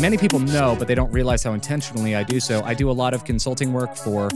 many 0.00 0.16
people 0.16 0.38
know, 0.38 0.74
but 0.78 0.88
they 0.88 0.94
don't 0.94 1.12
realize 1.12 1.42
how 1.42 1.52
intentionally 1.52 2.16
I 2.16 2.22
do 2.22 2.40
so. 2.40 2.62
I 2.62 2.74
do 2.74 2.90
a 2.90 2.92
lot 2.92 3.14
of 3.14 3.24
consulting 3.24 3.72
work 3.72 3.96
for 3.96 4.30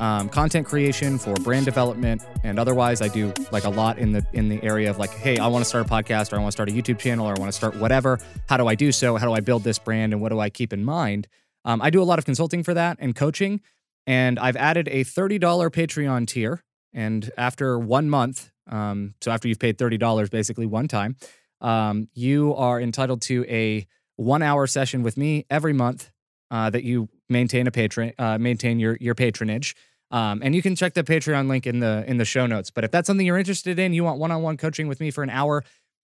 um, 0.00 0.28
content 0.28 0.66
creation, 0.66 1.18
for 1.18 1.34
brand 1.36 1.64
development, 1.64 2.22
and 2.44 2.58
otherwise, 2.58 3.00
I 3.00 3.08
do 3.08 3.32
like 3.52 3.64
a 3.64 3.70
lot 3.70 3.98
in 3.98 4.12
the 4.12 4.26
in 4.32 4.48
the 4.48 4.62
area 4.62 4.90
of 4.90 4.98
like, 4.98 5.10
hey, 5.10 5.38
I 5.38 5.46
want 5.46 5.64
to 5.64 5.68
start 5.68 5.86
a 5.86 5.88
podcast, 5.88 6.32
or 6.32 6.36
I 6.36 6.38
want 6.40 6.48
to 6.48 6.56
start 6.56 6.68
a 6.68 6.72
YouTube 6.72 6.98
channel, 6.98 7.26
or 7.26 7.34
I 7.36 7.38
want 7.38 7.50
to 7.50 7.56
start 7.56 7.76
whatever. 7.76 8.18
How 8.48 8.56
do 8.56 8.66
I 8.66 8.74
do 8.74 8.92
so? 8.92 9.16
How 9.16 9.26
do 9.26 9.32
I 9.32 9.40
build 9.40 9.62
this 9.64 9.78
brand, 9.78 10.12
and 10.12 10.20
what 10.20 10.30
do 10.30 10.40
I 10.40 10.50
keep 10.50 10.72
in 10.72 10.84
mind? 10.84 11.28
Um, 11.64 11.80
I 11.80 11.90
do 11.90 12.02
a 12.02 12.04
lot 12.04 12.18
of 12.18 12.24
consulting 12.24 12.62
for 12.62 12.74
that 12.74 12.98
and 13.00 13.14
coaching, 13.14 13.60
and 14.06 14.38
I've 14.38 14.56
added 14.56 14.88
a 14.88 15.04
thirty 15.04 15.38
dollar 15.38 15.70
Patreon 15.70 16.26
tier. 16.26 16.62
And 16.92 17.30
after 17.36 17.78
one 17.78 18.08
month, 18.08 18.50
um, 18.70 19.14
so 19.20 19.30
after 19.30 19.48
you've 19.48 19.58
paid 19.58 19.78
thirty 19.78 19.98
dollars, 19.98 20.30
basically 20.30 20.66
one 20.66 20.88
time, 20.88 21.16
um, 21.60 22.08
you 22.14 22.54
are 22.54 22.80
entitled 22.80 23.22
to 23.22 23.44
a 23.48 23.86
one 24.16 24.42
hour 24.42 24.66
session 24.66 25.02
with 25.02 25.16
me 25.16 25.46
every 25.50 25.72
month 25.72 26.10
uh, 26.50 26.70
that 26.70 26.84
you 26.84 27.08
maintain 27.28 27.66
a 27.66 27.70
patron 27.70 28.12
uh, 28.18 28.38
maintain 28.38 28.78
your 28.78 28.96
your 29.00 29.14
patronage. 29.14 29.74
Um, 30.12 30.40
and 30.44 30.54
you 30.54 30.62
can 30.62 30.76
check 30.76 30.94
the 30.94 31.02
Patreon 31.02 31.48
link 31.48 31.66
in 31.66 31.80
the 31.80 32.04
in 32.06 32.16
the 32.16 32.24
show 32.24 32.46
notes. 32.46 32.70
But 32.70 32.84
if 32.84 32.92
that's 32.92 33.08
something 33.08 33.26
you're 33.26 33.38
interested 33.38 33.78
in, 33.78 33.92
you 33.92 34.04
want 34.04 34.20
one 34.20 34.30
on 34.30 34.40
one 34.40 34.56
coaching 34.56 34.86
with 34.86 35.00
me 35.00 35.10
for 35.10 35.24
an 35.24 35.30
hour 35.30 35.64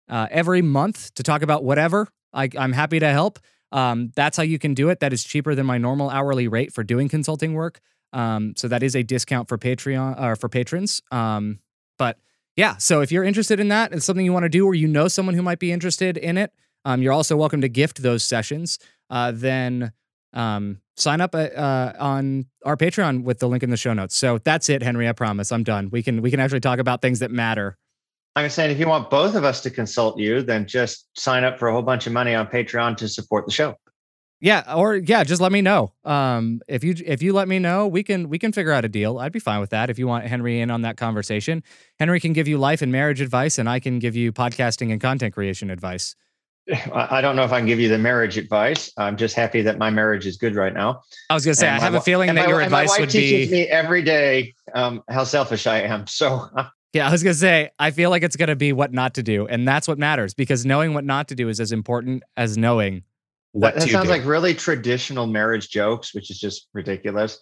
uh, 0.10 0.28
every 0.32 0.62
month 0.62 1.14
to 1.16 1.24
talk 1.24 1.42
about 1.42 1.64
whatever, 1.64 2.08
I, 2.34 2.50
I'm 2.58 2.74
happy 2.74 3.00
to 3.00 3.10
help. 3.10 3.40
Um, 3.72 4.12
that's 4.16 4.36
how 4.36 4.44
you 4.44 4.58
can 4.58 4.74
do 4.74 4.90
it. 4.90 5.00
That 5.00 5.14
is 5.14 5.24
cheaper 5.24 5.54
than 5.54 5.66
my 5.66 5.78
normal 5.78 6.10
hourly 6.10 6.48
rate 6.48 6.74
for 6.74 6.84
doing 6.84 7.08
consulting 7.08 7.54
work. 7.54 7.80
Um, 8.12 8.54
so 8.58 8.68
that 8.68 8.82
is 8.82 8.96
a 8.96 9.04
discount 9.04 9.48
for 9.48 9.58
Patreon 9.58 10.20
or 10.20 10.32
uh, 10.32 10.36
for 10.36 10.50
patrons. 10.50 11.04
Um, 11.12 11.60
but 12.00 12.18
yeah, 12.56 12.78
so 12.78 13.02
if 13.02 13.12
you're 13.12 13.24
interested 13.24 13.60
in 13.60 13.70
that, 13.70 13.94
it's 13.94 14.06
something 14.06 14.26
you 14.26 14.34
want 14.34 14.44
to 14.44 14.50
do, 14.50 14.66
or 14.66 14.76
you 14.76 14.88
know 14.88 15.08
someone 15.08 15.36
who 15.36 15.42
might 15.42 15.60
be 15.60 15.72
interested 15.72 16.18
in 16.18 16.38
it, 16.38 16.52
um, 16.86 17.02
you're 17.02 17.14
also 17.14 17.38
welcome 17.38 17.62
to 17.62 17.70
gift 17.70 18.02
those 18.02 18.24
sessions. 18.24 18.80
Uh, 19.10 19.32
then 19.34 19.92
um, 20.34 20.80
sign 20.98 21.22
up 21.22 21.34
uh, 21.34 21.38
uh, 21.38 21.94
on 22.00 22.46
our 22.66 22.78
Patreon 22.78 23.24
with 23.24 23.40
the 23.40 23.48
link 23.48 23.64
in 23.64 23.70
the 23.70 23.78
show 23.78 23.94
notes. 23.94 24.16
So 24.16 24.38
that's 24.40 24.70
it, 24.70 24.84
Henry. 24.84 25.08
I 25.08 25.14
promise 25.14 25.52
I'm 25.52 25.64
done. 25.64 25.90
We 25.90 26.04
can 26.04 26.22
we 26.22 26.32
can 26.32 26.40
actually 26.40 26.60
talk 26.60 26.80
about 26.80 27.02
things 27.02 27.20
that 27.20 27.32
matter. 27.32 27.78
I'm 28.36 28.50
saying 28.50 28.72
if 28.72 28.80
you 28.80 28.88
want 28.88 29.10
both 29.10 29.36
of 29.36 29.44
us 29.44 29.62
to 29.62 29.70
consult 29.70 30.20
you, 30.20 30.42
then 30.42 30.68
just 30.68 31.08
sign 31.18 31.44
up 31.44 31.58
for 31.60 31.68
a 31.68 31.74
whole 31.74 31.82
bunch 31.82 32.08
of 32.08 32.14
money 32.14 32.36
on 32.36 32.48
Patreon 32.48 32.96
to 32.98 33.08
support 33.08 33.46
the 33.46 33.52
show. 33.52 33.76
Yeah, 34.42 34.74
or 34.74 34.96
yeah, 34.96 35.26
just 35.26 35.42
let 35.42 35.52
me 35.52 35.62
know. 35.62 35.92
Um, 36.06 36.62
if 36.68 36.84
you 36.84 36.96
if 37.06 37.22
you 37.22 37.34
let 37.34 37.50
me 37.50 37.60
know, 37.60 37.88
we 37.88 38.04
can 38.04 38.30
we 38.30 38.40
can 38.40 38.54
figure 38.54 38.72
out 38.72 38.86
a 38.86 38.90
deal. 38.90 39.20
I'd 39.20 39.34
be 39.34 39.40
fine 39.40 39.60
with 39.60 39.72
that. 39.72 39.90
If 39.90 40.00
you 40.00 40.08
want 40.08 40.26
Henry 40.26 40.62
in 40.62 40.72
on 40.72 40.84
that 40.84 40.96
conversation, 40.96 41.62
Henry 42.00 42.22
can 42.22 42.32
give 42.32 42.48
you 42.48 42.58
life 42.58 42.82
and 42.82 42.92
marriage 42.92 43.20
advice, 43.20 43.58
and 43.58 43.70
I 43.70 43.82
can 43.82 44.00
give 44.00 44.16
you 44.16 44.32
podcasting 44.32 44.92
and 44.94 45.02
content 45.02 45.34
creation 45.34 45.70
advice. 45.70 46.16
I 46.94 47.20
don't 47.20 47.36
know 47.36 47.44
if 47.44 47.52
I 47.52 47.60
can 47.60 47.68
give 47.68 47.82
you 47.82 47.90
the 47.90 47.98
marriage 47.98 48.38
advice. 48.38 48.92
I'm 48.98 49.18
just 49.18 49.36
happy 49.36 49.62
that 49.64 49.78
my 49.78 49.90
marriage 49.90 50.26
is 50.26 50.38
good 50.38 50.56
right 50.56 50.74
now. 50.74 51.02
I 51.30 51.34
was 51.34 51.44
going 51.44 51.56
to 51.56 51.60
say, 51.60 51.68
and 51.68 51.76
I 51.76 51.80
have 51.80 51.96
a 51.96 52.02
feeling 52.02 52.34
that 52.34 52.46
my, 52.46 52.48
your 52.48 52.62
advice 52.62 52.98
would 52.98 53.12
be 53.12 53.50
me 53.50 53.68
every 53.68 54.04
day 54.04 54.56
um, 54.74 55.04
how 55.10 55.26
selfish 55.26 55.68
I 55.68 55.82
am. 55.82 56.08
So 56.08 56.48
yeah, 56.94 57.10
I 57.10 57.12
was 57.12 57.24
going 57.24 57.34
to 57.34 57.40
say, 57.40 57.72
I 57.78 57.92
feel 57.92 58.10
like 58.10 58.24
it's 58.24 58.38
going 58.38 58.48
to 58.48 58.56
be 58.56 58.72
what 58.72 58.94
not 58.94 59.16
to 59.16 59.24
do, 59.24 59.48
and 59.48 59.68
that's 59.68 59.86
what 59.86 59.98
matters 59.98 60.34
because 60.34 60.66
knowing 60.66 60.94
what 60.94 61.04
not 61.04 61.28
to 61.28 61.36
do 61.36 61.50
is 61.50 61.60
as 61.60 61.74
important 61.74 62.24
as 62.38 62.58
knowing 62.58 63.04
what 63.52 63.74
that, 63.74 63.82
that 63.82 63.90
sounds 63.90 64.06
do. 64.06 64.12
like 64.12 64.26
really 64.26 64.54
traditional 64.54 65.28
marriage 65.28 65.70
jokes, 65.70 66.14
which 66.14 66.30
is 66.30 66.40
just 66.40 66.68
ridiculous. 66.74 67.40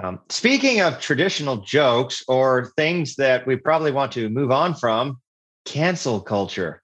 Um, 0.00 0.20
speaking 0.30 0.80
of 0.80 1.00
traditional 1.00 1.58
jokes 1.58 2.22
or 2.28 2.72
things 2.76 3.16
that 3.16 3.46
we 3.46 3.56
probably 3.56 3.92
want 3.92 4.12
to 4.12 4.28
move 4.30 4.50
on 4.50 4.74
from, 4.74 5.20
cancel 5.64 6.20
culture. 6.20 6.82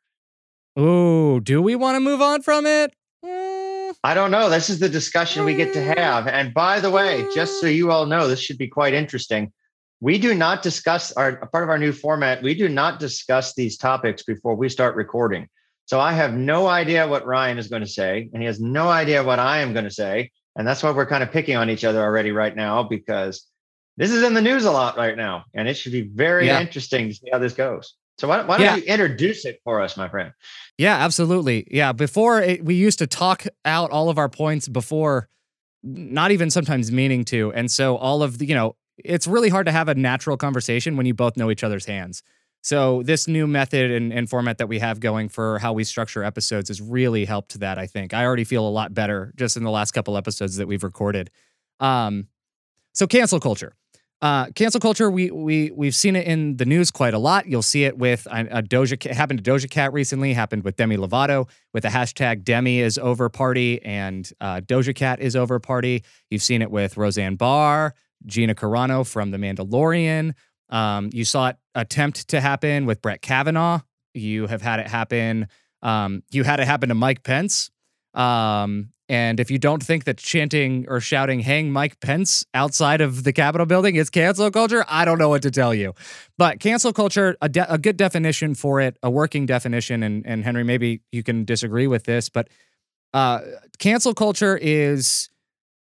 Oh, 0.76 1.40
do 1.40 1.62
we 1.62 1.74
want 1.74 1.96
to 1.96 2.00
move 2.00 2.20
on 2.20 2.42
from 2.42 2.66
it? 2.66 2.92
Mm. 3.24 3.94
I 4.04 4.14
don't 4.14 4.30
know. 4.30 4.50
This 4.50 4.68
is 4.68 4.78
the 4.78 4.88
discussion 4.88 5.44
we 5.44 5.54
get 5.54 5.72
to 5.72 5.80
mm. 5.80 5.96
have. 5.96 6.26
And 6.26 6.52
by 6.52 6.80
the 6.80 6.90
way, 6.90 7.26
just 7.34 7.60
so 7.60 7.66
you 7.66 7.90
all 7.90 8.06
know, 8.06 8.28
this 8.28 8.40
should 8.40 8.58
be 8.58 8.68
quite 8.68 8.94
interesting. 8.94 9.52
We 10.00 10.18
do 10.18 10.34
not 10.34 10.62
discuss 10.62 11.10
our 11.12 11.46
part 11.46 11.64
of 11.64 11.70
our 11.70 11.78
new 11.78 11.92
format. 11.92 12.42
We 12.42 12.54
do 12.54 12.68
not 12.68 13.00
discuss 13.00 13.54
these 13.54 13.76
topics 13.76 14.22
before 14.22 14.54
we 14.54 14.68
start 14.68 14.94
recording. 14.94 15.48
So 15.88 15.98
I 15.98 16.12
have 16.12 16.34
no 16.34 16.66
idea 16.66 17.08
what 17.08 17.24
Ryan 17.24 17.56
is 17.56 17.68
going 17.68 17.80
to 17.80 17.88
say, 17.88 18.28
and 18.34 18.42
he 18.42 18.46
has 18.46 18.60
no 18.60 18.88
idea 18.88 19.24
what 19.24 19.38
I 19.38 19.60
am 19.60 19.72
going 19.72 19.86
to 19.86 19.90
say. 19.90 20.30
And 20.54 20.68
that's 20.68 20.82
why 20.82 20.90
we're 20.90 21.06
kind 21.06 21.22
of 21.22 21.32
picking 21.32 21.56
on 21.56 21.70
each 21.70 21.82
other 21.82 22.02
already 22.02 22.30
right 22.30 22.54
now 22.54 22.82
because 22.82 23.46
this 23.96 24.10
is 24.10 24.22
in 24.22 24.34
the 24.34 24.42
news 24.42 24.66
a 24.66 24.70
lot 24.70 24.98
right 24.98 25.16
now. 25.16 25.44
And 25.54 25.66
it 25.66 25.78
should 25.78 25.92
be 25.92 26.02
very 26.02 26.48
yeah. 26.48 26.60
interesting 26.60 27.08
to 27.08 27.14
see 27.14 27.30
how 27.32 27.38
this 27.38 27.54
goes. 27.54 27.94
So 28.18 28.28
why, 28.28 28.42
why 28.42 28.58
don't 28.58 28.66
yeah. 28.66 28.76
you 28.76 28.82
introduce 28.82 29.46
it 29.46 29.60
for 29.64 29.80
us, 29.80 29.96
my 29.96 30.10
friend? 30.10 30.32
Yeah, 30.76 30.96
absolutely. 30.96 31.66
Yeah, 31.70 31.92
before 31.92 32.42
it, 32.42 32.62
we 32.62 32.74
used 32.74 32.98
to 32.98 33.06
talk 33.06 33.46
out 33.64 33.90
all 33.90 34.10
of 34.10 34.18
our 34.18 34.28
points 34.28 34.68
before, 34.68 35.30
not 35.82 36.32
even 36.32 36.50
sometimes 36.50 36.92
meaning 36.92 37.24
to, 37.26 37.50
and 37.54 37.70
so 37.70 37.96
all 37.96 38.22
of 38.22 38.36
the 38.36 38.46
you 38.46 38.54
know 38.54 38.76
it's 38.98 39.26
really 39.26 39.48
hard 39.48 39.64
to 39.66 39.72
have 39.72 39.88
a 39.88 39.94
natural 39.94 40.36
conversation 40.36 40.98
when 40.98 41.06
you 41.06 41.14
both 41.14 41.38
know 41.38 41.50
each 41.50 41.64
other's 41.64 41.86
hands. 41.86 42.22
So 42.60 43.02
this 43.04 43.28
new 43.28 43.46
method 43.46 43.90
and, 43.90 44.12
and 44.12 44.28
format 44.28 44.58
that 44.58 44.68
we 44.68 44.78
have 44.80 45.00
going 45.00 45.28
for 45.28 45.58
how 45.58 45.72
we 45.72 45.84
structure 45.84 46.24
episodes 46.24 46.68
has 46.68 46.80
really 46.80 47.24
helped 47.24 47.60
that. 47.60 47.78
I 47.78 47.86
think 47.86 48.12
I 48.12 48.24
already 48.24 48.44
feel 48.44 48.66
a 48.66 48.70
lot 48.70 48.92
better 48.94 49.32
just 49.36 49.56
in 49.56 49.64
the 49.64 49.70
last 49.70 49.92
couple 49.92 50.16
episodes 50.16 50.56
that 50.56 50.66
we've 50.66 50.82
recorded. 50.82 51.30
Um, 51.80 52.28
so 52.92 53.06
cancel 53.06 53.40
culture. 53.40 53.74
Uh, 54.20 54.46
cancel 54.56 54.80
culture, 54.80 55.08
we 55.08 55.30
we 55.30 55.70
we've 55.70 55.94
seen 55.94 56.16
it 56.16 56.26
in 56.26 56.56
the 56.56 56.64
news 56.64 56.90
quite 56.90 57.14
a 57.14 57.18
lot. 57.18 57.46
You'll 57.46 57.62
see 57.62 57.84
it 57.84 57.96
with 57.96 58.26
a, 58.26 58.58
a 58.58 58.62
Doja. 58.62 58.94
It 59.06 59.14
happened 59.14 59.44
to 59.44 59.48
Doja 59.48 59.70
Cat 59.70 59.92
recently. 59.92 60.32
Happened 60.32 60.64
with 60.64 60.74
Demi 60.74 60.96
Lovato 60.96 61.48
with 61.72 61.84
the 61.84 61.88
hashtag 61.90 62.42
Demi 62.42 62.80
is 62.80 62.98
over 62.98 63.28
party 63.28 63.80
and 63.84 64.28
uh, 64.40 64.60
Doja 64.60 64.92
Cat 64.92 65.20
is 65.20 65.36
over 65.36 65.60
party. 65.60 66.02
You've 66.30 66.42
seen 66.42 66.62
it 66.62 66.70
with 66.72 66.96
Roseanne 66.96 67.36
Barr, 67.36 67.94
Gina 68.26 68.56
Carano 68.56 69.06
from 69.06 69.30
The 69.30 69.38
Mandalorian. 69.38 70.34
Um, 70.70 71.10
you 71.12 71.24
saw 71.24 71.48
it 71.48 71.56
attempt 71.74 72.28
to 72.28 72.40
happen 72.40 72.86
with 72.86 73.00
Brett 73.02 73.22
Kavanaugh. 73.22 73.80
You 74.14 74.46
have 74.46 74.62
had 74.62 74.80
it 74.80 74.86
happen. 74.86 75.48
Um, 75.82 76.22
you 76.30 76.44
had 76.44 76.60
it 76.60 76.66
happen 76.66 76.88
to 76.88 76.94
Mike 76.94 77.22
Pence. 77.22 77.70
Um, 78.14 78.90
and 79.08 79.40
if 79.40 79.50
you 79.50 79.58
don't 79.58 79.82
think 79.82 80.04
that 80.04 80.18
chanting 80.18 80.84
or 80.88 81.00
shouting 81.00 81.40
"Hang 81.40 81.72
Mike 81.72 81.98
Pence" 82.00 82.44
outside 82.52 83.00
of 83.00 83.24
the 83.24 83.32
Capitol 83.32 83.66
building 83.66 83.96
is 83.96 84.10
cancel 84.10 84.50
culture, 84.50 84.84
I 84.86 85.06
don't 85.06 85.18
know 85.18 85.30
what 85.30 85.42
to 85.42 85.50
tell 85.50 85.74
you. 85.74 85.94
But 86.36 86.60
cancel 86.60 86.92
culture, 86.92 87.36
a, 87.40 87.48
de- 87.48 87.72
a 87.72 87.78
good 87.78 87.96
definition 87.96 88.54
for 88.54 88.80
it, 88.80 88.98
a 89.02 89.10
working 89.10 89.46
definition, 89.46 90.02
and 90.02 90.26
and 90.26 90.44
Henry, 90.44 90.62
maybe 90.62 91.00
you 91.10 91.22
can 91.22 91.44
disagree 91.44 91.86
with 91.86 92.04
this, 92.04 92.28
but 92.28 92.48
uh, 93.14 93.40
cancel 93.78 94.12
culture 94.12 94.58
is 94.60 95.30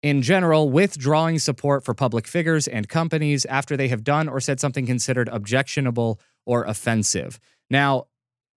in 0.03 0.23
general, 0.23 0.71
withdrawing 0.71 1.39
support 1.39 1.85
for 1.85 1.95
public 1.95 2.27
figures 2.27 2.67
and 2.67 2.89
companies 2.89 3.45
after 3.47 3.77
they 3.77 3.89
have 3.89 4.03
done 4.03 4.29
or 4.29 4.41
said 4.41 4.61
something 4.61 4.87
considered 4.87 5.29
objectionable 5.29 6.19
or 6.47 6.65
offensive. 6.65 7.39
Now, 7.69 8.07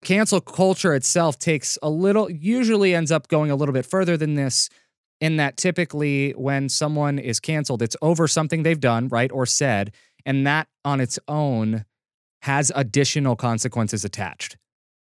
cancel 0.03 0.41
culture 0.41 0.93
itself 0.93 1.37
takes 1.37 1.77
a 1.83 1.89
little, 1.89 2.29
usually 2.29 2.95
ends 2.95 3.11
up 3.11 3.27
going 3.27 3.51
a 3.51 3.55
little 3.55 3.73
bit 3.73 3.85
further 3.85 4.15
than 4.15 4.35
this, 4.35 4.69
in 5.19 5.37
that 5.37 5.57
typically 5.57 6.31
when 6.31 6.67
someone 6.67 7.17
is 7.17 7.39
canceled, 7.39 7.81
it's 7.81 7.95
over 8.01 8.27
something 8.27 8.63
they've 8.63 8.79
done, 8.79 9.07
right, 9.07 9.31
or 9.31 9.45
said, 9.45 9.93
and 10.25 10.45
that 10.45 10.67
on 10.83 10.99
its 10.99 11.17
own 11.27 11.85
has 12.41 12.71
additional 12.75 13.35
consequences 13.37 14.03
attached. 14.03 14.57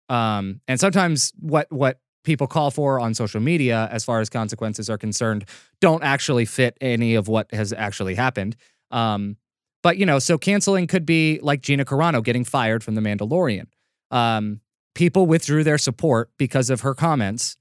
Um, 0.09 0.61
and 0.69 0.78
sometimes 0.78 1.33
what 1.41 1.67
what 1.73 1.99
people 2.25 2.47
call 2.47 2.71
for 2.71 2.99
on 2.99 3.15
social 3.15 3.41
media, 3.41 3.89
as 3.93 4.05
far 4.05 4.21
as 4.21 4.29
consequences 4.29 4.91
are 4.91 4.99
concerned, 4.99 5.45
don't 5.81 6.03
actually 6.03 6.45
fit 6.45 6.77
any 6.81 7.15
of 7.15 7.29
what 7.29 7.53
has 7.55 7.73
actually 7.73 8.15
happened. 8.15 8.57
Um, 8.91 9.37
but 9.83 9.99
you 9.99 10.07
know, 10.07 10.19
so 10.19 10.39
canceling 10.39 10.87
could 10.87 11.07
be 11.07 11.39
like 11.43 11.61
Gina 11.61 11.85
Carano 11.85 12.25
getting 12.25 12.44
fired 12.44 12.82
from 12.82 12.94
The 12.94 13.00
Mandalorian. 13.03 13.67
Um, 14.11 14.61
people 14.94 15.26
withdrew 15.26 15.65
their 15.65 15.79
support 15.79 16.31
because 16.38 16.71
of 16.71 16.81
her 16.81 16.94
comments 16.94 17.56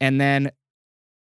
and 0.00 0.20
then 0.20 0.50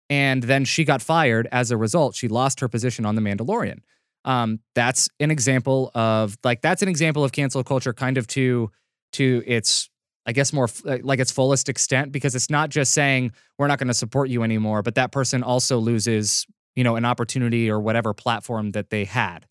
and 0.10 0.44
then 0.44 0.66
she 0.66 0.84
got 0.84 1.02
fired 1.02 1.48
as 1.52 1.72
a 1.72 1.78
result 1.78 2.16
she 2.16 2.28
lost 2.28 2.60
her 2.60 2.68
position 2.68 3.06
on 3.06 3.16
the 3.16 3.22
mandalorian 3.22 3.80
um, 4.24 4.60
that's 4.76 5.10
an 5.20 5.32
example 5.32 5.92
of 5.96 6.38
like 6.44 6.62
that's 6.62 6.82
an 6.82 6.90
example 6.90 7.24
of 7.24 7.32
cancel 7.32 7.64
culture 7.64 7.94
kind 7.94 8.18
of 8.18 8.28
to 8.28 8.72
to 9.14 9.44
its 9.46 9.90
i 10.26 10.32
guess 10.32 10.54
more 10.54 10.68
like 10.84 11.20
its 11.20 11.32
fullest 11.32 11.70
extent 11.70 12.12
because 12.12 12.36
it's 12.36 12.50
not 12.50 12.70
just 12.70 12.94
saying 12.94 13.32
we're 13.58 13.68
not 13.68 13.80
going 13.80 13.88
to 13.88 13.94
support 13.94 14.30
you 14.30 14.44
anymore 14.44 14.82
but 14.82 14.96
that 14.96 15.12
person 15.12 15.44
also 15.44 15.78
loses 15.78 16.46
you 16.76 16.84
know 16.84 16.96
an 16.96 17.06
opportunity 17.06 17.70
or 17.70 17.80
whatever 17.80 18.14
platform 18.14 18.72
that 18.72 18.90
they 18.90 19.06
had 19.06 19.46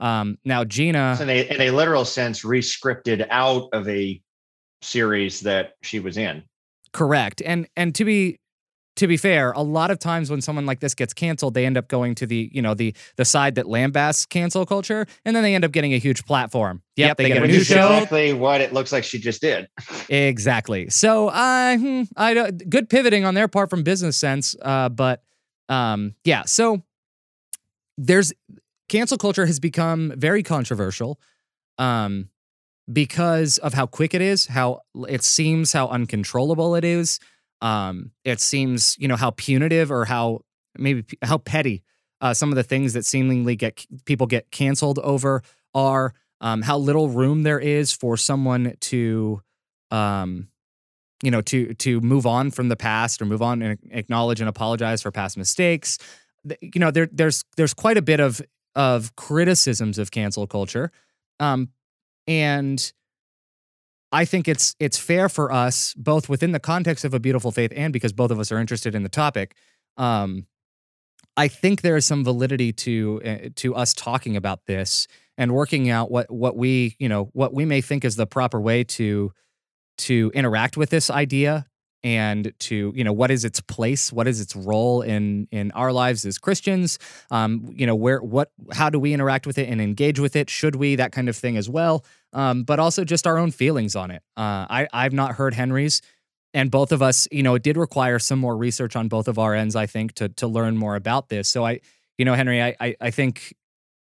um, 0.00 0.36
now 0.44 0.64
gina 0.64 1.16
in 1.20 1.30
a, 1.30 1.48
in 1.48 1.60
a 1.60 1.70
literal 1.70 2.04
sense 2.04 2.42
rescripted 2.44 3.26
out 3.30 3.68
of 3.72 3.88
a 3.88 4.20
series 4.82 5.40
that 5.40 5.74
she 5.82 6.00
was 6.00 6.16
in. 6.16 6.42
Correct. 6.92 7.40
And 7.44 7.66
and 7.76 7.94
to 7.94 8.04
be 8.04 8.38
to 8.96 9.06
be 9.06 9.16
fair, 9.16 9.52
a 9.52 9.62
lot 9.62 9.90
of 9.90 9.98
times 9.98 10.30
when 10.30 10.42
someone 10.42 10.66
like 10.66 10.80
this 10.80 10.94
gets 10.94 11.14
canceled, 11.14 11.54
they 11.54 11.64
end 11.64 11.78
up 11.78 11.88
going 11.88 12.14
to 12.16 12.26
the, 12.26 12.50
you 12.52 12.60
know, 12.60 12.74
the 12.74 12.94
the 13.16 13.24
side 13.24 13.54
that 13.54 13.64
lambasts 13.66 14.28
cancel 14.28 14.66
culture, 14.66 15.06
and 15.24 15.34
then 15.34 15.42
they 15.42 15.54
end 15.54 15.64
up 15.64 15.72
getting 15.72 15.94
a 15.94 15.98
huge 15.98 16.24
platform. 16.26 16.82
Yep, 16.96 17.08
Yep, 17.08 17.16
they 17.16 17.24
they 17.24 17.28
get 17.30 17.42
a 17.42 17.46
new 17.46 17.64
show. 17.64 17.86
exactly 17.94 18.32
what 18.34 18.60
it 18.60 18.72
looks 18.74 18.92
like 18.92 19.04
she 19.04 19.18
just 19.18 19.40
did. 19.40 19.68
Exactly. 20.10 20.90
So, 20.90 21.28
uh, 21.28 21.76
hmm, 21.78 22.02
I 22.16 22.50
good 22.50 22.88
pivoting 22.90 23.24
on 23.24 23.34
their 23.34 23.48
part 23.48 23.70
from 23.70 23.82
business 23.82 24.16
sense, 24.16 24.54
uh, 24.60 24.88
but 24.90 25.22
um, 25.70 26.14
yeah. 26.24 26.42
So 26.44 26.82
there's 27.96 28.32
cancel 28.88 29.16
culture 29.16 29.46
has 29.46 29.58
become 29.58 30.12
very 30.16 30.42
controversial, 30.42 31.18
um, 31.78 32.28
because 32.92 33.58
of 33.58 33.72
how 33.74 33.86
quick 33.86 34.12
it 34.12 34.20
is, 34.20 34.46
how 34.46 34.80
it 35.08 35.22
seems, 35.22 35.72
how 35.72 35.88
uncontrollable 35.88 36.74
it 36.74 36.84
is. 36.84 37.20
Um, 37.62 38.10
it 38.24 38.40
seems, 38.40 38.96
you 38.98 39.08
know, 39.08 39.16
how 39.16 39.30
punitive 39.30 39.90
or 39.90 40.04
how 40.04 40.40
maybe 40.76 41.04
how 41.22 41.38
petty 41.38 41.82
uh, 42.20 42.34
some 42.34 42.50
of 42.50 42.56
the 42.56 42.62
things 42.62 42.92
that 42.92 43.04
seemingly 43.04 43.56
get 43.56 43.86
people 44.04 44.26
get 44.26 44.50
canceled 44.50 44.98
over 44.98 45.42
are. 45.74 46.12
Um, 46.40 46.62
how 46.62 46.76
little 46.76 47.08
room 47.08 47.44
there 47.44 47.60
is 47.60 47.92
for 47.92 48.16
someone 48.16 48.74
to 48.80 49.40
um, 49.92 50.48
you 51.22 51.30
know, 51.30 51.40
to 51.40 51.72
to 51.74 52.00
move 52.00 52.26
on 52.26 52.50
from 52.50 52.68
the 52.68 52.76
past 52.76 53.22
or 53.22 53.24
move 53.24 53.42
on 53.42 53.62
and 53.62 53.78
acknowledge 53.90 54.40
and 54.40 54.48
apologize 54.48 55.00
for 55.02 55.10
past 55.10 55.38
mistakes. 55.38 55.98
You 56.60 56.80
know, 56.80 56.90
there 56.90 57.08
there's 57.10 57.44
there's 57.56 57.72
quite 57.72 57.96
a 57.96 58.02
bit 58.02 58.18
of 58.18 58.42
of 58.74 59.14
criticisms 59.14 59.98
of 59.98 60.10
cancel 60.10 60.46
culture, 60.46 60.90
um, 61.38 61.68
and 62.26 62.92
I 64.12 64.26
think 64.26 64.46
it's 64.46 64.76
it's 64.78 64.98
fair 64.98 65.28
for 65.28 65.50
us 65.50 65.94
both 65.94 66.28
within 66.28 66.52
the 66.52 66.60
context 66.60 67.04
of 67.04 67.14
a 67.14 67.20
beautiful 67.20 67.50
faith 67.50 67.72
and 67.74 67.92
because 67.92 68.12
both 68.12 68.30
of 68.30 68.38
us 68.38 68.52
are 68.52 68.58
interested 68.58 68.94
in 68.94 69.02
the 69.02 69.08
topic. 69.08 69.56
Um, 69.96 70.46
I 71.36 71.48
think 71.48 71.80
there 71.80 71.96
is 71.96 72.04
some 72.04 72.22
validity 72.22 72.72
to 72.74 73.22
uh, 73.24 73.48
to 73.56 73.74
us 73.74 73.94
talking 73.94 74.36
about 74.36 74.66
this 74.66 75.08
and 75.38 75.52
working 75.52 75.88
out 75.88 76.10
what 76.10 76.30
what 76.30 76.56
we 76.56 76.94
you 76.98 77.08
know 77.08 77.30
what 77.32 77.54
we 77.54 77.64
may 77.64 77.80
think 77.80 78.04
is 78.04 78.16
the 78.16 78.26
proper 78.26 78.60
way 78.60 78.84
to 78.84 79.32
to 79.98 80.30
interact 80.34 80.76
with 80.76 80.90
this 80.90 81.08
idea 81.10 81.66
and 82.04 82.52
to 82.58 82.92
you 82.94 83.04
know 83.04 83.12
what 83.12 83.30
is 83.30 83.44
its 83.44 83.60
place 83.60 84.12
what 84.12 84.26
is 84.26 84.40
its 84.40 84.56
role 84.56 85.02
in 85.02 85.46
in 85.50 85.70
our 85.72 85.92
lives 85.92 86.24
as 86.24 86.38
christians? 86.38 86.98
Um 87.30 87.72
you 87.76 87.86
know 87.86 87.94
where 87.94 88.20
what 88.20 88.50
how 88.72 88.90
do 88.90 88.98
we 88.98 89.12
interact 89.12 89.46
with 89.46 89.58
it 89.58 89.68
and 89.68 89.80
engage 89.80 90.18
with 90.18 90.36
it? 90.36 90.50
Should 90.50 90.76
we? 90.76 90.96
That 90.96 91.12
kind 91.12 91.28
of 91.28 91.36
thing 91.36 91.56
as 91.56 91.68
well. 91.68 92.04
Um 92.32 92.64
but 92.64 92.78
also 92.78 93.04
just 93.04 93.26
our 93.26 93.38
own 93.38 93.50
feelings 93.50 93.96
on 93.96 94.10
it. 94.10 94.22
Uh 94.36 94.66
i 94.68 94.88
i've 94.92 95.12
not 95.12 95.34
heard 95.34 95.54
henry's 95.54 96.02
and 96.54 96.70
both 96.70 96.92
of 96.92 97.02
us 97.02 97.28
you 97.30 97.42
know 97.42 97.54
it 97.54 97.62
did 97.62 97.76
require 97.76 98.18
some 98.18 98.38
more 98.38 98.56
research 98.56 98.96
on 98.96 99.08
both 99.08 99.28
of 99.28 99.38
our 99.38 99.54
ends 99.54 99.76
i 99.76 99.86
think 99.86 100.12
to 100.14 100.28
to 100.28 100.46
learn 100.46 100.76
more 100.76 100.96
about 100.96 101.28
this. 101.28 101.48
So 101.48 101.64
i 101.64 101.80
you 102.18 102.24
know 102.24 102.34
henry 102.34 102.62
i 102.62 102.76
i, 102.80 102.96
I 103.00 103.10
think 103.10 103.54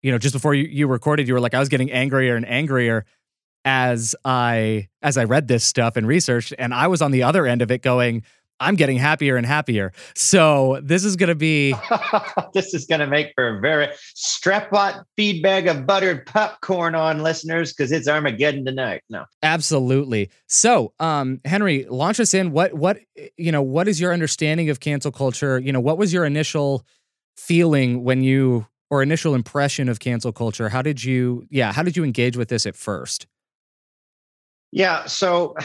you 0.01 0.11
know 0.11 0.17
just 0.17 0.33
before 0.33 0.53
you, 0.53 0.65
you 0.65 0.87
recorded 0.87 1.27
you 1.27 1.33
were 1.33 1.39
like 1.39 1.53
i 1.53 1.59
was 1.59 1.69
getting 1.69 1.91
angrier 1.91 2.35
and 2.35 2.47
angrier 2.47 3.05
as 3.67 4.15
i 4.23 4.87
as 5.01 5.17
i 5.17 5.25
read 5.25 5.49
this 5.49 5.65
stuff 5.65 5.97
and 5.97 6.07
researched 6.07 6.53
and 6.57 6.73
i 6.73 6.87
was 6.87 7.01
on 7.01 7.11
the 7.11 7.21
other 7.21 7.45
end 7.45 7.61
of 7.61 7.69
it 7.69 7.81
going 7.81 8.23
i'm 8.61 8.75
getting 8.75 8.97
happier 8.97 9.35
and 9.35 9.45
happier 9.45 9.91
so 10.15 10.79
this 10.81 11.03
is 11.03 11.17
going 11.17 11.27
to 11.27 11.35
be 11.35 11.75
this 12.53 12.73
is 12.73 12.85
going 12.85 13.01
to 13.01 13.07
make 13.07 13.33
for 13.35 13.57
a 13.57 13.59
very 13.59 13.89
strap-bot 14.15 15.03
feed 15.17 15.43
bag 15.43 15.67
of 15.67 15.85
buttered 15.85 16.25
popcorn 16.25 16.95
on 16.95 17.21
listeners 17.21 17.73
because 17.73 17.91
it's 17.91 18.07
Armageddon 18.07 18.63
tonight. 18.65 19.01
No, 19.09 19.25
Absolutely. 19.43 20.29
So, 20.47 20.93
um, 20.99 21.41
Henry, 21.45 21.85
launch 21.89 22.19
us 22.19 22.33
in. 22.33 22.51
What, 22.51 22.73
what, 22.73 22.99
you 23.35 23.51
know, 23.51 23.61
what 23.61 23.87
is 23.87 23.99
your 23.99 24.13
understanding 24.13 24.69
of 24.69 24.79
cancel 24.79 25.11
culture? 25.11 25.59
You 25.59 25.73
know, 25.73 25.79
what 25.81 25.97
was 25.97 26.13
your 26.13 26.25
initial 26.25 26.85
feeling 27.35 28.03
when 28.03 28.23
you, 28.23 28.67
or 28.89 29.03
initial 29.03 29.35
impression 29.35 29.89
of 29.89 29.99
cancel 29.99 30.31
culture? 30.31 30.69
How 30.69 30.81
did 30.81 31.03
you, 31.03 31.45
yeah, 31.49 31.73
how 31.73 31.83
did 31.83 31.97
you 31.97 32.03
engage 32.03 32.37
with 32.37 32.49
this 32.49 32.65
at 32.65 32.75
first? 32.75 33.27
Yeah. 34.77 35.05
So, 35.07 35.55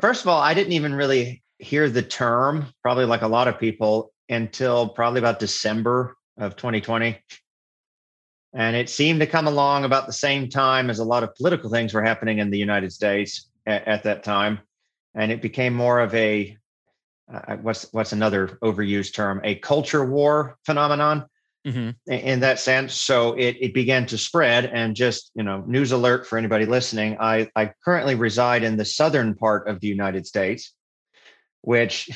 first 0.00 0.22
of 0.22 0.28
all, 0.28 0.40
I 0.40 0.54
didn't 0.54 0.72
even 0.72 0.94
really 0.94 1.42
hear 1.58 1.90
the 1.90 2.00
term, 2.00 2.72
probably 2.82 3.04
like 3.04 3.20
a 3.20 3.28
lot 3.28 3.48
of 3.48 3.60
people, 3.60 4.14
until 4.30 4.88
probably 4.88 5.18
about 5.18 5.38
December 5.38 6.16
of 6.38 6.56
2020. 6.56 7.18
And 8.54 8.76
it 8.76 8.88
seemed 8.88 9.20
to 9.20 9.26
come 9.26 9.46
along 9.46 9.84
about 9.84 10.06
the 10.06 10.14
same 10.14 10.48
time 10.48 10.88
as 10.88 11.00
a 11.00 11.04
lot 11.04 11.22
of 11.22 11.34
political 11.34 11.68
things 11.68 11.92
were 11.92 12.02
happening 12.02 12.38
in 12.38 12.48
the 12.48 12.56
United 12.56 12.94
States 12.94 13.50
at, 13.66 13.86
at 13.86 14.02
that 14.04 14.24
time. 14.24 14.60
And 15.14 15.30
it 15.30 15.42
became 15.42 15.74
more 15.74 16.00
of 16.00 16.14
a 16.14 16.56
uh, 17.30 17.56
what's 17.56 17.92
what's 17.92 18.14
another 18.14 18.58
overused 18.62 19.12
term, 19.12 19.42
a 19.44 19.56
culture 19.56 20.06
war 20.06 20.56
phenomenon 20.64 21.26
Mm-hmm. 21.68 22.10
in 22.10 22.40
that 22.40 22.58
sense. 22.60 22.94
So 22.94 23.34
it, 23.34 23.58
it 23.60 23.74
began 23.74 24.06
to 24.06 24.16
spread 24.16 24.64
and 24.66 24.96
just, 24.96 25.30
you 25.34 25.42
know, 25.42 25.62
news 25.66 25.92
alert 25.92 26.26
for 26.26 26.38
anybody 26.38 26.64
listening. 26.64 27.18
I, 27.20 27.50
I 27.54 27.72
currently 27.84 28.14
reside 28.14 28.62
in 28.62 28.78
the 28.78 28.86
southern 28.86 29.34
part 29.34 29.68
of 29.68 29.80
the 29.80 29.86
United 29.86 30.26
States, 30.26 30.72
which 31.60 32.08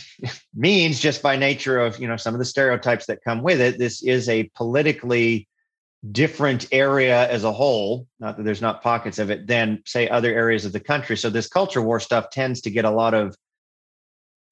means 0.54 1.00
just 1.00 1.20
by 1.20 1.37
nature 1.37 1.78
of, 1.78 1.99
you 1.99 2.08
know, 2.08 2.16
some 2.16 2.34
of 2.34 2.38
the 2.38 2.46
stereotypes 2.46 3.04
that 3.06 3.22
come 3.22 3.43
with 3.43 3.60
it, 3.60 3.78
this 3.78 4.02
is 4.02 4.26
a 4.31 4.44
politically 4.54 5.46
different 6.10 6.66
area 6.72 7.28
as 7.28 7.44
a 7.44 7.52
whole, 7.52 8.06
not 8.20 8.38
that 8.38 8.44
there's 8.44 8.62
not 8.62 8.82
pockets 8.82 9.19
of 9.19 9.31
it, 9.31 9.46
than 9.46 9.82
say 9.84 10.08
other 10.08 10.32
areas 10.32 10.64
of 10.64 10.72
the 10.72 10.81
country. 10.81 11.16
So 11.16 11.28
this 11.28 11.46
culture 11.46 11.82
war 11.82 12.00
stuff 12.00 12.31
tends 12.31 12.62
to 12.62 12.70
get 12.70 12.87
a 12.87 12.90
lot 12.90 13.12
of 13.12 13.37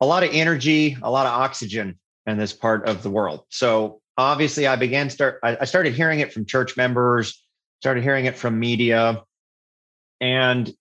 a 0.02 0.06
lot 0.06 0.25
of 0.25 0.31
energy, 0.32 0.99
a 1.02 1.11
lot 1.11 1.26
of 1.26 1.32
oxygen 1.32 1.99
in 2.26 2.37
this 2.37 2.52
part 2.52 2.87
of 2.87 3.02
the 3.02 3.11
world. 3.11 3.44
So 3.49 4.00
obviously 4.20 4.67
I 4.67 4.76
began 4.76 5.11
start 5.11 5.40
I, 5.43 5.64
started 5.64 5.94
hearing 5.94 6.20
it 6.20 6.32
from 6.32 6.46
church 6.46 6.76
members, 6.76 7.43
started 7.81 8.02
hearing 8.02 8.26
it 8.26 8.37
from 8.37 8.58
media. 8.58 9.22
And 10.20 10.72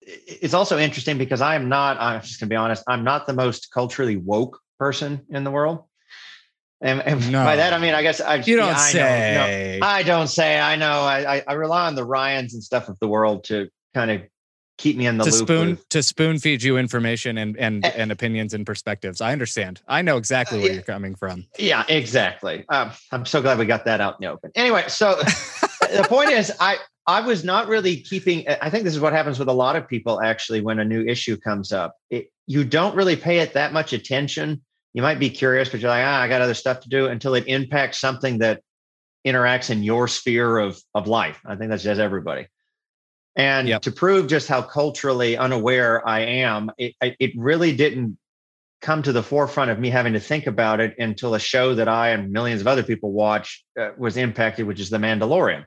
it's 0.00 0.54
also 0.54 0.78
interesting 0.78 1.18
because 1.18 1.40
I 1.40 1.54
am 1.54 1.68
not, 1.68 2.00
I'm 2.00 2.20
just 2.22 2.40
gonna 2.40 2.50
be 2.50 2.56
honest, 2.56 2.82
I'm 2.86 3.04
not 3.04 3.26
the 3.26 3.34
most 3.34 3.70
culturally 3.72 4.16
woke 4.16 4.58
person 4.78 5.20
in 5.30 5.44
the 5.44 5.50
world. 5.50 5.84
And, 6.80 7.00
and 7.00 7.32
No. 7.32 7.44
by 7.44 7.56
that 7.56 7.72
I 7.72 7.78
mean 7.78 7.94
I 7.94 8.02
guess 8.02 8.20
I 8.20 8.36
You 8.36 8.56
don't 8.56 8.68
yeah, 8.68 8.78
I 8.78 8.92
know, 8.92 9.40
no, 9.40 9.46
say. 9.46 9.80
I 9.82 10.02
don't 10.02 10.28
say. 10.28 10.60
I 10.60 10.76
know. 10.76 11.00
I 11.02 11.42
I 11.46 11.52
rely 11.54 11.86
on 11.86 11.94
the 11.94 12.04
Ryans 12.04 12.54
and 12.54 12.62
stuff 12.62 12.88
of 12.88 12.98
the 13.00 13.08
world 13.08 13.44
to 13.44 13.68
kind 13.94 14.10
of 14.10 14.22
keep 14.78 14.96
me 14.96 15.06
in 15.06 15.18
the 15.18 15.24
to 15.24 15.30
loop. 15.30 15.38
spoon 15.46 15.68
with- 15.70 15.88
to 15.90 16.02
spoon 16.02 16.38
feed 16.38 16.62
you 16.62 16.78
information 16.78 17.36
and 17.38 17.56
and 17.58 17.84
Eh. 17.84 17.92
and 17.96 18.10
opinions 18.10 18.54
and 18.54 18.64
perspectives. 18.64 19.20
I 19.20 19.32
understand. 19.32 19.82
I 19.86 20.00
know 20.02 20.16
exactly 20.16 20.58
where 20.58 20.68
yeah. 20.68 20.74
you're 20.74 20.82
coming 20.82 21.14
from. 21.14 21.44
yeah, 21.58 21.84
exactly. 21.88 22.64
Um, 22.70 22.90
I'm 23.12 23.26
so 23.26 23.42
glad 23.42 23.58
we 23.58 23.66
got 23.66 23.84
that 23.84 24.00
out 24.00 24.14
in 24.20 24.26
the 24.26 24.32
open. 24.32 24.50
Anyway, 24.54 24.84
so 24.88 25.14
the 25.80 26.06
point 26.08 26.30
is, 26.30 26.50
I 26.60 26.78
I 27.06 27.20
was 27.20 27.44
not 27.44 27.68
really 27.68 27.96
keeping. 27.96 28.46
I 28.48 28.70
think 28.70 28.84
this 28.84 28.94
is 28.94 29.00
what 29.00 29.12
happens 29.12 29.38
with 29.38 29.48
a 29.48 29.52
lot 29.52 29.76
of 29.76 29.86
people 29.88 30.22
actually 30.22 30.60
when 30.60 30.78
a 30.78 30.84
new 30.84 31.04
issue 31.04 31.36
comes 31.36 31.72
up. 31.72 31.94
It, 32.10 32.30
you 32.46 32.64
don't 32.64 32.94
really 32.96 33.16
pay 33.16 33.40
it 33.40 33.52
that 33.54 33.72
much 33.72 33.92
attention. 33.92 34.62
You 34.94 35.02
might 35.02 35.18
be 35.18 35.28
curious, 35.30 35.68
but 35.68 35.80
you're 35.80 35.90
like, 35.90 36.04
ah, 36.04 36.20
I 36.22 36.28
got 36.28 36.40
other 36.40 36.54
stuff 36.54 36.80
to 36.80 36.88
do 36.88 37.06
until 37.06 37.34
it 37.34 37.44
impacts 37.46 37.98
something 38.00 38.38
that 38.38 38.62
interacts 39.26 39.70
in 39.70 39.82
your 39.82 40.08
sphere 40.08 40.58
of 40.58 40.80
of 40.94 41.06
life. 41.06 41.40
I 41.46 41.56
think 41.56 41.70
that's 41.70 41.82
just 41.82 42.00
everybody. 42.00 42.46
And 43.38 43.68
Yep. 43.68 43.82
to 43.82 43.92
prove 43.92 44.26
just 44.26 44.48
how 44.48 44.62
culturally 44.62 45.36
unaware 45.36 46.06
I 46.06 46.20
am, 46.20 46.72
it, 46.76 46.94
it 47.00 47.30
really 47.36 47.74
didn't 47.74 48.18
come 48.80 49.02
to 49.04 49.12
the 49.12 49.22
forefront 49.22 49.70
of 49.70 49.78
me 49.78 49.90
having 49.90 50.12
to 50.12 50.20
think 50.20 50.46
about 50.48 50.80
it 50.80 50.96
until 50.98 51.34
a 51.34 51.40
show 51.40 51.74
that 51.74 51.88
I 51.88 52.10
and 52.10 52.32
millions 52.32 52.60
of 52.60 52.66
other 52.66 52.82
people 52.82 53.12
watch 53.12 53.64
uh, 53.80 53.90
was 53.96 54.16
impacted, 54.16 54.66
which 54.66 54.80
is 54.80 54.90
The 54.90 54.98
Mandalorian, 54.98 55.64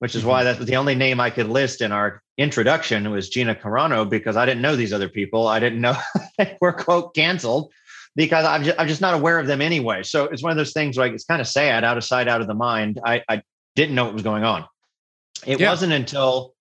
which 0.00 0.14
is 0.14 0.24
why 0.24 0.44
that's 0.44 0.64
the 0.64 0.76
only 0.76 0.94
name 0.94 1.18
I 1.18 1.30
could 1.30 1.48
list 1.48 1.80
in 1.80 1.92
our 1.92 2.22
introduction 2.38 3.10
was 3.10 3.28
Gina 3.30 3.54
Carano 3.54 4.08
because 4.08 4.36
I 4.36 4.46
didn't 4.46 4.62
know 4.62 4.76
these 4.76 4.92
other 4.92 5.08
people. 5.08 5.48
I 5.48 5.60
didn't 5.60 5.80
know 5.80 5.96
they 6.38 6.58
were 6.60 6.72
quote 6.72 7.14
canceled 7.14 7.72
because 8.16 8.44
I'm 8.44 8.64
just, 8.64 8.78
I'm 8.78 8.88
just 8.88 9.00
not 9.00 9.14
aware 9.14 9.38
of 9.38 9.46
them 9.46 9.62
anyway. 9.62 10.02
So 10.02 10.24
it's 10.24 10.42
one 10.42 10.50
of 10.50 10.58
those 10.58 10.74
things 10.74 10.98
like 10.98 11.12
it's 11.12 11.24
kind 11.24 11.40
of 11.40 11.48
sad, 11.48 11.84
out 11.84 11.96
of 11.96 12.04
sight, 12.04 12.28
out 12.28 12.42
of 12.42 12.46
the 12.46 12.54
mind. 12.54 13.00
I, 13.04 13.22
I 13.28 13.42
didn't 13.76 13.94
know 13.94 14.04
what 14.04 14.14
was 14.14 14.22
going 14.22 14.44
on. 14.44 14.66
It 15.46 15.58
Yeah. 15.60 15.70
wasn't 15.70 15.92
until 15.92 16.54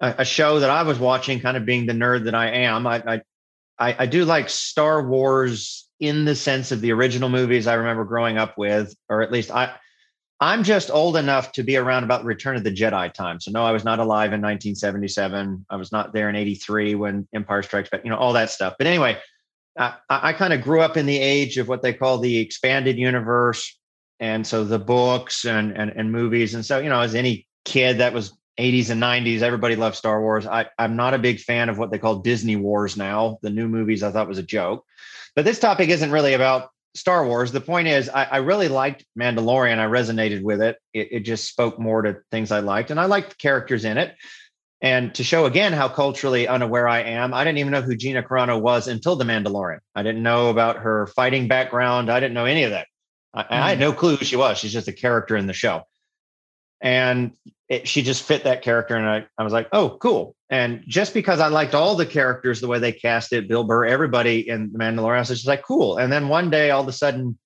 a, 0.00 0.24
show 0.24 0.60
that 0.60 0.70
I 0.70 0.82
was 0.82 0.98
watching, 0.98 1.40
kind 1.40 1.56
of 1.56 1.66
being 1.66 1.86
the 1.86 1.92
nerd 1.92 2.24
that 2.24 2.34
I 2.34 2.50
am. 2.50 2.86
I, 2.86 3.02
I 3.06 3.22
I, 3.78 3.96
I 4.00 4.06
do 4.06 4.24
like 4.24 4.48
Star 4.48 5.06
Wars 5.06 5.88
in 6.00 6.24
the 6.24 6.34
sense 6.34 6.72
of 6.72 6.80
the 6.80 6.92
original 6.92 7.28
movies 7.28 7.66
I 7.66 7.74
remember 7.74 8.04
growing 8.04 8.38
up 8.38 8.58
with, 8.58 8.94
or 9.08 9.22
at 9.22 9.32
least 9.32 9.50
I. 9.50 9.74
I'm 10.40 10.62
just 10.62 10.88
old 10.92 11.16
enough 11.16 11.50
to 11.52 11.64
be 11.64 11.76
around 11.76 12.04
about 12.04 12.24
Return 12.24 12.54
of 12.54 12.62
the 12.62 12.70
Jedi 12.70 13.12
time. 13.12 13.40
So 13.40 13.50
no, 13.50 13.64
I 13.64 13.72
was 13.72 13.84
not 13.84 13.98
alive 13.98 14.32
in 14.32 14.40
1977. 14.40 15.66
I 15.68 15.74
was 15.74 15.90
not 15.90 16.12
there 16.12 16.28
in 16.28 16.36
'83 16.36 16.94
when 16.94 17.26
Empire 17.34 17.62
Strikes 17.62 17.90
Back. 17.90 18.04
You 18.04 18.10
know 18.10 18.16
all 18.16 18.32
that 18.34 18.50
stuff. 18.50 18.74
But 18.78 18.86
anyway, 18.86 19.18
I, 19.76 19.94
I 20.08 20.32
kind 20.32 20.52
of 20.52 20.62
grew 20.62 20.80
up 20.80 20.96
in 20.96 21.06
the 21.06 21.18
age 21.18 21.58
of 21.58 21.66
what 21.66 21.82
they 21.82 21.92
call 21.92 22.18
the 22.18 22.38
expanded 22.38 22.98
universe, 22.98 23.76
and 24.20 24.46
so 24.46 24.62
the 24.62 24.78
books 24.78 25.44
and 25.44 25.76
and 25.76 25.90
and 25.90 26.12
movies. 26.12 26.54
And 26.54 26.64
so 26.64 26.78
you 26.78 26.88
know, 26.88 27.00
as 27.00 27.16
any 27.16 27.48
kid, 27.64 27.98
that 27.98 28.12
was 28.12 28.32
80s 28.58 28.90
and 28.90 29.02
90s, 29.02 29.42
everybody 29.42 29.76
loved 29.76 29.96
Star 29.96 30.20
Wars. 30.20 30.46
I, 30.46 30.66
I'm 30.78 30.96
not 30.96 31.14
a 31.14 31.18
big 31.18 31.40
fan 31.40 31.68
of 31.68 31.78
what 31.78 31.90
they 31.90 31.98
call 31.98 32.16
Disney 32.16 32.56
Wars 32.56 32.96
now. 32.96 33.38
The 33.42 33.50
new 33.50 33.68
movies 33.68 34.02
I 34.02 34.10
thought 34.10 34.28
was 34.28 34.38
a 34.38 34.42
joke. 34.42 34.84
But 35.36 35.44
this 35.44 35.60
topic 35.60 35.88
isn't 35.88 36.10
really 36.10 36.34
about 36.34 36.70
Star 36.94 37.24
Wars. 37.26 37.52
The 37.52 37.60
point 37.60 37.88
is, 37.88 38.08
I, 38.08 38.24
I 38.24 38.36
really 38.38 38.68
liked 38.68 39.06
Mandalorian. 39.18 39.78
I 39.78 39.86
resonated 39.86 40.42
with 40.42 40.60
it. 40.60 40.76
it. 40.92 41.08
It 41.12 41.20
just 41.20 41.48
spoke 41.48 41.78
more 41.78 42.02
to 42.02 42.18
things 42.30 42.50
I 42.50 42.60
liked, 42.60 42.90
and 42.90 42.98
I 42.98 43.04
liked 43.04 43.30
the 43.30 43.36
characters 43.36 43.84
in 43.84 43.98
it. 43.98 44.16
And 44.80 45.14
to 45.14 45.24
show 45.24 45.46
again 45.46 45.72
how 45.72 45.88
culturally 45.88 46.46
unaware 46.46 46.86
I 46.86 47.00
am, 47.00 47.34
I 47.34 47.44
didn't 47.44 47.58
even 47.58 47.72
know 47.72 47.82
who 47.82 47.96
Gina 47.96 48.22
Carano 48.22 48.60
was 48.60 48.86
until 48.86 49.16
The 49.16 49.24
Mandalorian. 49.24 49.80
I 49.94 50.02
didn't 50.02 50.22
know 50.22 50.50
about 50.50 50.78
her 50.78 51.08
fighting 51.08 51.48
background. 51.48 52.10
I 52.10 52.20
didn't 52.20 52.34
know 52.34 52.44
any 52.44 52.62
of 52.62 52.70
that. 52.70 52.86
I, 53.34 53.42
mm. 53.42 53.46
I 53.50 53.70
had 53.70 53.80
no 53.80 53.92
clue 53.92 54.16
who 54.16 54.24
she 54.24 54.36
was. 54.36 54.58
She's 54.58 54.72
just 54.72 54.88
a 54.88 54.92
character 54.92 55.36
in 55.36 55.46
the 55.46 55.52
show 55.52 55.84
and 56.80 57.32
it, 57.68 57.86
she 57.86 58.02
just 58.02 58.22
fit 58.22 58.44
that 58.44 58.62
character 58.62 58.96
and 58.96 59.06
I, 59.06 59.26
I 59.36 59.44
was 59.44 59.52
like 59.52 59.68
oh 59.72 59.98
cool. 60.00 60.34
And 60.50 60.82
just 60.86 61.12
because 61.12 61.40
i 61.40 61.48
liked 61.48 61.74
all 61.74 61.94
the 61.94 62.06
characters 62.06 62.60
the 62.60 62.68
way 62.68 62.78
they 62.78 62.92
cast 62.92 63.32
it 63.32 63.48
bill 63.48 63.64
burr 63.64 63.84
everybody 63.84 64.48
in 64.48 64.72
the 64.72 64.78
mandalorian 64.78 65.16
i 65.16 65.20
was 65.20 65.28
just 65.28 65.46
like 65.46 65.62
cool. 65.62 65.98
And 65.98 66.12
then 66.12 66.28
one 66.28 66.50
day 66.50 66.70
all 66.70 66.82
of 66.82 66.88
a 66.88 66.92
sudden 66.92 67.38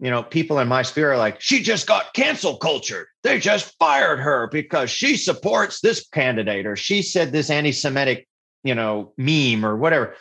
you 0.00 0.10
know 0.10 0.22
people 0.22 0.58
in 0.60 0.68
my 0.68 0.82
sphere 0.82 1.12
are 1.12 1.16
like 1.16 1.40
she 1.40 1.62
just 1.62 1.86
got 1.86 2.14
cancel 2.14 2.56
culture. 2.56 3.08
They 3.24 3.40
just 3.40 3.74
fired 3.78 4.20
her 4.20 4.48
because 4.48 4.90
she 4.90 5.16
supports 5.16 5.80
this 5.80 6.06
candidate 6.08 6.66
or 6.66 6.76
she 6.76 7.02
said 7.02 7.32
this 7.32 7.50
anti-semitic 7.50 8.28
you 8.62 8.74
know 8.74 9.12
meme 9.16 9.64
or 9.64 9.76
whatever. 9.76 10.14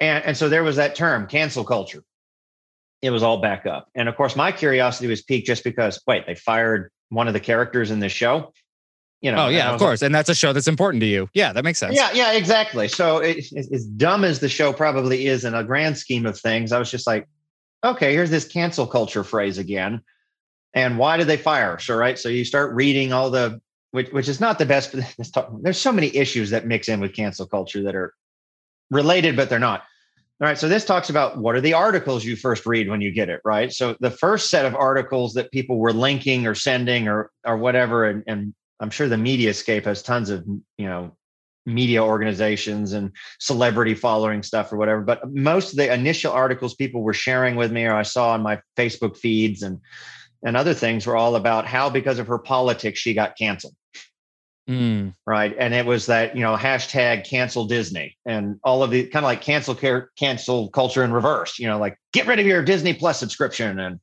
And, 0.00 0.24
and 0.24 0.36
so 0.36 0.48
there 0.48 0.64
was 0.64 0.76
that 0.76 0.96
term 0.96 1.28
cancel 1.28 1.64
culture. 1.64 2.02
It 3.00 3.10
was 3.10 3.22
all 3.22 3.40
back 3.40 3.64
up. 3.64 3.88
And 3.94 4.08
of 4.08 4.16
course 4.16 4.36
my 4.36 4.52
curiosity 4.52 5.06
was 5.06 5.22
piqued 5.22 5.46
just 5.46 5.64
because 5.64 6.02
wait 6.06 6.26
they 6.26 6.34
fired 6.34 6.90
one 7.08 7.28
of 7.28 7.34
the 7.34 7.40
characters 7.40 7.90
in 7.90 8.00
this 8.00 8.12
show. 8.12 8.52
You 9.20 9.32
know, 9.32 9.46
oh 9.46 9.48
yeah, 9.48 9.72
of 9.72 9.78
course, 9.78 10.02
like, 10.02 10.08
and 10.08 10.14
that's 10.14 10.28
a 10.28 10.34
show 10.34 10.52
that's 10.52 10.68
important 10.68 11.00
to 11.00 11.06
you. 11.06 11.30
Yeah, 11.32 11.54
that 11.54 11.64
makes 11.64 11.78
sense. 11.78 11.96
Yeah, 11.96 12.12
yeah, 12.12 12.32
exactly. 12.32 12.88
So 12.88 13.18
it, 13.18 13.50
it, 13.52 13.72
as 13.72 13.86
dumb 13.86 14.22
as 14.22 14.40
the 14.40 14.50
show 14.50 14.70
probably 14.70 15.26
is 15.26 15.46
in 15.46 15.54
a 15.54 15.64
grand 15.64 15.96
scheme 15.96 16.26
of 16.26 16.38
things, 16.38 16.72
I 16.72 16.78
was 16.78 16.90
just 16.90 17.06
like, 17.06 17.26
okay, 17.82 18.12
here's 18.12 18.28
this 18.28 18.46
cancel 18.46 18.86
culture 18.86 19.24
phrase 19.24 19.56
again. 19.56 20.02
And 20.74 20.98
why 20.98 21.16
did 21.16 21.26
they 21.26 21.38
fire? 21.38 21.78
So 21.78 21.96
right, 21.96 22.18
so 22.18 22.28
you 22.28 22.44
start 22.44 22.74
reading 22.74 23.14
all 23.14 23.30
the 23.30 23.62
which 23.92 24.10
which 24.10 24.28
is 24.28 24.40
not 24.40 24.58
the 24.58 24.66
best. 24.66 24.94
There's 25.62 25.80
so 25.80 25.92
many 25.92 26.14
issues 26.14 26.50
that 26.50 26.66
mix 26.66 26.88
in 26.88 27.00
with 27.00 27.14
cancel 27.14 27.46
culture 27.46 27.82
that 27.84 27.94
are 27.94 28.12
related, 28.90 29.36
but 29.36 29.48
they're 29.48 29.58
not. 29.58 29.84
All 30.40 30.48
right. 30.48 30.58
So 30.58 30.68
this 30.68 30.84
talks 30.84 31.10
about 31.10 31.38
what 31.38 31.54
are 31.54 31.60
the 31.60 31.74
articles 31.74 32.24
you 32.24 32.34
first 32.34 32.66
read 32.66 32.88
when 32.88 33.00
you 33.00 33.12
get 33.12 33.28
it, 33.28 33.40
right? 33.44 33.72
So 33.72 33.96
the 34.00 34.10
first 34.10 34.50
set 34.50 34.66
of 34.66 34.74
articles 34.74 35.34
that 35.34 35.52
people 35.52 35.78
were 35.78 35.92
linking 35.92 36.46
or 36.46 36.56
sending 36.56 37.06
or 37.06 37.30
or 37.46 37.56
whatever, 37.56 38.04
and, 38.04 38.24
and 38.26 38.52
I'm 38.80 38.90
sure 38.90 39.08
the 39.08 39.14
Mediascape 39.14 39.84
has 39.84 40.02
tons 40.02 40.30
of 40.30 40.44
you 40.76 40.86
know 40.86 41.16
media 41.66 42.02
organizations 42.02 42.92
and 42.92 43.12
celebrity 43.38 43.94
following 43.94 44.42
stuff 44.42 44.72
or 44.72 44.76
whatever. 44.76 45.02
But 45.02 45.32
most 45.32 45.70
of 45.70 45.76
the 45.76 45.92
initial 45.92 46.32
articles 46.32 46.74
people 46.74 47.02
were 47.02 47.14
sharing 47.14 47.54
with 47.54 47.70
me 47.70 47.84
or 47.84 47.94
I 47.94 48.02
saw 48.02 48.32
on 48.32 48.42
my 48.42 48.60
Facebook 48.76 49.16
feeds 49.16 49.62
and 49.62 49.80
and 50.44 50.56
other 50.56 50.74
things 50.74 51.06
were 51.06 51.16
all 51.16 51.36
about 51.36 51.64
how 51.66 51.88
because 51.88 52.18
of 52.18 52.26
her 52.26 52.38
politics 52.38 52.98
she 52.98 53.14
got 53.14 53.38
canceled. 53.38 53.74
Mm. 54.68 55.14
Right. 55.26 55.54
And 55.58 55.74
it 55.74 55.84
was 55.84 56.06
that, 56.06 56.34
you 56.34 56.42
know, 56.42 56.56
hashtag 56.56 57.28
cancel 57.28 57.66
Disney 57.66 58.16
and 58.24 58.58
all 58.64 58.82
of 58.82 58.90
the 58.90 59.02
kind 59.04 59.24
of 59.24 59.28
like 59.28 59.42
cancel 59.42 59.74
care, 59.74 60.10
cancel 60.18 60.70
culture 60.70 61.04
in 61.04 61.12
reverse, 61.12 61.58
you 61.58 61.66
know, 61.66 61.78
like 61.78 61.98
get 62.12 62.26
rid 62.26 62.38
of 62.38 62.46
your 62.46 62.62
Disney 62.62 62.94
Plus 62.94 63.18
subscription 63.18 63.78
and 63.78 64.00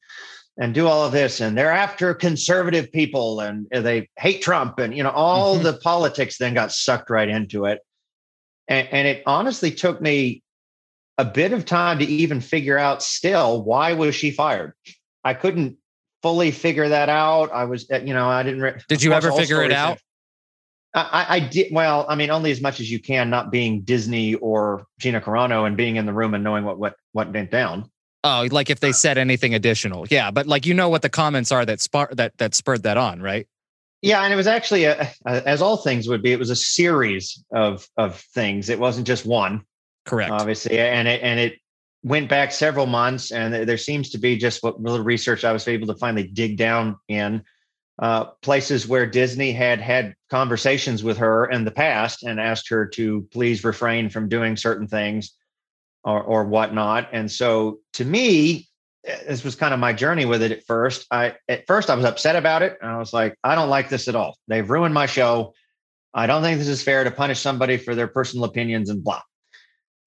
and 0.59 0.75
do 0.75 0.87
all 0.87 1.03
of 1.03 1.11
this. 1.11 1.39
And 1.39 1.57
they're 1.57 1.71
after 1.71 2.13
conservative 2.13 2.91
people 2.91 3.39
and 3.39 3.67
they 3.71 4.09
hate 4.19 4.43
Trump. 4.43 4.77
And, 4.77 4.95
you 4.95 5.01
know, 5.01 5.09
all 5.09 5.55
mm-hmm. 5.55 5.63
the 5.63 5.73
politics 5.73 6.37
then 6.37 6.53
got 6.53 6.71
sucked 6.71 7.09
right 7.09 7.29
into 7.29 7.65
it. 7.65 7.79
And, 8.67 8.87
and 8.91 9.07
it 9.07 9.23
honestly 9.25 9.71
took 9.71 10.01
me 10.01 10.43
a 11.17 11.25
bit 11.25 11.53
of 11.53 11.65
time 11.65 11.99
to 11.99 12.05
even 12.05 12.41
figure 12.41 12.77
out 12.77 13.01
still 13.01 13.63
why 13.63 13.93
was 13.93 14.13
she 14.13 14.29
fired? 14.29 14.73
I 15.23 15.33
couldn't 15.33 15.77
fully 16.21 16.51
figure 16.51 16.89
that 16.89 17.09
out. 17.09 17.51
I 17.51 17.63
was, 17.63 17.87
you 17.89 18.13
know, 18.13 18.27
I 18.27 18.43
didn't. 18.43 18.61
Re- 18.61 18.79
Did 18.87 19.01
you 19.01 19.13
ever 19.13 19.31
figure 19.31 19.63
it 19.63 19.71
out? 19.71 19.99
I, 20.93 21.25
I, 21.29 21.39
did 21.39 21.71
well. 21.71 22.05
I 22.09 22.15
mean, 22.15 22.29
only 22.29 22.51
as 22.51 22.61
much 22.61 22.79
as 22.79 22.91
you 22.91 22.99
can, 22.99 23.29
not 23.29 23.49
being 23.49 23.81
Disney 23.81 24.35
or 24.35 24.85
Gina 24.99 25.21
Carano 25.21 25.65
and 25.65 25.77
being 25.77 25.95
in 25.95 26.05
the 26.05 26.13
room 26.13 26.33
and 26.33 26.43
knowing 26.43 26.65
what 26.65 26.77
what 26.77 26.95
what 27.13 27.31
went 27.31 27.49
down. 27.49 27.89
Oh, 28.23 28.47
like 28.51 28.69
if 28.69 28.81
they 28.81 28.89
uh, 28.89 28.93
said 28.93 29.17
anything 29.17 29.55
additional, 29.55 30.05
yeah. 30.09 30.31
But 30.31 30.47
like 30.47 30.65
you 30.65 30.73
know 30.73 30.89
what 30.89 31.01
the 31.01 31.09
comments 31.09 31.51
are 31.51 31.65
that 31.65 31.79
spar- 31.79 32.11
that 32.13 32.37
that 32.37 32.55
spurred 32.55 32.83
that 32.83 32.97
on, 32.97 33.21
right? 33.21 33.47
Yeah, 34.01 34.23
and 34.23 34.33
it 34.33 34.35
was 34.35 34.47
actually 34.47 34.85
a, 34.85 35.11
a, 35.25 35.47
as 35.47 35.61
all 35.61 35.77
things 35.77 36.07
would 36.07 36.21
be. 36.21 36.33
It 36.33 36.39
was 36.39 36.49
a 36.49 36.55
series 36.55 37.41
of 37.53 37.87
of 37.97 38.19
things. 38.33 38.69
It 38.69 38.79
wasn't 38.79 39.07
just 39.07 39.25
one. 39.25 39.63
Correct. 40.05 40.31
Obviously, 40.31 40.77
and 40.77 41.07
it 41.07 41.21
and 41.23 41.39
it 41.39 41.59
went 42.03 42.27
back 42.27 42.51
several 42.51 42.85
months, 42.85 43.31
and 43.31 43.53
there 43.53 43.77
seems 43.77 44.09
to 44.09 44.17
be 44.17 44.35
just 44.35 44.61
what 44.61 44.81
little 44.81 45.05
research 45.05 45.45
I 45.45 45.53
was 45.53 45.67
able 45.67 45.87
to 45.87 45.95
finally 45.95 46.27
dig 46.27 46.57
down 46.57 46.97
in 47.07 47.43
uh, 47.99 48.25
places 48.41 48.87
where 48.87 49.05
Disney 49.05 49.51
had 49.51 49.79
had 49.79 50.15
conversations 50.29 51.03
with 51.03 51.17
her 51.17 51.45
in 51.45 51.65
the 51.65 51.71
past 51.71 52.23
and 52.23 52.39
asked 52.39 52.69
her 52.69 52.87
to 52.87 53.27
please 53.31 53.63
refrain 53.63 54.09
from 54.09 54.29
doing 54.29 54.57
certain 54.57 54.87
things 54.87 55.33
or, 56.03 56.21
or 56.21 56.45
whatnot. 56.45 57.09
And 57.11 57.31
so 57.31 57.79
to 57.93 58.05
me, 58.05 58.67
eh, 59.05 59.17
this 59.27 59.43
was 59.43 59.55
kind 59.55 59.73
of 59.73 59.79
my 59.79 59.93
journey 59.93 60.25
with 60.25 60.41
it 60.41 60.51
at 60.51 60.65
first. 60.65 61.05
I 61.11 61.35
at 61.47 61.67
first 61.67 61.89
I 61.89 61.95
was 61.95 62.05
upset 62.05 62.35
about 62.35 62.63
it. 62.63 62.77
And 62.81 62.89
I 62.89 62.97
was 62.97 63.13
like, 63.13 63.35
I 63.43 63.55
don't 63.55 63.69
like 63.69 63.89
this 63.89 64.07
at 64.07 64.15
all. 64.15 64.37
They've 64.47 64.67
ruined 64.67 64.93
my 64.93 65.05
show. 65.05 65.53
I 66.13 66.27
don't 66.27 66.41
think 66.41 66.57
this 66.57 66.67
is 66.67 66.83
fair 66.83 67.03
to 67.03 67.11
punish 67.11 67.39
somebody 67.39 67.77
for 67.77 67.95
their 67.95 68.07
personal 68.07 68.45
opinions 68.45 68.89
and 68.89 69.03
blah. 69.03 69.21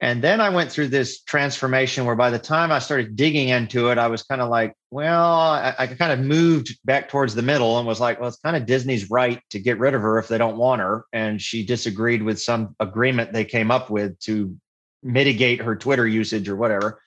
And 0.04 0.20
then 0.20 0.38
I 0.38 0.50
went 0.50 0.70
through 0.70 0.88
this 0.88 1.22
transformation 1.22 2.04
where 2.04 2.14
by 2.14 2.28
the 2.28 2.38
time 2.38 2.70
I 2.70 2.78
started 2.78 3.16
digging 3.16 3.48
into 3.48 3.88
it, 3.88 3.96
I 3.96 4.08
was 4.08 4.22
kind 4.22 4.42
of 4.42 4.50
like, 4.50 4.74
well, 4.90 5.30
I, 5.30 5.74
I, 5.78 5.86
kind 5.86 6.12
of 6.12 6.18
moved 6.18 6.76
back 6.84 7.08
towards 7.08 7.34
the 7.34 7.40
middle 7.40 7.78
and 7.78 7.86
was 7.86 8.00
like, 8.00 8.20
well, 8.20 8.28
it's 8.28 8.36
kind 8.36 8.54
of 8.54 8.66
Disney's 8.66 9.10
right 9.10 9.40
to 9.48 9.58
get 9.58 9.78
rid 9.78 9.94
of 9.94 10.02
her 10.02 10.18
if 10.18 10.28
they 10.28 10.36
don't 10.36 10.58
want 10.58 10.82
her. 10.82 11.06
And 11.14 11.40
she 11.40 11.64
disagreed 11.64 12.22
with 12.22 12.38
some 12.38 12.76
agreement 12.80 13.32
they 13.32 13.46
came 13.46 13.70
up 13.70 13.88
with 13.88 14.20
to 14.20 14.54
mitigate 15.02 15.62
her 15.62 15.74
Twitter 15.74 16.06
usage 16.06 16.50
or 16.50 16.56
whatever. 16.56 17.00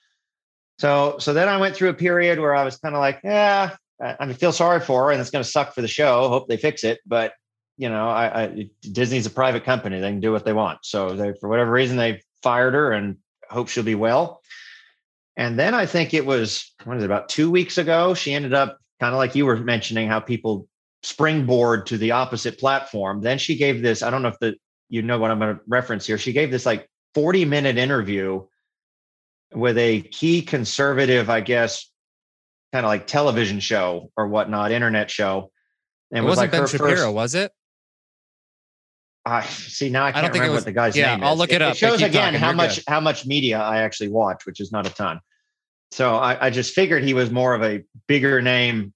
So, 0.80 1.18
so 1.20 1.32
then 1.32 1.48
I 1.48 1.58
went 1.58 1.76
through 1.76 1.90
a 1.90 1.94
period 1.94 2.40
where 2.40 2.56
I 2.56 2.64
was 2.64 2.78
kind 2.78 2.96
of 2.96 3.00
like, 3.00 3.20
yeah, 3.22 3.76
I, 4.02 4.16
I 4.18 4.32
feel 4.32 4.50
sorry 4.50 4.80
for 4.80 5.04
her 5.04 5.12
and 5.12 5.20
it's 5.20 5.30
going 5.30 5.44
to 5.44 5.48
suck 5.48 5.72
for 5.72 5.82
the 5.82 5.86
show. 5.86 6.28
Hope 6.30 6.48
they 6.48 6.56
fix 6.56 6.82
it. 6.82 6.98
But 7.06 7.34
you 7.76 7.88
know, 7.88 8.08
I, 8.08 8.42
I, 8.42 8.70
Disney's 8.82 9.26
a 9.26 9.30
private 9.30 9.62
company; 9.62 10.00
they 10.00 10.10
can 10.10 10.18
do 10.18 10.32
what 10.32 10.44
they 10.44 10.52
want. 10.52 10.80
So, 10.82 11.14
they, 11.14 11.32
for 11.40 11.48
whatever 11.48 11.70
reason, 11.70 11.96
they 11.96 12.20
fired 12.42 12.74
her 12.74 12.92
and 12.92 13.16
hope 13.50 13.68
she'll 13.68 13.84
be 13.84 13.94
well. 13.94 14.40
And 15.36 15.58
then 15.58 15.74
I 15.74 15.86
think 15.86 16.14
it 16.14 16.26
was, 16.26 16.74
what 16.84 16.96
is 16.96 17.02
it, 17.02 17.06
about 17.06 17.28
two 17.28 17.50
weeks 17.50 17.78
ago, 17.78 18.14
she 18.14 18.34
ended 18.34 18.54
up 18.54 18.78
kind 19.00 19.14
of 19.14 19.18
like 19.18 19.34
you 19.34 19.46
were 19.46 19.56
mentioning 19.56 20.08
how 20.08 20.20
people 20.20 20.66
springboard 21.02 21.86
to 21.86 21.98
the 21.98 22.10
opposite 22.10 22.58
platform. 22.58 23.20
Then 23.20 23.38
she 23.38 23.56
gave 23.56 23.80
this, 23.80 24.02
I 24.02 24.10
don't 24.10 24.22
know 24.22 24.28
if 24.28 24.38
the, 24.40 24.56
you 24.88 25.02
know 25.02 25.18
what 25.18 25.30
I'm 25.30 25.38
going 25.38 25.56
to 25.56 25.60
reference 25.68 26.06
here. 26.06 26.18
She 26.18 26.32
gave 26.32 26.50
this 26.50 26.66
like 26.66 26.88
40 27.14 27.44
minute 27.44 27.78
interview 27.78 28.46
with 29.52 29.78
a 29.78 30.02
key 30.02 30.42
conservative, 30.42 31.30
I 31.30 31.40
guess, 31.40 31.90
kind 32.72 32.84
of 32.84 32.88
like 32.88 33.06
television 33.06 33.60
show 33.60 34.10
or 34.16 34.28
whatnot, 34.28 34.72
internet 34.72 35.10
show. 35.10 35.50
And 36.10 36.24
it, 36.24 36.26
was 36.26 36.38
wasn't 36.38 36.52
like 36.52 36.60
Ben 36.60 36.68
Shapiro, 36.68 36.96
first, 36.96 37.14
was 37.14 37.34
it? 37.34 37.52
I 39.28 39.44
see 39.44 39.90
now 39.90 40.04
I 40.04 40.12
can't 40.12 40.24
I 40.24 40.28
remember 40.28 40.52
was, 40.52 40.60
what 40.60 40.64
the 40.64 40.72
guy's 40.72 40.96
yeah, 40.96 41.16
name 41.16 41.24
I'll 41.24 41.36
look 41.36 41.50
it, 41.50 41.56
it 41.56 41.62
up. 41.62 41.72
It 41.72 41.78
shows 41.78 42.02
again 42.02 42.32
talking, 42.32 42.40
how 42.40 42.52
much 42.52 42.76
good. 42.76 42.84
how 42.88 43.00
much 43.00 43.26
media 43.26 43.58
I 43.58 43.82
actually 43.82 44.08
watch, 44.08 44.46
which 44.46 44.60
is 44.60 44.72
not 44.72 44.86
a 44.86 44.90
ton. 44.90 45.20
So 45.90 46.16
I, 46.16 46.46
I 46.46 46.50
just 46.50 46.74
figured 46.74 47.02
he 47.04 47.14
was 47.14 47.30
more 47.30 47.54
of 47.54 47.62
a 47.62 47.82
bigger 48.06 48.42
name 48.42 48.92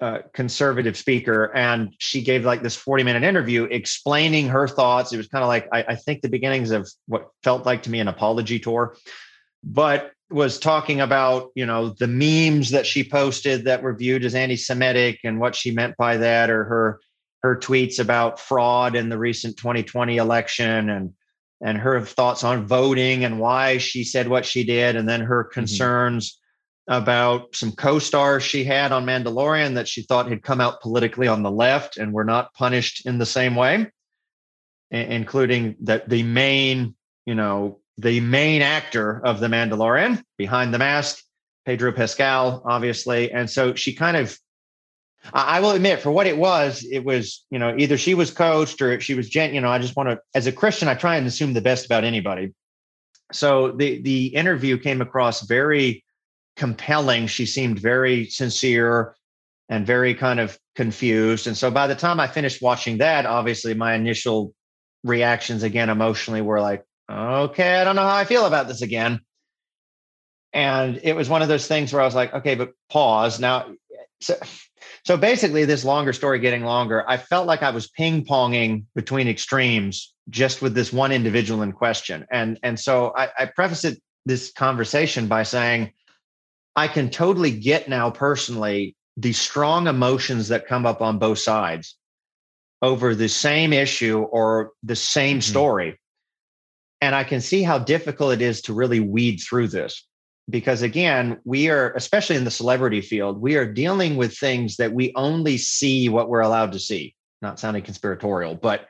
uh, 0.00 0.18
conservative 0.34 0.96
speaker, 0.96 1.54
and 1.54 1.94
she 1.98 2.22
gave 2.22 2.44
like 2.44 2.62
this 2.62 2.76
forty 2.76 3.02
minute 3.02 3.22
interview 3.22 3.64
explaining 3.64 4.48
her 4.48 4.68
thoughts. 4.68 5.12
It 5.12 5.16
was 5.16 5.28
kind 5.28 5.42
of 5.42 5.48
like 5.48 5.68
I, 5.72 5.84
I 5.88 5.96
think 5.96 6.22
the 6.22 6.28
beginnings 6.28 6.70
of 6.70 6.90
what 7.06 7.30
felt 7.42 7.64
like 7.64 7.82
to 7.84 7.90
me 7.90 8.00
an 8.00 8.08
apology 8.08 8.58
tour, 8.58 8.96
but 9.62 10.12
was 10.30 10.58
talking 10.58 11.00
about 11.00 11.50
you 11.54 11.64
know 11.64 11.90
the 11.90 12.08
memes 12.08 12.70
that 12.70 12.86
she 12.86 13.04
posted 13.04 13.64
that 13.64 13.82
were 13.82 13.94
viewed 13.94 14.24
as 14.24 14.34
anti-Semitic 14.34 15.20
and 15.24 15.38
what 15.40 15.54
she 15.54 15.70
meant 15.70 15.96
by 15.96 16.16
that, 16.16 16.50
or 16.50 16.64
her 16.64 17.00
her 17.44 17.54
tweets 17.54 17.98
about 17.98 18.40
fraud 18.40 18.96
in 18.96 19.10
the 19.10 19.18
recent 19.18 19.58
2020 19.58 20.16
election 20.16 20.88
and 20.88 21.12
and 21.60 21.76
her 21.76 22.00
thoughts 22.00 22.42
on 22.42 22.66
voting 22.66 23.22
and 23.22 23.38
why 23.38 23.76
she 23.76 24.02
said 24.02 24.28
what 24.28 24.46
she 24.46 24.64
did 24.64 24.96
and 24.96 25.06
then 25.06 25.20
her 25.20 25.44
mm-hmm. 25.44 25.52
concerns 25.52 26.40
mm-hmm. 26.88 27.02
about 27.02 27.54
some 27.54 27.70
co-stars 27.72 28.42
she 28.42 28.64
had 28.64 28.92
on 28.92 29.04
Mandalorian 29.04 29.74
that 29.74 29.86
she 29.86 30.00
thought 30.00 30.30
had 30.30 30.42
come 30.42 30.58
out 30.58 30.80
politically 30.80 31.28
on 31.28 31.42
the 31.42 31.50
left 31.50 31.98
and 31.98 32.14
were 32.14 32.24
not 32.24 32.54
punished 32.54 33.04
in 33.04 33.18
the 33.18 33.26
same 33.26 33.54
way 33.54 33.92
including 34.90 35.76
that 35.82 36.08
the 36.08 36.22
main 36.22 36.94
you 37.26 37.34
know 37.34 37.78
the 37.98 38.20
main 38.20 38.62
actor 38.62 39.20
of 39.22 39.38
the 39.38 39.48
Mandalorian 39.48 40.22
behind 40.38 40.72
the 40.72 40.78
mask 40.78 41.22
Pedro 41.66 41.92
Pascal 41.92 42.62
obviously 42.64 43.30
and 43.30 43.50
so 43.50 43.74
she 43.74 43.92
kind 43.92 44.16
of 44.16 44.34
I 45.32 45.60
will 45.60 45.70
admit, 45.70 46.00
for 46.00 46.10
what 46.10 46.26
it 46.26 46.36
was, 46.36 46.86
it 46.90 47.04
was 47.04 47.44
you 47.50 47.58
know 47.58 47.74
either 47.76 47.96
she 47.96 48.14
was 48.14 48.30
coached 48.30 48.82
or 48.82 49.00
she 49.00 49.14
was 49.14 49.28
gent. 49.28 49.54
You 49.54 49.60
know, 49.60 49.70
I 49.70 49.78
just 49.78 49.96
want 49.96 50.10
to, 50.10 50.20
as 50.34 50.46
a 50.46 50.52
Christian, 50.52 50.88
I 50.88 50.94
try 50.94 51.16
and 51.16 51.26
assume 51.26 51.54
the 51.54 51.60
best 51.60 51.86
about 51.86 52.04
anybody. 52.04 52.52
So 53.32 53.72
the 53.72 54.02
the 54.02 54.26
interview 54.26 54.78
came 54.78 55.00
across 55.00 55.42
very 55.42 56.04
compelling. 56.56 57.26
She 57.26 57.46
seemed 57.46 57.78
very 57.78 58.26
sincere 58.26 59.16
and 59.68 59.86
very 59.86 60.14
kind 60.14 60.40
of 60.40 60.58
confused. 60.74 61.46
And 61.46 61.56
so 61.56 61.70
by 61.70 61.86
the 61.86 61.94
time 61.94 62.20
I 62.20 62.26
finished 62.26 62.62
watching 62.62 62.98
that, 62.98 63.26
obviously 63.26 63.74
my 63.74 63.94
initial 63.94 64.54
reactions 65.02 65.62
again 65.62 65.88
emotionally 65.88 66.42
were 66.42 66.60
like, 66.60 66.84
okay, 67.10 67.76
I 67.76 67.84
don't 67.84 67.96
know 67.96 68.02
how 68.02 68.16
I 68.16 68.24
feel 68.24 68.46
about 68.46 68.68
this 68.68 68.82
again. 68.82 69.20
And 70.52 71.00
it 71.02 71.16
was 71.16 71.28
one 71.28 71.42
of 71.42 71.48
those 71.48 71.66
things 71.66 71.92
where 71.92 72.02
I 72.02 72.04
was 72.04 72.14
like, 72.14 72.32
okay, 72.34 72.54
but 72.54 72.72
pause. 72.90 73.40
Now, 73.40 73.72
so, 74.20 74.38
so 75.04 75.18
basically, 75.18 75.66
this 75.66 75.84
longer 75.84 76.14
story 76.14 76.38
getting 76.38 76.64
longer, 76.64 77.04
I 77.08 77.18
felt 77.18 77.46
like 77.46 77.62
I 77.62 77.70
was 77.70 77.88
ping 77.88 78.24
ponging 78.24 78.84
between 78.94 79.28
extremes 79.28 80.14
just 80.30 80.62
with 80.62 80.74
this 80.74 80.94
one 80.94 81.12
individual 81.12 81.60
in 81.60 81.72
question. 81.72 82.26
And, 82.30 82.58
and 82.62 82.80
so 82.80 83.12
I, 83.14 83.28
I 83.38 83.46
preface 83.46 83.84
it, 83.84 84.00
this 84.24 84.50
conversation 84.50 85.28
by 85.28 85.42
saying, 85.42 85.92
I 86.74 86.88
can 86.88 87.10
totally 87.10 87.50
get 87.50 87.86
now 87.86 88.10
personally 88.10 88.96
the 89.18 89.34
strong 89.34 89.86
emotions 89.86 90.48
that 90.48 90.66
come 90.66 90.86
up 90.86 91.02
on 91.02 91.18
both 91.18 91.38
sides 91.38 91.96
over 92.80 93.14
the 93.14 93.28
same 93.28 93.74
issue 93.74 94.20
or 94.22 94.72
the 94.82 94.96
same 94.96 95.38
mm-hmm. 95.38 95.50
story. 95.50 96.00
And 97.02 97.14
I 97.14 97.24
can 97.24 97.42
see 97.42 97.62
how 97.62 97.78
difficult 97.78 98.32
it 98.32 98.42
is 98.42 98.62
to 98.62 98.72
really 98.72 99.00
weed 99.00 99.36
through 99.36 99.68
this. 99.68 100.06
Because 100.50 100.82
again, 100.82 101.38
we 101.44 101.70
are, 101.70 101.92
especially 101.94 102.36
in 102.36 102.44
the 102.44 102.50
celebrity 102.50 103.00
field, 103.00 103.40
we 103.40 103.56
are 103.56 103.64
dealing 103.64 104.16
with 104.16 104.36
things 104.36 104.76
that 104.76 104.92
we 104.92 105.12
only 105.16 105.56
see 105.56 106.08
what 106.08 106.28
we're 106.28 106.40
allowed 106.40 106.72
to 106.72 106.78
see. 106.78 107.14
Not 107.40 107.58
sounding 107.58 107.82
conspiratorial, 107.82 108.54
but 108.54 108.88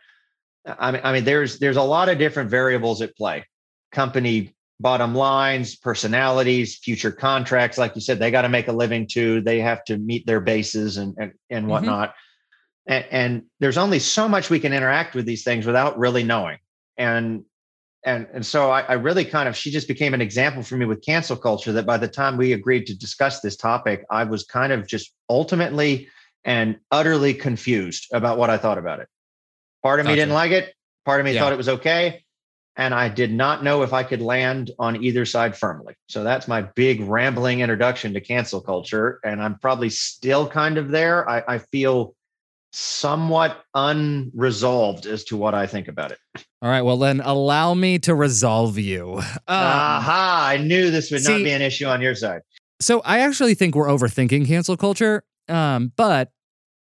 I 0.66 0.90
mean, 0.90 1.00
I 1.04 1.12
mean, 1.12 1.24
there's 1.24 1.58
there's 1.58 1.76
a 1.76 1.82
lot 1.82 2.08
of 2.08 2.18
different 2.18 2.50
variables 2.50 3.02
at 3.02 3.16
play. 3.16 3.44
Company 3.92 4.54
bottom 4.80 5.14
lines, 5.14 5.76
personalities, 5.76 6.78
future 6.78 7.12
contracts. 7.12 7.78
Like 7.78 7.94
you 7.94 8.00
said, 8.00 8.18
they 8.18 8.30
got 8.30 8.42
to 8.42 8.48
make 8.48 8.68
a 8.68 8.72
living 8.72 9.06
too. 9.06 9.40
They 9.40 9.60
have 9.60 9.84
to 9.84 9.96
meet 9.96 10.26
their 10.26 10.40
bases 10.40 10.96
and 10.96 11.14
and, 11.18 11.32
and 11.50 11.62
mm-hmm. 11.62 11.70
whatnot. 11.70 12.10
Mm-hmm. 12.10 12.18
And, 12.86 13.04
and, 13.10 13.42
there's 13.60 13.78
only 13.78 13.98
so 13.98 14.28
much 14.28 14.50
we 14.50 14.60
can 14.60 14.74
interact 14.74 15.14
with 15.14 15.24
these 15.24 15.42
things 15.42 15.64
without 15.64 15.98
really 15.98 16.22
knowing. 16.22 16.58
And 16.98 17.44
and 18.04 18.26
and 18.32 18.44
so 18.44 18.70
I, 18.70 18.82
I 18.82 18.92
really 18.94 19.24
kind 19.24 19.48
of 19.48 19.56
she 19.56 19.70
just 19.70 19.88
became 19.88 20.14
an 20.14 20.20
example 20.20 20.62
for 20.62 20.76
me 20.76 20.86
with 20.86 21.04
cancel 21.04 21.36
culture. 21.36 21.72
That 21.72 21.86
by 21.86 21.96
the 21.96 22.08
time 22.08 22.36
we 22.36 22.52
agreed 22.52 22.86
to 22.86 22.96
discuss 22.96 23.40
this 23.40 23.56
topic, 23.56 24.04
I 24.10 24.24
was 24.24 24.44
kind 24.44 24.72
of 24.72 24.86
just 24.86 25.12
ultimately 25.28 26.08
and 26.44 26.78
utterly 26.90 27.34
confused 27.34 28.08
about 28.12 28.38
what 28.38 28.50
I 28.50 28.58
thought 28.58 28.78
about 28.78 29.00
it. 29.00 29.08
Part 29.82 30.00
of 30.00 30.04
gotcha. 30.04 30.12
me 30.12 30.20
didn't 30.20 30.34
like 30.34 30.52
it. 30.52 30.74
Part 31.04 31.20
of 31.20 31.24
me 31.24 31.32
yeah. 31.32 31.40
thought 31.40 31.52
it 31.52 31.56
was 31.56 31.68
okay 31.68 32.24
and 32.76 32.92
I 32.92 33.08
did 33.08 33.32
not 33.32 33.62
know 33.62 33.82
if 33.82 33.92
I 33.92 34.02
could 34.02 34.20
land 34.20 34.70
on 34.78 35.02
either 35.02 35.24
side 35.24 35.56
firmly. 35.56 35.94
So 36.08 36.24
that's 36.24 36.48
my 36.48 36.62
big 36.62 37.00
rambling 37.02 37.60
introduction 37.60 38.14
to 38.14 38.20
cancel 38.20 38.60
culture. 38.60 39.20
And 39.24 39.40
I'm 39.40 39.58
probably 39.58 39.90
still 39.90 40.48
kind 40.48 40.76
of 40.76 40.90
there. 40.90 41.28
I, 41.28 41.42
I 41.46 41.58
feel 41.58 42.14
somewhat 42.72 43.62
unresolved 43.74 45.06
as 45.06 45.22
to 45.24 45.36
what 45.36 45.54
I 45.54 45.68
think 45.68 45.86
about 45.86 46.10
it. 46.10 46.18
All 46.64 46.70
right. 46.70 46.80
Well, 46.80 46.96
then 46.96 47.20
allow 47.20 47.74
me 47.74 47.98
to 48.00 48.14
resolve 48.14 48.78
you. 48.78 49.18
Um, 49.18 49.24
Aha. 49.48 50.46
I 50.48 50.56
knew 50.56 50.90
this 50.90 51.10
would 51.10 51.22
see, 51.22 51.32
not 51.32 51.44
be 51.44 51.50
an 51.50 51.60
issue 51.60 51.84
on 51.84 52.00
your 52.00 52.14
side. 52.14 52.40
So 52.80 53.02
I 53.04 53.20
actually 53.20 53.54
think 53.54 53.74
we're 53.74 53.88
overthinking 53.88 54.46
cancel 54.46 54.74
culture. 54.78 55.24
Um, 55.46 55.92
but 55.94 56.32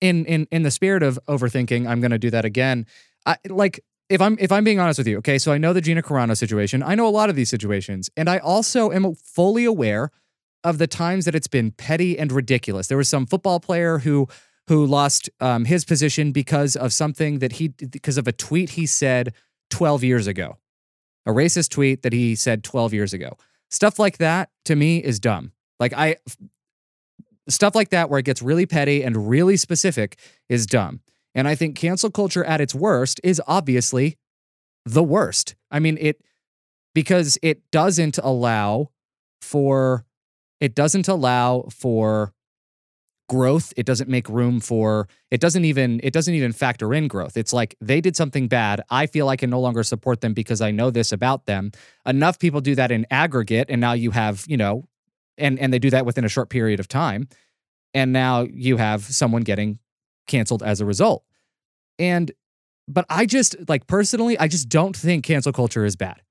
in 0.01 0.25
in 0.27 0.49
in 0.51 0.65
the 0.65 0.73
spirit 0.73 1.05
of 1.05 1.17
overthinking, 1.29 1.87
I'm 1.87 2.01
going 2.01 2.11
to 2.11 2.19
do 2.19 2.31
that 2.31 2.45
again. 2.45 2.87
I, 3.25 3.37
like 3.49 3.79
if 4.09 4.21
I'm 4.21 4.37
if 4.41 4.51
I'm 4.51 4.65
being 4.65 4.81
honest 4.81 4.99
with 4.99 5.07
you, 5.07 5.19
okay, 5.19 5.39
so 5.39 5.53
I 5.53 5.59
know 5.59 5.73
the 5.73 5.81
Gina 5.81 6.03
Carano 6.03 6.37
situation. 6.37 6.83
I 6.83 6.97
know 6.97 7.07
a 7.07 7.11
lot 7.11 7.31
of 7.31 7.37
these 7.37 7.49
situations, 7.49 8.11
and 8.17 8.29
I 8.29 8.39
also 8.39 8.91
am 8.91 9.15
fully 9.15 9.65
aware 9.65 10.11
of 10.65 10.79
the 10.79 10.89
times 10.89 11.25
that 11.27 11.37
it's 11.37 11.47
been 11.47 11.71
petty 11.71 12.19
and 12.19 12.33
ridiculous. 12.33 12.89
There 12.89 12.99
was 12.99 13.09
some 13.09 13.27
football 13.27 13.61
player 13.61 13.99
who 13.99 14.27
who 14.67 14.85
lost 14.85 15.31
um, 15.39 15.67
his 15.67 15.85
position 15.85 16.33
because 16.33 16.75
of 16.75 16.93
something 16.93 17.39
that 17.39 17.53
he 17.53 17.69
because 17.69 18.19
of 18.19 18.27
a 18.27 18.33
tweet 18.33 18.71
he 18.71 18.85
said 18.85 19.33
12 19.71 20.05
years 20.05 20.27
ago, 20.27 20.59
a 21.27 21.31
racist 21.31 21.71
tweet 21.71 22.03
that 22.03 22.13
he 22.13 22.35
said 22.35 22.64
12 22.64 22.95
years 22.95 23.12
ago. 23.12 23.37
Stuff 23.71 23.99
like 23.99 24.19
that 24.19 24.51
to 24.64 24.77
me 24.77 24.99
is 24.99 25.21
dumb. 25.21 25.53
Like 25.79 25.92
I 25.92 26.16
stuff 27.49 27.75
like 27.75 27.90
that 27.90 28.11
where 28.11 28.19
it 28.19 28.25
gets 28.25 28.42
really 28.42 28.66
petty 28.66 29.03
and 29.03 29.29
really 29.29 29.57
specific 29.57 30.19
is 30.49 30.66
dumb. 30.66 31.01
And 31.35 31.47
I 31.47 31.55
think 31.55 31.77
cancel 31.77 32.11
culture 32.11 32.45
at 32.45 32.61
its 32.61 32.75
worst 32.75 33.21
is 33.23 33.40
obviously 33.47 34.19
the 34.85 35.03
worst. 35.03 35.55
I 35.71 35.79
mean, 35.79 35.99
it 36.01 36.23
because 36.95 37.38
it 37.42 37.71
doesn't 37.71 38.19
allow 38.19 38.90
for 39.40 40.05
it 40.61 40.75
doesn't 40.75 41.09
allow 41.09 41.69
for 41.71 42.33
growth 43.29 43.73
it 43.77 43.85
doesn't 43.85 44.09
make 44.09 44.29
room 44.29 44.59
for 44.59 45.07
it 45.31 45.41
doesn't 45.41 45.64
even 45.64 46.01
it 46.03 46.12
doesn't 46.12 46.35
even 46.35 46.53
factor 46.53 46.95
in 46.95 47.09
growth 47.09 47.37
it's 47.37 47.53
like 47.53 47.77
they 47.81 48.01
did 48.01 48.17
something 48.17 48.49
bad 48.49 48.81
i 48.91 49.07
feel 49.07 49.29
i 49.29 49.37
can 49.37 49.51
no 49.51 49.61
longer 49.61 49.83
support 49.83 50.23
them 50.23 50.33
because 50.33 50.61
i 50.61 50.71
know 50.71 50.91
this 50.91 51.12
about 51.12 51.45
them 51.47 51.71
enough 52.07 52.38
people 52.38 52.61
do 52.61 52.75
that 52.75 52.91
in 52.91 53.07
aggregate 53.11 53.67
and 53.69 53.81
now 53.81 53.93
you 53.93 54.11
have 54.11 54.45
you 54.49 54.57
know 54.57 54.83
and 55.37 55.59
and 55.59 55.73
they 55.73 55.79
do 55.79 55.91
that 55.91 56.07
within 56.07 56.25
a 56.25 56.29
short 56.29 56.49
period 56.49 56.81
of 56.81 56.88
time 56.88 57.29
and 57.95 58.12
now 58.12 58.43
you 58.43 58.77
have 58.77 59.03
someone 59.03 59.43
getting 59.43 59.79
canceled 60.27 60.62
as 60.62 60.81
a 60.81 60.85
result. 60.85 61.25
And 61.99 62.31
but 62.87 63.05
I 63.11 63.27
just 63.27 63.57
like 63.69 63.87
personally, 63.87 64.38
I 64.38 64.49
just 64.49 64.69
don't 64.69 64.97
think 64.97 65.25
cancel 65.25 65.53
culture 65.53 65.85
is 65.85 65.97
bad. 65.97 66.23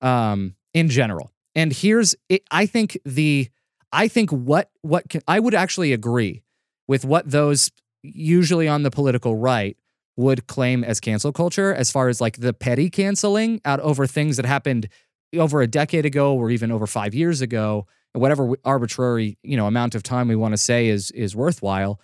Um, 0.00 0.54
in 0.72 0.88
general. 0.88 1.30
And 1.54 1.72
here's 1.72 2.14
it, 2.28 2.42
I 2.50 2.64
think 2.64 2.98
the 3.04 3.50
I 3.92 4.08
think 4.08 4.30
what 4.30 4.70
what 4.82 5.08
can, 5.08 5.20
I 5.26 5.40
would 5.40 5.54
actually 5.54 5.92
agree 5.92 6.42
with 6.88 7.04
what 7.04 7.30
those 7.30 7.70
usually 8.02 8.68
on 8.68 8.82
the 8.82 8.90
political 8.90 9.36
right 9.36 9.76
would 10.16 10.46
claim 10.46 10.84
as 10.84 11.00
cancel 11.00 11.32
culture 11.32 11.74
as 11.74 11.90
far 11.90 12.08
as 12.08 12.20
like 12.20 12.38
the 12.38 12.52
petty 12.52 12.90
canceling 12.90 13.60
out 13.64 13.80
over 13.80 14.06
things 14.06 14.36
that 14.36 14.46
happened 14.46 14.88
over 15.36 15.60
a 15.62 15.66
decade 15.66 16.04
ago 16.04 16.34
or 16.34 16.50
even 16.50 16.72
over 16.72 16.86
5 16.86 17.14
years 17.14 17.40
ago 17.40 17.86
whatever 18.12 18.54
arbitrary 18.64 19.38
you 19.42 19.56
know 19.56 19.66
amount 19.66 19.94
of 19.94 20.02
time 20.02 20.28
we 20.28 20.36
want 20.36 20.52
to 20.52 20.58
say 20.58 20.88
is 20.88 21.10
is 21.12 21.36
worthwhile. 21.36 22.00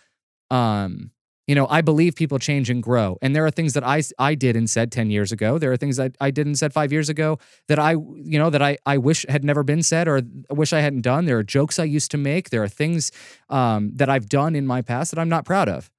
Um 0.51 1.11
you 1.47 1.55
know, 1.55 1.67
I 1.69 1.81
believe 1.81 2.17
people 2.17 2.39
change 2.39 2.71
and 2.71 2.83
grow. 2.83 3.19
And 3.23 3.35
there 3.35 3.47
are 3.47 3.51
things 3.51 3.75
that 3.75 3.85
I, 3.85 4.03
I 4.19 4.35
did 4.35 4.57
and 4.57 4.69
said 4.69 4.91
10 4.91 5.11
years 5.11 5.31
ago. 5.31 5.59
There 5.59 5.71
are 5.71 5.77
things 5.77 5.97
that 5.97 6.17
I 6.21 6.31
did 6.33 6.47
and 6.47 6.59
said 6.59 6.73
five 6.73 6.91
years 6.91 7.09
ago 7.09 7.39
that 7.69 7.79
I, 7.79 7.93
you 7.93 8.39
know, 8.39 8.51
that 8.51 8.63
I, 8.63 8.79
I 8.85 8.99
wish 8.99 9.25
had 9.29 9.45
never 9.45 9.63
been 9.63 9.83
said 9.83 10.09
or 10.09 10.23
wish 10.51 10.73
I 10.73 10.81
hadn't 10.81 11.03
done. 11.03 11.25
There 11.25 11.39
are 11.39 11.45
jokes 11.45 11.79
I 11.79 11.85
used 11.85 12.11
to 12.11 12.17
make. 12.17 12.51
There 12.51 12.65
are 12.65 12.69
things 12.69 13.13
um, 13.49 13.93
that 13.95 14.11
I've 14.11 14.29
done 14.29 14.57
in 14.57 14.67
my 14.67 14.83
past 14.83 15.13
that 15.13 15.21
I'm 15.21 15.29
not 15.29 15.45
proud 15.45 15.69
of. 15.69 15.91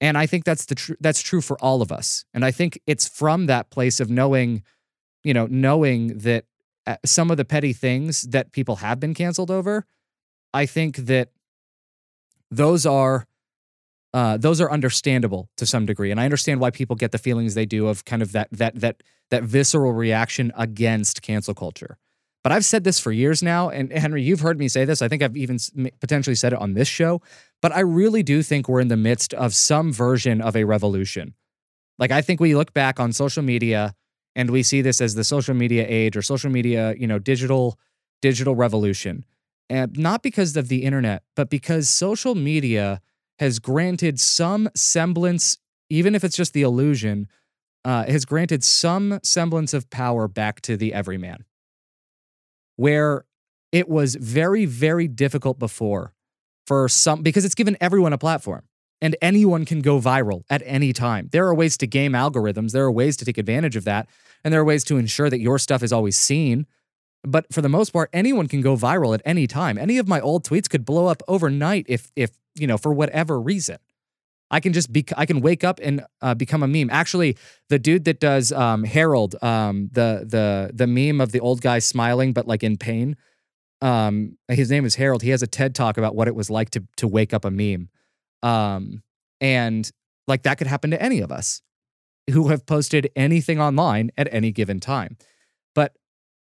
And 0.00 0.18
I 0.18 0.26
think 0.26 0.44
that's 0.44 0.64
the 0.64 0.74
tr- 0.74 0.94
that's 0.98 1.22
true 1.22 1.40
for 1.40 1.56
all 1.62 1.80
of 1.80 1.92
us. 1.92 2.24
And 2.34 2.44
I 2.44 2.50
think 2.50 2.80
it's 2.88 3.08
from 3.08 3.46
that 3.46 3.70
place 3.70 4.00
of 4.00 4.10
knowing, 4.10 4.64
you 5.22 5.32
know, 5.32 5.46
knowing 5.48 6.18
that 6.18 6.46
uh, 6.88 6.96
some 7.04 7.30
of 7.30 7.36
the 7.36 7.44
petty 7.44 7.72
things 7.72 8.22
that 8.22 8.50
people 8.50 8.76
have 8.76 8.98
been 8.98 9.14
canceled 9.14 9.48
over, 9.48 9.86
I 10.52 10.66
think 10.66 10.96
that 10.96 11.28
those 12.50 12.84
are 12.84 13.28
uh, 14.14 14.36
those 14.36 14.60
are 14.60 14.70
understandable 14.70 15.48
to 15.56 15.66
some 15.66 15.86
degree, 15.86 16.10
and 16.10 16.20
I 16.20 16.24
understand 16.24 16.60
why 16.60 16.70
people 16.70 16.96
get 16.96 17.12
the 17.12 17.18
feelings 17.18 17.54
they 17.54 17.66
do 17.66 17.88
of 17.88 18.04
kind 18.04 18.22
of 18.22 18.32
that 18.32 18.48
that 18.52 18.80
that 18.80 19.02
that 19.30 19.42
visceral 19.42 19.92
reaction 19.92 20.52
against 20.56 21.22
cancel 21.22 21.54
culture. 21.54 21.98
But 22.42 22.52
I've 22.52 22.64
said 22.64 22.84
this 22.84 22.98
for 22.98 23.12
years 23.12 23.42
now, 23.42 23.70
and 23.70 23.92
Henry, 23.92 24.22
you've 24.22 24.40
heard 24.40 24.58
me 24.58 24.68
say 24.68 24.84
this. 24.84 25.00
I 25.00 25.08
think 25.08 25.22
I've 25.22 25.36
even 25.36 25.58
potentially 26.00 26.34
said 26.34 26.52
it 26.52 26.58
on 26.58 26.74
this 26.74 26.88
show. 26.88 27.22
But 27.60 27.72
I 27.72 27.80
really 27.80 28.24
do 28.24 28.42
think 28.42 28.68
we're 28.68 28.80
in 28.80 28.88
the 28.88 28.96
midst 28.96 29.32
of 29.32 29.54
some 29.54 29.92
version 29.92 30.40
of 30.40 30.56
a 30.56 30.64
revolution. 30.64 31.34
Like 31.98 32.10
I 32.10 32.20
think 32.20 32.40
we 32.40 32.56
look 32.56 32.74
back 32.74 32.98
on 32.98 33.12
social 33.12 33.44
media 33.44 33.94
and 34.34 34.50
we 34.50 34.64
see 34.64 34.82
this 34.82 35.00
as 35.00 35.14
the 35.14 35.24
social 35.24 35.54
media 35.54 35.86
age 35.88 36.16
or 36.16 36.22
social 36.22 36.50
media, 36.50 36.94
you 36.98 37.06
know, 37.06 37.18
digital 37.18 37.78
digital 38.20 38.54
revolution. 38.54 39.24
And 39.70 39.96
not 39.98 40.22
because 40.22 40.56
of 40.56 40.68
the 40.68 40.84
internet, 40.84 41.22
but 41.36 41.48
because 41.48 41.88
social 41.88 42.34
media 42.34 43.00
has 43.38 43.58
granted 43.58 44.20
some 44.20 44.68
semblance, 44.74 45.58
even 45.90 46.14
if 46.14 46.24
it's 46.24 46.36
just 46.36 46.52
the 46.52 46.62
illusion, 46.62 47.28
uh, 47.84 48.04
has 48.04 48.24
granted 48.24 48.62
some 48.62 49.18
semblance 49.22 49.74
of 49.74 49.90
power 49.90 50.28
back 50.28 50.60
to 50.62 50.76
the 50.76 50.94
everyman. 50.94 51.44
Where 52.76 53.24
it 53.72 53.88
was 53.88 54.14
very, 54.14 54.64
very 54.66 55.08
difficult 55.08 55.58
before 55.58 56.12
for 56.66 56.88
some, 56.88 57.22
because 57.22 57.44
it's 57.44 57.54
given 57.54 57.76
everyone 57.80 58.12
a 58.12 58.18
platform 58.18 58.62
and 59.00 59.16
anyone 59.20 59.64
can 59.64 59.80
go 59.80 59.98
viral 60.00 60.44
at 60.48 60.62
any 60.64 60.92
time. 60.92 61.28
There 61.32 61.46
are 61.46 61.54
ways 61.54 61.76
to 61.78 61.86
game 61.86 62.12
algorithms, 62.12 62.70
there 62.70 62.84
are 62.84 62.92
ways 62.92 63.16
to 63.16 63.24
take 63.24 63.36
advantage 63.36 63.74
of 63.74 63.84
that, 63.84 64.08
and 64.44 64.52
there 64.52 64.60
are 64.60 64.64
ways 64.64 64.84
to 64.84 64.96
ensure 64.96 65.28
that 65.28 65.40
your 65.40 65.58
stuff 65.58 65.82
is 65.82 65.92
always 65.92 66.16
seen. 66.16 66.66
But 67.24 67.52
for 67.52 67.62
the 67.62 67.68
most 67.68 67.90
part, 67.90 68.10
anyone 68.12 68.48
can 68.48 68.60
go 68.60 68.76
viral 68.76 69.14
at 69.14 69.22
any 69.24 69.46
time. 69.46 69.76
Any 69.78 69.98
of 69.98 70.08
my 70.08 70.20
old 70.20 70.44
tweets 70.44 70.68
could 70.68 70.84
blow 70.84 71.06
up 71.06 71.22
overnight 71.28 71.86
if 71.88 72.10
if 72.16 72.30
you 72.54 72.66
know, 72.66 72.78
for 72.78 72.92
whatever 72.92 73.40
reason. 73.40 73.78
I 74.50 74.60
can 74.60 74.74
just 74.74 74.92
be 74.92 75.04
I 75.16 75.24
can 75.24 75.40
wake 75.40 75.64
up 75.64 75.80
and 75.82 76.04
uh, 76.20 76.34
become 76.34 76.62
a 76.62 76.68
meme. 76.68 76.90
Actually, 76.90 77.38
the 77.70 77.78
dude 77.78 78.04
that 78.04 78.20
does 78.20 78.52
um, 78.52 78.84
Harold, 78.84 79.34
um, 79.42 79.88
the 79.92 80.26
the 80.28 80.70
the 80.74 80.86
meme 80.86 81.22
of 81.22 81.32
the 81.32 81.40
old 81.40 81.62
guy 81.62 81.78
smiling 81.78 82.32
but 82.34 82.46
like 82.46 82.62
in 82.62 82.76
pain. 82.76 83.16
Um, 83.80 84.36
his 84.48 84.70
name 84.70 84.84
is 84.84 84.94
Harold. 84.94 85.22
He 85.22 85.30
has 85.30 85.42
a 85.42 85.46
TED 85.46 85.74
talk 85.74 85.96
about 85.96 86.14
what 86.14 86.28
it 86.28 86.34
was 86.34 86.50
like 86.50 86.70
to 86.70 86.84
to 86.98 87.08
wake 87.08 87.32
up 87.32 87.46
a 87.46 87.50
meme. 87.50 87.88
Um, 88.42 89.02
and 89.40 89.90
like 90.28 90.42
that 90.42 90.58
could 90.58 90.66
happen 90.66 90.90
to 90.90 91.02
any 91.02 91.20
of 91.20 91.32
us 91.32 91.62
who 92.30 92.48
have 92.48 92.66
posted 92.66 93.10
anything 93.16 93.60
online 93.60 94.10
at 94.16 94.28
any 94.32 94.52
given 94.52 94.80
time. 94.80 95.16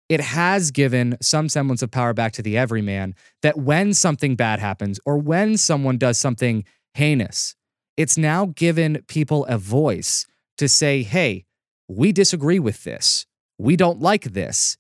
It 0.09 0.21
has 0.21 0.71
given 0.71 1.17
some 1.21 1.49
semblance 1.49 1.83
of 1.83 1.91
power 1.91 2.15
back 2.15 2.33
to 2.35 2.43
the 2.43 2.57
everyman 2.57 3.15
that 3.43 3.59
when 3.59 3.93
something 3.93 4.37
bad 4.37 4.61
happens 4.61 5.01
or 5.05 5.19
when 5.19 5.57
someone 5.57 5.99
does 5.99 6.19
something 6.19 6.65
heinous, 6.95 7.57
it's 7.97 8.17
now 8.17 8.47
given 8.55 9.03
people 9.09 9.45
a 9.47 9.59
voice 9.59 10.27
to 10.59 10.69
say, 10.69 11.03
hey, 11.03 11.45
we 11.89 12.13
disagree 12.13 12.59
with 12.59 12.85
this. 12.85 13.27
We 13.59 13.77
don't 13.77 14.01
like 14.01 14.25
this. 14.33 14.77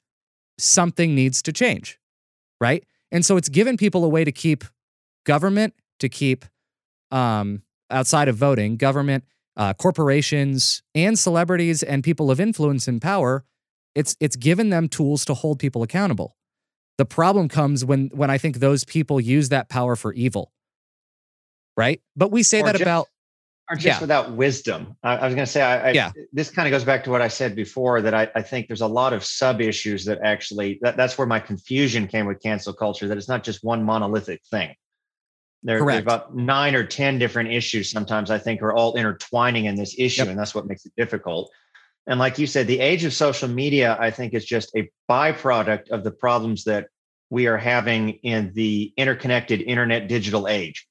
Something 0.58 1.14
needs 1.14 1.42
to 1.42 1.52
change. 1.52 1.98
Right. 2.60 2.84
And 3.10 3.24
so 3.24 3.36
it's 3.36 3.48
given 3.48 3.76
people 3.76 4.04
a 4.04 4.08
way 4.08 4.24
to 4.24 4.32
keep 4.32 4.64
government, 5.24 5.74
to 6.00 6.08
keep 6.08 6.44
um, 7.10 7.62
outside 7.90 8.28
of 8.28 8.36
voting, 8.36 8.76
government, 8.76 9.24
uh, 9.56 9.74
corporations, 9.74 10.82
and 10.94 11.18
celebrities 11.18 11.82
and 11.82 12.04
people 12.04 12.30
of 12.30 12.40
influence 12.40 12.88
and 12.88 13.00
power 13.00 13.44
it's 13.96 14.16
it's 14.20 14.36
given 14.36 14.70
them 14.70 14.88
tools 14.88 15.24
to 15.24 15.34
hold 15.34 15.58
people 15.58 15.82
accountable. 15.82 16.36
The 16.98 17.04
problem 17.06 17.48
comes 17.48 17.84
when 17.84 18.10
when 18.14 18.30
I 18.30 18.38
think 18.38 18.58
those 18.58 18.84
people 18.84 19.20
use 19.20 19.48
that 19.48 19.68
power 19.68 19.96
for 19.96 20.12
evil. 20.12 20.52
Right? 21.76 22.00
But 22.14 22.30
we 22.30 22.42
say 22.42 22.60
Or 22.60 22.66
that 22.66 22.72
just- 22.72 22.82
about 22.82 23.08
Or 23.68 23.74
just 23.76 23.86
Yeah. 23.86 24.00
without 24.00 24.32
wisdom. 24.32 24.96
I, 25.02 25.16
I 25.16 25.24
was 25.26 25.34
going 25.34 25.44
to 25.44 25.50
say, 25.50 25.60
I, 25.60 25.88
I, 25.88 25.90
Yeah. 25.90 26.12
this 26.32 26.50
kind 26.50 26.68
of 26.68 26.70
goes 26.70 26.84
back 26.84 27.02
to 27.04 27.10
what 27.10 27.20
I 27.20 27.26
said 27.28 27.56
before 27.56 28.00
that 28.00 28.14
I, 28.14 28.30
I 28.36 28.40
think 28.42 28.68
there's 28.68 28.80
a 28.80 28.86
lot 28.86 29.12
of 29.12 29.24
sub 29.24 29.60
issues 29.60 30.04
that 30.04 30.20
actually, 30.22 30.78
that, 30.82 30.96
that's 30.96 31.18
where 31.18 31.26
my 31.26 31.40
confusion 31.40 32.06
came 32.06 32.26
with 32.26 32.40
cancel 32.40 32.72
culture, 32.72 33.08
that 33.08 33.18
it's 33.18 33.28
not 33.28 33.42
just 33.42 33.64
one 33.64 33.82
monolithic 33.82 34.40
thing. 34.52 34.72
There, 35.64 35.84
there's 35.84 35.98
about 35.98 36.36
nine 36.36 36.76
or 36.76 36.84
10 36.86 37.18
different 37.18 37.50
issues 37.50 37.90
sometimes 37.90 38.30
I 38.30 38.38
think 38.38 38.62
are 38.62 38.72
all 38.72 38.94
intertwining 38.94 39.64
in 39.64 39.74
this 39.74 39.96
issue. 39.98 40.20
Yep. 40.22 40.28
And 40.28 40.38
that's 40.38 40.54
what 40.54 40.66
makes 40.68 40.86
it 40.86 40.92
difficult. 40.96 41.50
And 42.06 42.18
like 42.20 42.38
you 42.38 42.46
said, 42.46 42.66
the 42.66 42.80
age 42.80 43.04
of 43.04 43.12
social 43.12 43.48
media, 43.48 43.96
I 43.98 44.10
think, 44.10 44.34
is 44.34 44.44
just 44.44 44.74
a 44.76 44.88
byproduct 45.10 45.90
of 45.90 46.04
the 46.04 46.12
problems 46.12 46.64
that 46.64 46.88
we 47.30 47.46
are 47.46 47.58
having 47.58 48.10
in 48.22 48.52
the 48.54 48.92
interconnected 48.96 49.60
internet 49.60 50.08
digital 50.08 50.46
age. 50.46 50.86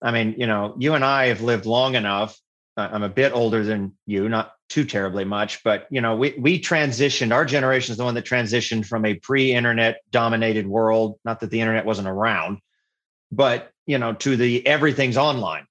I 0.00 0.12
mean, 0.12 0.36
you 0.38 0.46
know, 0.46 0.76
you 0.78 0.94
and 0.94 1.04
I 1.04 1.26
have 1.26 1.40
lived 1.40 1.66
long 1.66 1.96
enough. 1.96 2.38
uh, 2.76 2.88
I'm 2.92 3.02
a 3.02 3.08
bit 3.08 3.32
older 3.32 3.64
than 3.64 3.96
you, 4.06 4.28
not 4.28 4.52
too 4.68 4.84
terribly 4.84 5.24
much, 5.24 5.64
but 5.64 5.86
you 5.90 6.00
know, 6.00 6.16
we 6.16 6.34
we 6.38 6.60
transitioned. 6.60 7.32
Our 7.32 7.44
generation 7.44 7.92
is 7.92 7.98
the 7.98 8.04
one 8.04 8.14
that 8.14 8.24
transitioned 8.24 8.86
from 8.86 9.04
a 9.04 9.14
pre-internet 9.14 10.00
dominated 10.10 10.66
world. 10.66 11.18
Not 11.24 11.40
that 11.40 11.50
the 11.50 11.60
internet 11.60 11.86
wasn't 11.86 12.08
around, 12.08 12.58
but 13.32 13.70
you 13.86 13.98
know, 13.98 14.12
to 14.14 14.36
the 14.36 14.66
everything's 14.66 15.16
online. 15.16 15.66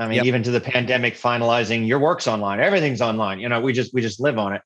I 0.00 0.06
mean, 0.06 0.16
Yep. 0.16 0.24
even 0.24 0.42
to 0.44 0.50
the 0.50 0.60
pandemic 0.60 1.14
finalizing 1.14 1.86
your 1.86 1.98
work's 1.98 2.26
online, 2.26 2.58
everything's 2.58 3.02
online. 3.02 3.38
You 3.38 3.48
know, 3.50 3.60
we 3.60 3.72
just 3.74 3.92
we 3.92 4.00
just 4.00 4.18
live 4.18 4.38
on 4.38 4.54
it, 4.54 4.62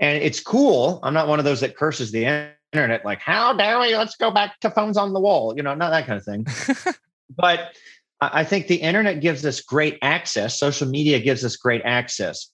and 0.00 0.22
it's 0.22 0.40
cool. 0.40 0.98
I'm 1.02 1.12
not 1.14 1.28
one 1.28 1.38
of 1.38 1.44
those 1.44 1.60
that 1.60 1.76
curses 1.76 2.10
the 2.10 2.50
internet, 2.72 3.04
like 3.04 3.20
how 3.20 3.52
dare 3.52 3.78
we? 3.78 3.94
Let's 3.94 4.16
go 4.16 4.30
back 4.30 4.58
to 4.60 4.70
phones 4.70 4.96
on 4.96 5.12
the 5.12 5.20
wall. 5.20 5.54
You 5.56 5.62
know, 5.62 5.74
not 5.74 5.90
that 5.90 6.06
kind 6.06 6.18
of 6.18 6.24
thing 6.24 6.46
but 7.36 7.74
I 8.20 8.40
I 8.40 8.44
think 8.44 8.66
the 8.66 8.76
internet 8.76 9.20
gives 9.20 9.44
us 9.44 9.60
great 9.60 9.98
access. 10.00 10.58
Social 10.58 10.88
media 10.88 11.20
gives 11.20 11.44
us 11.44 11.56
great 11.56 11.82
access, 11.84 12.50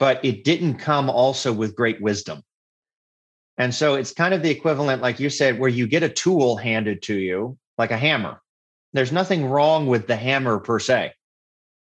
but 0.00 0.24
it 0.24 0.42
didn't 0.42 0.78
come 0.78 1.08
also 1.08 1.52
with 1.52 1.76
great 1.76 2.02
wisdom. 2.02 2.42
And 3.58 3.72
so 3.72 3.94
it's 3.94 4.12
kind 4.12 4.34
of 4.34 4.42
the 4.42 4.50
equivalent, 4.50 5.00
like 5.02 5.20
you 5.20 5.30
said, 5.30 5.60
where 5.60 5.70
you 5.70 5.86
get 5.86 6.02
a 6.02 6.08
tool 6.08 6.56
handed 6.56 7.02
to 7.02 7.14
you, 7.14 7.56
like 7.78 7.92
a 7.92 7.96
hammer. 7.96 8.40
There's 8.92 9.12
nothing 9.12 9.46
wrong 9.46 9.86
with 9.86 10.08
the 10.08 10.16
hammer 10.16 10.58
per 10.58 10.80
se. 10.80 11.12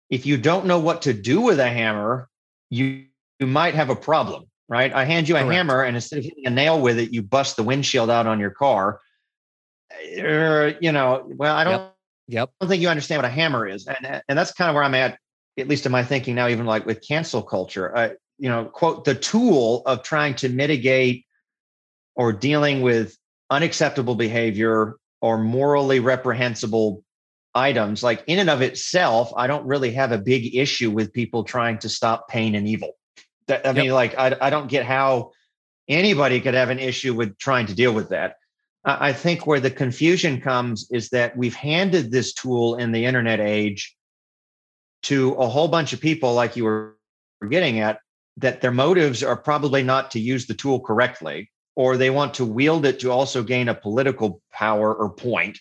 If 0.09 0.25
you 0.25 0.37
don't 0.37 0.65
know 0.65 0.79
what 0.79 1.03
to 1.03 1.13
do 1.13 1.41
with 1.41 1.59
a 1.59 1.69
hammer, 1.69 2.29
you, 2.69 3.05
you 3.39 3.47
might 3.47 3.73
have 3.73 3.89
a 3.89 3.95
problem, 3.95 4.45
right? 4.67 4.93
I 4.93 5.05
hand 5.05 5.27
you 5.27 5.35
a 5.35 5.39
Correct. 5.39 5.53
hammer, 5.53 5.83
and 5.83 5.95
instead 5.95 6.19
of 6.19 6.25
hitting 6.25 6.45
a 6.45 6.49
nail 6.49 6.79
with 6.81 6.99
it, 6.99 7.11
you 7.11 7.21
bust 7.23 7.55
the 7.55 7.63
windshield 7.63 8.09
out 8.09 8.27
on 8.27 8.39
your 8.39 8.51
car. 8.51 8.99
Er, 10.17 10.75
you 10.81 10.91
know, 10.91 11.29
well, 11.35 11.55
I 11.55 11.63
don't 11.63 11.93
Yep. 12.27 12.51
don't 12.59 12.69
think 12.69 12.81
you 12.81 12.87
understand 12.87 13.21
what 13.21 13.29
a 13.29 13.33
hammer 13.33 13.67
is, 13.67 13.87
and 13.87 14.21
and 14.27 14.37
that's 14.37 14.53
kind 14.53 14.69
of 14.69 14.75
where 14.75 14.83
I'm 14.83 14.95
at, 14.95 15.19
at 15.57 15.67
least 15.67 15.85
in 15.85 15.91
my 15.91 16.03
thinking 16.03 16.35
now. 16.35 16.47
Even 16.47 16.65
like 16.65 16.85
with 16.85 17.05
cancel 17.05 17.41
culture, 17.41 17.95
I, 17.95 18.11
you 18.37 18.49
know, 18.49 18.65
quote 18.65 19.03
the 19.03 19.15
tool 19.15 19.83
of 19.85 20.03
trying 20.03 20.35
to 20.35 20.49
mitigate 20.49 21.25
or 22.15 22.31
dealing 22.31 22.81
with 22.81 23.17
unacceptable 23.49 24.15
behavior 24.15 24.95
or 25.21 25.37
morally 25.37 25.99
reprehensible 25.99 27.02
items. 27.55 28.03
Like 28.03 28.23
in 28.27 28.39
and 28.39 28.49
of 28.49 28.61
itself, 28.61 29.31
I 29.35 29.47
don't 29.47 29.65
really 29.65 29.91
have 29.91 30.11
a 30.11 30.17
big 30.17 30.55
issue 30.55 30.91
with 30.91 31.13
people 31.13 31.43
trying 31.43 31.77
to 31.79 31.89
stop 31.89 32.27
pain 32.27 32.55
and 32.55 32.67
evil. 32.67 32.93
That, 33.47 33.65
I 33.65 33.69
Yep. 33.69 33.75
mean, 33.75 33.91
like 33.91 34.17
I, 34.17 34.35
I 34.41 34.49
don't 34.49 34.69
get 34.69 34.85
how 34.85 35.31
anybody 35.87 36.39
could 36.41 36.53
have 36.53 36.69
an 36.69 36.79
issue 36.79 37.13
with 37.13 37.37
trying 37.37 37.67
to 37.67 37.75
deal 37.75 37.93
with 37.93 38.09
that. 38.09 38.35
I 38.85 39.09
I 39.09 39.13
think 39.13 39.45
where 39.45 39.59
the 39.59 39.71
confusion 39.71 40.41
comes 40.41 40.87
is 40.91 41.09
that 41.09 41.35
we've 41.37 41.55
handed 41.55 42.11
this 42.11 42.33
tool 42.33 42.75
in 42.77 42.91
the 42.91 43.05
internet 43.05 43.39
age 43.39 43.95
to 45.03 45.33
a 45.33 45.47
whole 45.47 45.67
bunch 45.67 45.93
of 45.93 45.99
people, 45.99 46.33
like 46.33 46.55
you 46.55 46.63
were 46.63 46.97
getting 47.49 47.79
at, 47.81 47.99
that 48.37 48.61
their 48.61 48.71
motives 48.71 49.21
are 49.21 49.35
probably 49.35 49.83
not 49.83 50.11
to 50.11 50.19
use 50.19 50.47
the 50.47 50.53
tool 50.53 50.79
correctly, 50.79 51.51
or 51.75 51.97
they 51.97 52.09
want 52.09 52.33
to 52.35 52.45
wield 52.45 52.85
it 52.85 52.99
to 53.01 53.11
also 53.11 53.43
gain 53.43 53.67
a 53.67 53.75
political 53.75 54.41
power 54.51 54.93
or 54.93 55.09
point, 55.09 55.59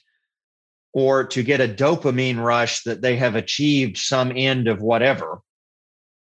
or 0.92 1.24
to 1.24 1.42
get 1.42 1.60
a 1.60 1.68
dopamine 1.68 2.42
rush 2.42 2.82
that 2.82 3.00
they 3.00 3.16
have 3.16 3.34
achieved 3.34 3.96
some 3.96 4.32
end 4.34 4.68
of 4.68 4.80
whatever. 4.82 5.40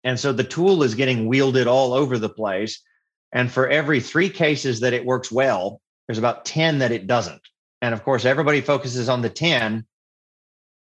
And 0.04 0.20
so 0.20 0.32
the 0.32 0.44
tool 0.44 0.84
is 0.84 0.96
getting 0.96 1.28
wielded 1.28 1.68
all 1.68 1.94
over 1.94 2.18
the 2.18 2.30
place. 2.30 2.82
And 3.34 3.52
for 3.52 3.68
every 3.68 4.00
three 4.00 4.30
cases 4.30 4.80
that 4.82 4.94
it 4.94 5.06
works 5.06 5.32
well, 5.32 5.82
there's 6.08 6.20
about 6.20 6.46
10 6.46 6.80
that 6.80 6.92
it 6.92 7.08
doesn't. 7.08 7.42
And 7.82 7.94
of 7.94 8.04
course, 8.04 8.24
everybody 8.24 8.62
focuses 8.62 9.10
on 9.10 9.22
the 9.22 9.30
10 9.30 9.86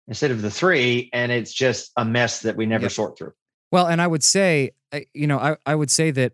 instead 0.08 0.32
of 0.32 0.42
the 0.42 0.50
three. 0.50 1.08
And 1.12 1.32
it's 1.32 1.52
just 1.52 1.92
a 1.96 2.04
mess 2.04 2.40
that 2.40 2.56
we 2.56 2.66
never 2.66 2.84
Yep. 2.84 2.92
sort 2.92 3.18
through. 3.18 3.32
Well, 3.70 3.86
and 3.86 4.02
I 4.02 4.06
would 4.06 4.24
say, 4.24 4.72
you 5.14 5.26
know, 5.26 5.38
I, 5.38 5.56
I 5.64 5.74
would 5.74 5.90
say 5.90 6.10
that 6.10 6.32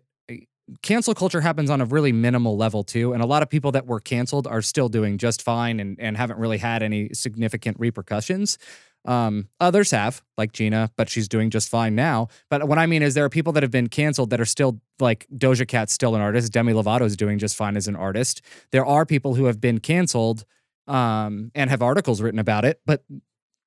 cancel 0.81 1.13
culture 1.13 1.41
happens 1.41 1.69
on 1.69 1.81
a 1.81 1.85
really 1.85 2.11
minimal 2.11 2.57
level 2.57 2.83
too. 2.83 3.13
And 3.13 3.21
a 3.21 3.25
lot 3.25 3.43
of 3.43 3.49
people 3.49 3.71
that 3.71 3.85
were 3.85 3.99
canceled 3.99 4.47
are 4.47 4.61
still 4.61 4.89
doing 4.89 5.17
just 5.17 5.41
fine 5.41 5.79
and, 5.79 5.99
and 5.99 6.17
haven't 6.17 6.39
really 6.39 6.57
had 6.57 6.83
any 6.83 7.09
significant 7.13 7.79
repercussions. 7.79 8.57
Um, 9.05 9.47
others 9.59 9.91
have, 9.91 10.21
like 10.37 10.51
Gina, 10.51 10.91
but 10.97 11.09
she's 11.09 11.29
doing 11.29 11.49
just 11.49 11.69
fine 11.69 11.95
now. 11.95 12.27
But 12.49 12.67
what 12.67 12.77
I 12.77 12.85
mean 12.85 13.01
is 13.01 13.13
there 13.13 13.23
are 13.23 13.29
people 13.29 13.53
that 13.53 13.63
have 13.63 13.71
been 13.71 13.87
canceled 13.87 14.29
that 14.31 14.41
are 14.41 14.45
still 14.45 14.81
like 14.99 15.25
Doja 15.33 15.67
Cat's 15.67 15.93
still 15.93 16.15
an 16.15 16.21
artist. 16.21 16.51
Demi 16.51 16.73
Lovato 16.73 17.03
is 17.03 17.15
doing 17.15 17.39
just 17.39 17.55
fine 17.55 17.77
as 17.77 17.87
an 17.87 17.95
artist. 17.95 18.41
There 18.71 18.85
are 18.85 19.05
people 19.05 19.35
who 19.35 19.45
have 19.45 19.61
been 19.61 19.79
canceled 19.79 20.45
um, 20.87 21.51
and 21.55 21.69
have 21.69 21.81
articles 21.81 22.21
written 22.21 22.39
about 22.39 22.65
it, 22.65 22.81
but 22.85 23.03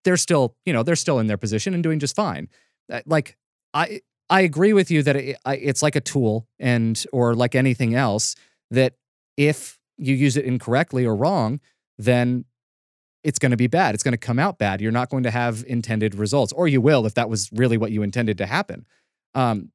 they're 0.04 0.18
still, 0.18 0.56
you 0.66 0.72
know, 0.72 0.82
they're 0.82 0.96
still 0.96 1.18
in 1.18 1.28
their 1.28 1.38
position 1.38 1.72
and 1.72 1.82
doing 1.82 1.98
just 1.98 2.14
fine. 2.14 2.48
Uh, 2.90 3.00
Like 3.06 3.36
I 3.72 4.02
I 4.32 4.40
agree 4.40 4.72
with 4.72 4.90
you 4.90 5.02
that 5.02 5.14
it, 5.14 5.36
it's 5.46 5.82
like 5.82 5.94
a 5.94 6.00
tool 6.00 6.48
and 6.58 7.04
or 7.12 7.34
like 7.34 7.54
anything 7.54 7.94
else 7.94 8.34
that 8.70 8.94
if 9.36 9.78
you 9.98 10.14
use 10.14 10.38
it 10.38 10.46
incorrectly 10.46 11.04
or 11.04 11.14
wrong, 11.14 11.60
then 11.98 12.46
it's 13.22 13.38
going 13.38 13.50
to 13.50 13.58
be 13.58 13.66
bad. 13.66 13.94
It's 13.94 14.02
going 14.02 14.12
to 14.12 14.18
come 14.18 14.38
out 14.38 14.56
bad. 14.58 14.80
You're 14.80 14.90
not 14.90 15.10
going 15.10 15.24
to 15.24 15.30
have 15.30 15.64
intended 15.68 16.14
results, 16.14 16.50
or 16.54 16.66
you 16.66 16.80
will 16.80 17.04
if 17.04 17.12
that 17.12 17.28
was 17.28 17.50
really 17.52 17.76
what 17.76 17.92
you 17.92 18.02
intended 18.02 18.38
to 18.38 18.46
happen. 18.46 18.86
Um, 19.34 19.70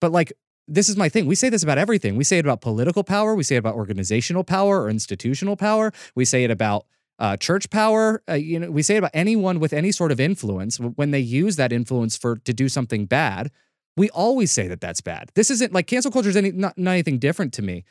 but 0.00 0.10
like 0.10 0.32
this 0.66 0.88
is 0.88 0.96
my 0.96 1.10
thing. 1.10 1.26
We 1.26 1.34
say 1.34 1.50
this 1.50 1.62
about 1.62 1.76
everything. 1.76 2.16
We 2.16 2.24
say 2.24 2.38
it 2.38 2.46
about 2.46 2.62
political 2.62 3.04
power. 3.04 3.34
We 3.34 3.42
say 3.42 3.56
it 3.56 3.58
about 3.58 3.74
organizational 3.74 4.42
power 4.42 4.82
or 4.82 4.88
institutional 4.88 5.54
power. 5.54 5.92
We 6.14 6.24
say 6.24 6.44
it 6.44 6.50
about 6.50 6.86
uh, 7.18 7.36
church 7.36 7.68
power. 7.68 8.22
Uh, 8.26 8.34
you 8.34 8.58
know, 8.58 8.70
we 8.70 8.80
say 8.82 8.94
it 8.94 8.98
about 8.98 9.10
anyone 9.12 9.60
with 9.60 9.74
any 9.74 9.92
sort 9.92 10.12
of 10.12 10.18
influence 10.18 10.78
when 10.78 11.10
they 11.10 11.20
use 11.20 11.56
that 11.56 11.72
influence 11.72 12.16
for 12.16 12.36
to 12.36 12.54
do 12.54 12.70
something 12.70 13.04
bad. 13.04 13.50
We 13.98 14.10
always 14.10 14.50
say 14.50 14.68
that 14.68 14.80
that's 14.80 15.00
bad. 15.00 15.30
This 15.34 15.50
isn't 15.50 15.72
like 15.72 15.86
cancel 15.86 16.10
culture 16.10 16.28
is 16.28 16.36
any 16.36 16.52
not, 16.52 16.76
not 16.78 16.92
anything 16.92 17.18
different 17.18 17.52
to 17.54 17.62
me. 17.62 17.84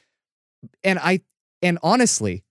And 0.83 0.99
I 0.99 1.21
and 1.61 1.77
honestly, 1.83 2.43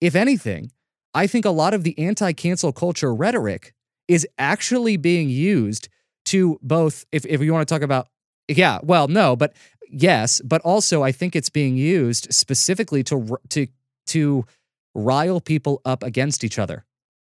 if 0.00 0.14
anything, 0.14 0.70
I 1.14 1.26
think 1.26 1.44
a 1.44 1.50
lot 1.50 1.74
of 1.74 1.84
the 1.84 1.98
anti-cancel 1.98 2.72
culture 2.72 3.14
rhetoric 3.14 3.72
is 4.08 4.26
actually 4.38 4.96
being 4.96 5.28
used 5.28 5.88
to 6.26 6.58
both 6.62 7.04
if 7.12 7.24
if 7.26 7.40
you 7.40 7.52
want 7.52 7.66
to 7.66 7.74
talk 7.74 7.82
about 7.82 8.08
yeah, 8.48 8.78
well, 8.82 9.08
no, 9.08 9.36
but 9.36 9.54
yes, 9.88 10.40
but 10.44 10.60
also 10.62 11.02
I 11.02 11.12
think 11.12 11.34
it's 11.34 11.50
being 11.50 11.76
used 11.76 12.32
specifically 12.32 13.02
to 13.04 13.38
to 13.50 13.66
to 14.08 14.44
rile 14.94 15.40
people 15.40 15.80
up 15.84 16.02
against 16.02 16.44
each 16.44 16.58
other. 16.58 16.84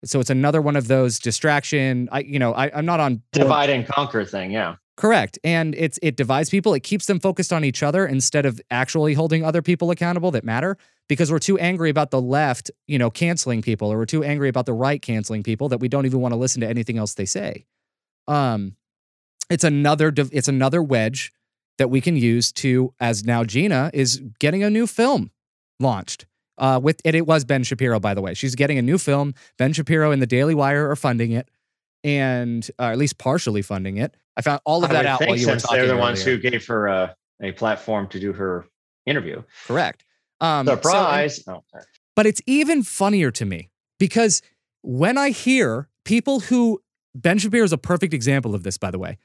So 0.05 0.21
it's 0.21 0.31
another 0.31 0.63
one 0.63 0.77
of 0.77 0.87
those 0.87 1.19
distraction. 1.19 2.09
I, 2.13 2.21
you 2.21 2.39
know, 2.39 2.53
I, 2.53 2.71
I'm 2.73 2.87
not 2.87 3.01
on 3.01 3.17
board- 3.33 3.33
Divide 3.33 3.71
and 3.71 3.87
conquer 3.87 4.25
thing. 4.25 4.53
Yeah. 4.53 4.77
Correct. 4.99 5.39
And 5.45 5.77
it's 5.77 5.97
it 6.03 6.17
divides 6.17 6.51
people. 6.51 6.75
It 6.75 6.81
keeps 6.83 7.07
them 7.07 7.21
focused 7.21 7.53
on 7.53 7.65
each 7.65 7.85
other 7.85 8.05
instead 8.05 8.45
of 8.45 8.61
actually 8.69 9.15
holding 9.15 9.45
other 9.45 9.63
people 9.63 9.93
accountable 9.93 10.33
that 10.33 10.43
matter 10.43 10.77
because 11.09 11.31
we're 11.31 11.39
too 11.39 11.57
angry 11.57 11.89
about 11.89 12.11
the 12.11 12.21
left, 12.21 12.73
you 12.89 12.99
know, 12.99 13.09
canceling 13.09 13.63
people 13.63 13.93
or 13.93 13.99
we're 13.99 14.07
too 14.07 14.25
angry 14.25 14.49
about 14.49 14.67
the 14.67 14.73
right 14.73 15.01
canceling 15.01 15.45
people 15.45 15.69
that 15.69 15.79
we 15.79 15.87
don't 15.87 16.05
even 16.05 16.21
want 16.21 16.33
to 16.33 16.37
listen 16.37 16.61
to 16.63 16.69
anything 16.69 16.99
else 16.99 17.15
they 17.15 17.27
say. 17.27 17.65
Um 18.27 18.75
it's 19.49 19.63
another 19.63 20.13
it's 20.17 20.49
another 20.49 20.83
wedge 20.83 21.33
that 21.79 21.91
we 21.91 22.01
can 22.01 22.17
use 22.17 22.51
to 22.51 22.93
as 22.99 23.23
now 23.23 23.45
Gina 23.45 23.93
is 23.95 24.21
getting 24.41 24.65
a 24.65 24.71
new 24.71 24.89
film 24.89 25.31
launched. 25.79 26.27
Uh 26.59 26.81
with 26.83 27.01
and 27.05 27.15
it 27.15 27.25
was 27.25 27.45
Ben 27.45 27.63
Shapiro 27.63 28.01
by 28.01 28.15
the 28.15 28.21
way. 28.21 28.35
She's 28.35 28.57
getting 28.57 28.79
a 28.79 28.83
new 28.83 28.99
film. 28.99 29.35
Ben 29.59 29.73
Shapiro 29.73 30.11
and 30.11 30.21
the 30.21 30.27
Daily 30.27 30.57
Wire 30.57 30.91
are 30.91 30.97
funding 30.97 31.31
it 31.31 31.49
and 32.05 32.69
uh, 32.79 32.85
at 32.85 32.99
least 32.99 33.19
partially 33.19 33.63
funding 33.63 33.97
it. 33.97 34.17
I 34.37 34.43
found 34.43 34.61
all 34.65 34.85
of 34.85 34.91
that 34.91 35.07
out 35.07 35.21
while 35.21 35.37
you 35.37 35.47
were 35.49 35.57
talking. 35.57 35.77
they're 35.77 35.89
the 35.89 35.97
ones 35.97 36.23
earlier. 36.23 36.37
who 36.37 36.51
gave 36.51 36.67
her 36.67 36.87
a, 36.87 37.17
a 37.43 37.53
platform 37.53 38.09
to 38.09 38.21
do 38.21 38.33
her 38.33 38.67
interview. 39.07 39.43
correct. 39.67 40.05
Um, 40.41 40.67
so- 40.67 40.75
Surprise. 40.77 41.43
oh, 41.49 41.65
sorry. 41.73 41.85
but 42.15 42.27
it's 42.27 42.41
even 42.47 42.83
funnier 42.83 43.31
to 43.33 43.45
me 43.45 43.71
because 43.99 44.43
when 44.83 45.19
I 45.19 45.31
hear 45.31 45.89
people 46.05 46.41
who 46.41 46.81
Ben 47.15 47.39
Shapiro 47.39 47.65
is 47.65 47.73
a 47.73 47.79
perfect 47.79 48.15
example 48.15 48.55
of 48.55 48.63
this, 48.63 48.79
by 48.79 48.91
the 48.91 48.99
way. 48.99 49.19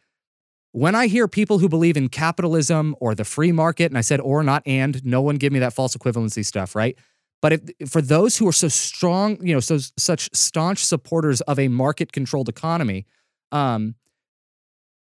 When 0.71 0.95
I 0.95 1.05
hear 1.05 1.27
people 1.27 1.59
who 1.59 1.69
believe 1.69 1.95
in 1.95 2.09
capitalism 2.09 2.95
or 2.99 3.13
the 3.13 3.23
free 3.23 3.51
market, 3.51 3.91
and 3.91 3.97
I 3.97 4.01
said 4.01 4.19
or 4.19 4.41
not 4.41 4.63
and, 4.65 5.03
no 5.05 5.21
one 5.21 5.35
give 5.35 5.53
me 5.53 5.59
that 5.59 5.73
false 5.73 5.95
equivalency 5.95 6.43
stuff, 6.43 6.75
right? 6.75 6.97
But 7.43 7.51
if 7.77 7.89
for 7.91 8.01
those 8.01 8.37
who 8.37 8.47
are 8.47 8.53
so 8.53 8.69
strong, 8.69 9.37
you 9.45 9.53
know, 9.53 9.59
so 9.59 9.77
such 9.97 10.29
staunch 10.31 10.83
supporters 10.85 11.41
of 11.41 11.59
a 11.59 11.67
market-controlled 11.67 12.47
economy, 12.47 13.05
um, 13.51 13.95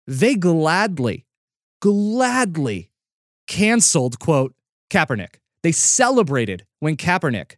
they 0.07 0.33
gladly, 0.33 1.27
gladly 1.81 2.89
canceled 3.47 4.17
quote 4.17 4.55
Kaepernick. 4.89 5.35
They 5.61 5.71
celebrated 5.71 6.65
when 6.79 6.97
Kaepernick 6.97 7.57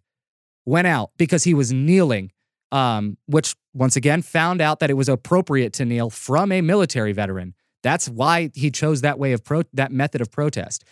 went 0.65 0.87
out 0.87 1.11
because 1.17 1.45
he 1.45 1.53
was 1.53 1.71
kneeling, 1.71 2.33
um, 2.73 3.15
which 3.25 3.55
once 3.73 3.95
again 3.95 4.21
found 4.21 4.59
out 4.59 4.81
that 4.81 4.89
it 4.89 4.95
was 4.95 5.07
appropriate 5.07 5.71
to 5.73 5.85
kneel 5.85 6.09
from 6.09 6.51
a 6.51 6.59
military 6.59 7.13
veteran. 7.13 7.53
That's 7.83 8.09
why 8.09 8.51
he 8.53 8.69
chose 8.69 8.99
that 8.99 9.17
way 9.17 9.31
of 9.31 9.45
pro- 9.45 9.63
that 9.71 9.93
method 9.93 10.19
of 10.19 10.29
protest. 10.29 10.83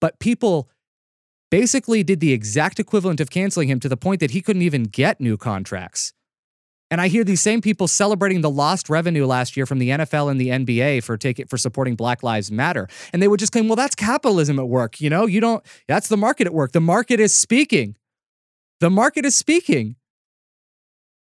But 0.00 0.18
people 0.18 0.68
basically 1.50 2.02
did 2.02 2.20
the 2.20 2.32
exact 2.32 2.78
equivalent 2.80 3.20
of 3.20 3.30
canceling 3.30 3.68
him 3.68 3.80
to 3.80 3.88
the 3.88 3.96
point 3.96 4.20
that 4.20 4.32
he 4.32 4.40
couldn't 4.40 4.62
even 4.62 4.84
get 4.84 5.20
new 5.20 5.36
contracts. 5.36 6.12
And 6.90 7.00
I 7.00 7.08
hear 7.08 7.24
these 7.24 7.40
same 7.40 7.60
people 7.60 7.88
celebrating 7.88 8.42
the 8.42 8.50
lost 8.50 8.88
revenue 8.88 9.26
last 9.26 9.56
year 9.56 9.66
from 9.66 9.80
the 9.80 9.90
NFL 9.90 10.30
and 10.30 10.40
the 10.40 10.48
NBA 10.48 11.02
for 11.02 11.16
take 11.16 11.40
it 11.40 11.50
for 11.50 11.58
supporting 11.58 11.96
Black 11.96 12.22
Lives 12.22 12.52
Matter. 12.52 12.88
And 13.12 13.20
they 13.20 13.28
would 13.28 13.40
just 13.40 13.52
claim, 13.52 13.66
well, 13.66 13.76
that's 13.76 13.96
capitalism 13.96 14.58
at 14.58 14.68
work. 14.68 15.00
You 15.00 15.10
know, 15.10 15.26
you 15.26 15.40
don't, 15.40 15.64
that's 15.88 16.08
the 16.08 16.16
market 16.16 16.46
at 16.46 16.54
work. 16.54 16.72
The 16.72 16.80
market 16.80 17.18
is 17.18 17.34
speaking. 17.34 17.96
The 18.78 18.90
market 18.90 19.24
is 19.24 19.34
speaking. 19.34 19.96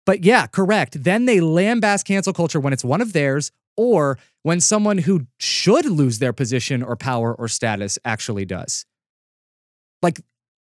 But 0.07 0.25
yeah, 0.25 0.47
correct. 0.47 1.03
Then 1.03 1.25
they 1.25 1.39
lambast 1.39 2.05
cancel 2.05 2.33
culture 2.33 2.61
when 2.61 2.73
it's 2.73 2.85
one 2.85 3.01
of 3.01 3.13
theirs 3.13 3.51
or 3.77 4.19
when 4.43 4.61
someone 4.61 4.99
who 4.99 5.27
should 5.39 5.87
lose 5.87 6.21
their 6.21 6.33
position 6.33 6.83
or 6.83 6.95
power 6.97 7.35
or 7.35 7.49
status 7.49 7.99
actually 8.05 8.45
does. 8.45 8.87
Like, 10.03 10.21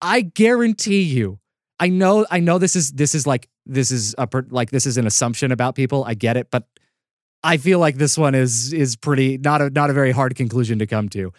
I 0.01 0.21
guarantee 0.21 1.01
you, 1.01 1.39
I 1.79 1.89
know, 1.89 2.25
I 2.31 2.39
know 2.39 2.57
this 2.57 2.75
is 2.75 2.91
this 2.91 3.13
is 3.15 3.27
like 3.27 3.47
this 3.65 3.91
is 3.91 4.15
a 4.17 4.27
per- 4.27 4.45
like 4.49 4.71
this 4.71 4.85
is 4.85 4.97
an 4.97 5.05
assumption 5.07 5.51
about 5.51 5.75
people. 5.75 6.03
I 6.05 6.13
get 6.13 6.37
it, 6.37 6.47
but 6.51 6.63
I 7.43 7.57
feel 7.57 7.79
like 7.79 7.95
this 7.95 8.17
one 8.17 8.35
is 8.35 8.73
is 8.73 8.95
pretty 8.95 9.37
not 9.37 9.61
a 9.61 9.69
not 9.69 9.89
a 9.89 9.93
very 9.93 10.11
hard 10.11 10.35
conclusion 10.35 10.79
to 10.79 10.87
come 10.87 11.09
to. 11.09 11.31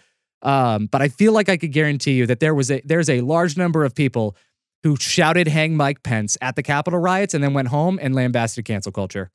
Um, 0.43 0.87
but 0.87 1.03
I 1.03 1.09
feel 1.09 1.33
like 1.33 1.49
I 1.51 1.57
could 1.59 1.73
guarantee 1.73 2.13
you 2.13 2.27
that 2.27 2.41
there 2.41 2.55
was 2.55 2.71
a 2.71 2.81
there's 2.85 3.11
a 3.11 3.21
large 3.21 3.57
number 3.57 3.85
of 3.85 3.95
people 3.95 4.37
who 4.83 4.97
shouted 4.97 5.49
"Hang 5.49 5.77
Mike 5.77 6.03
Pence" 6.03 6.39
at 6.41 6.57
the 6.57 6.63
Capitol 6.63 6.99
riots 6.99 7.35
and 7.35 7.45
then 7.45 7.53
went 7.53 7.69
home 7.69 7.99
and 8.01 8.15
lambasted 8.15 8.65
cancel 8.65 8.93
culture. 8.93 9.31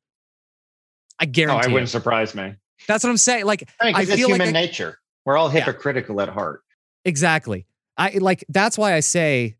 I 1.19 1.25
guarantee. 1.25 1.43
Oh, 1.43 1.47
guarantee. 1.57 1.69
I 1.69 1.73
wouldn't 1.73 1.89
surprise 1.89 2.33
me. 2.35 2.55
That's 2.87 3.03
what 3.03 3.09
I'm 3.11 3.17
saying. 3.17 3.45
Like 3.45 3.69
I, 3.79 3.85
mean, 3.85 3.93
'cause 3.93 3.99
I 4.09 4.13
it's 4.13 4.15
feel 4.15 4.29
like 4.29 4.41
human 4.41 4.55
I- 4.55 4.59
nature. 4.65 4.97
We're 5.25 5.37
all 5.37 5.51
Yeah. 5.53 5.61
hypocritical 5.65 6.19
at 6.21 6.29
heart. 6.29 6.61
Exactly. 7.03 7.65
I 7.97 8.17
like 8.19 8.43
that's 8.49 8.77
why 8.77 8.93
I 8.93 8.99
say 8.99 9.55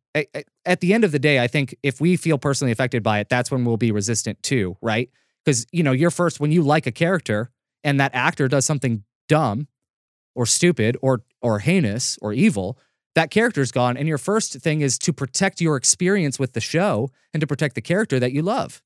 at 0.65 0.79
the 0.79 0.93
end 0.93 1.03
of 1.03 1.11
the 1.11 1.19
day, 1.19 1.39
I 1.39 1.47
think 1.47 1.75
if 1.83 1.99
we 1.99 2.15
feel 2.15 2.37
personally 2.37 2.71
affected 2.71 3.03
by 3.03 3.19
it, 3.19 3.29
that's 3.29 3.51
when 3.51 3.65
we'll 3.65 3.77
be 3.77 3.91
resistant 3.91 4.41
too, 4.43 4.77
right? 4.81 5.09
Because 5.43 5.65
you 5.71 5.83
know, 5.83 5.91
you're 5.91 6.11
first 6.11 6.39
when 6.39 6.51
you 6.51 6.61
like 6.61 6.87
a 6.87 6.91
character 6.91 7.51
and 7.83 7.99
that 7.99 8.11
actor 8.13 8.47
does 8.47 8.65
something 8.65 9.03
dumb 9.27 9.67
or 10.33 10.45
stupid 10.45 10.97
or 11.01 11.23
or 11.41 11.59
heinous 11.59 12.17
or 12.21 12.33
evil, 12.33 12.77
that 13.15 13.31
character's 13.31 13.71
gone, 13.71 13.97
and 13.97 14.07
your 14.07 14.17
first 14.17 14.53
thing 14.53 14.81
is 14.81 14.97
to 14.99 15.13
protect 15.13 15.61
your 15.61 15.75
experience 15.77 16.39
with 16.39 16.53
the 16.53 16.61
show 16.61 17.09
and 17.33 17.41
to 17.41 17.47
protect 17.47 17.75
the 17.75 17.81
character 17.81 18.19
that 18.19 18.31
you 18.31 18.41
love. 18.41 18.81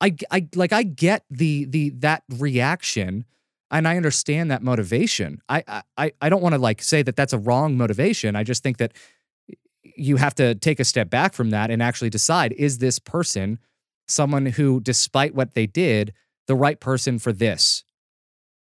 I, 0.00 0.16
I 0.30 0.48
like 0.54 0.72
I 0.72 0.82
get 0.82 1.24
the 1.30 1.66
the 1.66 1.90
that 1.90 2.24
reaction 2.28 3.24
and 3.72 3.88
I 3.88 3.96
understand 3.96 4.50
that 4.50 4.62
motivation. 4.62 5.40
I 5.48 5.82
I 5.96 6.12
I 6.20 6.28
don't 6.28 6.42
want 6.42 6.54
to 6.54 6.60
like 6.60 6.82
say 6.82 7.02
that 7.02 7.16
that's 7.16 7.32
a 7.32 7.38
wrong 7.38 7.76
motivation. 7.76 8.36
I 8.36 8.44
just 8.44 8.62
think 8.62 8.76
that 8.76 8.92
you 9.82 10.16
have 10.16 10.34
to 10.36 10.54
take 10.54 10.78
a 10.78 10.84
step 10.84 11.10
back 11.10 11.34
from 11.34 11.50
that 11.50 11.70
and 11.70 11.82
actually 11.82 12.10
decide 12.10 12.52
is 12.52 12.78
this 12.78 12.98
person 12.98 13.58
someone 14.06 14.46
who 14.46 14.80
despite 14.80 15.34
what 15.34 15.54
they 15.54 15.66
did 15.66 16.12
the 16.46 16.54
right 16.54 16.78
person 16.78 17.18
for 17.18 17.32
this? 17.32 17.82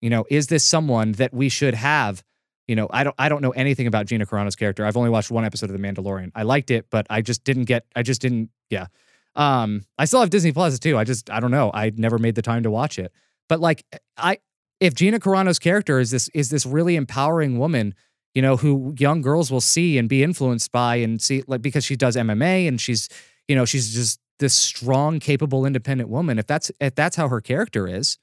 You 0.01 0.11
know, 0.11 0.25
is 0.31 0.47
this 0.47 0.65
someone 0.65 1.13
that 1.13 1.35
we 1.35 1.49
should 1.49 1.75
have 1.75 2.23
you 2.69 2.77
know, 2.77 2.87
I 2.91 3.03
don't 3.03 3.17
I 3.19 3.29
don't 3.29 3.43
know 3.43 3.51
anything 3.51 3.89
about 3.89 4.07
Gina 4.07 4.25
Carano's 4.25 4.57
character. 4.57 4.87
I've 4.87 4.97
only 4.97 5.11
watched 5.11 5.31
one 5.31 5.45
episode 5.45 5.69
of 5.69 5.79
The 5.79 5.83
Mandalorian. 5.83 6.31
I 6.35 6.45
liked 6.45 6.71
it, 6.71 6.87
but 6.91 7.07
I 7.11 7.21
just 7.21 7.43
didn't 7.43 7.65
get 7.65 7.85
I 7.97 8.03
just 8.03 8.21
didn't 8.21 8.51
yeah. 8.71 8.87
Um 9.35 9.83
I 9.99 10.05
still 10.05 10.21
have 10.21 10.31
Disney 10.31 10.53
Plus 10.53 10.79
too. 10.79 10.97
I 10.97 11.03
just 11.03 11.29
I 11.29 11.41
don't 11.41 11.51
know. 11.51 11.73
I 11.75 11.93
never 11.97 12.19
made 12.19 12.37
the 12.37 12.43
time 12.43 12.63
to 12.63 12.71
watch 12.71 13.01
it. 13.01 13.13
But 13.49 13.59
like 13.61 13.85
I 14.17 14.39
if 14.83 14.95
Gina 14.95 15.21
Carano's 15.21 15.61
character 15.61 16.01
is 16.01 16.11
this 16.11 16.29
is 16.35 16.51
this 16.51 16.67
really 16.67 16.97
empowering 16.97 17.59
woman, 17.59 17.95
you 18.35 18.43
know, 18.43 18.57
who 18.57 18.95
young 18.99 19.23
girls 19.23 19.51
will 19.51 19.61
see 19.61 19.97
and 19.97 20.09
be 20.09 20.25
influenced 20.25 20.73
by 20.73 20.97
and 20.97 21.23
see 21.23 21.45
like 21.47 21.63
because 21.63 21.85
she 21.85 21.95
does 21.95 22.17
MMA 22.17 22.67
and 22.67 22.81
she's 22.81 23.09
you 23.47 23.55
know, 23.55 23.65
she's 23.65 23.95
just 23.95 24.19
this 24.39 24.55
strong, 24.55 25.21
capable, 25.21 25.65
independent 25.65 26.11
woman. 26.11 26.39
If 26.39 26.47
that's 26.47 26.71
if 26.81 26.97
that's 26.97 27.17
how 27.17 27.29
her 27.29 27.41
character 27.41 27.87
is, 27.87 28.19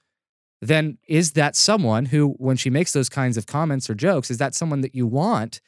then 0.62 0.98
is 1.08 1.32
that 1.34 1.56
someone 1.56 2.08
who, 2.08 2.36
when 2.38 2.58
she 2.58 2.70
makes 2.70 2.92
those 2.92 3.08
kinds 3.08 3.38
of 3.38 3.46
comments 3.46 3.90
or 3.90 3.96
jokes, 3.96 4.30
is 4.30 4.38
that 4.38 4.54
someone 4.54 4.82
that 4.82 4.94
you 4.94 5.08
want 5.08 5.62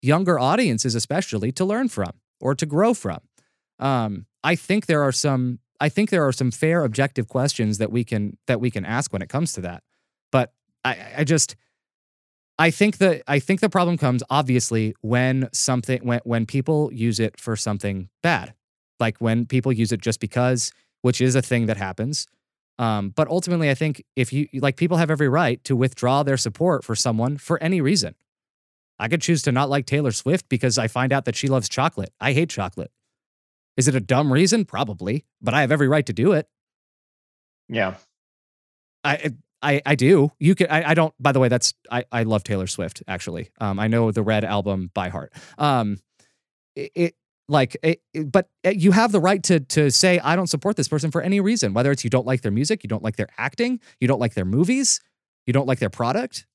younger 0.00 0.38
audiences, 0.38 0.94
especially, 0.94 1.52
to 1.52 1.64
learn 1.64 1.88
from 1.88 2.12
or 2.40 2.54
to 2.54 2.64
grow 2.64 2.94
from? 2.94 3.18
Um, 3.78 4.26
I 4.42 4.56
think 4.56 4.86
there 4.86 5.02
are 5.02 5.12
some. 5.12 5.58
I 5.80 5.88
think 5.88 6.10
there 6.10 6.26
are 6.26 6.32
some 6.32 6.50
fair, 6.50 6.82
objective 6.82 7.28
questions 7.28 7.78
that 7.78 7.92
we 7.92 8.02
can 8.02 8.38
that 8.46 8.60
we 8.60 8.70
can 8.70 8.84
ask 8.84 9.12
when 9.12 9.22
it 9.22 9.28
comes 9.28 9.52
to 9.52 9.60
that. 9.60 9.82
But 10.30 10.52
I, 10.84 10.96
I 11.18 11.24
just, 11.24 11.56
I 12.58 12.70
think 12.70 12.98
that 12.98 13.22
I 13.26 13.38
think 13.38 13.60
the 13.60 13.68
problem 13.68 13.96
comes 13.96 14.22
obviously 14.30 14.94
when 15.00 15.48
something 15.52 16.00
when 16.04 16.20
when 16.24 16.46
people 16.46 16.92
use 16.92 17.20
it 17.20 17.38
for 17.38 17.56
something 17.56 18.08
bad, 18.22 18.54
like 18.98 19.18
when 19.18 19.46
people 19.46 19.72
use 19.72 19.92
it 19.92 20.00
just 20.00 20.20
because, 20.20 20.72
which 21.02 21.20
is 21.20 21.34
a 21.34 21.42
thing 21.42 21.66
that 21.66 21.76
happens. 21.76 22.26
Um, 22.78 23.10
but 23.10 23.28
ultimately, 23.28 23.70
I 23.70 23.74
think 23.74 24.04
if 24.14 24.32
you 24.32 24.48
like, 24.54 24.76
people 24.76 24.98
have 24.98 25.10
every 25.10 25.28
right 25.28 25.62
to 25.64 25.74
withdraw 25.74 26.22
their 26.22 26.36
support 26.36 26.84
for 26.84 26.94
someone 26.94 27.36
for 27.36 27.60
any 27.62 27.80
reason. 27.80 28.14
I 29.00 29.08
could 29.08 29.22
choose 29.22 29.42
to 29.42 29.52
not 29.52 29.68
like 29.68 29.86
Taylor 29.86 30.10
Swift 30.12 30.48
because 30.48 30.78
I 30.78 30.88
find 30.88 31.12
out 31.12 31.24
that 31.24 31.36
she 31.36 31.48
loves 31.48 31.68
chocolate. 31.68 32.12
I 32.20 32.32
hate 32.32 32.50
chocolate. 32.50 32.90
Is 33.76 33.86
it 33.86 33.94
a 33.94 34.00
dumb 34.00 34.32
reason? 34.32 34.64
Probably, 34.64 35.24
but 35.40 35.54
I 35.54 35.60
have 35.60 35.70
every 35.70 35.86
right 35.86 36.06
to 36.06 36.12
do 36.12 36.32
it. 36.32 36.48
Yeah. 37.68 37.94
I 39.04 39.34
I 39.62 39.82
I 39.84 39.94
do. 39.94 40.30
You 40.38 40.54
can. 40.54 40.68
I, 40.68 40.90
I 40.90 40.94
don't. 40.94 41.14
By 41.20 41.32
the 41.32 41.40
way, 41.40 41.48
that's 41.48 41.74
I 41.90 42.04
I 42.12 42.22
love 42.22 42.44
Taylor 42.44 42.66
Swift. 42.66 43.02
Actually, 43.08 43.50
um, 43.60 43.78
I 43.78 43.88
know 43.88 44.10
the 44.12 44.22
Red 44.22 44.44
album 44.44 44.90
by 44.94 45.08
heart. 45.08 45.32
Um, 45.58 45.98
it, 46.76 46.92
it 46.94 47.14
like 47.48 47.76
it, 47.82 48.00
it- 48.14 48.30
but 48.30 48.48
uh, 48.64 48.70
you 48.70 48.92
have 48.92 49.12
the 49.12 49.20
right 49.20 49.42
to 49.44 49.60
to 49.60 49.90
say 49.90 50.18
I 50.20 50.36
don't 50.36 50.46
support 50.46 50.76
this 50.76 50.88
person 50.88 51.10
for 51.10 51.20
any 51.22 51.40
reason. 51.40 51.74
Whether 51.74 51.90
it's 51.90 52.04
you 52.04 52.10
don't 52.10 52.26
like 52.26 52.42
their 52.42 52.52
music, 52.52 52.82
you 52.84 52.88
don't 52.88 53.02
like 53.02 53.16
their 53.16 53.28
acting, 53.36 53.80
you 54.00 54.08
don't 54.08 54.20
like 54.20 54.34
their 54.34 54.44
movies, 54.44 55.00
you 55.46 55.52
don't 55.52 55.66
like 55.66 55.78
their 55.80 55.90
product. 55.90 56.46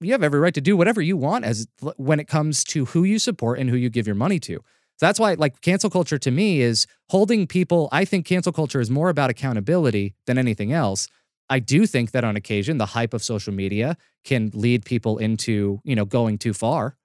You 0.00 0.12
have 0.12 0.22
every 0.22 0.40
right 0.40 0.54
to 0.54 0.60
do 0.60 0.76
whatever 0.76 1.00
you 1.00 1.16
want 1.16 1.44
as 1.44 1.66
when 1.96 2.20
it 2.20 2.28
comes 2.28 2.62
to 2.64 2.84
who 2.86 3.04
you 3.04 3.18
support 3.18 3.58
and 3.58 3.70
who 3.70 3.76
you 3.76 3.88
give 3.88 4.06
your 4.06 4.16
money 4.16 4.38
to. 4.40 4.54
So 4.96 5.06
that's 5.06 5.18
why 5.18 5.34
like 5.34 5.60
cancel 5.60 5.88
culture 5.88 6.18
to 6.18 6.30
me 6.30 6.60
is 6.60 6.86
holding 7.10 7.46
people. 7.46 7.88
I 7.90 8.04
think 8.04 8.26
cancel 8.26 8.52
culture 8.52 8.80
is 8.80 8.90
more 8.90 9.08
about 9.08 9.30
accountability 9.30 10.14
than 10.26 10.36
anything 10.36 10.72
else. 10.72 11.08
I 11.54 11.60
do 11.60 11.86
think 11.86 12.10
that 12.10 12.24
on 12.24 12.34
occasion 12.34 12.78
the 12.78 12.86
hype 12.86 13.14
of 13.14 13.22
social 13.22 13.54
media 13.54 13.96
can 14.24 14.50
lead 14.54 14.84
people 14.84 15.18
into, 15.18 15.80
you 15.84 15.94
know, 15.94 16.04
going 16.04 16.36
too 16.36 16.52
far. 16.52 16.96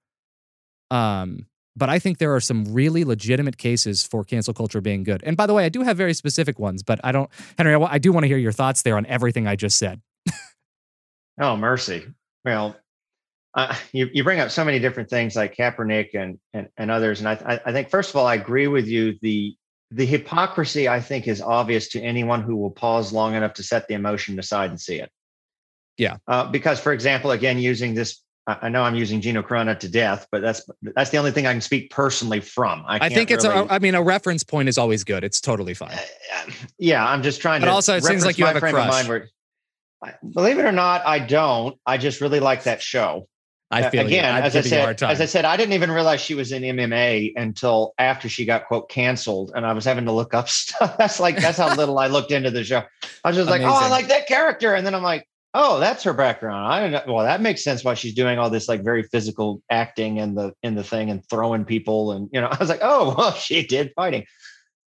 Um, 0.90 1.46
but 1.76 1.88
I 1.88 2.00
think 2.00 2.18
there 2.18 2.34
are 2.34 2.40
some 2.40 2.74
really 2.74 3.04
legitimate 3.04 3.60
cases 3.60 4.02
for 4.02 4.24
cancel 4.24 4.56
culture 4.56 4.82
being 4.82 5.04
good. 5.04 5.22
And 5.24 5.38
by 5.38 5.46
the 5.46 5.54
way, 5.54 5.66
I 5.66 5.70
do 5.70 5.84
have 5.84 5.98
very 5.98 6.16
specific 6.16 6.58
ones, 6.58 6.82
but 6.82 7.00
I 7.04 7.12
don't, 7.12 7.30
Henry, 7.60 7.76
I, 7.76 7.80
I 7.80 7.98
do 8.00 8.12
want 8.12 8.24
to 8.24 8.28
hear 8.28 8.40
your 8.40 8.52
thoughts 8.52 8.82
there 8.82 8.98
on 8.98 9.06
everything 9.06 9.46
I 9.46 9.56
just 9.56 9.78
said. 9.78 10.02
oh, 11.40 11.56
mercy. 11.56 12.08
Well, 12.44 12.76
uh, 13.54 13.76
you, 13.92 14.10
you 14.14 14.24
bring 14.24 14.40
up 14.40 14.50
so 14.50 14.66
many 14.66 14.80
different 14.80 15.12
things 15.12 15.36
like 15.36 15.56
Kaepernick 15.56 16.16
and, 16.16 16.40
and, 16.56 16.70
and 16.76 16.90
others. 16.90 17.20
And 17.20 17.30
I, 17.30 17.62
I 17.68 17.72
think, 17.72 17.92
first 17.92 18.10
of 18.10 18.16
all, 18.16 18.26
I 18.26 18.34
agree 18.34 18.66
with 18.66 18.88
you. 18.88 19.16
The, 19.22 19.56
the 19.92 20.06
hypocrisy, 20.06 20.88
I 20.88 21.02
think, 21.02 21.28
is 21.28 21.42
obvious 21.42 21.88
to 21.90 22.02
anyone 22.02 22.42
who 22.42 22.56
will 22.56 22.72
pause 22.72 23.12
long 23.12 23.34
enough 23.36 23.54
to 23.56 23.64
set 23.64 23.88
the 23.88 23.96
emotion 23.96 24.38
aside 24.40 24.70
and 24.70 24.80
see 24.80 25.00
it. 25.00 25.10
Yeah. 25.98 26.18
Uh, 26.28 26.50
because, 26.50 26.80
for 26.80 26.94
example, 26.94 27.32
again, 27.32 27.58
using 27.58 27.94
this 27.94 28.22
I 28.62 28.70
know 28.70 28.84
I'm 28.84 28.96
using 28.96 29.22
Gina 29.22 29.44
Carano 29.44 29.78
to 29.78 29.90
death, 29.90 30.28
but 30.32 30.42
that's 30.42 30.68
that's 30.96 31.12
the 31.12 31.18
only 31.18 31.32
thing 31.32 31.46
I 31.46 31.52
can 31.52 31.62
speak 31.62 31.92
personally 31.92 32.40
from. 32.40 32.84
I, 32.88 32.98
I 33.02 33.10
think 33.10 33.30
it's. 33.30 33.46
Really, 33.46 33.60
a, 33.60 33.66
I 33.66 33.80
mean, 33.80 33.96
a 33.96 34.02
reference 34.02 34.44
point 34.44 34.70
is 34.70 34.78
always 34.78 35.04
good. 35.04 35.24
It's 35.24 35.40
totally 35.40 35.74
fine. 35.74 35.92
Uh, 35.92 36.52
yeah, 36.80 37.08
I'm 37.08 37.22
just 37.22 37.42
trying 37.42 37.62
but 37.62 37.68
to. 37.68 37.72
Also, 37.72 37.96
it 37.96 38.04
seems 38.04 38.26
like 38.26 38.38
you 38.38 38.46
have 38.46 38.56
a 38.56 38.60
crush. 38.60 39.08
Where, 39.08 39.30
believe 40.34 40.58
it 40.58 40.66
or 40.66 40.72
not, 40.72 41.06
I 41.06 41.20
don't. 41.20 41.78
I 41.86 41.98
just 41.98 42.22
really 42.22 42.40
like 42.40 42.64
that 42.64 42.82
show. 42.82 43.28
I 43.72 43.90
feel 43.90 44.06
again, 44.06 44.34
I 44.34 44.42
as 44.42 44.56
I 44.56 44.62
said, 44.62 45.04
as 45.04 45.22
I 45.22 45.26
said, 45.26 45.46
I 45.46 45.56
didn't 45.56 45.74
even 45.74 45.92
realize 45.92 46.22
she 46.22 46.34
was 46.34 46.52
in 46.52 46.64
MMA 46.64 47.34
until 47.36 47.94
after 48.00 48.28
she 48.28 48.46
got 48.46 48.66
quote 48.66 48.90
canceled, 48.90 49.52
and 49.54 49.66
I 49.66 49.74
was 49.74 49.86
having 49.86 50.06
to 50.06 50.12
look 50.12 50.34
up 50.34 50.50
stuff. 50.50 50.98
That's 50.98 51.20
like 51.20 51.38
that's 51.38 51.58
how 51.60 51.76
little 51.76 52.00
I 52.00 52.08
looked 52.08 52.32
into 52.32 52.50
the 52.50 52.64
show. 52.64 52.84
I 53.24 53.30
was 53.30 53.36
just 53.36 53.48
Amazing. 53.48 53.68
like, 53.68 53.82
oh, 53.82 53.86
I 53.86 53.90
like 53.90 54.08
that 54.08 54.28
character, 54.28 54.74
and 54.74 54.86
then 54.86 54.96
I'm 54.96 55.04
like, 55.04 55.28
Oh, 55.54 55.80
that's 55.80 56.04
her 56.04 56.14
background. 56.14 56.72
I 56.72 56.80
don't 56.80 56.92
know. 56.92 57.14
Well, 57.14 57.26
that 57.26 57.42
makes 57.42 57.64
sense 57.64 57.84
why 57.84 57.96
she's 57.96 58.14
doing 58.14 58.38
all 58.38 58.52
this 58.52 58.70
like 58.70 58.84
very 58.84 59.04
physical 59.04 59.64
acting 59.72 60.18
in 60.18 60.36
the 60.36 60.54
in 60.62 60.76
the 60.76 60.84
thing 60.84 61.10
and 61.10 61.28
throwing 61.28 61.66
people. 61.66 62.12
And 62.12 62.30
you 62.32 62.40
know, 62.40 62.48
I 62.52 62.58
was 62.58 62.70
like, 62.70 62.82
oh, 62.84 63.16
well, 63.18 63.32
she 63.34 63.66
did 63.66 63.92
fighting. 63.96 64.26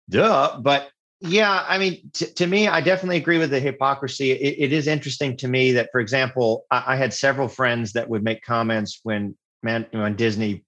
Duh. 0.09 0.59
But 0.61 0.89
yeah, 1.21 1.65
I 1.67 1.77
mean, 1.77 2.09
t- 2.13 2.27
to 2.27 2.47
me, 2.47 2.67
I 2.67 2.81
definitely 2.81 3.17
agree 3.17 3.37
with 3.37 3.49
the 3.49 3.59
hypocrisy. 3.59 4.31
It, 4.31 4.71
it 4.71 4.73
is 4.73 4.87
interesting 4.87 5.37
to 5.37 5.47
me 5.47 5.73
that, 5.73 5.89
for 5.91 5.99
example, 5.99 6.65
I, 6.71 6.93
I, 6.93 6.95
had 6.95 7.13
several 7.13 7.47
friends 7.47 7.93
that 7.93 8.09
would 8.09 8.23
make 8.23 8.43
comments 8.43 8.99
when 9.03 9.35
man 9.61 9.85
when 9.91 10.15
Disney 10.15 10.63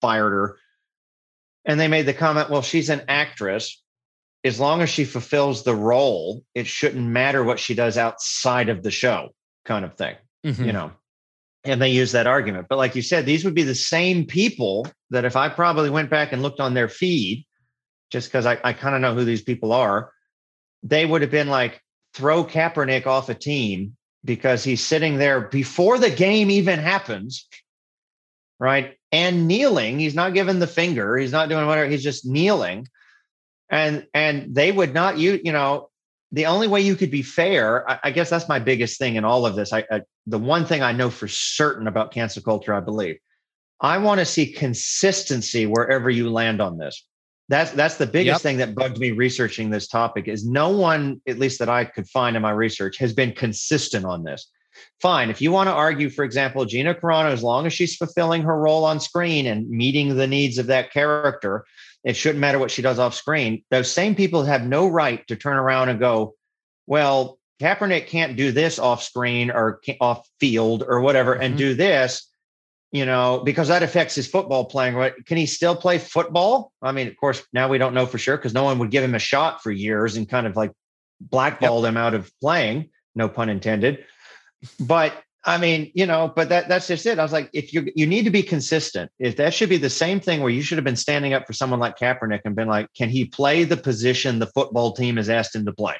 fired 0.00 0.30
her, 0.30 0.58
and 1.64 1.78
they 1.78 1.88
made 1.88 2.06
the 2.06 2.14
comment, 2.14 2.48
"Well, 2.50 2.62
she's 2.62 2.88
an 2.88 3.02
actress." 3.08 3.80
as 4.44 4.58
long 4.58 4.80
as 4.80 4.88
she 4.88 5.04
fulfills 5.04 5.62
the 5.62 5.74
role, 5.74 6.42
it 6.54 6.66
shouldn't 6.66 7.06
matter 7.06 7.44
what 7.44 7.60
she 7.60 7.74
does 7.74 7.98
outside 7.98 8.68
of 8.68 8.82
the 8.82 8.90
show, 8.90 9.34
kind 9.64 9.84
of 9.84 9.94
thing, 9.94 10.16
mm-hmm. 10.44 10.64
you 10.64 10.72
know. 10.72 10.92
And 11.64 11.80
they 11.80 11.90
use 11.90 12.12
that 12.12 12.26
argument. 12.26 12.68
But 12.70 12.78
like 12.78 12.96
you 12.96 13.02
said, 13.02 13.26
these 13.26 13.44
would 13.44 13.54
be 13.54 13.64
the 13.64 13.74
same 13.74 14.24
people 14.24 14.86
that 15.10 15.26
if 15.26 15.36
I 15.36 15.50
probably 15.50 15.90
went 15.90 16.08
back 16.08 16.32
and 16.32 16.40
looked 16.40 16.60
on 16.60 16.72
their 16.72 16.88
feed, 16.88 17.44
just 18.10 18.28
because 18.28 18.46
I, 18.46 18.58
I 18.62 18.72
kind 18.72 18.94
of 18.94 19.00
know 19.00 19.14
who 19.14 19.24
these 19.24 19.42
people 19.42 19.72
are, 19.72 20.12
they 20.82 21.06
would 21.06 21.22
have 21.22 21.30
been 21.30 21.48
like, 21.48 21.80
throw 22.14 22.44
Kaepernick 22.44 23.06
off 23.06 23.28
a 23.28 23.34
team 23.34 23.96
because 24.24 24.64
he's 24.64 24.84
sitting 24.84 25.16
there 25.16 25.40
before 25.40 25.98
the 25.98 26.10
game 26.10 26.50
even 26.50 26.78
happens, 26.78 27.46
right? 28.58 28.96
And 29.12 29.46
kneeling. 29.46 29.98
He's 29.98 30.14
not 30.14 30.34
giving 30.34 30.58
the 30.58 30.66
finger. 30.66 31.16
He's 31.16 31.32
not 31.32 31.48
doing 31.48 31.66
whatever. 31.66 31.88
He's 31.88 32.02
just 32.02 32.26
kneeling 32.26 32.86
and 33.70 34.06
and 34.12 34.54
they 34.54 34.70
would 34.72 34.92
not 34.92 35.16
you 35.16 35.40
you 35.42 35.52
know 35.52 35.88
the 36.32 36.46
only 36.46 36.68
way 36.68 36.80
you 36.80 36.96
could 36.96 37.10
be 37.10 37.22
fair 37.22 37.88
I, 37.88 38.00
I 38.04 38.10
guess 38.10 38.28
that's 38.28 38.48
my 38.48 38.58
biggest 38.58 38.98
thing 38.98 39.14
in 39.16 39.24
all 39.24 39.46
of 39.46 39.54
this 39.54 39.72
I, 39.72 39.84
I, 39.90 40.02
the 40.26 40.38
one 40.38 40.66
thing 40.66 40.82
i 40.82 40.92
know 40.92 41.08
for 41.08 41.28
certain 41.28 41.86
about 41.86 42.12
cancel 42.12 42.42
culture 42.42 42.74
i 42.74 42.80
believe 42.80 43.16
i 43.80 43.98
want 43.98 44.18
to 44.18 44.26
see 44.26 44.52
consistency 44.52 45.66
wherever 45.66 46.10
you 46.10 46.30
land 46.30 46.60
on 46.60 46.76
this 46.76 47.06
that's 47.50 47.72
that's 47.72 47.96
the 47.96 48.06
biggest 48.06 48.36
yep. 48.36 48.40
thing 48.40 48.56
that 48.56 48.74
bugged 48.74 48.98
me 48.98 49.10
researching 49.10 49.68
this 49.68 49.86
topic 49.86 50.26
is 50.26 50.46
no 50.46 50.70
one 50.70 51.20
at 51.28 51.38
least 51.38 51.58
that 51.58 51.68
i 51.68 51.84
could 51.84 52.08
find 52.08 52.36
in 52.36 52.42
my 52.42 52.50
research 52.50 52.96
has 52.96 53.12
been 53.12 53.32
consistent 53.32 54.06
on 54.06 54.24
this 54.24 54.50
fine 55.02 55.28
if 55.28 55.42
you 55.42 55.52
want 55.52 55.66
to 55.66 55.72
argue 55.72 56.08
for 56.08 56.24
example 56.24 56.64
gina 56.64 56.94
carano 56.94 57.30
as 57.30 57.42
long 57.42 57.66
as 57.66 57.72
she's 57.74 57.96
fulfilling 57.96 58.40
her 58.40 58.58
role 58.58 58.86
on 58.86 58.98
screen 58.98 59.46
and 59.46 59.68
meeting 59.68 60.16
the 60.16 60.26
needs 60.26 60.56
of 60.56 60.68
that 60.68 60.90
character 60.90 61.66
it 62.04 62.16
shouldn't 62.16 62.40
matter 62.40 62.58
what 62.58 62.70
she 62.70 62.82
does 62.82 62.98
off 62.98 63.14
screen. 63.14 63.62
Those 63.70 63.90
same 63.90 64.14
people 64.14 64.44
have 64.44 64.66
no 64.66 64.88
right 64.88 65.26
to 65.28 65.36
turn 65.36 65.56
around 65.56 65.90
and 65.90 66.00
go, 66.00 66.34
well, 66.86 67.38
Kaepernick 67.60 68.06
can't 68.06 68.36
do 68.36 68.52
this 68.52 68.78
off 68.78 69.02
screen 69.02 69.50
or 69.50 69.80
off 70.00 70.26
field 70.38 70.82
or 70.86 71.00
whatever 71.00 71.34
mm-hmm. 71.34 71.42
and 71.42 71.58
do 71.58 71.74
this, 71.74 72.29
you 72.92 73.06
know, 73.06 73.42
because 73.44 73.68
that 73.68 73.82
affects 73.82 74.14
his 74.14 74.26
football 74.26 74.64
playing. 74.64 74.94
Right? 74.94 75.14
Can 75.26 75.36
he 75.36 75.46
still 75.46 75.76
play 75.76 75.98
football? 75.98 76.72
I 76.82 76.92
mean, 76.92 77.08
of 77.08 77.16
course, 77.16 77.42
now 77.52 77.68
we 77.68 77.78
don't 77.78 77.94
know 77.94 78.06
for 78.06 78.18
sure 78.18 78.36
because 78.36 78.54
no 78.54 78.64
one 78.64 78.78
would 78.78 78.90
give 78.90 79.04
him 79.04 79.14
a 79.14 79.20
shot 79.20 79.62
for 79.62 79.70
years 79.70 80.16
and 80.16 80.28
kind 80.28 80.46
of 80.46 80.56
like 80.56 80.72
blackballed 81.20 81.84
yep. 81.84 81.90
him 81.90 81.96
out 81.96 82.14
of 82.14 82.30
playing, 82.40 82.90
no 83.14 83.28
pun 83.28 83.48
intended. 83.48 84.04
But 84.78 85.14
I 85.44 85.56
mean, 85.56 85.90
you 85.94 86.04
know, 86.04 86.32
but 86.34 86.50
that 86.50 86.68
that's 86.68 86.86
just 86.86 87.06
it. 87.06 87.18
I 87.18 87.22
was 87.22 87.32
like, 87.32 87.48
if 87.52 87.72
you 87.72 87.90
you 87.94 88.06
need 88.06 88.24
to 88.24 88.30
be 88.30 88.42
consistent, 88.42 89.10
if 89.18 89.36
that 89.36 89.54
should 89.54 89.70
be 89.70 89.78
the 89.78 89.88
same 89.88 90.20
thing 90.20 90.40
where 90.40 90.50
you 90.50 90.62
should 90.62 90.76
have 90.76 90.84
been 90.84 90.96
standing 90.96 91.32
up 91.32 91.46
for 91.46 91.52
someone 91.52 91.80
like 91.80 91.98
Kaepernick 91.98 92.40
and 92.44 92.54
been 92.54 92.68
like, 92.68 92.88
can 92.94 93.08
he 93.08 93.24
play 93.24 93.64
the 93.64 93.76
position 93.76 94.38
the 94.38 94.46
football 94.46 94.92
team 94.92 95.16
has 95.16 95.30
asked 95.30 95.54
him 95.54 95.64
to 95.64 95.72
play? 95.72 95.96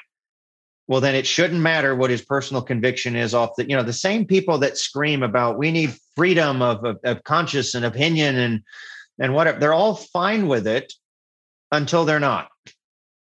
Well, 0.91 0.99
then 0.99 1.15
it 1.15 1.25
shouldn't 1.25 1.61
matter 1.61 1.95
what 1.95 2.09
his 2.09 2.21
personal 2.21 2.61
conviction 2.61 3.15
is 3.15 3.33
off 3.33 3.55
the, 3.55 3.63
you 3.63 3.77
know, 3.77 3.81
the 3.81 3.93
same 3.93 4.25
people 4.25 4.57
that 4.57 4.77
scream 4.77 5.23
about 5.23 5.57
we 5.57 5.71
need 5.71 5.95
freedom 6.17 6.61
of, 6.61 6.83
of, 6.83 6.99
of 7.05 7.23
conscience 7.23 7.73
and 7.75 7.85
opinion 7.85 8.35
and 8.35 8.61
and 9.17 9.33
whatever, 9.33 9.57
they're 9.57 9.71
all 9.71 9.95
fine 9.95 10.49
with 10.49 10.67
it 10.67 10.91
until 11.71 12.03
they're 12.03 12.19
not. 12.19 12.49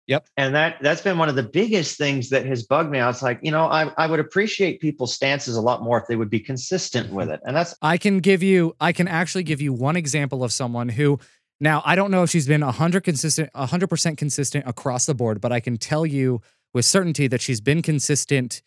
Yep. 0.07 0.27
And 0.37 0.55
that 0.55 0.77
that's 0.79 1.01
been 1.01 1.17
one 1.17 1.27
of 1.27 1.35
the 1.35 1.43
biggest 1.43 1.97
things 1.97 2.29
that 2.29 2.45
has 2.45 2.63
bugged 2.63 2.89
me. 2.89 3.01
I 3.01 3.07
was 3.07 3.21
like, 3.21 3.41
you 3.41 3.51
know, 3.51 3.65
I, 3.65 3.91
I 3.97 4.07
would 4.07 4.21
appreciate 4.21 4.79
people's 4.79 5.13
stances 5.13 5.57
a 5.57 5.61
lot 5.61 5.83
more 5.83 5.99
if 5.99 6.07
they 6.07 6.15
would 6.15 6.29
be 6.29 6.39
consistent 6.39 7.11
with 7.11 7.29
it. 7.29 7.41
And 7.43 7.53
that's 7.53 7.75
I 7.81 7.97
can 7.97 8.19
give 8.19 8.41
you 8.41 8.77
I 8.79 8.93
can 8.93 9.09
actually 9.09 9.43
give 9.43 9.59
you 9.59 9.73
one 9.73 9.97
example 9.97 10.45
of 10.45 10.53
someone 10.53 10.87
who 10.87 11.19
now 11.59 11.81
I 11.83 11.95
don't 11.95 12.11
know 12.11 12.23
if 12.23 12.29
she's 12.29 12.47
been 12.47 12.61
100 12.61 13.03
consistent 13.03 13.51
100% 13.51 14.17
consistent 14.17 14.65
across 14.65 15.05
the 15.05 15.13
board, 15.13 15.41
but 15.41 15.51
I 15.51 15.59
can 15.59 15.75
tell 15.75 16.05
you 16.05 16.41
with 16.73 16.85
certainty 16.85 17.27
that 17.27 17.41
she's 17.41 17.61
been 17.61 17.81
consistent 17.81 18.61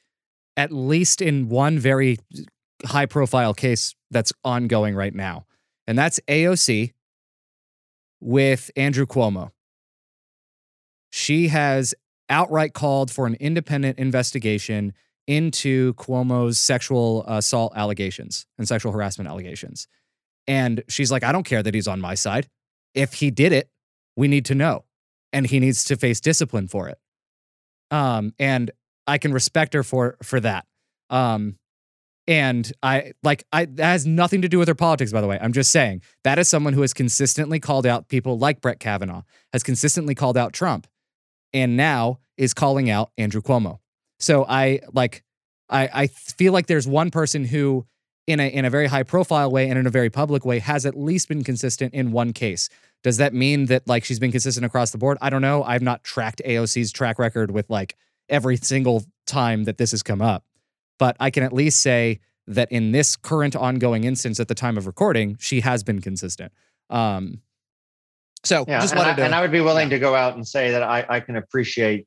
at 0.56 0.70
least 0.70 1.20
in 1.20 1.48
one 1.48 1.78
very 1.78 2.18
high 2.84 3.06
profile 3.06 3.54
case 3.54 3.94
that's 4.10 4.32
ongoing 4.44 4.94
right 4.94 5.14
now. 5.14 5.46
And 5.86 5.98
that's 5.98 6.20
AOC 6.28 6.92
with 8.20 8.70
Andrew 8.76 9.06
Cuomo 9.06 9.50
she 11.14 11.46
has 11.46 11.94
outright 12.28 12.74
called 12.74 13.08
for 13.08 13.28
an 13.28 13.36
independent 13.38 14.00
investigation 14.00 14.92
into 15.28 15.94
Cuomo's 15.94 16.58
sexual 16.58 17.24
assault 17.28 17.72
allegations 17.76 18.46
and 18.58 18.66
sexual 18.66 18.90
harassment 18.90 19.30
allegations. 19.30 19.86
And 20.48 20.82
she's 20.88 21.12
like, 21.12 21.22
I 21.22 21.30
don't 21.30 21.44
care 21.44 21.62
that 21.62 21.72
he's 21.72 21.86
on 21.86 22.00
my 22.00 22.16
side. 22.16 22.48
If 22.94 23.14
he 23.14 23.30
did 23.30 23.52
it, 23.52 23.70
we 24.16 24.26
need 24.26 24.44
to 24.46 24.56
know. 24.56 24.86
And 25.32 25.46
he 25.46 25.60
needs 25.60 25.84
to 25.84 25.96
face 25.96 26.20
discipline 26.20 26.66
for 26.66 26.88
it. 26.88 26.98
Um, 27.90 28.32
and 28.38 28.70
I 29.06 29.18
can 29.18 29.32
respect 29.32 29.74
her 29.74 29.82
for 29.82 30.16
for 30.22 30.40
that. 30.40 30.66
Um, 31.10 31.56
and 32.26 32.70
I 32.82 33.12
like 33.22 33.44
I 33.52 33.66
that 33.66 33.84
has 33.84 34.06
nothing 34.06 34.42
to 34.42 34.48
do 34.48 34.58
with 34.58 34.68
her 34.68 34.74
politics, 34.74 35.12
by 35.12 35.20
the 35.20 35.26
way. 35.26 35.38
I'm 35.40 35.52
just 35.52 35.70
saying 35.70 36.02
that 36.24 36.38
is 36.38 36.48
someone 36.48 36.72
who 36.72 36.80
has 36.80 36.94
consistently 36.94 37.60
called 37.60 37.86
out 37.86 38.08
people 38.08 38.38
like 38.38 38.60
Brett 38.60 38.80
Kavanaugh, 38.80 39.22
has 39.52 39.62
consistently 39.62 40.14
called 40.14 40.36
out 40.36 40.52
Trump, 40.52 40.86
and 41.52 41.76
now 41.76 42.20
is 42.36 42.54
calling 42.54 42.88
out 42.88 43.10
Andrew 43.18 43.42
Cuomo. 43.42 43.78
So 44.18 44.46
I 44.48 44.80
like 44.92 45.22
I 45.68 45.88
I 45.92 46.06
feel 46.06 46.52
like 46.52 46.66
there's 46.66 46.86
one 46.86 47.10
person 47.10 47.44
who 47.44 47.86
in 48.26 48.40
a 48.40 48.48
in 48.48 48.64
a 48.64 48.70
very 48.70 48.86
high 48.86 49.02
profile 49.02 49.50
way 49.50 49.68
and 49.68 49.78
in 49.78 49.86
a 49.86 49.90
very 49.90 50.10
public 50.10 50.44
way 50.44 50.60
has 50.60 50.86
at 50.86 50.96
least 50.96 51.28
been 51.28 51.44
consistent 51.44 51.92
in 51.92 52.10
one 52.10 52.32
case. 52.32 52.68
Does 53.04 53.18
that 53.18 53.34
mean 53.34 53.66
that 53.66 53.86
like 53.86 54.02
she's 54.02 54.18
been 54.18 54.32
consistent 54.32 54.66
across 54.66 54.90
the 54.90 54.98
board? 54.98 55.18
I 55.20 55.30
don't 55.30 55.42
know. 55.42 55.62
I've 55.62 55.82
not 55.82 56.02
tracked 56.02 56.42
AOC's 56.44 56.90
track 56.90 57.18
record 57.18 57.50
with 57.50 57.68
like 57.68 57.96
every 58.28 58.56
single 58.56 59.04
time 59.26 59.64
that 59.64 59.78
this 59.78 59.92
has 59.92 60.02
come 60.02 60.22
up. 60.22 60.44
But 60.98 61.16
I 61.20 61.30
can 61.30 61.42
at 61.42 61.52
least 61.52 61.80
say 61.80 62.20
that 62.46 62.72
in 62.72 62.92
this 62.92 63.14
current 63.14 63.54
ongoing 63.54 64.04
instance 64.04 64.40
at 64.40 64.48
the 64.48 64.54
time 64.54 64.78
of 64.78 64.86
recording, 64.86 65.36
she 65.38 65.60
has 65.60 65.82
been 65.82 66.00
consistent. 66.00 66.50
Um, 66.88 67.42
so 68.42 68.64
yeah, 68.66 68.80
just 68.80 68.94
and, 68.94 69.02
I, 69.02 69.14
to, 69.14 69.24
and 69.24 69.34
I 69.34 69.42
would 69.42 69.52
be 69.52 69.60
willing 69.60 69.90
yeah. 69.90 69.96
to 69.96 70.00
go 70.00 70.14
out 70.14 70.34
and 70.34 70.46
say 70.46 70.70
that 70.70 70.82
I, 70.82 71.04
I 71.08 71.20
can 71.20 71.36
appreciate 71.36 72.06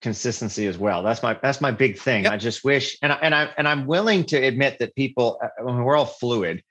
consistency 0.00 0.66
as 0.66 0.78
well. 0.78 1.02
That's 1.02 1.22
my 1.22 1.38
that's 1.42 1.60
my 1.60 1.72
big 1.72 1.98
thing. 1.98 2.24
Yep. 2.24 2.32
I 2.32 2.36
just 2.36 2.64
wish, 2.64 2.96
and 3.02 3.12
I, 3.12 3.16
and 3.16 3.34
I 3.34 3.50
and 3.58 3.68
I'm 3.68 3.86
willing 3.86 4.24
to 4.26 4.36
admit 4.36 4.78
that 4.78 4.94
people, 4.94 5.38
uh, 5.42 5.48
we're 5.64 5.96
all 5.96 6.06
fluid, 6.06 6.62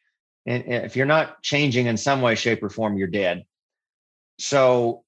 and 0.45 0.63
if 0.67 0.95
you're 0.95 1.07
not 1.07 1.41
changing 1.43 1.87
in 1.87 1.97
some 1.97 2.21
way, 2.21 2.35
shape, 2.35 2.63
or 2.63 2.69
form, 2.69 2.97
you're 2.97 3.07
dead. 3.07 3.43
So 4.39 5.03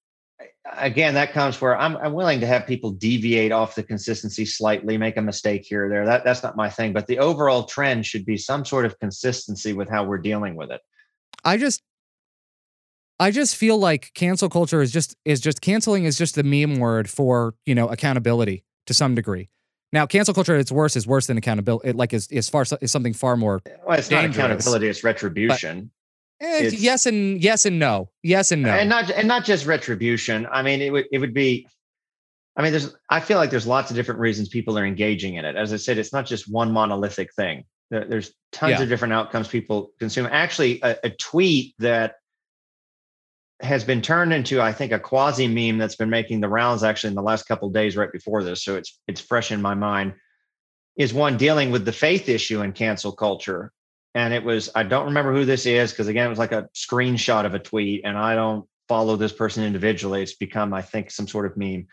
again, 0.77 1.13
that 1.13 1.33
comes 1.33 1.59
where 1.59 1.77
I'm, 1.77 1.97
I'm 1.97 2.13
willing 2.13 2.39
to 2.39 2.47
have 2.47 2.65
people 2.65 2.91
deviate 2.91 3.51
off 3.51 3.75
the 3.75 3.83
consistency 3.83 4.45
slightly, 4.45 4.97
make 4.97 5.17
a 5.17 5.21
mistake 5.21 5.65
here 5.65 5.85
or 5.85 5.89
there. 5.89 6.05
That 6.05 6.23
that's 6.23 6.43
not 6.43 6.55
my 6.55 6.69
thing. 6.69 6.93
But 6.93 7.07
the 7.07 7.19
overall 7.19 7.63
trend 7.63 8.05
should 8.05 8.25
be 8.25 8.37
some 8.37 8.65
sort 8.65 8.85
of 8.85 8.97
consistency 8.99 9.73
with 9.73 9.89
how 9.89 10.03
we're 10.03 10.17
dealing 10.17 10.55
with 10.55 10.71
it. 10.71 10.81
I 11.43 11.57
just 11.57 11.81
I 13.19 13.31
just 13.31 13.55
feel 13.55 13.77
like 13.77 14.11
cancel 14.13 14.49
culture 14.49 14.81
is 14.81 14.91
just 14.91 15.15
is 15.25 15.41
just 15.41 15.61
canceling 15.61 16.05
is 16.05 16.17
just 16.17 16.35
the 16.35 16.43
meme 16.43 16.79
word 16.79 17.09
for 17.09 17.55
you 17.65 17.75
know 17.75 17.87
accountability 17.87 18.63
to 18.85 18.93
some 18.93 19.15
degree. 19.15 19.49
Now, 19.91 20.05
cancel 20.05 20.35
culture 20.35 20.53
at 20.53 20.59
its 20.59 20.71
worst 20.71 20.95
is 20.95 21.07
worse 21.07 21.25
than 21.27 21.37
accountability. 21.37 21.89
It, 21.89 21.95
like 21.95 22.13
is 22.13 22.27
is 22.27 22.47
far 22.47 22.65
is 22.81 22.91
something 22.91 23.13
far 23.13 23.35
more. 23.35 23.61
Well, 23.85 23.97
it's 23.97 24.11
not 24.11 24.25
accountability; 24.25 24.87
it's 24.87 25.03
retribution. 25.03 25.91
Eh, 26.41 26.65
it's, 26.65 26.81
yes 26.81 27.05
and 27.05 27.41
yes 27.43 27.65
and 27.65 27.79
no. 27.79 28.09
Yes 28.23 28.51
and 28.51 28.63
no. 28.63 28.69
And 28.69 28.89
not 28.89 29.11
and 29.11 29.27
not 29.27 29.43
just 29.43 29.65
retribution. 29.65 30.47
I 30.51 30.61
mean, 30.61 30.81
it 30.81 30.91
would 30.91 31.05
it 31.11 31.19
would 31.19 31.33
be. 31.33 31.67
I 32.55 32.61
mean, 32.61 32.71
there's. 32.71 32.95
I 33.09 33.19
feel 33.19 33.37
like 33.37 33.49
there's 33.49 33.67
lots 33.67 33.89
of 33.89 33.95
different 33.95 34.19
reasons 34.19 34.49
people 34.49 34.77
are 34.77 34.85
engaging 34.85 35.35
in 35.35 35.45
it. 35.45 35.55
As 35.55 35.73
I 35.73 35.77
said, 35.77 35.97
it's 35.97 36.13
not 36.13 36.25
just 36.25 36.51
one 36.51 36.71
monolithic 36.71 37.33
thing. 37.33 37.65
There, 37.89 38.05
there's 38.05 38.33
tons 38.51 38.71
yeah. 38.71 38.81
of 38.83 38.89
different 38.89 39.13
outcomes 39.13 39.47
people 39.47 39.91
consume. 39.99 40.27
Actually, 40.31 40.79
a, 40.81 40.97
a 41.05 41.09
tweet 41.09 41.73
that 41.79 42.15
has 43.61 43.83
been 43.83 44.01
turned 44.01 44.31
into, 44.33 44.61
I 44.61 44.71
think, 44.71 44.91
a 44.91 44.99
quasi 44.99 45.47
meme 45.47 45.77
that's 45.77 45.95
been 45.95 46.09
making 46.09 46.39
the 46.39 46.47
rounds 46.47 46.83
actually 46.83 47.09
in 47.09 47.15
the 47.15 47.21
last 47.21 47.43
couple 47.47 47.69
days 47.69 47.97
right 47.97 48.11
before 48.11 48.43
this. 48.43 48.63
So 48.63 48.77
it's 48.77 48.97
it's 49.07 49.21
fresh 49.21 49.51
in 49.51 49.61
my 49.61 49.73
mind. 49.73 50.13
Is 50.95 51.13
one 51.13 51.37
dealing 51.37 51.71
with 51.71 51.85
the 51.85 51.91
faith 51.91 52.29
issue 52.29 52.61
in 52.61 52.73
cancel 52.73 53.11
culture. 53.11 53.71
And 54.15 54.33
it 54.33 54.43
was, 54.43 54.69
I 54.75 54.83
don't 54.83 55.05
remember 55.05 55.33
who 55.33 55.45
this 55.45 55.65
is, 55.65 55.91
because 55.91 56.07
again, 56.07 56.25
it 56.25 56.29
was 56.29 56.39
like 56.39 56.51
a 56.51 56.67
screenshot 56.73 57.45
of 57.45 57.53
a 57.53 57.59
tweet, 57.59 58.01
and 58.03 58.17
I 58.17 58.35
don't 58.35 58.67
follow 58.87 59.15
this 59.15 59.31
person 59.31 59.63
individually. 59.63 60.23
It's 60.23 60.33
become, 60.33 60.73
I 60.73 60.81
think, 60.81 61.11
some 61.11 61.27
sort 61.27 61.45
of 61.45 61.55
meme. 61.55 61.87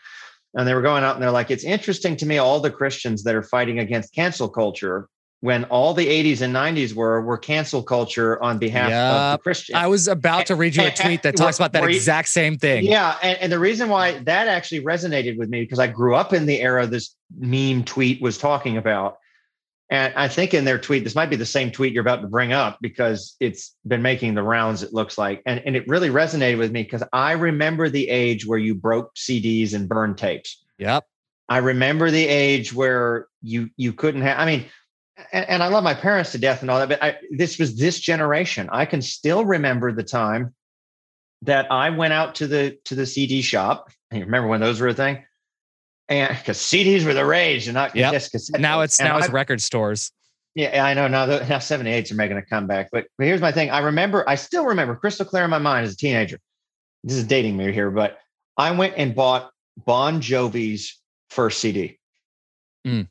And 0.55 0.67
they 0.67 0.73
were 0.73 0.81
going 0.81 1.03
out 1.03 1.15
and 1.15 1.21
they're 1.21 1.31
like, 1.31 1.51
it's 1.51 1.63
interesting 1.63 2.17
to 2.17 2.25
me, 2.25 2.39
all 2.39 2.59
the 2.59 2.71
Christians 2.71 3.23
that 3.23 3.35
are 3.35 3.43
fighting 3.43 3.79
against 3.79 4.15
cancel 4.15 4.49
culture 4.49 5.07
when 5.41 5.65
all 5.65 5.93
the 5.93 6.07
80s 6.07 6.41
and 6.41 6.55
90s 6.55 6.93
were 6.93 7.21
were 7.21 7.37
cancel 7.37 7.83
culture 7.83 8.41
on 8.41 8.57
behalf 8.57 8.89
yep. 8.89 9.13
of 9.13 9.37
the 9.37 9.43
Christian. 9.43 9.75
I 9.75 9.87
was 9.87 10.07
about 10.07 10.47
to 10.47 10.55
read 10.55 10.75
you 10.75 10.85
a 10.85 10.91
tweet 10.95 11.21
that 11.23 11.35
talks 11.35 11.57
about 11.57 11.73
that 11.73 11.83
exact 11.83 12.29
same 12.29 12.57
thing. 12.57 12.85
Yeah, 12.85 13.17
and, 13.21 13.37
and 13.39 13.51
the 13.51 13.59
reason 13.59 13.89
why 13.89 14.19
that 14.19 14.47
actually 14.47 14.81
resonated 14.81 15.37
with 15.37 15.49
me 15.49 15.61
because 15.61 15.79
I 15.79 15.87
grew 15.87 16.15
up 16.15 16.33
in 16.33 16.47
the 16.47 16.59
era 16.61 16.87
this 16.87 17.15
meme 17.37 17.83
tweet 17.83 18.21
was 18.21 18.37
talking 18.37 18.77
about. 18.77 19.17
And 19.89 20.13
I 20.15 20.27
think 20.27 20.53
in 20.53 20.65
their 20.65 20.77
tweet, 20.77 21.05
this 21.05 21.15
might 21.15 21.29
be 21.29 21.37
the 21.37 21.45
same 21.45 21.71
tweet 21.71 21.93
you're 21.93 22.01
about 22.01 22.21
to 22.21 22.27
bring 22.27 22.51
up 22.51 22.77
because 22.81 23.37
it's 23.39 23.73
been 23.87 24.01
making 24.01 24.35
the 24.35 24.43
rounds, 24.43 24.83
it 24.83 24.93
looks 24.93 25.17
like. 25.17 25.41
And, 25.45 25.61
and 25.65 25.77
it 25.77 25.87
really 25.87 26.09
resonated 26.09 26.57
with 26.57 26.71
me 26.71 26.83
because 26.83 27.03
I 27.13 27.33
remember 27.33 27.87
the 27.87 28.09
age 28.09 28.45
where 28.45 28.59
you 28.59 28.75
broke 28.75 29.15
CDs 29.15 29.73
and 29.73 29.87
burned 29.87 30.17
tapes. 30.17 30.61
Yep. 30.77 31.05
I 31.49 31.59
remember 31.59 32.11
the 32.11 32.27
age 32.27 32.73
where 32.73 33.27
you 33.41 33.69
you 33.77 33.93
couldn't 33.93 34.21
have 34.21 34.37
I 34.37 34.45
mean 34.45 34.65
and, 35.31 35.49
and, 35.49 35.63
I 35.63 35.67
love 35.67 35.83
my 35.83 35.93
parents 35.93 36.33
to 36.33 36.37
death 36.37 36.61
and 36.61 36.69
all 36.69 36.77
that, 36.79 36.89
but 36.89 37.01
I, 37.01 37.17
this 37.31 37.57
was 37.57 37.75
this 37.75 37.99
generation. 37.99 38.69
I 38.71 38.85
can 38.85 39.01
still 39.01 39.45
remember 39.45 39.91
the 39.91 40.03
time 40.03 40.53
that 41.41 41.71
I 41.71 41.89
went 41.89 42.13
out 42.13 42.35
to 42.35 42.47
the 42.47 42.77
to 42.85 42.95
the 42.95 43.05
CD 43.05 43.41
shop. 43.41 43.89
You 44.11 44.19
remember 44.19 44.47
when 44.47 44.59
those 44.59 44.79
were 44.79 44.89
a 44.89 44.93
thing? 44.93 45.23
And 46.09 46.35
because 46.37 46.57
CDs 46.57 47.05
were 47.05 47.13
the 47.13 47.25
rage, 47.25 47.67
and 47.67 47.75
not 47.75 47.95
yep. 47.95 48.13
just 48.13 48.57
Now 48.57 48.81
it's 48.81 48.99
and 48.99 49.09
now 49.09 49.17
I, 49.17 49.19
it's 49.19 49.29
record 49.29 49.61
stores. 49.61 50.11
Yeah, 50.57 50.83
I 50.83 50.95
know. 50.95 51.07
Now, 51.07 51.27
the, 51.27 51.39
now 51.41 51.59
78s 51.59 52.11
are 52.11 52.15
making 52.15 52.37
a 52.37 52.41
comeback. 52.41 52.89
But, 52.91 53.05
but 53.19 53.27
here's 53.27 53.41
my 53.41 53.51
thing. 53.51 53.69
I 53.69 53.77
remember, 53.77 54.27
I 54.27 54.33
still 54.33 54.65
remember 54.65 54.95
crystal 54.95 55.23
clear 55.23 55.43
in 55.43 55.51
my 55.51 55.59
mind 55.59 55.85
as 55.85 55.93
a 55.93 55.95
teenager. 55.95 56.39
This 57.03 57.15
is 57.15 57.25
dating 57.25 57.55
me 57.55 57.71
here, 57.71 57.91
but 57.91 58.17
I 58.57 58.71
went 58.71 58.95
and 58.97 59.13
bought 59.13 59.51
Bon 59.85 60.19
Jovi's 60.19 60.99
first 61.29 61.59
CD. 61.59 61.99
Mm. 62.87 63.07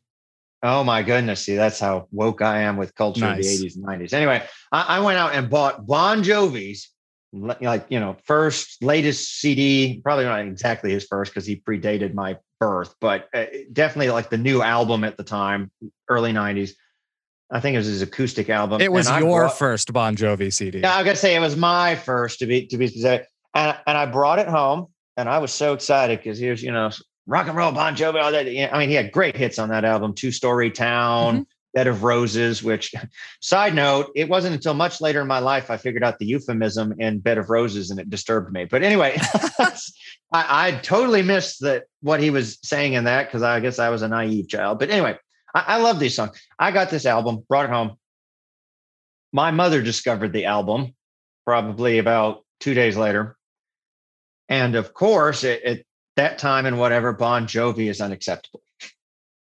Oh 0.65 0.83
my 0.83 1.05
goodness. 1.05 1.45
See, 1.45 1.55
that's 1.55 1.79
how 1.79 2.09
woke 2.11 2.43
I 2.43 2.63
am 2.63 2.77
with 2.77 2.97
culture 2.97 3.21
nice. 3.21 3.39
of 3.39 3.61
the 3.61 3.69
80s 3.69 3.77
and 3.77 3.87
90s. 3.87 4.13
Anyway, 4.13 4.43
I, 4.73 4.83
I, 4.97 5.01
went 5.01 5.17
out 5.17 5.33
and 5.33 5.49
bought 5.49 5.87
Bon 5.87 6.25
Jovi's, 6.25 6.91
like, 7.41 7.87
you 7.89 8.01
know, 8.01 8.17
first, 8.25 8.83
latest 8.83 9.41
CD, 9.41 10.01
probably 10.03 10.25
not 10.25 10.41
exactly 10.41 10.93
his 10.93 11.05
first 11.05 11.33
because 11.33 11.47
he 11.47 11.57
predated 11.57 12.15
my 12.15 12.37
birth, 12.61 12.95
but 13.01 13.29
uh, 13.35 13.47
definitely 13.73 14.11
like 14.11 14.31
the 14.31 14.39
new 14.39 14.63
album 14.63 15.05
at 15.05 15.17
the 15.17 15.25
time, 15.25 15.71
early 16.09 16.33
90s. 16.33 16.73
I 17.51 17.61
think 17.61 17.75
it 17.75 17.79
was 17.79 17.87
his 17.87 18.03
acoustic 18.03 18.51
album. 18.51 18.81
It 18.81 18.91
was 18.91 19.09
your 19.09 19.43
brought, 19.43 19.59
first 19.59 19.93
Bon 19.93 20.17
Jovi 20.17 20.53
CD. 20.53 20.81
Yeah, 20.81 20.97
I 20.97 21.05
gotta 21.05 21.17
say 21.17 21.37
it 21.37 21.41
was 21.41 21.57
my 21.57 21.95
first 21.95 22.41
to 22.41 22.47
be 22.47 22.67
to 22.67 22.77
be 22.77 22.89
specific. 22.89 23.29
And, 23.55 23.79
and 23.87 23.97
I 23.97 24.07
brought 24.07 24.41
it 24.41 24.49
home 24.49 24.89
and 25.17 25.29
I 25.29 25.39
was 25.39 25.53
so 25.53 25.73
excited 25.73 26.19
because 26.19 26.39
here's, 26.39 26.63
you 26.63 26.73
know, 26.73 26.91
rock 27.27 27.47
and 27.47 27.57
roll 27.57 27.73
Bon 27.73 27.95
Jovi, 27.95 28.21
all 28.21 28.33
that. 28.33 28.47
I 28.47 28.79
mean, 28.79 28.89
he 28.89 28.95
had 28.95 29.13
great 29.13 29.37
hits 29.37 29.59
on 29.59 29.69
that 29.69 29.85
album, 29.85 30.15
Two 30.15 30.33
Story 30.33 30.71
Town, 30.71 31.35
mm-hmm. 31.35 31.43
Bed 31.77 31.89
of 31.89 32.05
Roses, 32.05 32.63
which 32.63 32.95
side 33.43 33.75
note, 33.75 34.11
it 34.17 34.31
wasn't 34.31 34.55
until 34.55 34.73
much 34.73 35.03
later 35.03 35.21
in 35.21 35.27
my 35.27 35.41
life 35.41 35.71
I 35.71 35.77
figured 35.77 36.03
out 36.03 36.19
the 36.19 36.25
euphemism 36.25 36.95
in 36.99 37.19
Bed 37.19 37.37
of 37.37 37.51
Roses 37.51 37.91
and 37.91 38.01
it 38.01 38.09
disturbed 38.09 38.51
me. 38.51 38.65
But 38.65 38.83
anyway, 38.83 39.19
I, 39.59 39.75
I, 40.33 40.71
totally 40.83 41.21
missed 41.21 41.61
that 41.61 41.85
what 42.01 42.21
he 42.21 42.31
was 42.31 42.59
saying 42.63 42.95
in 42.95 43.05
that 43.05 43.27
because 43.27 43.43
I 43.43 43.61
guess 43.61 43.79
I 43.79 43.91
was 43.91 44.01
a 44.01 44.09
naive 44.09 44.49
child. 44.49 44.79
But 44.79 44.89
anyway, 44.89 45.19
I, 45.55 45.65
I 45.67 45.77
love 45.77 46.01
these 46.01 46.17
songs. 46.17 46.41
I 46.59 46.71
got 46.71 46.89
this 46.89 47.05
album, 47.05 47.45
brought 47.47 47.67
it 47.67 47.71
home. 47.71 47.99
My 49.35 49.51
mother 49.51 49.83
discovered 49.83 50.33
the 50.33 50.47
album 50.47 50.95
probably 51.45 51.99
about 51.99 52.43
two 52.59 52.73
days 52.73 52.97
later. 52.97 53.37
And 54.49 54.77
of 54.77 54.95
course, 54.95 55.45
it 55.45 55.85
that 56.17 56.39
time 56.39 56.65
and 56.65 56.79
whatever, 56.79 57.13
Bon 57.13 57.47
Jovi 57.47 57.91
is 57.91 58.01
unacceptable. 58.01 58.63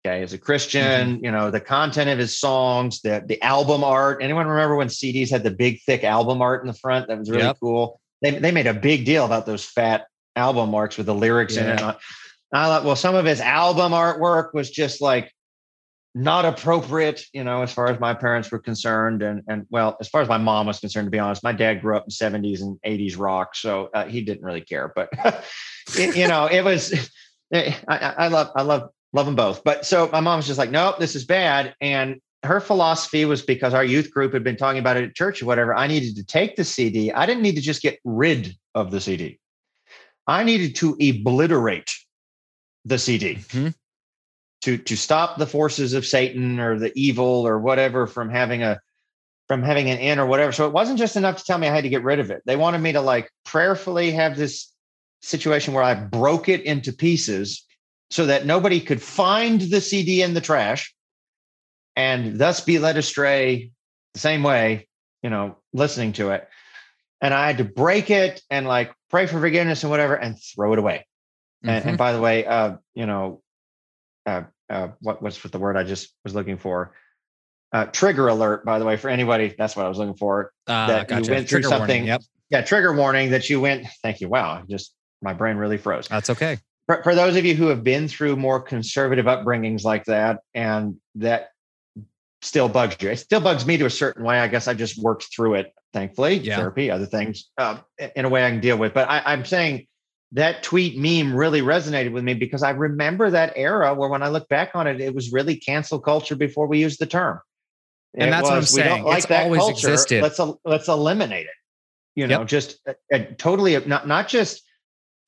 Okay, 0.07 0.23
as 0.23 0.33
a 0.33 0.39
Christian, 0.39 1.17
mm-hmm. 1.17 1.25
you 1.25 1.31
know 1.31 1.51
the 1.51 1.61
content 1.61 2.09
of 2.09 2.19
his 2.19 2.39
songs, 2.39 3.03
the 3.03 3.23
the 3.27 3.41
album 3.43 3.85
art. 3.85 4.23
Anyone 4.23 4.47
remember 4.47 4.77
when 4.77 4.89
CDs 4.89 5.31
had 5.31 5.43
the 5.43 5.51
big 5.51 5.83
thick 5.83 6.05
album 6.05 6.41
art 6.41 6.63
in 6.63 6.69
the 6.69 6.75
front? 6.75 7.09
That 7.09 7.19
was 7.19 7.31
really 7.31 7.43
yep. 7.43 7.59
cool. 7.61 8.01
They 8.23 8.39
they 8.39 8.51
made 8.51 8.67
a 8.67 8.75
big 8.75 9.05
deal 9.05 9.27
about 9.27 9.45
those 9.45 9.65
fat 9.65 10.07
album 10.37 10.71
marks 10.71 10.97
with 10.97 11.07
the 11.07 11.15
lyrics 11.15 11.57
yeah. 11.57 11.63
in 11.65 11.71
it. 11.71 11.97
I 12.53 12.67
thought, 12.67 12.85
well, 12.85 12.97
some 12.97 13.15
of 13.15 13.27
his 13.27 13.41
album 13.41 13.93
artwork 13.93 14.55
was 14.55 14.71
just 14.71 15.03
like 15.03 15.33
not 16.15 16.45
appropriate, 16.45 17.23
you 17.33 17.45
know, 17.45 17.63
as 17.63 17.73
far 17.73 17.89
as 17.89 18.01
my 18.01 18.15
parents 18.15 18.51
were 18.51 18.59
concerned, 18.59 19.23
and 19.23 19.43
and 19.49 19.67
well, 19.71 19.97
as 20.01 20.09
far 20.09 20.23
as 20.23 20.29
my 20.29 20.39
mom 20.39 20.67
was 20.67 20.81
concerned, 20.81 21.07
to 21.07 21.11
be 21.11 21.19
honest, 21.19 21.45
my 21.45 21.53
dad 21.53 21.83
grew 21.83 21.97
up 21.97 22.05
in 22.05 22.11
'70s 22.11 22.63
and 22.63 22.79
'80s 22.87 23.19
rock, 23.19 23.55
so 23.55 23.91
uh, 23.95 24.07
he 24.07 24.23
didn't 24.23 24.45
really 24.45 24.63
care. 24.63 24.93
But 24.95 25.11
it, 25.97 26.17
you 26.17 26.27
know, 26.27 26.47
it 26.47 26.65
was 26.65 27.11
I, 27.55 27.77
I 27.87 28.29
love 28.29 28.51
I 28.57 28.63
love 28.63 28.91
love 29.13 29.27
them 29.27 29.37
both. 29.37 29.65
But 29.65 29.87
so 29.87 30.09
my 30.13 30.21
mom 30.21 30.39
was 30.39 30.47
just 30.47 30.59
like, 30.59 30.71
nope, 30.71 30.99
this 30.99 31.15
is 31.15 31.25
bad, 31.25 31.75
and 31.81 32.21
her 32.43 32.61
philosophy 32.61 33.25
was 33.27 33.43
because 33.43 33.75
our 33.75 33.85
youth 33.85 34.11
group 34.11 34.33
had 34.33 34.43
been 34.43 34.57
talking 34.57 34.79
about 34.79 34.97
it 34.97 35.05
at 35.05 35.15
church 35.15 35.43
or 35.43 35.47
whatever. 35.47 35.75
I 35.75 35.87
needed 35.87 36.17
to 36.17 36.25
take 36.25 36.57
the 36.57 36.65
CD. 36.65 37.13
I 37.13 37.27
didn't 37.27 37.43
need 37.43 37.57
to 37.57 37.61
just 37.61 37.83
get 37.83 37.99
rid 38.03 38.57
of 38.75 38.91
the 38.91 39.01
CD. 39.01 39.39
I 40.27 40.43
needed 40.45 40.75
to 40.77 40.97
obliterate 41.01 41.91
the 42.85 42.99
CD. 42.99 43.35
Mm-hmm 43.35 43.69
to 44.63 44.77
to 44.77 44.97
stop 44.97 45.39
the 45.39 45.47
forces 45.47 45.95
of 45.95 46.07
Satan 46.07 46.61
or 46.61 46.79
the 46.79 46.93
evil 46.95 47.47
or 47.47 47.59
whatever 47.59 48.07
from 48.07 48.29
having 48.29 48.63
a 48.63 48.81
from 49.49 49.63
having 49.63 49.91
an 49.91 49.99
in 49.99 50.19
or 50.19 50.27
whatever. 50.27 50.53
So 50.53 50.67
it 50.67 50.73
wasn't 50.73 50.99
just 50.99 51.17
enough 51.17 51.39
to 51.39 51.45
tell 51.45 51.59
me 51.59 51.67
I 51.67 51.75
had 51.75 51.85
to 51.85 51.91
get 51.91 52.05
rid 52.05 52.21
of 52.21 52.31
it. 52.31 52.43
They 52.47 52.57
wanted 52.57 52.81
me 52.81 52.93
to 52.93 53.01
like 53.01 53.31
prayerfully 53.45 54.13
have 54.13 54.37
this 54.37 54.73
situation 55.23 55.75
where 55.75 55.83
I 55.83 55.95
broke 55.95 56.49
it 56.49 56.63
into 56.63 56.93
pieces 56.93 57.67
so 58.11 58.27
that 58.27 58.45
nobody 58.45 58.81
could 58.81 59.01
find 59.01 59.61
the 59.61 59.81
CD 59.81 60.23
in 60.23 60.35
the 60.35 60.41
trash 60.41 60.95
and 61.97 62.39
thus 62.39 62.61
be 62.61 62.79
led 62.79 62.97
astray 62.97 63.71
the 64.15 64.21
same 64.21 64.43
way, 64.43 64.89
you 65.23 65.31
know, 65.31 65.57
listening 65.73 66.13
to 66.15 66.31
it. 66.31 66.49
And 67.21 67.33
I 67.35 67.47
had 67.47 67.59
to 67.59 67.65
break 67.65 68.11
it 68.11 68.43
and 68.51 68.67
like 68.67 68.93
pray 69.11 69.27
for 69.27 69.39
forgiveness 69.41 69.83
and 69.83 69.91
whatever 69.91 70.15
and 70.15 70.37
throw 70.41 70.73
it 70.73 70.79
away. 70.79 71.07
Mm-hmm. 71.65 71.69
And, 71.69 71.77
and, 71.77 71.85
mm-hmm. 71.85 71.97
by 71.97 72.13
the 72.13 72.21
way, 72.21 72.47
uh, 72.47 72.77
you 72.95 73.07
know, 73.07 73.43
uh, 74.27 74.43
uh, 74.69 74.89
what 75.01 75.23
was 75.23 75.41
the 75.41 75.59
word 75.59 75.77
I 75.77 75.85
just 75.85 76.13
was 76.25 76.35
looking 76.35 76.57
for? 76.57 76.95
Uh, 77.73 77.85
trigger 77.87 78.29
alert, 78.29 78.65
by 78.65 78.79
the 78.79 78.85
way, 78.85 78.97
for 78.97 79.09
anybody. 79.09 79.55
That's 79.57 79.77
what 79.77 79.87
I 79.87 79.89
was 79.89 79.99
looking 79.99 80.15
for. 80.15 80.53
Uh, 80.67 80.87
that 80.89 81.09
gotcha. 81.09 81.27
you 81.27 81.31
went 81.33 81.49
through 81.49 81.61
trigger 81.61 81.69
something. 81.69 82.03
Warning, 82.03 82.07
yep. 82.07 82.23
Yeah, 82.51 82.63
trigger 82.63 82.93
warning 82.93 83.31
that 83.31 83.49
you 83.49 83.61
went. 83.61 83.87
Thank 84.03 84.21
you. 84.21 84.29
Wow, 84.29 84.65
just 84.69 84.93
my 85.23 85.35
brain 85.35 85.57
really 85.57 85.77
froze. 85.77 86.09
That's 86.09 86.31
okay. 86.31 86.59
For, 86.91 87.01
for 87.05 87.15
those 87.15 87.37
of 87.37 87.45
you 87.45 87.55
who 87.55 87.69
have 87.69 87.85
been 87.85 88.09
through 88.09 88.35
more 88.35 88.61
conservative 88.61 89.27
upbringings 89.27 89.85
like 89.85 90.07
that, 90.07 90.41
and 90.55 90.97
that 91.15 91.51
still 92.43 92.69
bugs 92.69 92.97
you, 93.01 93.11
it 93.11 93.19
still 93.19 93.41
bugs 93.41 93.65
me 93.65 93.77
to 93.77 93.87
a 93.87 93.91
certain 93.91 94.25
way. 94.25 94.41
I 94.41 94.49
guess 94.49 94.67
I 94.67 94.75
just 94.75 95.01
worked 95.01 95.33
through 95.33 95.55
it. 95.55 95.73
Thankfully, 95.93 96.39
yeah. 96.39 96.57
therapy, 96.57 96.91
other 96.91 97.07
things, 97.07 97.49
uh, 97.59 97.79
in 98.17 98.25
a 98.25 98.29
way 98.29 98.45
I 98.45 98.51
can 98.51 98.59
deal 98.59 98.77
with. 98.77 98.93
But 98.93 99.09
I, 99.09 99.23
I'm 99.25 99.45
saying 99.45 99.87
that 100.33 100.65
tweet 100.65 100.99
meme 100.99 101.33
really 101.33 101.63
resonated 101.63 102.11
with 102.11 102.25
me 102.25 102.35
because 102.35 102.65
I 102.65 102.71
remember 102.71 103.31
that 103.31 103.53
era 103.55 103.95
where 103.95 104.09
when 104.09 104.25
I 104.25 104.29
look 104.29 104.49
back 104.49 104.73
on 104.75 104.89
it, 104.89 105.01
it 105.01 105.15
was 105.15 105.33
really 105.33 105.55
cancel 105.55 106.01
culture 106.01 106.35
before 106.35 106.67
we 106.67 106.81
used 106.81 106.99
the 106.99 107.07
term. 107.07 107.39
And 108.15 108.31
it 108.31 108.31
that's 108.33 108.43
was, 108.43 108.51
what 108.51 108.57
I'm 108.57 108.65
saying. 108.65 109.05
like 109.05 109.19
it's 109.19 109.27
that 109.27 109.45
always 109.45 109.61
culture. 109.61 109.93
existed. 109.93 110.23
Let's 110.25 110.41
let's 110.65 110.89
eliminate 110.89 111.47
it. 111.47 111.53
You 112.17 112.27
know, 112.27 112.41
yep. 112.41 112.49
just 112.49 112.81
uh, 112.89 112.95
uh, 113.15 113.19
totally 113.39 113.79
not 113.87 114.09
not 114.09 114.27
just 114.27 114.65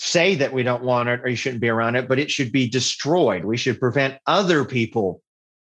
say 0.03 0.34
that 0.34 0.53
we 0.53 0.64
don't 0.64 0.82
want 0.82 1.09
it 1.09 1.20
or 1.22 1.28
you 1.28 1.36
shouldn't 1.36 1.61
be 1.61 1.68
around 1.68 1.94
it, 1.94 2.09
but 2.09 2.18
it 2.18 2.30
should 2.30 2.50
be 2.50 2.68
destroyed. 2.68 3.44
We 3.44 3.57
should 3.57 3.78
prevent 3.78 4.18
other 4.26 4.64
people 4.64 5.22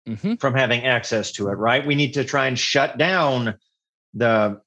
mm-hmm. 0.09 0.35
from 0.35 0.55
having 0.55 0.85
access 0.85 1.33
to 1.33 1.49
it. 1.49 1.55
Right? 1.55 1.85
We 1.85 1.97
need 1.97 2.15
to 2.15 2.25
try 2.25 2.47
and 2.47 2.59
shut 2.59 2.99
down 2.99 3.57
the 4.15 4.61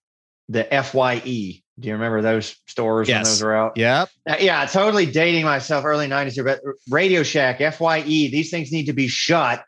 the 0.49 0.65
FYE 0.65 1.63
Do 1.79 1.87
you 1.87 1.93
remember 1.93 2.21
those 2.21 2.55
stores 2.67 3.07
when 3.07 3.23
those 3.23 3.41
were 3.41 3.55
out? 3.55 3.77
Yep. 3.77 4.09
Uh, 4.29 4.35
yeah, 4.41 4.65
totally 4.65 5.05
dating 5.05 5.45
myself. 5.45 5.85
Early 5.85 6.07
'90s 6.07 6.33
here, 6.33 6.43
but 6.43 6.59
Radio 6.89 7.23
Shack, 7.23 7.59
Fye, 7.73 8.01
these 8.01 8.51
things 8.51 8.71
need 8.71 8.87
to 8.87 8.93
be 8.93 9.07
shut. 9.07 9.63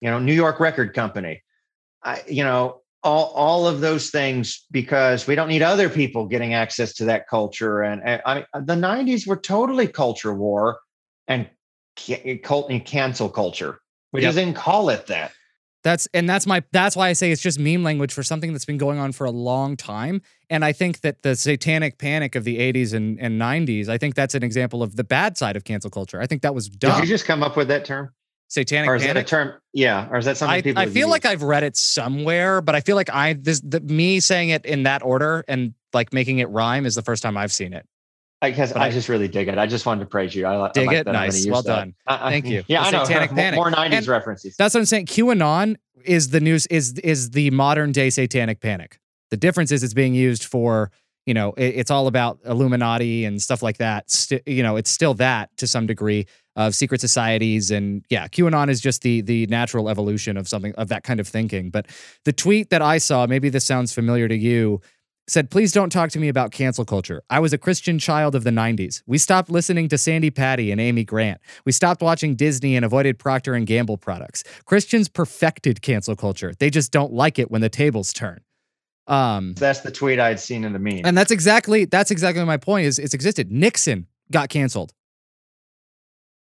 You 0.00 0.10
know, 0.10 0.18
New 0.18 0.32
York 0.32 0.58
Record 0.58 0.94
Company. 0.94 1.42
I, 2.02 2.22
you 2.26 2.44
know, 2.44 2.80
all 3.04 3.26
all 3.34 3.66
of 3.66 3.80
those 3.80 4.10
things 4.10 4.64
because 4.70 5.26
we 5.26 5.34
don't 5.34 5.48
need 5.48 5.62
other 5.62 5.88
people 5.88 6.26
getting 6.26 6.54
access 6.54 6.94
to 6.94 7.04
that 7.04 7.28
culture. 7.28 7.82
And, 7.82 8.02
and 8.04 8.22
I 8.26 8.34
mean, 8.34 8.44
the 8.66 8.74
'90s 8.74 9.26
were 9.26 9.36
totally 9.36 9.86
culture 9.86 10.34
war 10.34 10.78
and 11.28 11.48
and 12.08 12.84
cancel 12.84 13.28
culture. 13.28 13.78
We 14.12 14.22
Yep. 14.22 14.28
just 14.28 14.38
didn't 14.38 14.56
call 14.56 14.88
it 14.88 15.06
that. 15.06 15.32
That's 15.84 16.08
and 16.14 16.28
that's 16.28 16.46
my 16.46 16.62
that's 16.72 16.96
why 16.96 17.08
I 17.10 17.12
say 17.12 17.30
it's 17.30 17.42
just 17.42 17.58
meme 17.58 17.82
language 17.82 18.12
for 18.12 18.22
something 18.22 18.52
that's 18.52 18.64
been 18.64 18.78
going 18.78 18.98
on 18.98 19.12
for 19.12 19.26
a 19.26 19.30
long 19.30 19.76
time. 19.76 20.22
And 20.48 20.64
I 20.64 20.72
think 20.72 21.02
that 21.02 21.22
the 21.22 21.36
satanic 21.36 21.98
panic 21.98 22.34
of 22.34 22.44
the 22.44 22.58
80s 22.58 22.94
and, 22.94 23.20
and 23.20 23.40
90s, 23.40 23.88
I 23.88 23.98
think 23.98 24.14
that's 24.14 24.34
an 24.34 24.42
example 24.42 24.82
of 24.82 24.96
the 24.96 25.04
bad 25.04 25.36
side 25.36 25.56
of 25.56 25.64
cancel 25.64 25.90
culture. 25.90 26.22
I 26.22 26.26
think 26.26 26.40
that 26.40 26.54
was 26.54 26.68
Did 26.68 26.96
you 26.98 27.06
just 27.06 27.26
come 27.26 27.42
up 27.42 27.54
with 27.54 27.68
that 27.68 27.84
term, 27.84 28.14
satanic 28.48 28.88
or 28.90 28.94
is 28.96 29.02
that 29.02 29.10
a 29.10 29.14
panic. 29.14 29.26
term? 29.26 29.52
Yeah, 29.72 30.08
or 30.10 30.18
is 30.18 30.24
that 30.26 30.36
something 30.36 30.54
I, 30.58 30.62
people? 30.62 30.82
I 30.82 30.86
feel 30.86 31.08
like? 31.08 31.24
I've 31.24 31.42
read 31.42 31.62
it 31.62 31.76
somewhere, 31.76 32.60
but 32.60 32.74
I 32.74 32.80
feel 32.80 32.96
like 32.96 33.10
I 33.10 33.34
this 33.34 33.60
the, 33.60 33.80
me 33.80 34.20
saying 34.20 34.50
it 34.50 34.64
in 34.64 34.82
that 34.84 35.02
order 35.02 35.44
and 35.48 35.74
like 35.92 36.12
making 36.12 36.38
it 36.38 36.48
rhyme 36.50 36.86
is 36.86 36.94
the 36.94 37.02
first 37.02 37.22
time 37.22 37.36
I've 37.36 37.52
seen 37.52 37.72
it. 37.72 37.86
because 38.42 38.72
but 38.72 38.82
I, 38.82 38.86
I- 38.86 38.90
just 38.90 39.08
really 39.08 39.28
dig 39.28 39.48
it. 39.48 39.58
I 39.58 39.66
just 39.66 39.86
wanted 39.86 40.00
to 40.00 40.06
praise 40.06 40.34
you. 40.34 40.46
I, 40.46 40.56
li- 40.56 40.62
I 40.64 40.72
Dig 40.72 40.86
like 40.86 40.96
it? 40.98 41.04
that. 41.06 41.12
Nice. 41.12 41.46
Well 41.46 41.62
that. 41.62 41.76
done. 41.76 41.94
Uh, 42.06 42.18
uh, 42.20 42.30
Thank 42.30 42.46
you. 42.46 42.62
Yeah, 42.68 42.82
The 42.82 42.88
I 42.88 42.90
know. 43.00 43.04
Satanic 43.04 43.30
More- 43.32 43.36
Panic. 43.36 43.56
More 43.56 43.70
'90s 43.70 43.92
And 43.98 44.08
references. 44.08 44.56
That's 44.56 44.74
what 44.74 44.80
I'm 44.80 44.86
saying. 44.86 45.06
QAnon 45.06 45.76
is 46.04 46.28
the 46.30 46.40
news 46.40 46.66
is 46.66 46.92
is 47.02 47.30
the 47.30 47.50
modern 47.50 47.90
day 47.92 48.10
satanic 48.10 48.60
panic. 48.60 48.98
The 49.30 49.36
difference 49.38 49.72
is 49.72 49.82
it's 49.82 49.94
being 49.94 50.14
used 50.14 50.44
for 50.44 50.90
you 51.26 51.32
know 51.34 51.54
it- 51.56 51.74
it's 51.76 51.90
all 51.90 52.06
about 52.06 52.38
Illuminati 52.44 53.24
and 53.24 53.40
stuff 53.40 53.62
like 53.62 53.78
that. 53.78 54.10
Sti- 54.10 54.42
you 54.46 54.62
know 54.62 54.76
it's 54.76 54.90
still 54.90 55.14
that 55.14 55.56
to 55.56 55.66
some 55.66 55.86
degree 55.86 56.26
of 56.56 56.74
secret 56.74 57.00
societies 57.00 57.70
and 57.70 58.04
yeah 58.10 58.28
QAnon 58.28 58.68
is 58.70 58.80
just 58.80 59.02
the 59.02 59.20
the 59.22 59.46
natural 59.46 59.88
evolution 59.88 60.36
of 60.36 60.46
something 60.48 60.74
of 60.76 60.88
that 60.88 61.02
kind 61.02 61.20
of 61.20 61.26
thinking. 61.28 61.70
But 61.70 61.86
the 62.24 62.32
tweet 62.32 62.70
that 62.70 62.82
I 62.82 62.98
saw, 62.98 63.26
maybe 63.26 63.48
this 63.48 63.64
sounds 63.64 63.92
familiar 63.92 64.28
to 64.28 64.36
you. 64.36 64.80
Said, 65.26 65.50
please 65.50 65.72
don't 65.72 65.88
talk 65.88 66.10
to 66.10 66.18
me 66.18 66.28
about 66.28 66.50
cancel 66.50 66.84
culture. 66.84 67.22
I 67.30 67.40
was 67.40 67.54
a 67.54 67.56
Christian 67.58 67.98
child 67.98 68.34
of 68.34 68.44
the 68.44 68.50
90s. 68.50 69.02
We 69.06 69.16
stopped 69.16 69.48
listening 69.48 69.88
to 69.88 69.96
Sandi 69.96 70.30
Patty 70.30 70.70
and 70.70 70.78
Amy 70.78 71.02
Grant. 71.02 71.40
We 71.64 71.72
stopped 71.72 72.02
watching 72.02 72.34
Disney 72.34 72.76
and 72.76 72.84
avoided 72.84 73.18
Procter 73.18 73.54
and 73.54 73.66
Gamble 73.66 73.96
products. 73.96 74.44
Christians 74.66 75.08
perfected 75.08 75.80
cancel 75.80 76.14
culture. 76.14 76.52
They 76.58 76.68
just 76.68 76.92
don't 76.92 77.10
like 77.10 77.38
it 77.38 77.50
when 77.50 77.62
the 77.62 77.70
tables 77.70 78.12
turn. 78.12 78.42
Um, 79.06 79.54
That's 79.54 79.80
the 79.80 79.90
tweet 79.90 80.20
I'd 80.20 80.40
seen 80.40 80.62
in 80.62 80.74
the 80.74 80.78
meme. 80.78 81.00
and 81.06 81.16
that's 81.16 81.30
exactly 81.30 81.86
that's 81.86 82.10
exactly 82.10 82.44
my 82.44 82.58
point. 82.58 82.84
Is 82.84 82.98
it's 82.98 83.14
existed. 83.14 83.50
Nixon 83.50 84.06
got 84.30 84.50
canceled. 84.50 84.92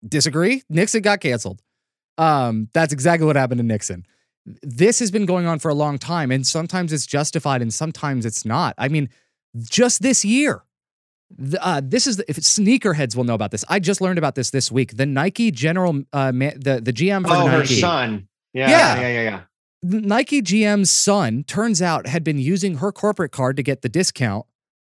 Disagree? 0.07 0.63
Nixon 0.69 1.03
got 1.03 1.21
canceled. 1.21 1.63
Um, 2.19 2.69
that's 2.73 2.93
exactly 2.93 3.27
what 3.27 3.37
happened 3.37 3.59
to 3.59 3.65
Nixon. 3.67 4.07
This 4.63 4.99
has 5.01 5.11
been 5.11 5.27
going 5.27 5.47
on 5.47 5.59
for 5.59 5.69
a 5.69 5.75
long 5.75 5.99
time, 5.99 6.31
and 6.31 6.47
sometimes 6.47 6.93
it's 6.93 7.07
justified, 7.07 7.63
and 7.63 7.73
sometimes 7.73 8.25
it's 8.25 8.45
not. 8.45 8.75
I 8.79 8.89
mean, 8.89 9.09
just 9.59 10.03
this 10.03 10.25
year, 10.25 10.63
the, 11.31 11.65
uh, 11.65 11.81
this 11.85 12.07
is 12.07 12.17
the, 12.17 12.25
if 12.29 12.37
sneakerheads 12.39 13.15
will 13.15 13.25
know 13.25 13.35
about 13.35 13.51
this. 13.51 13.65
I 13.69 13.79
just 13.79 14.01
learned 14.01 14.19
about 14.19 14.35
this 14.35 14.51
this 14.51 14.73
week. 14.73 14.97
The 14.97 15.07
Nike 15.07 15.51
general, 15.51 16.03
uh, 16.13 16.33
ma- 16.33 16.51
the 16.57 16.81
the 16.83 16.93
GM 16.93 17.27
for 17.27 17.35
oh, 17.35 17.47
her 17.47 17.59
Nike. 17.61 17.81
son. 17.81 18.29
Yeah, 18.53 18.71
Yeah. 18.71 19.01
yeah, 19.01 19.09
yeah, 19.09 19.23
yeah. 19.23 19.41
Nike 19.83 20.43
GM's 20.43 20.91
son 20.91 21.45
turns 21.45 21.81
out 21.81 22.07
had 22.07 22.25
been 22.25 22.39
using 22.39 22.77
her 22.79 22.93
corporate 22.93 23.33
card 23.33 23.57
to 23.57 23.63
get 23.63 23.83
the 23.83 23.89
discount 23.89 24.45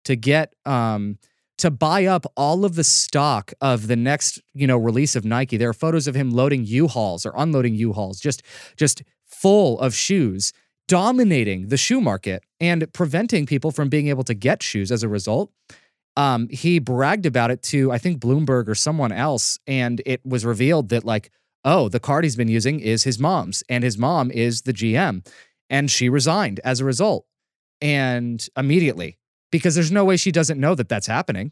to 0.06 0.16
get 0.16 0.54
um 0.66 1.18
to 1.58 1.72
buy 1.72 2.06
up 2.06 2.26
all 2.36 2.66
of 2.66 2.76
the 2.76 2.84
stock 2.84 3.54
of 3.62 3.88
the 3.88 3.96
next 3.96 4.40
you 4.54 4.68
know 4.68 4.78
release 4.78 5.16
of 5.16 5.26
Nike. 5.26 5.58
There 5.58 5.70
are 5.70 5.74
photos 5.74 6.08
of 6.08 6.16
him 6.16 6.32
loading 6.32 6.66
U-Hauls 6.66 7.26
or 7.26 7.34
unloading 7.36 7.76
U-Hauls, 7.76 8.20
just 8.20 8.44
just 8.76 9.04
full 9.26 9.80
of 9.80 9.94
shoes, 9.94 10.54
dominating 10.88 11.68
the 11.68 11.78
shoe 11.78 12.02
market 12.02 12.44
and 12.60 12.92
preventing 12.94 13.46
people 13.46 13.72
from 13.72 13.90
being 13.90 14.08
able 14.08 14.24
to 14.24 14.34
get 14.34 14.64
shoes 14.64 14.92
as 14.92 15.04
a 15.04 15.10
result. 15.10 15.52
Um, 16.16 16.48
he 16.50 16.80
bragged 16.80 17.26
about 17.26 17.52
it 17.52 17.62
to 17.64 17.92
I 17.92 17.98
think 17.98 18.20
Bloomberg 18.20 18.68
or 18.68 18.76
someone 18.76 19.12
else, 19.12 19.60
and 19.68 20.02
it 20.06 20.26
was 20.26 20.46
revealed 20.46 20.90
that 20.90 21.04
like 21.04 21.32
oh, 21.68 21.90
the 21.90 22.00
card 22.00 22.24
he's 22.24 22.38
been 22.38 22.48
using 22.48 22.80
is 22.80 23.04
his 23.04 23.20
mom's, 23.20 23.62
and 23.68 23.84
his 23.84 23.98
mom 23.98 24.32
is 24.32 24.62
the 24.62 24.74
GM. 24.74 25.28
And 25.70 25.92
she 25.92 26.08
resigned 26.08 26.62
as 26.64 26.80
a 26.80 26.86
result. 26.86 27.26
And 27.82 28.48
immediately, 28.56 29.18
because 29.52 29.76
there's 29.76 29.92
no 29.92 30.06
way 30.06 30.18
she 30.18 30.32
doesn't 30.32 30.60
know 30.60 30.76
that 30.76 30.90
that's 30.90 31.08
happening. 31.08 31.52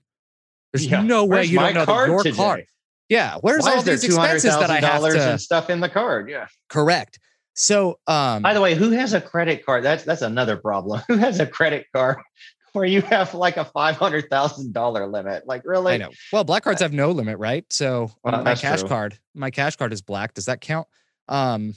There's 0.73 0.85
Yeah. 0.87 1.01
no 1.01 1.23
way 1.25 1.37
Where's 1.37 1.51
you 1.51 1.59
don't 1.59 1.73
know 1.73 1.85
that 1.85 2.07
your 2.07 2.23
today? 2.23 2.35
card. 2.35 2.65
Yeah, 3.09 3.37
where's 3.41 3.63
Why 3.63 3.75
all 3.75 3.81
these 3.83 4.03
expenses 4.03 4.43
that 4.57 4.69
I 4.69 4.75
have 4.79 4.81
dollars 5.01 5.13
to 5.13 5.31
and 5.31 5.41
stuff 5.41 5.69
in 5.69 5.79
the 5.79 5.89
card? 5.89 6.29
Yeah. 6.29 6.47
correct? 6.69 7.19
So, 7.53 7.99
um, 8.07 8.41
By 8.41 8.53
the 8.53 8.59
way, 8.61 8.75
who 8.75 8.89
has 8.91 9.13
a 9.13 9.21
credit 9.21 9.65
card? 9.65 9.83
That's 9.83 10.03
that's 10.03 10.21
another 10.21 10.57
problem. 10.57 11.01
Who 11.07 11.15
has 11.15 11.39
a 11.39 11.45
credit 11.47 11.85
card 11.93 12.17
where 12.73 12.83
you 12.83 13.01
have 13.03 13.33
like 13.33 13.55
a 13.55 13.63
five 13.63 13.95
hundred 13.95 14.29
thousand 14.29 14.73
dollar 14.73 15.07
limit? 15.07 15.47
Like 15.47 15.61
really? 15.63 15.93
I 15.93 15.97
know. 15.97 16.09
Well, 16.33 16.43
black 16.43 16.63
cards 16.63 16.81
have 16.81 16.91
no 16.91 17.11
limit, 17.11 17.37
right? 17.37 17.63
So 17.71 18.11
Well, 18.23 18.43
my 18.43 18.51
Uh, 18.51 18.55
cash 18.57 18.81
true. 18.81 18.89
card, 18.89 19.19
my 19.33 19.51
cash 19.51 19.77
card 19.77 19.93
is 19.93 20.01
black. 20.01 20.33
Does 20.33 20.45
that 20.45 20.59
count? 20.59 20.87
Um, 21.29 21.75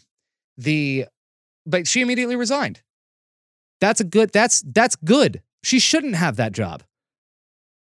the, 0.56 1.06
but 1.64 1.86
she 1.86 2.00
immediately 2.00 2.34
resigned. 2.34 2.82
That's 3.80 4.00
a 4.00 4.04
good. 4.04 4.32
That's 4.32 4.62
that's 4.62 4.96
good. 4.96 5.42
She 5.62 5.78
shouldn't 5.78 6.14
have 6.14 6.36
that 6.36 6.52
job. 6.52 6.82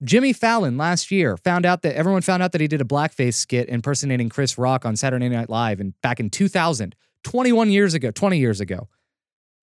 Jimmy 0.03 0.31
Fallon 0.31 0.77
last 0.77 1.09
year 1.09 1.37
found 1.37 1.65
out 1.65 1.81
that 1.81 1.95
everyone 1.95 2.21
found 2.21 2.43
out 2.43 2.51
that 2.51 2.61
he 2.61 2.67
did 2.67 2.81
a 2.81 2.85
blackface 2.85 3.33
skit 3.33 3.67
impersonating 3.67 4.29
Chris 4.29 4.57
Rock 4.57 4.85
on 4.85 4.95
Saturday 4.95 5.27
Night 5.27 5.49
Live 5.49 5.79
and 5.79 5.99
back 6.01 6.19
in 6.19 6.29
2000, 6.29 6.95
21 7.23 7.71
years 7.71 7.93
ago, 7.93 8.11
20 8.11 8.37
years 8.37 8.59
ago. 8.59 8.87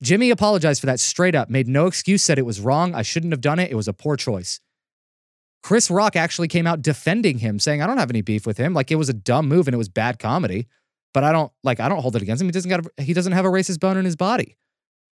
Jimmy 0.03 0.31
apologized 0.31 0.81
for 0.81 0.87
that 0.87 1.01
straight 1.01 1.35
up, 1.35 1.49
made 1.49 1.69
no 1.69 1.87
excuse, 1.87 2.23
said 2.23 2.39
it 2.39 2.47
was 2.47 2.61
wrong. 2.61 2.95
I 2.95 3.03
shouldn't 3.03 3.33
have 3.33 3.41
done 3.41 3.59
it. 3.59 3.71
It 3.71 3.77
was 3.77 3.89
a 3.89 3.93
poor 3.93 4.17
choice. 4.17 4.61
Chris 5.63 5.91
Rock 5.91 6.15
actually 6.15 6.49
came 6.49 6.67
out 6.67 6.83
defending 6.83 7.39
him, 7.39 7.59
saying, 7.59 7.81
I 7.81 7.87
don't 7.87 7.97
have 7.97 8.11
any 8.11 8.21
beef 8.21 8.47
with 8.47 8.59
him. 8.59 8.75
Like 8.75 8.91
it 8.91 8.97
was 8.97 9.09
a 9.09 9.15
dumb 9.15 9.49
move 9.49 9.67
and 9.67 9.75
it 9.75 9.79
was 9.79 9.89
bad 9.89 10.19
comedy, 10.19 10.67
but 11.15 11.25
I 11.25 11.33
don't 11.33 11.51
like 11.63 11.81
I 11.81 11.89
don't 11.89 12.03
hold 12.03 12.17
it 12.17 12.23
against 12.23 12.43
him. 12.43 12.49
He 12.49 12.53
doesn't 12.53 12.69
got 12.69 12.85
a, 12.85 13.03
he 13.03 13.15
doesn't 13.15 13.33
have 13.33 13.47
a 13.47 13.51
racist 13.51 13.81
bone 13.81 13.97
in 13.97 14.05
his 14.05 14.17
body. 14.17 14.59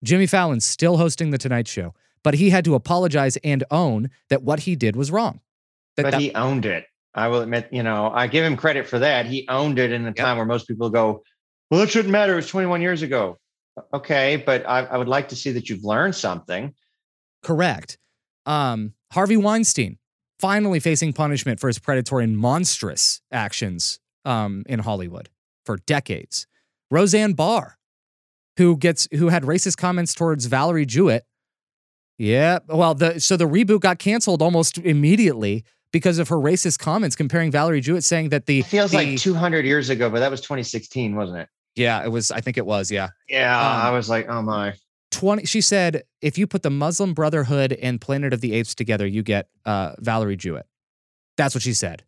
Jimmy 0.05 0.27
Fallon's 0.27 0.65
still 0.65 0.99
hosting 0.99 1.31
the 1.31 1.39
Tonight 1.39 1.67
Show, 1.67 1.95
but 2.23 2.35
he 2.35 2.51
had 2.51 2.65
to 2.65 2.75
apologize 2.75 3.37
and 3.39 3.65
own 3.71 4.11
that 4.31 4.43
what 4.43 4.61
he 4.61 4.77
did 4.77 4.97
was 4.97 5.11
wrong. 5.11 5.41
That- 5.97 6.05
but 6.05 6.11
that- 6.13 6.21
he 6.21 6.35
owned 6.35 6.67
it. 6.67 6.85
I 7.15 7.29
will 7.29 7.41
admit, 7.41 7.69
you 7.73 7.83
know, 7.83 8.11
I 8.15 8.27
give 8.27 8.45
him 8.45 8.57
credit 8.57 8.87
for 8.87 8.99
that. 8.99 9.25
He 9.25 9.47
owned 9.49 9.79
it 9.79 9.91
in 9.91 10.03
a 10.03 10.07
Yep. 10.09 10.17
time 10.17 10.37
where 10.37 10.45
most 10.45 10.69
people 10.69 10.91
go, 10.91 11.23
well, 11.71 11.81
it 11.81 11.89
shouldn't 11.91 12.13
matter. 12.13 12.35
It 12.35 12.37
was 12.37 12.49
21 12.49 12.83
years 12.83 13.01
ago. 13.03 13.39
Okay, 13.95 14.37
but 14.45 14.67
I, 14.69 14.81
I 14.85 14.97
would 14.99 15.09
like 15.09 15.29
to 15.29 15.37
see 15.37 15.51
that 15.53 15.69
you've 15.71 15.83
learned 15.85 16.15
something. 16.15 16.75
Correct. 17.43 17.99
Um, 18.45 18.93
Harvey 19.13 19.37
Weinstein 19.37 19.99
finally 20.39 20.81
facing 20.81 21.13
punishment 21.13 21.59
for 21.61 21.69
his 21.69 21.79
predatory 21.79 22.25
and 22.25 22.37
monstrous 22.37 23.21
actions 23.33 23.99
um, 24.25 24.65
in 24.67 24.81
Hollywood 24.81 25.29
for 25.65 25.79
decades. 25.87 26.47
Roseanne 26.91 27.33
Barr, 27.33 27.79
who 28.59 28.77
gets 28.77 29.09
who 29.13 29.29
had 29.29 29.43
racist 29.45 29.77
comments 29.77 30.15
towards 30.15 30.47
Valerie 30.47 30.87
Jarrett. 30.87 31.25
Yeah, 32.19 32.61
well, 32.69 32.95
the 32.95 33.21
so 33.21 33.37
the 33.37 33.47
reboot 33.47 33.81
got 33.81 33.99
canceled 33.99 34.41
almost 34.43 34.79
immediately 34.79 35.65
because 35.93 36.19
of 36.19 36.29
her 36.29 36.37
racist 36.37 36.79
comments 36.79 37.15
comparing 37.17 37.51
Valerie 37.51 37.81
Jarrett, 37.81 38.05
saying 38.05 38.31
that 38.31 38.47
the 38.47 38.61
It 38.61 38.67
feels 38.67 38.91
the- 38.91 38.97
like 38.99 39.19
200 39.19 39.65
years 39.65 39.91
ago, 39.91 40.09
but 40.11 40.21
that 40.21 40.31
was 40.31 40.41
2016, 40.41 41.15
wasn't 41.15 41.39
it? 41.41 41.49
yeah, 41.75 42.03
it 42.03 42.09
was. 42.09 42.31
I 42.31 42.41
think 42.41 42.57
it 42.57 42.65
was. 42.65 42.91
Yeah, 42.91 43.11
Yeah, 43.29 43.55
Um, 43.59 43.83
I 43.87 43.91
was 43.91 44.09
like, 44.09 44.29
oh 44.29 44.41
my. 44.43 44.75
20 45.13 45.45
she 45.47 45.61
said 45.61 46.03
if 46.21 46.37
you 46.37 46.47
put 46.49 46.63
the 46.63 46.69
muslim 46.71 47.15
brotherhood 47.15 47.73
and 47.73 48.01
planet 48.01 48.33
of 48.35 48.41
the 48.41 48.53
apes 48.55 48.75
together 48.75 49.07
you 49.07 49.23
get 49.23 49.49
uh, 49.65 49.93
valerie 50.01 50.37
jarrett 50.37 50.67
that's 51.37 51.55
what 51.55 51.63
she 51.63 51.73
said 51.73 52.03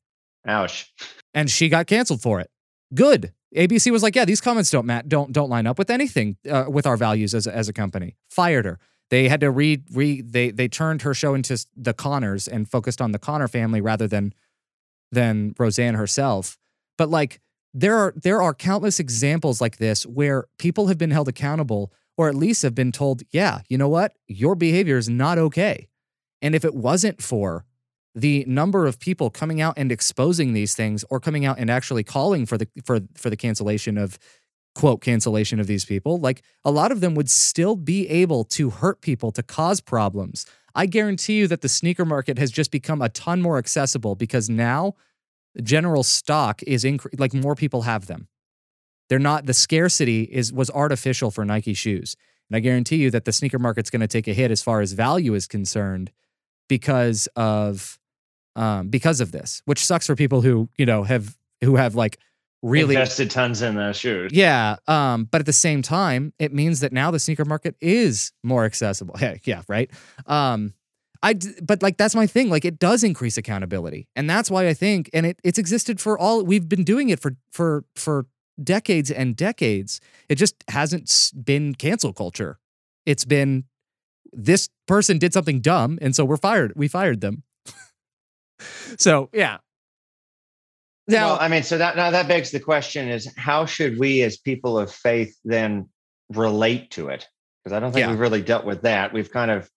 Ouch. 0.47 0.93
and 1.33 1.49
she 1.49 1.69
got 1.69 1.87
canceled 1.87 2.21
for 2.21 2.41
it 2.41 2.51
good 2.93 3.33
abc 3.57 3.91
was 3.93 4.03
like 4.03 4.17
yeah 4.17 4.25
these 4.25 4.41
comments 4.41 4.71
don't 4.73 4.85
mat 4.85 5.09
don't 5.09 5.33
don't 5.33 5.49
line 5.49 5.67
up 5.67 5.79
with 5.79 5.91
anything 5.91 6.37
uh, 6.51 6.65
with 6.69 6.87
our 6.87 6.97
values 6.97 7.35
as 7.35 7.47
a, 7.47 7.55
as 7.55 7.69
a 7.69 7.73
company 7.73 8.17
fired 8.29 8.65
her 8.65 8.79
they 9.11 9.29
had 9.29 9.41
to 9.41 9.51
re 9.51 9.83
re 9.93 10.21
they 10.21 10.51
they 10.51 10.69
turned 10.69 11.03
her 11.03 11.15
show 11.15 11.35
into 11.35 11.65
the 11.77 11.95
connors 11.95 12.47
and 12.49 12.71
focused 12.71 13.01
on 13.01 13.13
the 13.13 13.19
connor 13.19 13.49
family 13.49 13.81
rather 13.81 14.07
than 14.07 14.33
than 15.11 15.55
roseanne 15.59 15.95
herself 15.95 16.59
but 16.97 17.09
like 17.09 17.41
there 17.75 17.97
are 17.97 18.13
there 18.17 18.43
are 18.43 18.55
countless 18.55 18.99
examples 18.99 19.61
like 19.61 19.77
this 19.77 20.05
where 20.07 20.47
people 20.59 20.89
have 20.89 20.99
been 20.99 21.11
held 21.11 21.29
accountable 21.29 21.93
or 22.19 22.29
at 22.29 22.35
least 22.35 22.63
have 22.63 22.75
been 22.75 22.91
told, 22.91 23.23
yeah, 23.31 23.61
you 23.69 23.79
know 23.79 23.89
what? 23.89 24.15
Your 24.27 24.57
behavior 24.57 24.99
is 24.99 25.09
not 25.09 25.39
okay. 25.39 25.89
And 26.43 26.55
if 26.55 26.65
it 26.65 26.75
wasn't 26.75 27.23
for 27.23 27.65
the 28.15 28.45
number 28.49 28.87
of 28.87 28.99
people 28.99 29.31
coming 29.31 29.61
out 29.61 29.75
and 29.77 29.93
exposing 29.93 30.53
these 30.53 30.75
things 30.75 31.05
or 31.09 31.21
coming 31.21 31.45
out 31.45 31.59
and 31.59 31.71
actually 31.71 32.03
calling 32.03 32.45
for 32.45 32.59
the 32.59 32.67
for 32.85 33.01
for 33.15 33.31
the 33.31 33.37
cancellation 33.37 33.97
of 33.97 34.19
quote 34.79 35.01
cancellation 35.01 35.59
of 35.59 35.67
these 35.67 35.85
people, 35.85 36.21
like 36.21 36.41
a 36.65 36.71
lot 36.71 36.93
of 36.93 37.01
them 37.01 37.17
would 37.17 37.29
still 37.29 37.75
be 37.75 38.09
able 38.09 38.45
to 38.45 38.71
hurt 38.71 39.01
people, 39.01 39.33
to 39.33 39.43
cause 39.43 39.81
problems. 39.81 40.47
I 40.73 40.87
guarantee 40.87 41.37
you 41.37 41.49
that 41.49 41.63
the 41.63 41.69
sneaker 41.69 42.05
market 42.05 42.39
has 42.39 42.53
just 42.53 42.71
become 42.71 43.03
a 43.03 43.09
ton 43.09 43.43
more 43.43 43.59
accessible 43.59 44.15
because 44.15 44.49
now 44.49 44.95
general 45.61 46.05
stock 46.05 46.63
is 46.63 46.85
incre- 46.85 47.19
like 47.19 47.35
more 47.35 47.57
people 47.57 47.83
have 47.83 48.07
them. 48.07 48.29
They're 49.09 49.19
not 49.19 49.47
the 49.47 49.53
scarcity 49.53 50.23
is 50.23 50.53
was 50.53 50.71
artificial 50.71 51.33
for 51.33 51.45
Nike 51.45 51.75
shoes. 51.75 52.15
And 52.49 52.57
I 52.57 52.61
guarantee 52.61 52.99
you 52.99 53.11
that 53.11 53.25
the 53.25 53.33
sneaker 53.33 53.59
market's 53.59 53.91
going 53.91 54.01
to 54.03 54.07
take 54.07 54.29
a 54.29 54.33
hit 54.33 54.53
as 54.53 54.63
far 54.63 54.81
as 54.81 54.93
value 54.93 55.35
is 55.35 55.49
concerned 55.49 56.13
because 56.69 57.27
of 57.35 57.99
um, 58.55 58.91
because 58.91 59.21
of 59.21 59.33
this, 59.33 59.61
which 59.65 59.85
sucks 59.85 60.07
for 60.07 60.15
people 60.15 60.43
who 60.43 60.69
you 60.79 60.87
know 60.87 61.03
have 61.03 61.37
who 61.65 61.75
have 61.75 61.97
like 61.97 62.19
really 62.63 62.95
invested 62.95 63.31
tons 63.31 63.63
in 63.63 63.75
those 63.75 63.97
shoes. 63.97 64.33
Yeah, 64.33 64.77
um, 64.87 65.25
but 65.25 65.41
at 65.41 65.47
the 65.47 65.53
same 65.53 65.83
time, 65.83 66.33
it 66.39 66.53
means 66.53 66.81
that 66.81 66.93
now 66.93 67.11
the 67.11 67.19
sneaker 67.19 67.45
market 67.45 67.77
is 67.81 68.33
more 68.43 68.65
accessible. 68.65 69.17
Yeah, 69.21 69.37
yeah, 69.45 69.63
right. 69.69 69.91
Um, 70.27 70.75
I 71.23 71.35
but 71.63 71.83
like 71.83 71.97
that's 71.97 72.15
my 72.15 72.27
thing. 72.27 72.49
Like 72.51 72.65
it 72.65 72.79
does 72.79 73.03
increase 73.03 73.37
accountability, 73.37 74.09
and 74.15 74.31
that's 74.31 74.51
why 74.51 74.69
I 74.69 74.75
think, 74.75 75.11
and 75.13 75.27
it 75.27 75.41
it's 75.43 75.59
existed 75.59 76.01
for 76.01 76.19
all. 76.19 76.45
We've 76.45 76.69
been 76.69 76.85
doing 76.85 77.09
it 77.09 77.21
for 77.21 77.37
for 77.51 77.85
for 77.97 78.27
decades 78.63 79.11
and 79.11 79.37
decades. 79.37 80.01
It 80.29 80.37
just 80.37 80.55
hasn't 80.69 81.33
been 81.45 81.75
cancel 81.75 82.13
culture. 82.13 82.59
It's 83.07 83.25
been 83.25 83.65
this 84.33 84.69
person 84.87 85.19
did 85.19 85.33
something 85.33 85.61
dumb, 85.61 85.99
and 86.01 86.15
so 86.15 86.25
we're 86.25 86.37
fired. 86.37 86.73
We 86.77 86.87
fired 86.87 87.21
them. 87.21 87.43
so 88.99 89.29
yeah. 89.33 89.59
Now, 91.09 91.29
well, 91.29 91.39
I 91.41 91.49
mean, 91.49 91.63
so 91.63 91.79
that 91.79 91.97
now 91.97 92.11
that 92.11 92.29
begs 92.29 92.51
the 92.51 92.61
question: 92.61 93.09
is 93.09 93.33
how 93.37 93.65
should 93.65 93.99
we, 93.99 94.23
as 94.23 94.37
people 94.37 94.79
of 94.79 94.93
faith, 94.93 95.37
then 95.45 95.89
relate 96.29 96.91
to 96.93 97.09
it? 97.09 97.27
Because 97.65 97.75
I 97.75 97.81
don't 97.81 97.93
think 97.93 98.05
yeah. 98.05 98.11
we've 98.11 98.21
really 98.21 98.43
dealt 98.43 98.67
with 98.67 98.83
that. 98.83 99.13
We've 99.13 99.31
kind 99.31 99.51
of 99.51 99.71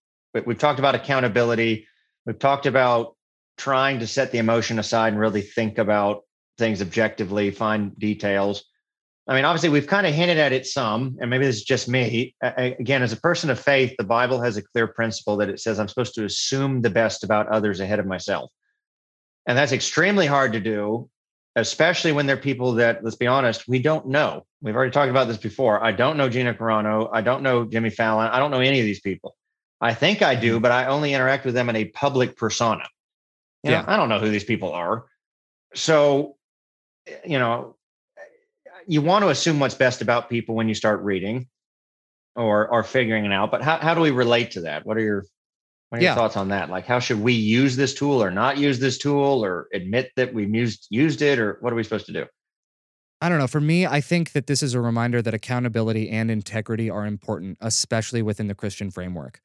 we've 0.45 0.57
talked 0.57 0.79
about 0.79 0.93
accountability. 0.93 1.87
We've 2.25 2.37
talked 2.37 2.65
about 2.65 3.15
trying 3.57 3.99
to 3.99 4.07
set 4.07 4.31
the 4.31 4.39
emotion 4.39 4.77
aside 4.77 5.13
and 5.13 5.19
really 5.19 5.41
think 5.41 5.77
about 5.77 6.23
things 6.57 6.81
objectively, 6.81 7.51
find 7.51 7.97
details. 7.97 8.65
I 9.27 9.35
mean, 9.35 9.45
obviously, 9.45 9.69
we've 9.69 9.87
kind 9.87 10.05
of 10.05 10.13
hinted 10.13 10.37
at 10.37 10.51
it 10.51 10.65
some, 10.65 11.17
and 11.21 11.29
maybe 11.29 11.45
this 11.45 11.57
is 11.57 11.63
just 11.63 11.87
me. 11.87 12.35
Again, 12.41 13.03
as 13.03 13.13
a 13.13 13.17
person 13.17 13.49
of 13.49 13.59
faith, 13.59 13.95
the 13.97 14.03
Bible 14.03 14.41
has 14.41 14.57
a 14.57 14.61
clear 14.61 14.87
principle 14.87 15.37
that 15.37 15.49
it 15.49 15.59
says 15.59 15.79
I'm 15.79 15.87
supposed 15.87 16.15
to 16.15 16.25
assume 16.25 16.81
the 16.81 16.89
best 16.89 17.23
about 17.23 17.47
others 17.47 17.79
ahead 17.79 17.99
of 17.99 18.05
myself. 18.05 18.51
And 19.47 19.57
that's 19.57 19.71
extremely 19.71 20.25
hard 20.25 20.53
to 20.53 20.59
do, 20.59 21.09
especially 21.55 22.11
when 22.11 22.25
they're 22.25 22.37
people 22.37 22.73
that, 22.73 23.03
let's 23.03 23.15
be 23.15 23.27
honest, 23.27 23.67
we 23.67 23.79
don't 23.79 24.07
know. 24.07 24.45
We've 24.61 24.75
already 24.75 24.91
talked 24.91 25.09
about 25.09 25.27
this 25.27 25.37
before. 25.37 25.83
I 25.83 25.91
don't 25.91 26.17
know 26.17 26.29
Gina 26.29 26.53
Carano. 26.53 27.09
I 27.11 27.21
don't 27.21 27.43
know 27.43 27.65
Jimmy 27.65 27.89
Fallon. 27.89 28.29
I 28.29 28.39
don't 28.39 28.51
know 28.51 28.59
any 28.59 28.79
of 28.79 28.85
these 28.85 29.01
people. 29.01 29.35
I 29.81 29.93
think 29.93 30.21
I 30.21 30.35
do, 30.35 30.53
mm-hmm. 30.53 30.61
but 30.61 30.71
I 30.71 30.85
only 30.85 31.13
interact 31.13 31.45
with 31.45 31.55
them 31.55 31.69
in 31.69 31.75
a 31.75 31.85
public 31.85 32.37
persona. 32.37 32.83
You 33.63 33.71
yeah. 33.71 33.81
Know, 33.81 33.87
I 33.87 33.97
don't 33.97 34.09
know 34.09 34.19
who 34.19 34.29
these 34.29 34.43
people 34.43 34.71
are. 34.71 35.05
So, 35.73 36.37
you 37.25 37.39
know, 37.39 37.75
you 38.87 39.01
want 39.01 39.23
to 39.23 39.29
assume 39.29 39.59
what's 39.59 39.75
best 39.75 40.01
about 40.01 40.29
people 40.29 40.55
when 40.55 40.67
you 40.67 40.75
start 40.75 41.01
reading 41.01 41.47
or 42.35 42.67
or 42.67 42.83
figuring 42.83 43.25
it 43.25 43.31
out. 43.31 43.51
But 43.51 43.61
how, 43.61 43.77
how 43.77 43.93
do 43.93 44.01
we 44.01 44.11
relate 44.11 44.51
to 44.51 44.61
that? 44.61 44.85
What 44.85 44.97
are 44.97 45.01
your 45.01 45.25
what 45.91 45.97
are 45.97 46.03
your 46.03 46.11
yeah. 46.11 46.15
thoughts 46.15 46.37
on 46.37 46.47
that? 46.47 46.69
Like 46.69 46.85
how 46.85 46.99
should 46.99 47.19
we 47.19 47.33
use 47.33 47.75
this 47.75 47.93
tool 47.93 48.23
or 48.23 48.31
not 48.31 48.57
use 48.57 48.79
this 48.79 48.97
tool 48.97 49.43
or 49.43 49.67
admit 49.73 50.09
that 50.15 50.33
we've 50.33 50.55
used 50.55 50.87
used 50.89 51.21
it 51.21 51.37
or 51.37 51.57
what 51.59 51.73
are 51.73 51.75
we 51.75 51.83
supposed 51.83 52.05
to 52.05 52.13
do? 52.13 52.25
I 53.19 53.27
don't 53.27 53.39
know. 53.39 53.47
For 53.47 53.59
me, 53.59 53.85
I 53.85 53.99
think 53.99 54.31
that 54.31 54.47
this 54.47 54.63
is 54.63 54.73
a 54.73 54.79
reminder 54.79 55.21
that 55.21 55.33
accountability 55.33 56.09
and 56.09 56.31
integrity 56.31 56.89
are 56.89 57.05
important, 57.05 57.57
especially 57.59 58.21
within 58.21 58.47
the 58.47 58.55
Christian 58.55 58.89
framework. 58.89 59.41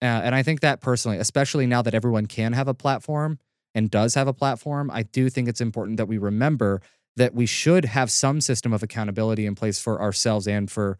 Uh, 0.00 0.06
and 0.06 0.34
I 0.34 0.42
think 0.42 0.60
that 0.60 0.80
personally, 0.80 1.18
especially 1.18 1.66
now 1.66 1.82
that 1.82 1.94
everyone 1.94 2.24
can 2.24 2.54
have 2.54 2.68
a 2.68 2.74
platform 2.74 3.38
and 3.74 3.90
does 3.90 4.14
have 4.14 4.26
a 4.26 4.32
platform, 4.32 4.90
I 4.90 5.02
do 5.02 5.28
think 5.28 5.46
it's 5.46 5.60
important 5.60 5.98
that 5.98 6.08
we 6.08 6.16
remember 6.16 6.80
that 7.16 7.34
we 7.34 7.44
should 7.44 7.84
have 7.84 8.10
some 8.10 8.40
system 8.40 8.72
of 8.72 8.82
accountability 8.82 9.44
in 9.44 9.54
place 9.54 9.78
for 9.78 10.00
ourselves 10.00 10.48
and 10.48 10.70
for 10.70 10.96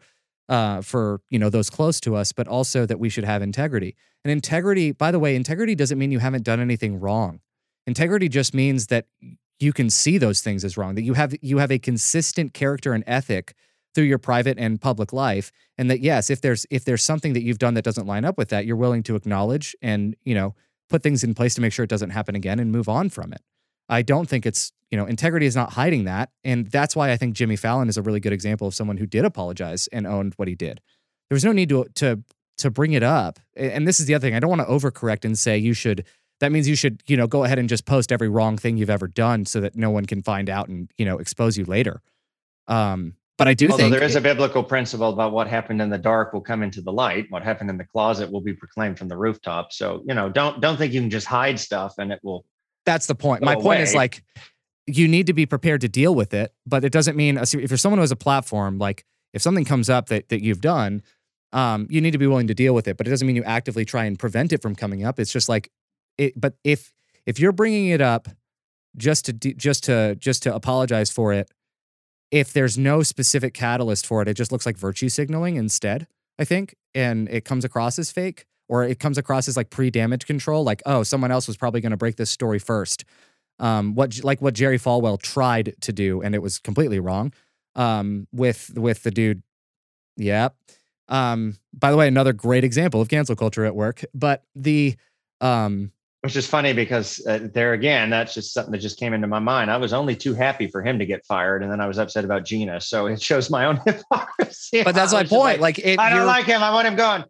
uh, 0.49 0.81
for 0.81 1.21
you 1.29 1.39
know 1.39 1.49
those 1.49 1.69
close 1.69 1.99
to 2.01 2.15
us, 2.15 2.31
but 2.31 2.47
also 2.47 2.85
that 2.85 2.99
we 2.99 3.09
should 3.09 3.23
have 3.23 3.41
integrity. 3.41 3.95
And 4.23 4.31
integrity, 4.31 4.91
by 4.91 5.11
the 5.11 5.19
way, 5.19 5.35
integrity 5.35 5.75
doesn't 5.75 5.97
mean 5.97 6.11
you 6.11 6.19
haven't 6.19 6.43
done 6.43 6.59
anything 6.59 6.99
wrong. 6.99 7.39
Integrity 7.85 8.29
just 8.29 8.53
means 8.53 8.87
that 8.87 9.05
you 9.59 9.73
can 9.73 9.89
see 9.89 10.17
those 10.17 10.41
things 10.41 10.63
as 10.63 10.77
wrong. 10.77 10.95
That 10.95 11.03
you 11.03 11.13
have 11.13 11.35
you 11.41 11.57
have 11.57 11.71
a 11.71 11.79
consistent 11.79 12.53
character 12.53 12.93
and 12.93 13.03
ethic 13.07 13.53
through 13.95 14.05
your 14.05 14.17
private 14.17 14.57
and 14.57 14.81
public 14.81 15.13
life, 15.13 15.51
and 15.77 15.89
that 15.89 15.99
yes, 15.99 16.29
if 16.29 16.41
there's 16.41 16.65
if 16.69 16.85
there's 16.85 17.03
something 17.03 17.33
that 17.33 17.43
you've 17.43 17.59
done 17.59 17.73
that 17.75 17.83
doesn't 17.83 18.07
line 18.07 18.25
up 18.25 18.37
with 18.37 18.49
that, 18.49 18.65
you're 18.65 18.75
willing 18.75 19.03
to 19.03 19.15
acknowledge 19.15 19.75
and 19.81 20.15
you 20.23 20.35
know 20.35 20.55
put 20.89 21.03
things 21.03 21.23
in 21.23 21.33
place 21.33 21.55
to 21.55 21.61
make 21.61 21.73
sure 21.73 21.83
it 21.83 21.89
doesn't 21.89 22.11
happen 22.11 22.35
again 22.35 22.59
and 22.59 22.71
move 22.71 22.89
on 22.89 23.09
from 23.09 23.33
it. 23.33 23.41
I 23.89 24.01
don't 24.01 24.27
think 24.27 24.45
it's, 24.45 24.71
you 24.91 24.97
know, 24.97 25.05
integrity 25.05 25.45
is 25.45 25.55
not 25.55 25.73
hiding 25.73 26.05
that. 26.05 26.29
And 26.43 26.67
that's 26.67 26.95
why 26.95 27.11
I 27.11 27.17
think 27.17 27.33
Jimmy 27.33 27.55
Fallon 27.55 27.89
is 27.89 27.97
a 27.97 28.01
really 28.01 28.19
good 28.19 28.33
example 28.33 28.67
of 28.67 28.75
someone 28.75 28.97
who 28.97 29.05
did 29.05 29.25
apologize 29.25 29.87
and 29.87 30.07
owned 30.07 30.33
what 30.35 30.47
he 30.47 30.55
did. 30.55 30.81
There 31.29 31.35
was 31.35 31.45
no 31.45 31.51
need 31.51 31.69
to 31.69 31.85
to 31.95 32.23
to 32.59 32.69
bring 32.69 32.93
it 32.93 33.03
up. 33.03 33.39
And 33.55 33.87
this 33.87 33.99
is 33.99 34.05
the 34.05 34.13
other 34.13 34.27
thing. 34.27 34.35
I 34.35 34.39
don't 34.39 34.49
want 34.49 34.61
to 34.61 34.67
overcorrect 34.67 35.25
and 35.25 35.37
say 35.37 35.57
you 35.57 35.73
should 35.73 36.05
that 36.39 36.51
means 36.51 36.67
you 36.67 36.75
should, 36.75 37.01
you 37.07 37.15
know, 37.15 37.27
go 37.27 37.43
ahead 37.43 37.57
and 37.57 37.69
just 37.69 37.85
post 37.85 38.11
every 38.11 38.27
wrong 38.29 38.57
thing 38.57 38.77
you've 38.77 38.89
ever 38.89 39.07
done 39.07 39.45
so 39.45 39.61
that 39.61 39.75
no 39.75 39.89
one 39.89 40.05
can 40.05 40.21
find 40.21 40.49
out 40.49 40.67
and, 40.67 40.91
you 40.97 41.05
know, 41.05 41.17
expose 41.17 41.57
you 41.57 41.65
later. 41.65 42.01
Um, 42.67 43.15
but 43.37 43.47
I 43.47 43.53
do 43.53 43.65
Although 43.67 43.77
think 43.77 43.93
there 43.93 44.03
is 44.03 44.15
a 44.15 44.21
biblical 44.21 44.63
principle 44.63 45.09
about 45.09 45.31
what 45.31 45.47
happened 45.47 45.81
in 45.81 45.89
the 45.89 45.97
dark 45.97 46.33
will 46.33 46.41
come 46.41 46.61
into 46.61 46.81
the 46.81 46.91
light. 46.91 47.25
What 47.29 47.43
happened 47.43 47.69
in 47.69 47.77
the 47.77 47.85
closet 47.85 48.31
will 48.31 48.41
be 48.41 48.53
proclaimed 48.53 48.99
from 48.99 49.07
the 49.07 49.17
rooftop. 49.17 49.73
So, 49.73 50.03
you 50.05 50.13
know, 50.13 50.29
don't 50.29 50.61
don't 50.61 50.77
think 50.77 50.93
you 50.93 51.01
can 51.01 51.09
just 51.09 51.27
hide 51.27 51.59
stuff 51.59 51.95
and 51.97 52.11
it 52.11 52.19
will 52.23 52.45
that's 52.85 53.07
the 53.07 53.15
point. 53.15 53.43
My 53.43 53.55
point 53.55 53.81
is 53.81 53.93
like 53.93 54.23
you 54.85 55.07
need 55.07 55.27
to 55.27 55.33
be 55.33 55.45
prepared 55.45 55.81
to 55.81 55.87
deal 55.87 56.13
with 56.13 56.33
it, 56.33 56.53
but 56.65 56.83
it 56.83 56.91
doesn't 56.91 57.15
mean 57.15 57.37
if 57.37 57.53
you're 57.53 57.77
someone 57.77 57.97
who 57.97 58.03
has 58.03 58.11
a 58.11 58.17
platform, 58.17 58.77
like 58.77 59.05
if 59.33 59.41
something 59.41 59.65
comes 59.65 59.89
up 59.89 60.07
that 60.07 60.29
that 60.29 60.43
you've 60.43 60.61
done, 60.61 61.01
um, 61.51 61.87
you 61.89 62.01
need 62.01 62.11
to 62.11 62.17
be 62.17 62.27
willing 62.27 62.47
to 62.47 62.53
deal 62.53 62.73
with 62.73 62.87
it. 62.87 62.97
But 62.97 63.07
it 63.07 63.09
doesn't 63.09 63.25
mean 63.25 63.35
you 63.35 63.43
actively 63.43 63.85
try 63.85 64.05
and 64.05 64.17
prevent 64.17 64.51
it 64.53 64.61
from 64.61 64.75
coming 64.75 65.03
up. 65.03 65.19
It's 65.19 65.31
just 65.31 65.49
like 65.49 65.71
it. 66.17 66.39
But 66.39 66.55
if 66.63 66.91
if 67.25 67.39
you're 67.39 67.51
bringing 67.51 67.87
it 67.87 68.01
up 68.01 68.27
just 68.97 69.25
to 69.25 69.33
just 69.33 69.85
to 69.85 70.15
just 70.15 70.43
to 70.43 70.53
apologize 70.53 71.11
for 71.11 71.33
it, 71.33 71.49
if 72.31 72.51
there's 72.51 72.77
no 72.77 73.03
specific 73.03 73.53
catalyst 73.53 74.05
for 74.05 74.21
it, 74.21 74.27
it 74.27 74.33
just 74.35 74.51
looks 74.51 74.65
like 74.65 74.77
virtue 74.77 75.09
signaling 75.09 75.55
instead. 75.55 76.07
I 76.39 76.45
think, 76.45 76.75
and 76.95 77.29
it 77.29 77.45
comes 77.45 77.63
across 77.63 77.99
as 77.99 78.11
fake 78.11 78.45
or 78.69 78.83
it 78.83 78.99
comes 78.99 79.17
across 79.17 79.47
as 79.47 79.57
like 79.57 79.69
pre-damage 79.69 80.25
control 80.25 80.63
like 80.63 80.81
oh 80.85 81.03
someone 81.03 81.31
else 81.31 81.47
was 81.47 81.57
probably 81.57 81.81
going 81.81 81.91
to 81.91 81.97
break 81.97 82.15
this 82.15 82.29
story 82.29 82.59
first 82.59 83.05
um, 83.59 83.95
what 83.95 84.23
like 84.23 84.41
what 84.41 84.53
jerry 84.53 84.77
falwell 84.77 85.21
tried 85.21 85.75
to 85.81 85.93
do 85.93 86.21
and 86.21 86.35
it 86.35 86.41
was 86.41 86.59
completely 86.59 86.99
wrong 86.99 87.33
um, 87.75 88.27
with 88.31 88.71
with 88.75 89.03
the 89.03 89.11
dude 89.11 89.43
yep 90.17 90.55
um, 91.09 91.57
by 91.73 91.91
the 91.91 91.97
way 91.97 92.07
another 92.07 92.33
great 92.33 92.63
example 92.63 93.01
of 93.01 93.09
cancel 93.09 93.35
culture 93.35 93.65
at 93.65 93.75
work 93.75 94.03
but 94.13 94.43
the 94.55 94.95
um, 95.41 95.91
which 96.23 96.37
is 96.37 96.47
funny 96.47 96.71
because 96.71 97.21
uh, 97.27 97.49
there 97.53 97.73
again, 97.73 98.09
that's 98.09 98.33
just 98.33 98.53
something 98.53 98.71
that 98.71 98.77
just 98.77 98.97
came 98.97 99.13
into 99.13 99.27
my 99.27 99.39
mind. 99.39 99.69
I 99.69 99.75
was 99.75 99.91
only 99.91 100.15
too 100.15 100.33
happy 100.33 100.67
for 100.67 100.81
him 100.81 100.97
to 100.99 101.05
get 101.05 101.25
fired, 101.25 101.63
and 101.63 101.69
then 101.69 101.81
I 101.81 101.85
was 101.85 101.97
upset 101.97 102.23
about 102.23 102.45
Gina. 102.45 102.79
So 102.79 103.07
it 103.07 103.21
shows 103.21 103.49
my 103.49 103.65
own 103.65 103.81
hypocrisy. 103.85 104.83
But 104.83 104.95
that's 104.95 105.11
my 105.11 105.25
point. 105.25 105.59
Like, 105.59 105.79
like 105.79 105.85
it, 105.85 105.99
I 105.99 106.09
don't 106.11 106.25
like 106.25 106.45
him. 106.45 106.63
I 106.63 106.71
want 106.71 106.87
him 106.87 106.95
gone. 106.95 107.25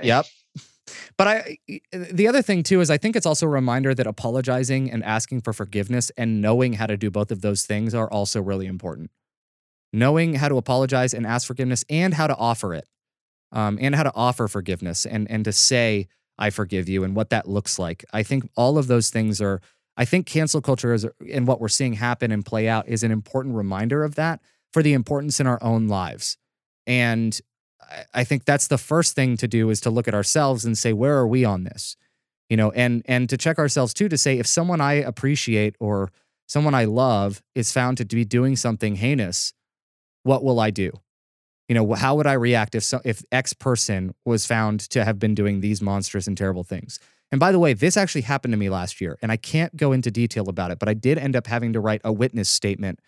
Yep. 0.00 0.26
But 1.16 1.28
I 1.28 1.58
the 1.92 2.28
other 2.28 2.42
thing 2.42 2.62
too 2.62 2.80
is 2.80 2.90
I 2.90 2.98
think 2.98 3.16
it's 3.16 3.26
also 3.26 3.46
a 3.46 3.50
reminder 3.50 3.94
that 3.94 4.06
apologizing 4.06 4.90
and 4.90 5.02
asking 5.04 5.40
for 5.42 5.52
forgiveness 5.52 6.10
and 6.16 6.40
knowing 6.40 6.74
how 6.74 6.86
to 6.86 6.96
do 6.96 7.10
both 7.10 7.30
of 7.30 7.40
those 7.40 7.64
things 7.64 7.94
are 7.94 8.10
also 8.10 8.40
really 8.40 8.66
important. 8.66 9.10
Knowing 9.92 10.34
how 10.34 10.48
to 10.48 10.56
apologize 10.56 11.14
and 11.14 11.26
ask 11.26 11.46
forgiveness 11.46 11.84
and 11.88 12.14
how 12.14 12.26
to 12.26 12.36
offer 12.36 12.74
it. 12.74 12.88
Um, 13.52 13.78
and 13.80 13.94
how 13.94 14.02
to 14.02 14.12
offer 14.14 14.48
forgiveness 14.48 15.06
and 15.06 15.30
and 15.30 15.44
to 15.44 15.52
say 15.52 16.08
I 16.38 16.50
forgive 16.50 16.88
you 16.88 17.04
and 17.04 17.14
what 17.14 17.30
that 17.30 17.48
looks 17.48 17.78
like. 17.78 18.04
I 18.12 18.22
think 18.22 18.48
all 18.56 18.76
of 18.76 18.88
those 18.88 19.08
things 19.08 19.40
are 19.40 19.60
I 19.96 20.04
think 20.04 20.26
cancel 20.26 20.60
culture 20.60 20.92
is 20.92 21.06
and 21.32 21.46
what 21.46 21.60
we're 21.60 21.68
seeing 21.68 21.94
happen 21.94 22.30
and 22.30 22.44
play 22.44 22.68
out 22.68 22.88
is 22.88 23.02
an 23.02 23.10
important 23.10 23.54
reminder 23.54 24.04
of 24.04 24.16
that 24.16 24.40
for 24.72 24.82
the 24.82 24.92
importance 24.92 25.40
in 25.40 25.46
our 25.46 25.62
own 25.62 25.88
lives. 25.88 26.36
And 26.86 27.38
I 28.12 28.24
think 28.24 28.44
that's 28.44 28.68
the 28.68 28.78
first 28.78 29.14
thing 29.14 29.36
to 29.38 29.48
do 29.48 29.70
is 29.70 29.80
to 29.82 29.90
look 29.90 30.08
at 30.08 30.14
ourselves 30.14 30.64
and 30.64 30.76
say, 30.76 30.92
where 30.92 31.16
are 31.16 31.26
we 31.26 31.44
on 31.44 31.64
this? 31.64 31.96
You 32.48 32.56
know, 32.56 32.70
and 32.72 33.02
and 33.06 33.28
to 33.28 33.36
check 33.36 33.58
ourselves 33.58 33.92
too 33.92 34.08
to 34.08 34.18
say 34.18 34.38
if 34.38 34.46
someone 34.46 34.80
I 34.80 34.94
appreciate 34.94 35.76
or 35.80 36.10
someone 36.46 36.74
I 36.74 36.84
love 36.84 37.42
is 37.54 37.72
found 37.72 37.98
to 37.98 38.04
be 38.04 38.24
doing 38.24 38.56
something 38.56 38.96
heinous, 38.96 39.52
what 40.22 40.44
will 40.44 40.60
I 40.60 40.70
do? 40.70 40.92
You 41.68 41.74
know, 41.74 41.94
how 41.94 42.14
would 42.14 42.28
I 42.28 42.34
react 42.34 42.76
if 42.76 42.84
so, 42.84 43.00
if 43.04 43.24
X 43.32 43.52
person 43.52 44.14
was 44.24 44.46
found 44.46 44.80
to 44.90 45.04
have 45.04 45.18
been 45.18 45.34
doing 45.34 45.60
these 45.60 45.82
monstrous 45.82 46.28
and 46.28 46.38
terrible 46.38 46.62
things? 46.62 47.00
And 47.32 47.40
by 47.40 47.50
the 47.50 47.58
way, 47.58 47.72
this 47.72 47.96
actually 47.96 48.20
happened 48.20 48.52
to 48.52 48.58
me 48.58 48.70
last 48.70 49.00
year, 49.00 49.18
and 49.20 49.32
I 49.32 49.36
can't 49.36 49.76
go 49.76 49.90
into 49.90 50.12
detail 50.12 50.48
about 50.48 50.70
it, 50.70 50.78
but 50.78 50.88
I 50.88 50.94
did 50.94 51.18
end 51.18 51.34
up 51.34 51.48
having 51.48 51.72
to 51.72 51.80
write 51.80 52.00
a 52.04 52.12
witness 52.12 52.48
statement 52.48 53.00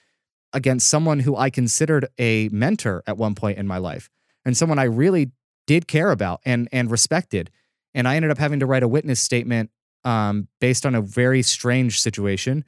against 0.53 0.89
someone 0.89 1.20
who 1.20 1.37
I 1.37 1.51
considered 1.51 2.09
a 2.18 2.49
mentor 2.49 3.05
at 3.07 3.16
one 3.16 3.37
point 3.37 3.59
in 3.59 3.68
my 3.68 3.79
life 3.79 4.11
and 4.49 4.57
someone 4.57 4.79
I 4.79 4.85
really 4.85 5.31
did 5.67 5.87
care 5.87 6.11
about 6.11 6.41
and 6.45 6.69
and 6.73 6.91
respected. 6.91 7.51
and 7.95 8.07
I 8.07 8.17
ended 8.17 8.31
up 8.31 8.39
having 8.39 8.61
to 8.61 8.67
write 8.67 8.83
a 8.83 8.89
witness 8.89 9.21
statement 9.21 9.71
um, 10.05 10.49
based 10.61 10.87
on 10.87 10.95
a 10.95 11.03
very 11.03 11.43
strange 11.43 12.01
situation 12.01 12.65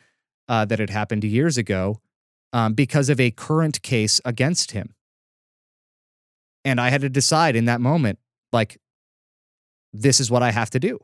uh, 0.49 0.64
that 0.64 0.78
had 0.78 0.91
happened 0.91 1.24
years 1.24 1.57
ago 1.57 2.01
um, 2.53 2.74
because 2.74 3.09
of 3.09 3.20
a 3.20 3.31
current 3.31 3.81
case 3.83 4.20
against 4.24 4.72
him. 4.72 4.95
And 6.64 6.81
I 6.81 6.91
had 6.91 7.01
to 7.03 7.09
decide 7.09 7.57
in 7.57 7.66
that 7.66 7.81
moment, 7.81 8.18
like, 8.53 8.78
this 9.93 10.20
is 10.20 10.31
what 10.31 10.43
I 10.43 10.51
have 10.51 10.70
to 10.70 10.81
do, 10.81 10.99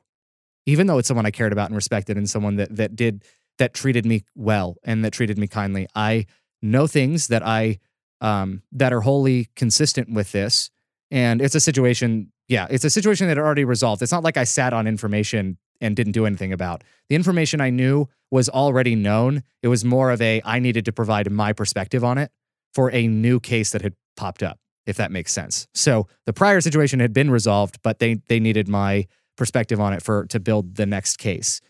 even 0.66 0.87
though 0.87 0.99
it's 0.99 1.09
someone 1.09 1.27
I 1.27 1.31
cared 1.31 1.53
about 1.53 1.68
and 1.68 1.77
respected, 1.77 2.16
and 2.16 2.29
someone 2.29 2.57
that 2.57 2.74
that 2.77 2.97
did 2.97 3.24
that 3.59 3.72
treated 3.72 4.05
me 4.05 4.24
well 4.35 4.77
and 4.85 5.05
that 5.05 5.12
treated 5.12 5.39
me 5.39 5.47
kindly. 5.47 5.87
I 5.95 6.27
know 6.61 6.87
things 6.87 7.29
that 7.29 7.47
I 7.47 7.79
um, 8.20 8.62
that 8.72 8.92
are 8.92 9.00
wholly 9.00 9.48
consistent 9.56 10.12
with 10.12 10.32
this, 10.32 10.70
and 11.10 11.40
it's 11.40 11.54
a 11.54 11.60
situation. 11.60 12.32
Yeah, 12.48 12.68
it's 12.70 12.84
a 12.84 12.90
situation 12.90 13.26
that 13.26 13.38
already 13.38 13.64
resolved. 13.64 14.02
It's 14.02 14.12
not 14.12 14.22
like 14.22 14.36
I 14.36 14.44
sat 14.44 14.72
on 14.72 14.86
information 14.86 15.58
and 15.80 15.96
didn't 15.96 16.12
do 16.12 16.26
anything 16.26 16.52
about. 16.52 16.84
The 17.08 17.16
information 17.16 17.60
I 17.60 17.70
knew 17.70 18.08
was 18.30 18.48
already 18.48 18.94
known. 18.94 19.42
It 19.62 19.68
was 19.68 19.84
more 19.84 20.10
of 20.10 20.20
a 20.20 20.40
I 20.44 20.58
needed 20.58 20.84
to 20.86 20.92
provide 20.92 21.30
my 21.30 21.52
perspective 21.52 22.04
on 22.04 22.18
it 22.18 22.30
for 22.74 22.92
a 22.92 23.06
new 23.06 23.40
case 23.40 23.70
that 23.70 23.82
had 23.82 23.94
popped 24.16 24.42
up, 24.42 24.58
if 24.86 24.96
that 24.96 25.10
makes 25.10 25.32
sense. 25.32 25.66
So 25.74 26.08
the 26.24 26.32
prior 26.32 26.60
situation 26.60 27.00
had 27.00 27.12
been 27.12 27.30
resolved, 27.30 27.78
but 27.82 27.98
they 27.98 28.20
they 28.28 28.40
needed 28.40 28.68
my 28.68 29.06
perspective 29.36 29.80
on 29.80 29.92
it 29.92 30.02
for 30.02 30.26
to 30.26 30.40
build 30.40 30.76
the 30.76 30.86
next 30.86 31.16
case. 31.16 31.60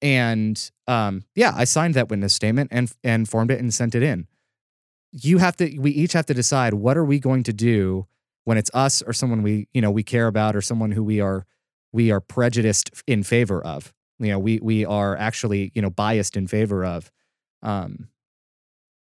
And 0.00 0.70
um, 0.86 1.24
yeah, 1.34 1.52
I 1.54 1.64
signed 1.64 1.94
that 1.94 2.08
witness 2.08 2.34
statement 2.34 2.68
and 2.72 2.92
and 3.02 3.28
formed 3.28 3.50
it 3.50 3.60
and 3.60 3.72
sent 3.72 3.94
it 3.94 4.02
in. 4.02 4.26
You 5.12 5.38
have 5.38 5.56
to 5.56 5.78
we 5.78 5.90
each 5.90 6.12
have 6.12 6.26
to 6.26 6.34
decide 6.34 6.74
what 6.74 6.96
are 6.96 7.04
we 7.04 7.18
going 7.18 7.42
to 7.44 7.52
do 7.52 8.06
when 8.44 8.58
it's 8.58 8.70
us 8.74 9.02
or 9.02 9.12
someone 9.12 9.42
we, 9.42 9.68
you 9.72 9.80
know, 9.80 9.90
we 9.90 10.02
care 10.02 10.26
about 10.26 10.56
or 10.56 10.60
someone 10.60 10.92
who 10.92 11.02
we 11.02 11.20
are 11.20 11.46
we 11.92 12.10
are 12.10 12.20
prejudiced 12.20 12.90
in 13.06 13.22
favor 13.22 13.64
of. 13.64 13.92
You 14.18 14.28
know, 14.28 14.38
we 14.38 14.58
we 14.60 14.84
are 14.84 15.16
actually, 15.16 15.72
you 15.74 15.82
know, 15.82 15.90
biased 15.90 16.36
in 16.36 16.46
favor 16.46 16.84
of. 16.84 17.10
Um 17.62 18.08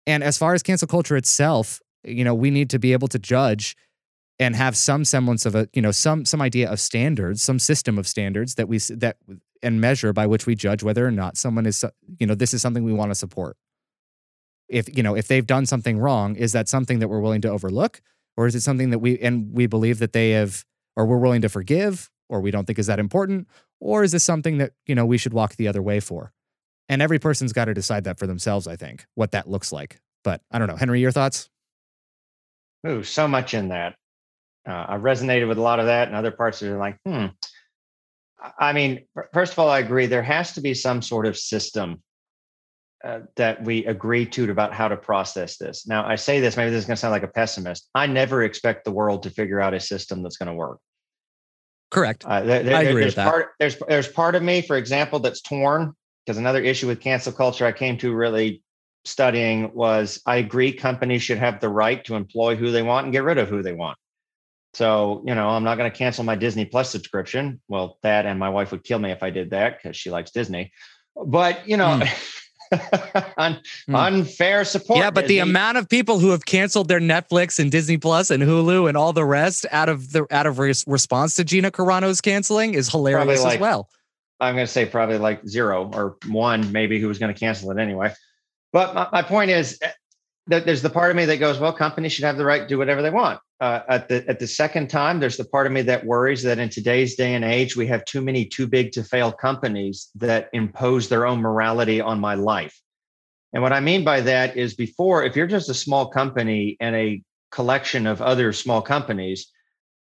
and 0.05 0.23
as 0.23 0.37
far 0.37 0.53
as 0.53 0.63
cancel 0.63 0.87
culture 0.87 1.17
itself, 1.17 1.81
you 2.03 2.23
know, 2.23 2.33
we 2.33 2.51
need 2.51 2.69
to 2.69 2.79
be 2.79 2.93
able 2.93 3.07
to 3.09 3.19
judge 3.19 3.75
and 4.39 4.55
have 4.55 4.77
some 4.77 5.03
semblance 5.03 5.45
of 5.45 5.55
a, 5.55 5.67
you 5.73 5.81
know, 5.81 5.91
some 5.91 6.25
some 6.25 6.41
idea 6.41 6.69
of 6.69 6.79
standards, 6.79 7.41
some 7.41 7.59
system 7.59 7.97
of 7.97 8.07
standards 8.07 8.55
that 8.55 8.67
we 8.67 8.77
that 8.77 9.17
and 9.63 9.81
measure 9.81 10.13
by 10.13 10.25
which 10.27 10.45
we 10.45 10.55
judge 10.55 10.83
whether 10.83 11.05
or 11.05 11.11
not 11.11 11.37
someone 11.37 11.65
is 11.65 11.83
you 12.19 12.27
know 12.27 12.35
this 12.35 12.53
is 12.53 12.61
something 12.61 12.83
we 12.83 12.93
want 12.93 13.11
to 13.11 13.15
support 13.15 13.57
if 14.69 14.95
you 14.95 15.03
know 15.03 15.15
if 15.15 15.27
they've 15.27 15.45
done 15.45 15.65
something 15.65 15.97
wrong 15.97 16.35
is 16.35 16.51
that 16.51 16.67
something 16.67 16.99
that 16.99 17.07
we're 17.07 17.19
willing 17.19 17.41
to 17.41 17.49
overlook? 17.49 18.01
Or 18.35 18.45
is 18.45 18.53
it 18.53 18.61
something 18.61 18.91
that 18.91 18.99
we 18.99 19.17
and 19.19 19.51
we 19.51 19.67
believe 19.67 19.99
that 19.99 20.13
they 20.13 20.31
have 20.31 20.63
or 20.95 21.05
we're 21.05 21.17
willing 21.17 21.41
to 21.41 21.49
forgive 21.49 22.09
or 22.29 22.41
we 22.41 22.51
don't 22.51 22.65
think 22.65 22.79
is 22.79 22.87
that 22.87 22.99
important? 22.99 23.47
Or 23.79 24.03
is 24.03 24.11
this 24.11 24.23
something 24.23 24.57
that 24.57 24.73
you 24.85 24.95
know 24.95 25.05
we 25.05 25.17
should 25.17 25.33
walk 25.33 25.55
the 25.55 25.67
other 25.67 25.81
way 25.81 25.99
for? 25.99 26.31
And 26.89 27.01
every 27.01 27.19
person's 27.19 27.51
got 27.51 27.65
to 27.65 27.73
decide 27.73 28.05
that 28.05 28.17
for 28.17 28.27
themselves 28.27 28.67
i 28.67 28.75
think 28.75 29.05
what 29.15 29.31
that 29.31 29.49
looks 29.49 29.71
like. 29.71 29.99
But 30.23 30.41
i 30.51 30.59
don't 30.59 30.67
know. 30.67 30.75
Henry 30.75 30.99
your 30.99 31.11
thoughts? 31.11 31.49
Oh 32.85 33.01
so 33.01 33.27
much 33.27 33.53
in 33.53 33.69
that. 33.69 33.95
Uh, 34.67 34.85
i 34.89 34.97
resonated 34.97 35.47
with 35.47 35.57
a 35.57 35.61
lot 35.61 35.79
of 35.79 35.85
that 35.85 36.07
and 36.07 36.15
other 36.15 36.31
parts 36.31 36.61
are 36.61 36.77
like 36.77 36.97
hmm. 37.05 37.27
I 38.59 38.71
mean, 38.71 39.05
first 39.33 39.53
of 39.53 39.59
all, 39.59 39.69
I 39.69 39.79
agree. 39.79 40.05
There 40.05 40.21
has 40.21 40.53
to 40.53 40.61
be 40.61 40.75
some 40.75 41.01
sort 41.01 41.25
of 41.25 41.37
system 41.37 42.01
uh, 43.03 43.19
that 43.35 43.63
we 43.63 43.85
agree 43.85 44.25
to 44.25 44.49
about 44.49 44.73
how 44.73 44.87
to 44.87 44.97
process 44.97 45.57
this. 45.57 45.87
Now, 45.87 46.05
I 46.05 46.15
say 46.15 46.39
this, 46.39 46.57
maybe 46.57 46.71
this 46.71 46.79
is 46.79 46.85
going 46.85 46.95
to 46.95 46.99
sound 46.99 47.11
like 47.11 47.23
a 47.23 47.27
pessimist. 47.27 47.89
I 47.93 48.07
never 48.07 48.43
expect 48.43 48.85
the 48.85 48.91
world 48.91 49.23
to 49.23 49.29
figure 49.29 49.61
out 49.61 49.73
a 49.73 49.79
system 49.79 50.23
that's 50.23 50.37
going 50.37 50.47
to 50.47 50.55
work. 50.55 50.79
Correct. 51.91 52.25
Uh, 52.25 52.41
there, 52.41 52.63
there, 52.63 52.75
I 52.75 52.83
agree 52.83 53.05
with 53.05 53.15
that. 53.15 53.29
Part, 53.29 53.51
there's 53.59 53.77
there's 53.87 54.07
part 54.07 54.35
of 54.35 54.43
me, 54.43 54.61
for 54.61 54.77
example, 54.77 55.19
that's 55.19 55.41
torn 55.41 55.93
because 56.25 56.37
another 56.37 56.61
issue 56.61 56.87
with 56.87 56.99
cancel 56.99 57.31
culture 57.31 57.65
I 57.65 57.71
came 57.71 57.97
to 57.99 58.13
really 58.13 58.61
studying 59.05 59.73
was 59.73 60.21
I 60.25 60.37
agree 60.37 60.73
companies 60.73 61.23
should 61.23 61.37
have 61.37 61.61
the 61.61 61.69
right 61.69 62.03
to 62.05 62.15
employ 62.15 62.55
who 62.55 62.71
they 62.71 62.83
want 62.83 63.05
and 63.05 63.13
get 63.13 63.23
rid 63.23 63.37
of 63.37 63.47
who 63.47 63.63
they 63.63 63.73
want. 63.73 63.97
So, 64.73 65.23
you 65.25 65.33
know, 65.33 65.49
I'm 65.49 65.63
not 65.63 65.77
going 65.77 65.89
to 65.89 65.97
cancel 65.97 66.23
my 66.23 66.35
Disney 66.35 66.65
Plus 66.65 66.89
subscription. 66.89 67.61
Well, 67.67 67.97
that 68.03 68.25
and 68.25 68.37
my 68.37 68.49
wife 68.49 68.71
would 68.71 68.83
kill 68.83 68.99
me 68.99 69.11
if 69.11 69.23
I 69.23 69.29
did 69.29 69.51
that 69.51 69.77
because 69.77 69.95
she 69.95 70.11
likes 70.11 70.31
Disney. 70.31 70.71
But, 71.15 71.67
you 71.67 71.77
know, 71.77 71.99
mm. 71.99 72.43
un- 73.37 73.59
mm. 73.87 74.07
unfair 74.07 74.65
support. 74.65 74.99
Yeah, 74.99 75.11
but 75.11 75.21
Disney. 75.21 75.35
the 75.35 75.39
amount 75.41 75.77
of 75.77 75.87
people 75.89 76.19
who 76.19 76.29
have 76.29 76.45
canceled 76.45 76.87
their 76.87 76.99
Netflix 76.99 77.59
and 77.59 77.71
Disney 77.71 77.97
Plus 77.97 78.29
and 78.29 78.43
Hulu 78.43 78.87
and 78.87 78.97
all 78.97 79.13
the 79.13 79.25
rest 79.25 79.65
out 79.71 79.89
of 79.89 80.11
the 80.11 80.25
out 80.31 80.45
of 80.45 80.59
res- 80.59 80.85
response 80.87 81.35
to 81.35 81.43
Gina 81.43 81.71
Carano's 81.71 82.21
canceling 82.21 82.73
is 82.73 82.89
hilarious 82.89 83.43
like, 83.43 83.55
as 83.55 83.61
well. 83.61 83.89
I'm 84.39 84.55
going 84.55 84.67
to 84.67 84.71
say 84.71 84.85
probably 84.85 85.17
like 85.17 85.45
zero 85.47 85.89
or 85.93 86.17
one, 86.27 86.71
maybe 86.71 86.99
who 86.99 87.07
was 87.07 87.17
going 87.17 87.33
to 87.33 87.39
cancel 87.39 87.71
it 87.71 87.79
anyway. 87.79 88.13
But 88.71 88.93
my, 88.93 89.07
my 89.11 89.21
point 89.21 89.49
is, 89.49 89.79
eh, 89.81 89.91
there's 90.47 90.81
the 90.81 90.89
part 90.89 91.09
of 91.11 91.17
me 91.17 91.25
that 91.25 91.37
goes, 91.37 91.59
well, 91.59 91.73
companies 91.73 92.13
should 92.13 92.23
have 92.23 92.37
the 92.37 92.45
right 92.45 92.61
to 92.61 92.67
do 92.67 92.77
whatever 92.77 93.01
they 93.01 93.09
want. 93.09 93.39
Uh, 93.59 93.81
at 93.89 94.07
the 94.07 94.27
at 94.29 94.39
the 94.39 94.47
second 94.47 94.89
time, 94.89 95.19
there's 95.19 95.37
the 95.37 95.45
part 95.45 95.65
of 95.65 95.73
me 95.73 95.81
that 95.81 96.05
worries 96.05 96.43
that 96.43 96.59
in 96.59 96.69
today's 96.69 97.15
day 97.15 97.33
and 97.33 97.43
age, 97.43 97.75
we 97.75 97.87
have 97.87 98.05
too 98.05 98.21
many 98.21 98.45
too 98.45 98.67
big 98.67 98.91
to 98.93 99.03
fail 99.03 99.31
companies 99.31 100.09
that 100.15 100.49
impose 100.53 101.09
their 101.09 101.25
own 101.25 101.41
morality 101.41 101.99
on 101.99 102.19
my 102.19 102.35
life. 102.35 102.79
And 103.53 103.63
what 103.63 103.73
I 103.73 103.79
mean 103.79 104.03
by 104.03 104.21
that 104.21 104.55
is, 104.55 104.75
before, 104.75 105.23
if 105.23 105.35
you're 105.35 105.47
just 105.47 105.69
a 105.69 105.73
small 105.73 106.07
company 106.07 106.77
and 106.79 106.95
a 106.95 107.21
collection 107.51 108.05
of 108.05 108.21
other 108.21 108.53
small 108.53 108.81
companies, 108.81 109.51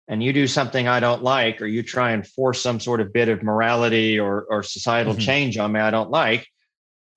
and 0.08 0.24
you 0.24 0.32
do 0.32 0.48
something 0.48 0.88
I 0.88 1.00
don't 1.00 1.24
like, 1.24 1.62
or 1.62 1.66
you 1.66 1.84
try 1.84 2.12
and 2.12 2.26
force 2.26 2.62
some 2.62 2.80
sort 2.80 3.02
of 3.02 3.12
bit 3.12 3.30
of 3.30 3.44
morality 3.44 4.20
or 4.20 4.46
or 4.50 4.64
societal 4.64 5.14
mm-hmm. 5.14 5.22
change 5.22 5.58
on 5.58 5.72
me 5.72 5.80
I 5.80 5.92
don't 5.92 6.12
like, 6.12 6.48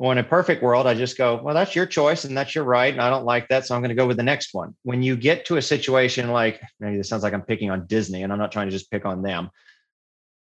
well, 0.02 0.10
in 0.10 0.18
a 0.18 0.24
perfect 0.24 0.64
world, 0.64 0.88
I 0.88 0.94
just 0.94 1.16
go, 1.16 1.40
well, 1.40 1.54
that's 1.54 1.76
your 1.76 1.86
choice 1.86 2.24
and 2.24 2.36
that's 2.36 2.56
your 2.56 2.64
right. 2.64 2.92
And 2.92 3.00
I 3.00 3.08
don't 3.08 3.24
like 3.24 3.46
that. 3.50 3.66
So 3.66 3.76
I'm 3.76 3.82
going 3.82 3.90
to 3.90 3.94
go 3.94 4.04
with 4.04 4.16
the 4.16 4.24
next 4.24 4.52
one. 4.52 4.74
When 4.82 5.00
you 5.00 5.14
get 5.14 5.44
to 5.44 5.58
a 5.58 5.62
situation 5.62 6.32
like, 6.32 6.60
maybe 6.80 6.96
this 6.96 7.08
sounds 7.08 7.22
like 7.22 7.32
I'm 7.32 7.42
picking 7.42 7.70
on 7.70 7.86
Disney 7.86 8.24
and 8.24 8.32
I'm 8.32 8.38
not 8.40 8.50
trying 8.50 8.66
to 8.66 8.72
just 8.72 8.90
pick 8.90 9.04
on 9.06 9.22
them. 9.22 9.50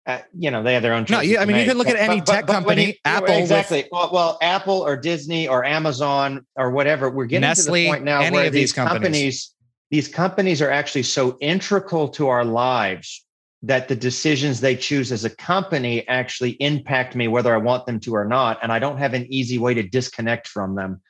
Uh, 0.06 0.20
you 0.32 0.52
know, 0.52 0.62
they 0.62 0.74
have 0.74 0.82
their 0.84 0.94
own. 0.94 1.06
Choice. 1.06 1.16
No, 1.16 1.20
you, 1.22 1.38
I 1.38 1.44
mean, 1.44 1.56
make. 1.56 1.66
you 1.66 1.72
can 1.72 1.76
look 1.76 1.88
at 1.88 1.96
any 1.96 2.20
but, 2.20 2.26
tech 2.26 2.46
but, 2.46 2.52
company, 2.52 2.86
you, 2.86 2.94
Apple. 3.04 3.34
Exactly. 3.34 3.78
With, 3.78 3.88
well, 3.90 4.10
well, 4.12 4.38
Apple 4.40 4.80
or 4.80 4.96
Disney 4.96 5.48
or 5.48 5.64
Amazon 5.64 6.46
or 6.54 6.70
whatever. 6.70 7.10
We're 7.10 7.26
getting 7.26 7.40
Nestle, 7.40 7.74
to 7.74 7.82
the 7.82 7.88
point 7.88 8.04
now 8.04 8.30
where 8.30 8.50
these 8.50 8.72
companies, 8.72 9.00
companies, 9.02 9.54
these 9.90 10.06
companies 10.06 10.62
are 10.62 10.70
actually 10.70 11.02
so 11.02 11.36
integral 11.40 12.10
to 12.10 12.28
our 12.28 12.44
lives 12.44 13.24
that 13.62 13.88
the 13.88 13.96
decisions 13.96 14.60
they 14.60 14.76
choose 14.76 15.10
as 15.10 15.24
a 15.24 15.30
company 15.30 16.06
actually 16.06 16.50
impact 16.52 17.16
me 17.16 17.26
whether 17.26 17.52
I 17.52 17.58
want 17.58 17.86
them 17.86 17.98
to 18.00 18.14
or 18.14 18.24
not. 18.24 18.58
And 18.62 18.70
I 18.70 18.78
don't 18.78 18.98
have 18.98 19.14
an 19.14 19.26
easy 19.32 19.58
way 19.58 19.74
to 19.74 19.82
disconnect 19.82 20.46
from 20.46 20.76
them 20.76 21.00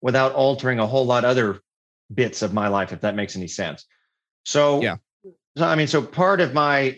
without 0.00 0.32
altering 0.32 0.78
a 0.78 0.86
whole 0.86 1.04
lot 1.04 1.24
other 1.24 1.60
bits 2.12 2.40
of 2.40 2.54
my 2.54 2.68
life, 2.68 2.92
if 2.92 3.02
that 3.02 3.14
makes 3.14 3.36
any 3.36 3.48
sense. 3.48 3.84
So 4.44 4.80
yeah. 4.80 4.96
So 5.56 5.66
I 5.66 5.74
mean, 5.74 5.88
so 5.88 6.00
part 6.00 6.40
of 6.40 6.54
my 6.54 6.96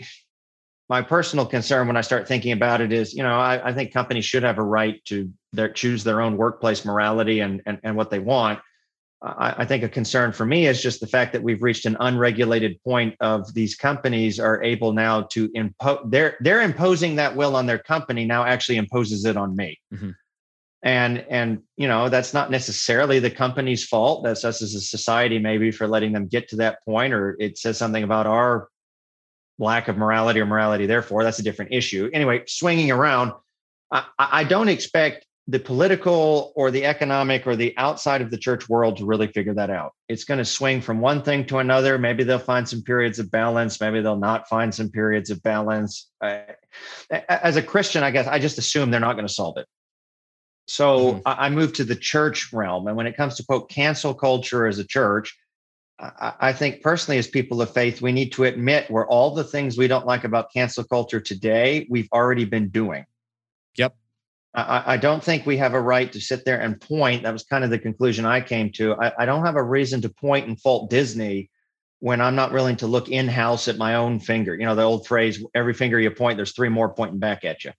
my 0.88 1.02
personal 1.02 1.46
concern 1.46 1.86
when 1.86 1.96
I 1.96 2.00
start 2.00 2.28
thinking 2.28 2.52
about 2.52 2.80
it 2.80 2.92
is, 2.92 3.14
you 3.14 3.22
know, 3.22 3.38
I, 3.38 3.70
I 3.70 3.72
think 3.72 3.92
companies 3.92 4.24
should 4.24 4.42
have 4.42 4.58
a 4.58 4.62
right 4.62 5.02
to 5.06 5.32
their 5.52 5.72
choose 5.72 6.04
their 6.04 6.20
own 6.20 6.36
workplace 6.36 6.84
morality 6.84 7.40
and, 7.40 7.62
and 7.66 7.78
and 7.82 7.96
what 7.96 8.11
they 8.11 8.18
want. 8.18 8.61
I, 9.23 9.55
I 9.59 9.64
think 9.64 9.83
a 9.83 9.89
concern 9.89 10.33
for 10.33 10.47
me 10.47 10.66
is 10.66 10.83
just 10.83 11.01
the 11.01 11.07
fact 11.07 11.33
that 11.33 11.43
we've 11.43 11.62
reached 11.62 11.85
an 11.85 11.97
unregulated 12.01 12.83
point 12.83 13.14
of 13.21 13.53
these 13.53 13.75
companies 13.75 14.41
are 14.41 14.62
able 14.62 14.93
now 14.93 15.23
to 15.33 15.51
impose 15.55 15.99
they're 16.07 16.37
they're 16.41 16.62
imposing 16.62 17.16
that 17.16 17.37
will 17.37 17.55
on 17.57 17.66
their 17.66 17.79
company 17.79 18.25
now 18.25 18.45
actually 18.45 18.79
imposes 18.79 19.25
it 19.25 19.37
on 19.37 19.55
me. 19.55 19.79
Mm-hmm. 19.93 20.11
And 20.83 21.27
and 21.29 21.62
you 21.77 21.87
know 21.87 22.09
that's 22.09 22.33
not 22.33 22.51
necessarily 22.51 23.18
the 23.18 23.31
company's 23.31 23.85
fault. 23.85 24.25
That's 24.25 24.45
us 24.45 24.62
as 24.62 24.75
a 24.75 24.81
society 24.81 25.39
maybe 25.39 25.71
for 25.71 25.87
letting 25.87 26.12
them 26.12 26.27
get 26.27 26.49
to 26.51 26.57
that 26.57 26.83
point, 26.85 27.12
or 27.12 27.37
it 27.39 27.59
says 27.59 27.77
something 27.77 28.03
about 28.03 28.27
our 28.27 28.68
lack 29.59 29.89
of 29.89 29.99
morality 29.99 30.41
or 30.41 30.47
morality. 30.47 30.87
Therefore, 30.87 31.23
that's 31.23 31.39
a 31.39 31.43
different 31.43 31.73
issue. 31.75 32.09
Anyway, 32.14 32.45
swinging 32.47 32.91
around, 32.91 33.33
I, 33.93 34.05
I 34.18 34.45
don't 34.45 34.71
expect 34.71 35.27
the 35.49 35.59
political 35.59 36.53
or 36.55 36.70
the 36.70 36.84
economic 36.84 37.47
or 37.47 37.57
the 37.57 37.76
outside 37.76 38.22
of 38.22 38.30
the 38.30 38.38
church 38.38 38.68
world 38.68 38.97
to 38.99 39.05
really 39.05 39.26
figure 39.26 39.55
that 39.55 39.70
out. 39.70 39.93
It's 40.09 40.24
going 40.24 40.38
to 40.38 40.45
swing 40.45 40.80
from 40.80 41.01
one 41.01 41.22
thing 41.22 41.45
to 41.47 41.59
another. 41.59 41.99
Maybe 41.99 42.22
they'll 42.22 42.38
find 42.38 42.68
some 42.68 42.82
periods 42.82 43.18
of 43.18 43.30
balance. 43.30 43.80
Maybe 43.80 44.01
they'll 44.01 44.16
not 44.16 44.49
find 44.49 44.72
some 44.72 44.91
periods 44.91 45.30
of 45.30 45.43
balance. 45.43 46.09
as 47.28 47.57
a 47.57 47.62
Christian, 47.62 48.03
I 48.05 48.11
guess 48.11 48.26
I 48.26 48.38
just 48.38 48.59
assume 48.59 48.91
they're 48.91 49.01
not 49.01 49.14
going 49.14 49.26
to 49.26 49.32
solve 49.32 49.57
it. 49.57 49.66
So 50.68 51.14
mm-hmm. 51.14 51.20
I 51.26 51.49
moved 51.49 51.74
to 51.76 51.84
the 51.84 51.97
church 51.97 52.53
realm. 52.53 52.86
And 52.86 52.97
when 52.97 53.09
it 53.09 53.16
comes 53.16 53.36
to 53.36 53.45
quote 53.45 53.68
cancel 53.68 54.14
culture 54.14 54.66
as 54.66 54.78
a 54.78 54.84
church, 54.84 55.36
I 55.99 56.53
think 56.53 56.80
personally, 56.80 57.18
as 57.18 57.26
people 57.26 57.61
of 57.61 57.74
faith, 57.74 58.01
we 58.01 58.12
need 58.12 58.32
to 58.32 58.45
admit 58.45 58.91
where 58.91 59.07
all 59.07 59.34
the 59.34 59.45
things 59.45 59.76
we 59.76 59.86
don't 59.86 60.07
like 60.07 60.24
about 60.24 60.53
cancel 60.53 60.84
culture 60.84 61.20
today, 61.20 61.86
we've 61.91 62.09
already 62.12 62.47
been 62.47 62.70
doing. 62.70 63.05
Yep. 63.76 63.95
I, 64.55 64.94
I, 64.94 64.96
don't 64.96 65.22
think 65.22 65.46
we 65.46 65.57
have 65.59 65.74
a 65.74 65.80
right 65.80 66.12
to 66.12 66.20
sit 66.20 66.44
there 66.44 66.61
and 66.61 66.80
point. 66.80 67.22
That 67.22 67.32
was 67.32 67.44
kind 67.44 67.62
of 67.62 67.70
the 67.70 67.78
conclusion 67.78 68.24
I 68.24 68.40
came 68.40 68.72
to. 68.72 68.94
I, 68.94 69.12
I, 69.20 69.26
don't 69.26 69.44
have 69.44 69.55
a 69.55 69.62
reason 69.62 70.01
to 70.03 70.09
point 70.09 70.48
and 70.48 70.61
fault 70.61 70.90
Disney 70.90 71.51
when 72.01 72.20
I'm 72.20 72.34
not 72.34 72.53
willing 72.53 72.76
to 72.76 72.86
look 72.86 73.09
in 73.09 73.28
house 73.28 73.68
at 73.68 73.76
my 73.76 73.94
own 73.94 74.18
finger. 74.18 74.57
You 74.57 74.66
know, 74.66 74.74
the 74.74 74.82
old 74.82 75.07
phrase, 75.07 75.44
every 75.55 75.74
finger 75.74 76.01
you 76.01 76.11
point, 76.11 76.36
there's 76.36 76.53
three 76.53 76.68
more 76.68 76.92
pointing 76.92 77.20
back 77.20 77.44
at 77.44 77.64
you. 77.64 77.72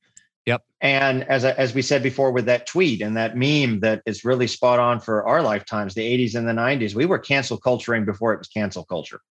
Yep. 0.46 0.64
And 0.80 1.24
as, 1.26 1.44
as 1.46 1.74
we 1.76 1.82
said 1.82 2.02
before 2.02 2.32
with 2.32 2.46
that 2.46 2.66
tweet 2.66 3.02
and 3.02 3.18
that 3.18 3.36
meme 3.36 3.82
that 3.82 4.02
is 4.06 4.24
really 4.24 4.48
spot 4.48 4.80
on 4.80 5.00
for 5.00 5.28
our 5.28 5.42
lifetimes, 5.42 5.94
the 5.94 6.02
80s 6.02 6.36
and 6.36 6.48
the 6.48 6.54
90s, 6.54 6.96
we 6.96 7.06
were 7.06 7.20
cancel 7.20 7.58
culturing 7.58 8.06
before 8.06 8.34
it 8.34 8.40
was 8.40 8.48
cancel 8.48 8.84
culture. 8.84 9.22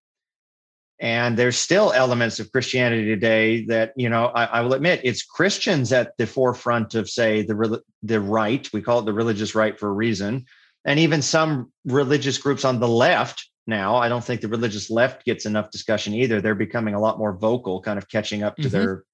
And 1.00 1.36
there's 1.36 1.56
still 1.56 1.92
elements 1.92 2.40
of 2.40 2.52
Christianity 2.52 3.06
today 3.06 3.64
that, 3.66 3.94
you 3.96 4.10
know, 4.10 4.26
I, 4.26 4.44
I 4.44 4.60
will 4.60 4.74
admit 4.74 5.00
it's 5.02 5.22
Christians 5.22 5.92
at 5.92 6.16
the 6.18 6.26
forefront 6.26 6.94
of, 6.94 7.08
say, 7.08 7.42
the, 7.42 7.82
the 8.02 8.20
right. 8.20 8.68
We 8.72 8.82
call 8.82 8.98
it 8.98 9.06
the 9.06 9.14
religious 9.14 9.54
right 9.54 9.78
for 9.78 9.88
a 9.88 9.92
reason. 9.92 10.44
And 10.84 10.98
even 10.98 11.22
some 11.22 11.72
religious 11.86 12.36
groups 12.36 12.66
on 12.66 12.80
the 12.80 12.88
left 12.88 13.50
now. 13.66 13.96
I 13.96 14.10
don't 14.10 14.22
think 14.22 14.42
the 14.42 14.48
religious 14.48 14.90
left 14.90 15.24
gets 15.24 15.46
enough 15.46 15.70
discussion 15.70 16.12
either. 16.12 16.40
They're 16.40 16.54
becoming 16.54 16.94
a 16.94 17.00
lot 17.00 17.18
more 17.18 17.32
vocal, 17.32 17.80
kind 17.80 17.98
of 17.98 18.08
catching 18.08 18.42
up 18.42 18.56
to 18.56 18.62
mm-hmm. 18.62 18.70
their 18.70 19.04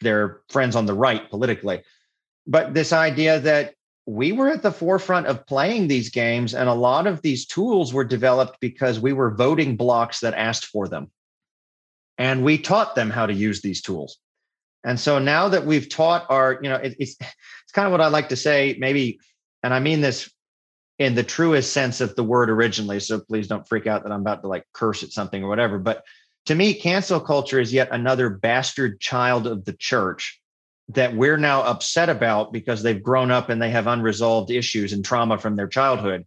their 0.00 0.40
friends 0.48 0.74
on 0.74 0.86
the 0.86 0.94
right 0.94 1.30
politically. 1.30 1.82
But 2.44 2.74
this 2.74 2.92
idea 2.92 3.38
that 3.40 3.74
we 4.06 4.32
were 4.32 4.48
at 4.48 4.62
the 4.62 4.72
forefront 4.72 5.26
of 5.26 5.46
playing 5.46 5.88
these 5.88 6.10
games, 6.10 6.54
and 6.54 6.68
a 6.68 6.74
lot 6.74 7.06
of 7.06 7.22
these 7.22 7.46
tools 7.46 7.94
were 7.94 8.04
developed 8.04 8.58
because 8.60 8.98
we 8.98 9.12
were 9.12 9.34
voting 9.34 9.76
blocks 9.76 10.20
that 10.20 10.34
asked 10.34 10.66
for 10.66 10.88
them. 10.88 11.10
And 12.18 12.44
we 12.44 12.58
taught 12.58 12.94
them 12.94 13.10
how 13.10 13.26
to 13.26 13.32
use 13.32 13.62
these 13.62 13.80
tools. 13.80 14.18
And 14.84 14.98
so 14.98 15.18
now 15.18 15.48
that 15.48 15.66
we've 15.66 15.88
taught 15.88 16.26
our, 16.28 16.58
you 16.62 16.68
know, 16.68 16.76
it, 16.76 16.96
it's 16.98 17.16
it's 17.20 17.72
kind 17.72 17.86
of 17.86 17.92
what 17.92 18.00
I 18.00 18.08
like 18.08 18.30
to 18.30 18.36
say, 18.36 18.76
maybe, 18.78 19.20
and 19.62 19.72
I 19.72 19.78
mean 19.78 20.00
this 20.00 20.30
in 20.98 21.14
the 21.14 21.22
truest 21.22 21.72
sense 21.72 22.00
of 22.00 22.14
the 22.16 22.24
word 22.24 22.50
originally. 22.50 23.00
So 23.00 23.20
please 23.20 23.48
don't 23.48 23.66
freak 23.66 23.86
out 23.86 24.02
that 24.02 24.12
I'm 24.12 24.20
about 24.20 24.42
to 24.42 24.48
like 24.48 24.64
curse 24.72 25.02
at 25.02 25.10
something 25.10 25.42
or 25.42 25.48
whatever. 25.48 25.78
But 25.78 26.04
to 26.46 26.54
me, 26.54 26.74
cancel 26.74 27.20
culture 27.20 27.60
is 27.60 27.72
yet 27.72 27.88
another 27.92 28.28
bastard 28.28 29.00
child 29.00 29.46
of 29.46 29.64
the 29.64 29.72
church 29.72 30.41
that 30.88 31.14
we're 31.14 31.36
now 31.36 31.62
upset 31.62 32.08
about 32.08 32.52
because 32.52 32.82
they've 32.82 33.02
grown 33.02 33.30
up 33.30 33.48
and 33.48 33.60
they 33.60 33.70
have 33.70 33.86
unresolved 33.86 34.50
issues 34.50 34.92
and 34.92 35.04
trauma 35.04 35.38
from 35.38 35.56
their 35.56 35.68
childhood. 35.68 36.26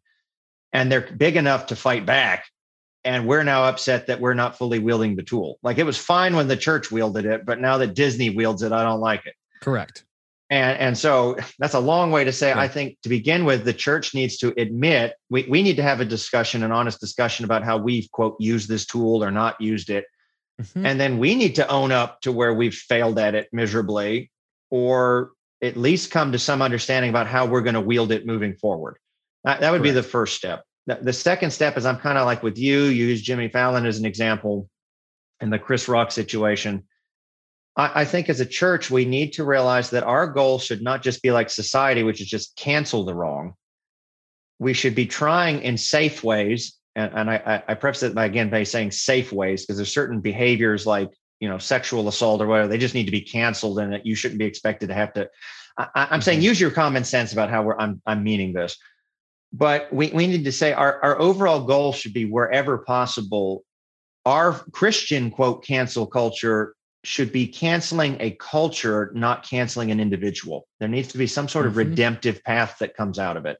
And 0.73 0.91
they're 0.91 1.09
big 1.15 1.35
enough 1.35 1.67
to 1.67 1.75
fight 1.75 2.05
back. 2.05 2.45
And 3.03 3.27
we're 3.27 3.43
now 3.43 3.65
upset 3.65 4.07
that 4.07 4.19
we're 4.19 4.33
not 4.33 4.57
fully 4.57 4.79
wielding 4.79 5.15
the 5.15 5.23
tool. 5.23 5.59
Like 5.61 5.77
it 5.77 5.83
was 5.83 5.97
fine 5.97 6.35
when 6.35 6.47
the 6.47 6.57
church 6.57 6.91
wielded 6.91 7.25
it, 7.25 7.45
but 7.45 7.59
now 7.59 7.77
that 7.77 7.93
Disney 7.93 8.31
wields 8.31 8.63
it, 8.63 8.71
I 8.71 8.83
don't 8.83 8.99
like 8.99 9.25
it. 9.27 9.35
Correct. 9.61 10.03
And, 10.49 10.77
and 10.79 10.97
so 10.97 11.37
that's 11.59 11.75
a 11.75 11.79
long 11.79 12.11
way 12.11 12.23
to 12.23 12.31
say, 12.31 12.49
yeah. 12.49 12.59
I 12.59 12.67
think 12.67 12.99
to 13.01 13.09
begin 13.09 13.45
with, 13.45 13.63
the 13.63 13.73
church 13.73 14.15
needs 14.15 14.37
to 14.37 14.53
admit 14.59 15.13
we, 15.29 15.45
we 15.49 15.61
need 15.61 15.75
to 15.75 15.83
have 15.83 16.01
a 16.01 16.05
discussion, 16.05 16.63
an 16.63 16.71
honest 16.71 16.99
discussion 16.99 17.45
about 17.45 17.63
how 17.63 17.77
we've, 17.77 18.09
quote, 18.11 18.37
used 18.39 18.67
this 18.67 18.85
tool 18.85 19.23
or 19.23 19.31
not 19.31 19.59
used 19.61 19.89
it. 19.89 20.05
Mm-hmm. 20.61 20.85
And 20.85 20.99
then 20.99 21.17
we 21.17 21.35
need 21.35 21.55
to 21.55 21.67
own 21.67 21.91
up 21.91 22.21
to 22.21 22.31
where 22.31 22.53
we've 22.53 22.73
failed 22.73 23.19
at 23.19 23.35
it 23.35 23.49
miserably, 23.51 24.31
or 24.75 25.31
at 25.61 25.77
least 25.77 26.11
come 26.11 26.31
to 26.33 26.39
some 26.39 26.61
understanding 26.61 27.09
about 27.09 27.27
how 27.27 27.45
we're 27.45 27.61
going 27.61 27.75
to 27.75 27.81
wield 27.81 28.11
it 28.11 28.25
moving 28.25 28.55
forward. 28.55 28.97
That, 29.43 29.61
that 29.61 29.71
would 29.71 29.81
Correct. 29.81 29.95
be 29.95 30.01
the 30.01 30.03
first 30.03 30.35
step. 30.35 30.63
The, 30.87 30.95
the 31.01 31.13
second 31.13 31.51
step 31.51 31.77
is 31.77 31.85
I'm 31.85 31.97
kind 31.97 32.17
of 32.17 32.25
like 32.25 32.43
with 32.43 32.57
you, 32.57 32.83
you 32.83 33.05
use 33.05 33.21
Jimmy 33.21 33.47
Fallon 33.47 33.85
as 33.85 33.97
an 33.97 34.05
example 34.05 34.69
in 35.39 35.49
the 35.49 35.59
Chris 35.59 35.87
Rock 35.87 36.11
situation 36.11 36.83
I, 37.75 38.01
I 38.01 38.05
think 38.05 38.29
as 38.29 38.39
a 38.39 38.45
church, 38.45 38.89
we 38.89 39.05
need 39.05 39.33
to 39.33 39.43
realize 39.43 39.89
that 39.91 40.03
our 40.03 40.27
goal 40.27 40.59
should 40.59 40.81
not 40.81 41.03
just 41.03 41.21
be 41.21 41.31
like 41.31 41.49
society, 41.49 42.03
which 42.03 42.21
is 42.21 42.27
just 42.27 42.55
cancel 42.55 43.03
the 43.03 43.13
wrong. 43.13 43.53
We 44.59 44.73
should 44.73 44.95
be 44.95 45.05
trying 45.05 45.61
in 45.61 45.77
safe 45.77 46.23
ways. 46.23 46.77
And, 46.95 47.11
and 47.13 47.29
I, 47.29 47.63
I 47.67 47.73
preface 47.73 48.03
it 48.03 48.15
by 48.15 48.25
again 48.25 48.49
by 48.49 48.63
saying 48.63 48.91
safe 48.91 49.33
ways, 49.33 49.63
because 49.65 49.77
there's 49.77 49.93
certain 49.93 50.21
behaviors 50.21 50.85
like 50.85 51.09
you 51.39 51.49
know 51.49 51.57
sexual 51.57 52.07
assault 52.07 52.41
or 52.41 52.47
whatever 52.47 52.67
they 52.67 52.77
just 52.77 52.95
need 52.95 53.05
to 53.05 53.11
be 53.11 53.21
canceled 53.21 53.79
and 53.79 53.91
that 53.91 54.05
you 54.05 54.15
shouldn't 54.15 54.39
be 54.39 54.45
expected 54.45 54.87
to 54.87 54.93
have 54.93 55.13
to 55.13 55.29
I, 55.77 56.07
am 56.11 56.21
saying 56.21 56.39
mm-hmm. 56.39 56.45
use 56.45 56.61
your 56.61 56.71
common 56.71 57.03
sense 57.03 57.33
about 57.33 57.49
how 57.49 57.63
we're 57.63 57.77
I'm 57.77 58.01
I'm 58.05 58.23
meaning 58.23 58.53
this. 58.53 58.77
But 59.53 59.91
we, 59.93 60.11
we 60.11 60.27
need 60.27 60.43
to 60.43 60.51
say 60.51 60.73
our, 60.73 61.01
our 61.01 61.19
overall 61.19 61.61
goal 61.61 61.93
should 61.93 62.13
be 62.13 62.25
wherever 62.25 62.77
possible, 62.79 63.63
our 64.25 64.53
Christian 64.71 65.31
quote 65.31 65.63
cancel 65.63 66.05
culture 66.05 66.75
should 67.03 67.31
be 67.31 67.47
canceling 67.47 68.17
a 68.19 68.31
culture, 68.31 69.11
not 69.13 69.47
canceling 69.47 69.91
an 69.91 69.99
individual. 69.99 70.67
There 70.79 70.89
needs 70.89 71.09
to 71.09 71.17
be 71.17 71.27
some 71.27 71.47
sort 71.47 71.67
of 71.67 71.73
mm-hmm. 71.73 71.89
redemptive 71.89 72.43
path 72.43 72.77
that 72.79 72.95
comes 72.95 73.19
out 73.19 73.37
of 73.37 73.45
it. 73.45 73.57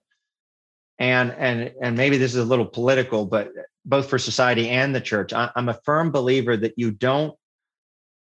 And 0.97 1.33
and 1.33 1.73
and 1.81 1.97
maybe 1.97 2.17
this 2.17 2.33
is 2.33 2.41
a 2.41 2.45
little 2.45 2.65
political, 2.65 3.25
but 3.25 3.51
both 3.83 4.09
for 4.09 4.17
society 4.17 4.69
and 4.69 4.95
the 4.95 5.01
church, 5.01 5.33
I, 5.33 5.51
I'm 5.55 5.69
a 5.69 5.79
firm 5.85 6.11
believer 6.11 6.55
that 6.57 6.73
you 6.77 6.91
don't 6.91 7.37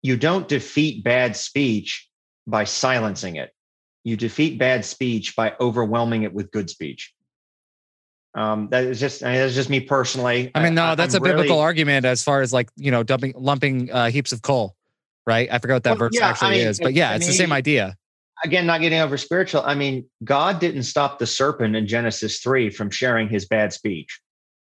you 0.04 0.16
don't 0.16 0.46
defeat 0.46 1.02
bad 1.02 1.36
speech 1.36 2.08
by 2.46 2.62
silencing 2.62 3.34
it. 3.34 3.50
You 4.04 4.16
defeat 4.16 4.56
bad 4.56 4.84
speech 4.84 5.34
by 5.34 5.54
overwhelming 5.58 6.22
it 6.22 6.32
with 6.32 6.52
good 6.52 6.70
speech. 6.70 7.12
Um, 8.36 8.68
that 8.70 8.84
is 8.84 9.00
just 9.00 9.24
I 9.24 9.32
mean, 9.32 9.40
that's 9.40 9.54
just 9.54 9.70
me 9.70 9.80
personally. 9.80 10.52
I 10.54 10.62
mean, 10.62 10.74
no, 10.74 10.84
I, 10.84 10.94
that's 10.94 11.14
I'm 11.14 11.22
a 11.22 11.24
biblical 11.24 11.58
argument 11.58 12.06
as 12.06 12.22
far 12.22 12.40
as 12.40 12.52
like 12.52 12.68
you 12.76 12.92
know 12.92 13.02
dumping 13.02 13.32
lumping 13.36 13.90
uh, 13.90 14.10
heaps 14.10 14.30
of 14.30 14.42
coal 14.42 14.76
right? 15.26 15.48
I 15.50 15.58
forgot 15.58 15.74
what 15.74 15.82
that 15.84 15.90
well, 15.90 15.98
verse 15.98 16.12
yeah, 16.14 16.28
actually 16.28 16.48
I 16.48 16.50
mean, 16.58 16.66
is, 16.68 16.78
but 16.78 16.94
yeah, 16.94 17.14
it's 17.14 17.24
mean, 17.24 17.30
the 17.30 17.36
same 17.36 17.52
idea. 17.52 17.96
Again, 18.44 18.66
not 18.66 18.80
getting 18.80 19.00
over 19.00 19.16
spiritual. 19.16 19.62
I 19.64 19.74
mean, 19.74 20.08
God 20.22 20.58
didn't 20.58 20.82
stop 20.82 21.18
the 21.18 21.26
serpent 21.26 21.76
in 21.76 21.86
Genesis 21.86 22.40
3 22.40 22.70
from 22.70 22.90
sharing 22.90 23.28
his 23.28 23.46
bad 23.46 23.72
speech. 23.72 24.20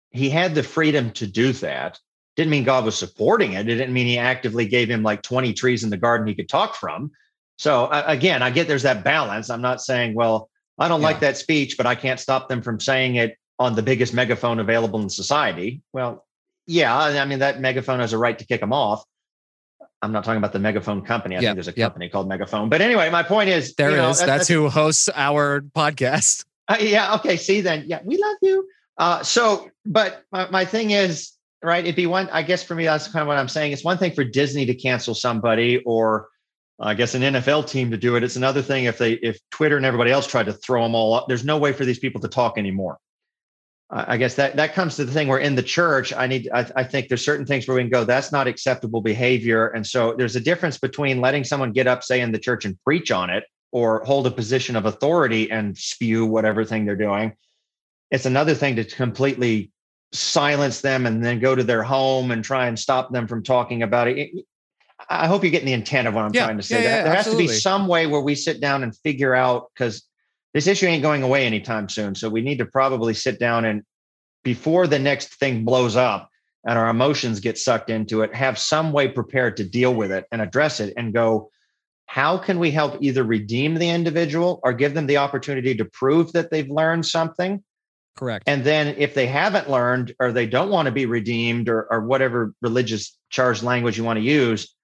He 0.09 0.29
had 0.29 0.55
the 0.55 0.63
freedom 0.63 1.11
to 1.11 1.27
do 1.27 1.53
that. 1.53 1.99
Didn't 2.35 2.51
mean 2.51 2.63
God 2.63 2.85
was 2.85 2.97
supporting 2.97 3.53
it. 3.53 3.67
It 3.67 3.75
didn't 3.75 3.93
mean 3.93 4.07
he 4.07 4.17
actively 4.17 4.65
gave 4.65 4.89
him 4.89 5.03
like 5.03 5.21
20 5.21 5.53
trees 5.53 5.83
in 5.83 5.89
the 5.89 5.97
garden 5.97 6.27
he 6.27 6.35
could 6.35 6.49
talk 6.49 6.75
from. 6.75 7.11
So 7.57 7.89
again, 7.91 8.41
I 8.41 8.49
get 8.49 8.67
there's 8.67 8.83
that 8.83 9.03
balance. 9.03 9.49
I'm 9.49 9.61
not 9.61 9.81
saying, 9.81 10.15
well, 10.15 10.49
I 10.79 10.87
don't 10.87 11.01
yeah. 11.01 11.07
like 11.07 11.19
that 11.19 11.37
speech, 11.37 11.77
but 11.77 11.85
I 11.85 11.95
can't 11.95 12.19
stop 12.19 12.49
them 12.49 12.61
from 12.61 12.79
saying 12.79 13.15
it 13.15 13.37
on 13.59 13.75
the 13.75 13.83
biggest 13.83 14.13
megaphone 14.13 14.59
available 14.59 14.99
in 15.01 15.09
society. 15.09 15.81
Well, 15.93 16.25
yeah, 16.65 16.97
I 16.97 17.25
mean 17.25 17.39
that 17.39 17.59
megaphone 17.59 17.99
has 17.99 18.13
a 18.13 18.17
right 18.17 18.37
to 18.39 18.45
kick 18.45 18.61
them 18.61 18.73
off. 18.73 19.03
I'm 20.01 20.11
not 20.11 20.23
talking 20.23 20.39
about 20.39 20.53
the 20.53 20.59
Megaphone 20.59 21.03
company. 21.03 21.35
I 21.35 21.41
yep, 21.41 21.49
think 21.49 21.55
there's 21.57 21.67
a 21.67 21.77
yep. 21.77 21.91
company 21.91 22.09
called 22.09 22.27
Megaphone. 22.27 22.69
But 22.69 22.81
anyway, 22.81 23.09
my 23.11 23.21
point 23.21 23.49
is 23.49 23.75
there 23.75 23.91
you 23.91 23.97
know, 23.97 24.09
is. 24.09 24.17
That's, 24.17 24.27
that's, 24.27 24.47
who 24.47 24.67
hosts 24.67 25.09
our 25.13 25.61
podcast. 25.61 26.45
Uh, 26.67 26.77
yeah. 26.79 27.15
Okay. 27.15 27.37
See 27.37 27.61
then. 27.61 27.83
Yeah, 27.85 27.99
we 28.03 28.17
love 28.17 28.37
you. 28.41 28.67
Uh, 28.97 29.21
so, 29.23 29.69
but 29.85 30.23
my, 30.31 30.49
my 30.49 30.65
thing 30.65 30.91
is, 30.91 31.33
right? 31.63 31.83
It'd 31.83 31.95
be 31.95 32.07
one. 32.07 32.29
I 32.31 32.43
guess 32.43 32.63
for 32.63 32.75
me, 32.75 32.85
that's 32.85 33.07
kind 33.07 33.21
of 33.21 33.27
what 33.27 33.37
I'm 33.37 33.47
saying. 33.47 33.71
It's 33.71 33.83
one 33.83 33.97
thing 33.97 34.13
for 34.13 34.23
Disney 34.23 34.65
to 34.65 34.73
cancel 34.73 35.13
somebody, 35.13 35.81
or 35.85 36.27
uh, 36.79 36.85
I 36.87 36.93
guess 36.93 37.15
an 37.15 37.21
NFL 37.21 37.69
team 37.69 37.91
to 37.91 37.97
do 37.97 38.15
it. 38.15 38.23
It's 38.23 38.35
another 38.35 38.61
thing 38.61 38.85
if 38.85 38.97
they 38.97 39.13
if 39.13 39.39
Twitter 39.51 39.77
and 39.77 39.85
everybody 39.85 40.11
else 40.11 40.27
tried 40.27 40.47
to 40.47 40.53
throw 40.53 40.83
them 40.83 40.95
all 40.95 41.13
up. 41.13 41.27
There's 41.27 41.45
no 41.45 41.57
way 41.57 41.73
for 41.73 41.85
these 41.85 41.99
people 41.99 42.21
to 42.21 42.27
talk 42.27 42.57
anymore. 42.57 42.97
I 43.93 44.15
guess 44.15 44.35
that 44.35 44.55
that 44.55 44.73
comes 44.73 44.95
to 44.95 45.05
the 45.05 45.11
thing 45.11 45.27
where 45.27 45.37
in 45.37 45.55
the 45.55 45.63
church, 45.63 46.13
I 46.13 46.25
need 46.25 46.49
I, 46.53 46.65
I, 46.77 46.83
think 46.85 47.09
there's 47.09 47.25
certain 47.25 47.45
things 47.45 47.67
where 47.67 47.75
we 47.75 47.83
can 47.83 47.89
go, 47.89 48.05
that's 48.05 48.31
not 48.31 48.47
acceptable 48.47 49.01
behavior. 49.01 49.67
And 49.67 49.85
so 49.85 50.13
there's 50.17 50.37
a 50.37 50.39
difference 50.39 50.77
between 50.77 51.19
letting 51.19 51.43
someone 51.43 51.73
get 51.73 51.87
up, 51.87 52.01
say 52.01 52.21
in 52.21 52.31
the 52.31 52.39
church 52.39 52.63
and 52.63 52.81
preach 52.85 53.11
on 53.11 53.29
it, 53.29 53.43
or 53.73 54.01
hold 54.05 54.27
a 54.27 54.31
position 54.31 54.77
of 54.77 54.85
authority 54.85 55.51
and 55.51 55.77
spew 55.77 56.25
whatever 56.25 56.63
thing 56.63 56.85
they're 56.85 56.95
doing. 56.95 57.33
It's 58.11 58.25
another 58.25 58.53
thing 58.53 58.77
to 58.77 58.85
completely 58.85 59.71
silence 60.13 60.81
them 60.81 61.05
and 61.05 61.23
then 61.23 61.39
go 61.39 61.55
to 61.55 61.63
their 61.63 61.83
home 61.83 62.31
and 62.31 62.43
try 62.43 62.67
and 62.67 62.77
stop 62.77 63.11
them 63.11 63.27
from 63.27 63.43
talking 63.43 63.83
about 63.83 64.07
it. 64.07 64.31
I 65.09 65.27
hope 65.27 65.43
you're 65.43 65.51
getting 65.51 65.67
the 65.67 65.73
intent 65.73 66.07
of 66.07 66.13
what 66.13 66.25
I'm 66.25 66.33
yeah, 66.33 66.45
trying 66.45 66.57
to 66.57 66.63
say. 66.63 66.83
Yeah, 66.83 66.97
yeah, 66.97 67.03
there 67.03 67.15
has 67.15 67.29
to 67.29 67.37
be 67.37 67.47
some 67.47 67.87
way 67.87 68.07
where 68.07 68.21
we 68.21 68.35
sit 68.35 68.61
down 68.61 68.83
and 68.83 68.95
figure 68.97 69.33
out 69.33 69.69
because 69.73 70.03
this 70.53 70.67
issue 70.67 70.85
ain't 70.85 71.01
going 71.01 71.23
away 71.23 71.45
anytime 71.45 71.89
soon. 71.89 72.15
So 72.15 72.29
we 72.29 72.41
need 72.41 72.57
to 72.57 72.65
probably 72.65 73.13
sit 73.13 73.39
down 73.39 73.65
and 73.65 73.83
before 74.43 74.87
the 74.87 74.99
next 74.99 75.35
thing 75.35 75.65
blows 75.65 75.95
up 75.95 76.29
and 76.65 76.77
our 76.77 76.89
emotions 76.89 77.39
get 77.39 77.57
sucked 77.57 77.89
into 77.89 78.21
it, 78.21 78.35
have 78.35 78.57
some 78.57 78.91
way 78.91 79.07
prepared 79.07 79.57
to 79.57 79.63
deal 79.63 79.93
with 79.93 80.11
it 80.11 80.25
and 80.31 80.41
address 80.41 80.79
it 80.79 80.93
and 80.97 81.13
go, 81.13 81.49
how 82.05 82.37
can 82.37 82.59
we 82.59 82.71
help 82.71 82.97
either 83.01 83.23
redeem 83.23 83.75
the 83.75 83.89
individual 83.89 84.59
or 84.63 84.73
give 84.73 84.93
them 84.93 85.07
the 85.07 85.17
opportunity 85.17 85.73
to 85.75 85.85
prove 85.85 86.33
that 86.33 86.51
they've 86.51 86.69
learned 86.69 87.05
something? 87.05 87.63
Correct. 88.15 88.43
And 88.47 88.63
then 88.63 88.95
if 88.97 89.13
they 89.13 89.25
haven't 89.25 89.69
learned 89.69 90.13
or 90.19 90.31
they 90.31 90.45
don't 90.45 90.69
want 90.69 90.87
to 90.87 90.91
be 90.91 91.05
redeemed 91.05 91.69
or, 91.69 91.91
or 91.91 92.01
whatever 92.01 92.53
religious 92.61 93.17
charged 93.29 93.63
language 93.63 93.97
you 93.97 94.03
want 94.03 94.17
to 94.17 94.23
use, 94.23 94.75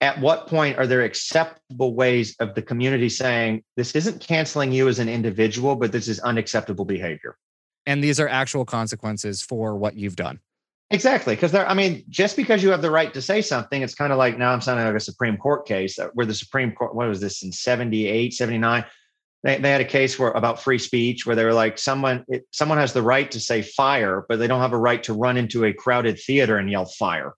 at 0.00 0.20
what 0.20 0.46
point 0.46 0.78
are 0.78 0.86
there 0.86 1.02
acceptable 1.02 1.94
ways 1.94 2.36
of 2.38 2.54
the 2.54 2.62
community 2.62 3.08
saying 3.08 3.64
this 3.76 3.94
isn't 3.94 4.20
canceling 4.20 4.72
you 4.72 4.88
as 4.88 4.98
an 4.98 5.08
individual, 5.08 5.74
but 5.74 5.90
this 5.90 6.06
is 6.06 6.20
unacceptable 6.20 6.84
behavior? 6.84 7.36
And 7.86 8.04
these 8.04 8.20
are 8.20 8.28
actual 8.28 8.64
consequences 8.64 9.40
for 9.40 9.76
what 9.76 9.96
you've 9.96 10.16
done. 10.16 10.40
Exactly. 10.90 11.34
Because 11.34 11.50
there, 11.50 11.68
I 11.68 11.74
mean, 11.74 12.04
just 12.08 12.36
because 12.36 12.62
you 12.62 12.70
have 12.70 12.82
the 12.82 12.90
right 12.90 13.12
to 13.14 13.22
say 13.22 13.42
something, 13.42 13.82
it's 13.82 13.94
kind 13.94 14.12
of 14.12 14.18
like 14.18 14.38
now 14.38 14.52
I'm 14.52 14.60
sounding 14.60 14.86
like 14.86 14.94
a 14.94 15.00
Supreme 15.00 15.36
Court 15.36 15.66
case 15.66 15.98
uh, 15.98 16.08
where 16.14 16.26
the 16.26 16.34
Supreme 16.34 16.72
Court, 16.72 16.94
what 16.94 17.08
was 17.08 17.20
this 17.20 17.42
in 17.42 17.50
78, 17.50 18.34
79? 18.34 18.84
They, 19.46 19.58
they 19.58 19.70
had 19.70 19.80
a 19.80 19.84
case 19.84 20.18
where 20.18 20.30
about 20.32 20.62
free 20.62 20.78
speech 20.78 21.24
where 21.24 21.36
they 21.36 21.44
were 21.44 21.54
like 21.54 21.78
someone 21.78 22.24
it, 22.28 22.46
someone 22.50 22.78
has 22.78 22.92
the 22.92 23.02
right 23.02 23.30
to 23.30 23.40
say 23.40 23.62
fire 23.62 24.24
but 24.28 24.38
they 24.38 24.46
don't 24.46 24.60
have 24.60 24.72
a 24.72 24.78
right 24.78 25.02
to 25.04 25.14
run 25.14 25.36
into 25.36 25.64
a 25.64 25.72
crowded 25.72 26.18
theater 26.18 26.58
and 26.58 26.70
yell 26.70 26.86
fire. 26.86 27.34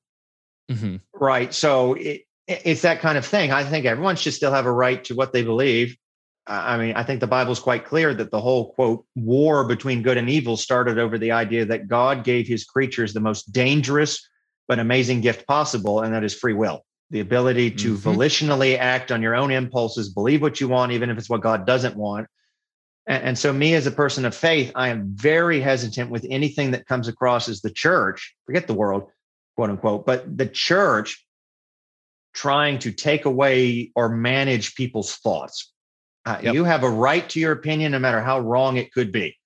Mm-hmm. 0.70 0.96
right 1.14 1.52
so 1.54 1.94
it, 1.94 2.22
it's 2.46 2.82
that 2.82 3.00
kind 3.00 3.18
of 3.18 3.26
thing. 3.26 3.52
I 3.52 3.62
think 3.62 3.84
everyone 3.84 4.16
should 4.16 4.32
still 4.32 4.52
have 4.52 4.64
a 4.64 4.72
right 4.72 5.04
to 5.04 5.14
what 5.14 5.34
they 5.34 5.42
believe. 5.42 5.96
I 6.46 6.78
mean 6.78 6.94
i 6.96 7.02
think 7.02 7.20
the 7.20 7.26
bible's 7.26 7.60
quite 7.60 7.84
clear 7.84 8.14
that 8.14 8.30
the 8.30 8.40
whole 8.40 8.72
quote 8.72 9.04
war 9.14 9.66
between 9.66 10.00
good 10.00 10.16
and 10.16 10.30
evil 10.30 10.56
started 10.56 10.98
over 10.98 11.18
the 11.18 11.32
idea 11.32 11.66
that 11.66 11.88
god 11.88 12.24
gave 12.24 12.48
his 12.48 12.64
creatures 12.64 13.12
the 13.12 13.20
most 13.20 13.52
dangerous 13.52 14.26
but 14.66 14.78
amazing 14.78 15.20
gift 15.20 15.46
possible 15.46 16.00
and 16.00 16.14
that 16.14 16.24
is 16.24 16.34
free 16.34 16.54
will 16.54 16.86
the 17.10 17.20
ability 17.20 17.70
to 17.70 17.94
mm-hmm. 17.94 18.08
volitionally 18.08 18.78
act 18.78 19.10
on 19.10 19.22
your 19.22 19.34
own 19.34 19.50
impulses, 19.50 20.10
believe 20.10 20.42
what 20.42 20.60
you 20.60 20.68
want, 20.68 20.92
even 20.92 21.10
if 21.10 21.18
it's 21.18 21.30
what 21.30 21.40
God 21.40 21.66
doesn't 21.66 21.96
want. 21.96 22.26
And, 23.06 23.24
and, 23.24 23.38
so, 23.38 23.52
me 23.52 23.74
as 23.74 23.86
a 23.86 23.90
person 23.90 24.24
of 24.24 24.34
faith, 24.34 24.70
I 24.74 24.88
am 24.88 25.12
very 25.14 25.60
hesitant 25.60 26.10
with 26.10 26.26
anything 26.28 26.72
that 26.72 26.86
comes 26.86 27.08
across 27.08 27.48
as 27.48 27.62
the 27.62 27.70
church, 27.70 28.34
forget 28.44 28.66
the 28.66 28.74
world, 28.74 29.08
quote 29.56 29.70
unquote, 29.70 30.04
but 30.04 30.36
the 30.36 30.46
church 30.46 31.24
trying 32.34 32.78
to 32.80 32.92
take 32.92 33.24
away 33.24 33.90
or 33.94 34.08
manage 34.10 34.74
people's 34.74 35.16
thoughts. 35.16 35.72
Uh, 36.26 36.38
yep. 36.42 36.54
You 36.54 36.64
have 36.64 36.82
a 36.82 36.90
right 36.90 37.26
to 37.30 37.40
your 37.40 37.52
opinion, 37.52 37.92
no 37.92 37.98
matter 37.98 38.20
how 38.20 38.38
wrong 38.40 38.76
it 38.76 38.92
could 38.92 39.10
be. 39.10 39.36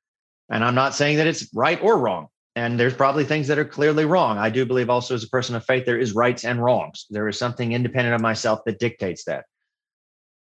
And 0.51 0.65
I'm 0.65 0.75
not 0.75 0.95
saying 0.95 1.19
that 1.19 1.29
it's 1.29 1.49
right 1.55 1.81
or 1.81 1.97
wrong 1.97 2.27
and 2.55 2.79
there's 2.79 2.95
probably 2.95 3.25
things 3.25 3.49
that 3.49 3.59
are 3.59 3.65
clearly 3.65 4.05
wrong. 4.05 4.37
I 4.39 4.51
do 4.51 4.67
believe 4.67 4.91
also 4.91 5.15
as 5.15 5.25
a 5.25 5.29
person 5.29 5.55
of 5.55 5.65
faith, 5.65 5.87
there 5.87 5.99
is 5.99 6.15
rights 6.15 6.45
and 6.45 6.63
wrongs. 6.63 7.07
There 7.09 7.29
is 7.29 7.39
something 7.39 7.73
independent 7.73 8.15
of 8.15 8.21
myself 8.21 8.61
that 8.67 8.79
dictates 8.79 9.25
that. 9.25 9.47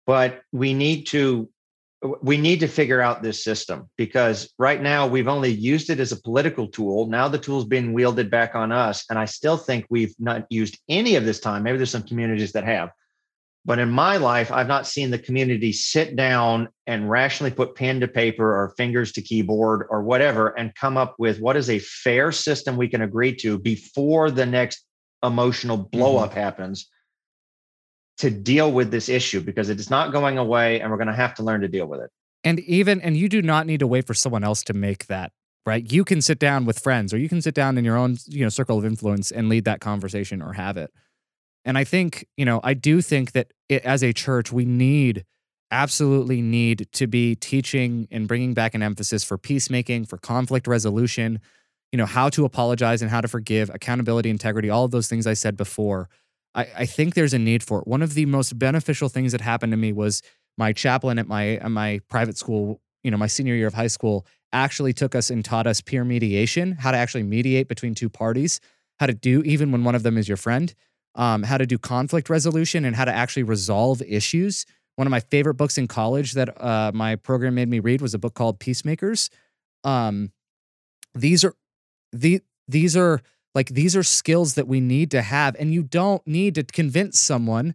But 0.07 0.41
we 0.51 0.73
need 0.73 1.07
to 1.09 1.51
we 2.23 2.39
need 2.39 2.61
to 2.61 2.67
figure 2.67 3.03
out 3.03 3.23
this 3.23 3.45
system 3.45 3.91
because 3.99 4.51
right 4.59 4.81
now 4.81 5.07
we've 5.07 5.29
only 5.29 5.51
used 5.51 5.91
it 5.91 6.01
as 6.01 6.13
a 6.13 6.23
political 6.23 6.67
tool. 6.67 7.07
Now 7.07 7.29
the 7.29 7.39
tool's 7.39 7.67
being 7.67 7.93
wielded 7.93 8.31
back 8.31 8.55
on 8.55 8.73
us. 8.73 9.05
And 9.11 9.19
I 9.19 9.27
still 9.27 9.59
think 9.59 9.85
we've 9.91 10.15
not 10.19 10.47
used 10.49 10.79
any 10.89 11.17
of 11.17 11.27
this 11.27 11.41
time. 11.41 11.63
Maybe 11.63 11.77
there's 11.77 11.91
some 11.91 12.03
communities 12.03 12.53
that 12.53 12.65
have, 12.65 12.89
but 13.65 13.79
in 13.79 13.91
my 13.91 14.17
life, 14.17 14.51
I've 14.51 14.69
not 14.69 14.87
seen 14.87 15.11
the 15.11 15.19
community 15.19 15.73
sit 15.73 16.17
down 16.17 16.69
and 16.87 17.11
rationally 17.11 17.51
put 17.51 17.75
pen 17.75 18.01
to 18.01 18.09
paper 18.09 18.45
or 18.45 18.75
fingers 18.77 19.13
to 19.13 19.23
keyboard 19.23 19.87
or 19.91 20.03
whatever 20.03 20.49
and 20.59 20.75
come 20.75 20.97
up 20.97 21.15
with 21.19 21.41
what 21.41 21.57
is 21.57 21.69
a 21.69 21.79
fair 21.79 22.33
system 22.33 22.77
we 22.77 22.89
can 22.89 23.03
agree 23.03 23.35
to 23.37 23.59
before 23.59 24.31
the 24.31 24.47
next 24.47 24.85
emotional 25.23 25.79
blowup 25.93 26.31
mm-hmm. 26.31 26.39
happens 26.39 26.89
to 28.19 28.31
deal 28.31 28.73
with 28.73 28.91
this 28.91 29.09
issue 29.09 29.41
because 29.41 29.69
it 29.69 29.79
is 29.79 29.91
not 29.91 30.13
going 30.13 30.39
away 30.39 30.81
and 30.81 30.91
we're 30.91 30.97
going 30.97 31.09
to 31.09 31.15
have 31.15 31.35
to 31.35 31.43
learn 31.43 31.61
to 31.61 31.69
deal 31.69 31.87
with 31.87 32.01
it. 32.01 32.11
And 32.43 32.61
even, 32.61 33.01
and 33.03 33.17
you 33.17 33.29
do 33.29 33.43
not 33.43 33.67
need 33.67 33.81
to 33.81 33.87
wait 33.87 34.07
for 34.07 34.15
someone 34.15 34.45
else 34.45 34.63
to 34.65 34.73
make 34.73 35.07
that 35.07 35.33
right 35.67 35.93
you 35.93 36.05
can 36.05 36.23
sit 36.23 36.39
down 36.39 36.65
with 36.65 36.79
friends 36.79 37.13
or 37.13 37.19
you 37.19 37.29
can 37.29 37.43
sit 37.43 37.55
down 37.55 37.77
in 37.77 37.85
your 37.85 37.97
own 37.97 38.17
you 38.27 38.43
know 38.43 38.49
circle 38.49 38.79
of 38.79 38.85
influence 38.85 39.31
and 39.31 39.49
lead 39.49 39.65
that 39.65 39.79
conversation 39.79 40.41
or 40.41 40.55
have 40.55 40.79
it 40.79 40.91
and 41.65 41.77
I 41.77 41.85
think, 41.85 42.27
you 42.37 42.45
know, 42.45 42.61
I 42.65 42.75
do 42.75 43.01
think 43.01 43.33
that 43.33 43.53
it, 43.69 43.85
as 43.85 44.03
a 44.03 44.13
church, 44.13 44.53
we 44.53 44.65
need, 44.65 45.25
absolutely 45.71 46.41
need 46.41 46.89
to 46.93 47.07
be 47.07 47.35
teaching 47.37 48.09
and 48.11 48.27
bringing 48.27 48.55
back 48.55 48.75
an 48.75 48.83
emphasis 48.83 49.23
for 49.23 49.39
peacemaking, 49.39 50.07
for 50.07 50.17
conflict 50.19 50.67
resolution, 50.67 51.41
you 51.93 51.97
know, 51.97 52.07
how 52.07 52.29
to 52.31 52.45
apologize 52.45 53.03
and 53.03 53.11
how 53.11 53.21
to 53.21 53.29
forgive, 53.29 53.71
accountability, 53.71 54.31
integrity, 54.31 54.71
all 54.71 54.85
of 54.85 54.91
those 54.91 55.09
things 55.09 55.27
I 55.27 55.35
said 55.35 55.57
before. 55.57 56.09
I, 56.55 56.67
I 56.79 56.87
think 56.87 57.15
there's 57.15 57.35
a 57.35 57.39
need 57.39 57.63
for 57.63 57.81
it. 57.81 57.87
One 57.87 58.03
of 58.03 58.15
the 58.15 58.27
most 58.27 58.59
beneficial 58.59 59.09
things 59.09 59.33
that 59.33 59.41
happened 59.41 59.73
to 59.73 59.77
me 59.77 59.93
was 59.93 60.23
my 60.57 60.73
chaplain 60.73 61.19
at 61.19 61.29
my 61.29 61.57
at 61.57 61.71
my 61.71 62.01
private 62.09 62.37
school, 62.37 62.81
you 63.05 63.11
know, 63.11 63.17
my 63.17 63.27
senior 63.27 63.55
year 63.55 63.67
of 63.67 63.75
high 63.75 63.87
school, 63.87 64.27
actually 64.53 64.93
took 64.93 65.15
us 65.15 65.31
and 65.31 65.45
taught 65.45 65.67
us 65.67 65.81
peer 65.81 66.05
mediation, 66.05 66.73
how 66.73 66.91
to 66.91 66.97
actually 66.97 67.23
mediate 67.23 67.69
between 67.69 67.95
two 67.95 68.09
parties, 68.09 68.61
how 68.99 69.07
to 69.07 69.15
do 69.15 69.43
even 69.43 69.71
when 69.71 69.85
one 69.85 69.95
of 69.95 70.03
them 70.03 70.19
is 70.19 70.27
your 70.27 70.37
friend 70.37 70.75
um, 71.15 71.43
how 71.43 71.59
to 71.59 71.67
do 71.67 71.79
conflict 71.79 72.31
resolution 72.31 72.85
and 72.85 72.95
how 72.97 73.05
to 73.05 73.13
actually 73.13 73.43
resolve 73.43 74.03
issues. 74.03 74.67
One 74.97 75.07
of 75.07 75.11
my 75.11 75.21
favorite 75.21 75.55
books 75.55 75.79
in 75.79 75.89
college 75.89 76.33
that 76.33 76.61
uh, 76.63 76.93
my 76.95 77.17
program 77.17 77.55
made 77.55 77.69
me 77.69 77.81
read 77.81 78.01
was 78.01 78.15
a 78.15 78.19
book 78.19 78.35
called 78.35 78.61
Peacemakers. 78.61 79.31
Um, 79.85 80.33
these 81.15 81.45
are 81.45 81.55
the 82.13 82.43
these 82.69 82.97
are 82.97 83.21
like 83.55 83.69
these 83.71 83.97
are 83.97 84.03
skills 84.03 84.55
that 84.55 84.69
we 84.69 84.81
need 84.81 85.11
to 85.13 85.23
have, 85.23 85.57
and 85.59 85.73
you 85.73 85.83
don't 85.83 86.25
need 86.27 86.55
to 86.57 86.63
convince 86.65 87.19
someone 87.19 87.75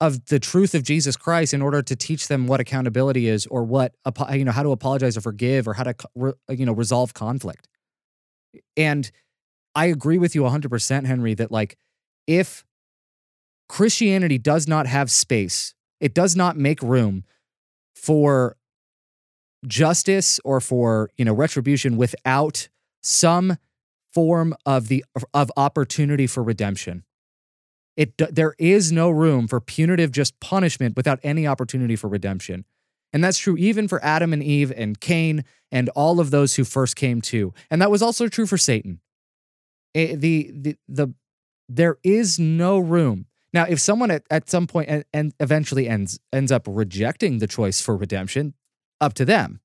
of 0.00 0.26
the 0.26 0.40
truth 0.40 0.74
of 0.74 0.82
Jesus 0.82 1.16
Christ 1.16 1.54
in 1.54 1.62
order 1.62 1.80
to 1.80 1.94
teach 1.94 2.26
them 2.26 2.48
what 2.48 2.58
accountability 2.58 3.28
is 3.28 3.46
or 3.46 3.62
what 3.62 3.94
you 4.32 4.44
know 4.44 4.50
how 4.50 4.64
to 4.64 4.72
apologize 4.72 5.16
or 5.16 5.20
forgive 5.20 5.68
or 5.68 5.74
how 5.74 5.84
to 5.84 5.94
you 6.48 6.66
know 6.66 6.72
resolve 6.72 7.14
conflict. 7.14 7.68
And 8.76 9.10
I 9.74 9.86
agree 9.86 10.18
with 10.18 10.34
you 10.34 10.42
100% 10.42 11.06
Henry 11.06 11.34
that 11.34 11.50
like 11.50 11.78
if 12.26 12.64
Christianity 13.72 14.36
does 14.36 14.68
not 14.68 14.86
have 14.86 15.10
space, 15.10 15.72
it 15.98 16.12
does 16.12 16.36
not 16.36 16.58
make 16.58 16.82
room 16.82 17.24
for 17.96 18.58
justice 19.66 20.38
or 20.44 20.60
for 20.60 21.08
you 21.16 21.24
know 21.24 21.32
retribution 21.32 21.96
without 21.96 22.68
some 23.00 23.56
form 24.12 24.54
of 24.66 24.88
the 24.88 25.02
of 25.32 25.50
opportunity 25.56 26.26
for 26.26 26.42
redemption. 26.42 27.04
It 27.96 28.12
there 28.18 28.54
is 28.58 28.92
no 28.92 29.08
room 29.08 29.48
for 29.48 29.58
punitive 29.58 30.12
just 30.12 30.38
punishment 30.38 30.94
without 30.94 31.18
any 31.22 31.46
opportunity 31.46 31.96
for 31.96 32.08
redemption. 32.08 32.66
And 33.10 33.24
that's 33.24 33.38
true 33.38 33.56
even 33.56 33.88
for 33.88 34.04
adam 34.04 34.34
and 34.34 34.42
eve 34.42 34.70
and 34.76 35.00
cain 35.00 35.46
and 35.70 35.88
all 35.90 36.20
of 36.20 36.30
those 36.30 36.56
who 36.56 36.64
first 36.64 36.94
came 36.94 37.22
to. 37.22 37.54
And 37.70 37.80
that 37.80 37.90
was 37.90 38.02
also 38.02 38.28
true 38.28 38.44
for 38.46 38.58
satan. 38.58 39.00
It, 39.94 40.20
the, 40.20 40.50
the 40.52 40.76
the 40.88 41.14
there 41.70 41.96
is 42.04 42.38
no 42.38 42.78
room 42.78 43.28
now, 43.52 43.66
if 43.68 43.80
someone 43.80 44.10
at, 44.10 44.24
at 44.30 44.48
some 44.48 44.66
point 44.66 44.88
and, 44.88 45.04
and 45.12 45.34
eventually 45.38 45.88
ends 45.88 46.18
ends 46.32 46.50
up 46.50 46.66
rejecting 46.66 47.38
the 47.38 47.46
choice 47.46 47.80
for 47.80 47.96
redemption, 47.96 48.54
up 49.00 49.14
to 49.14 49.24
them. 49.24 49.60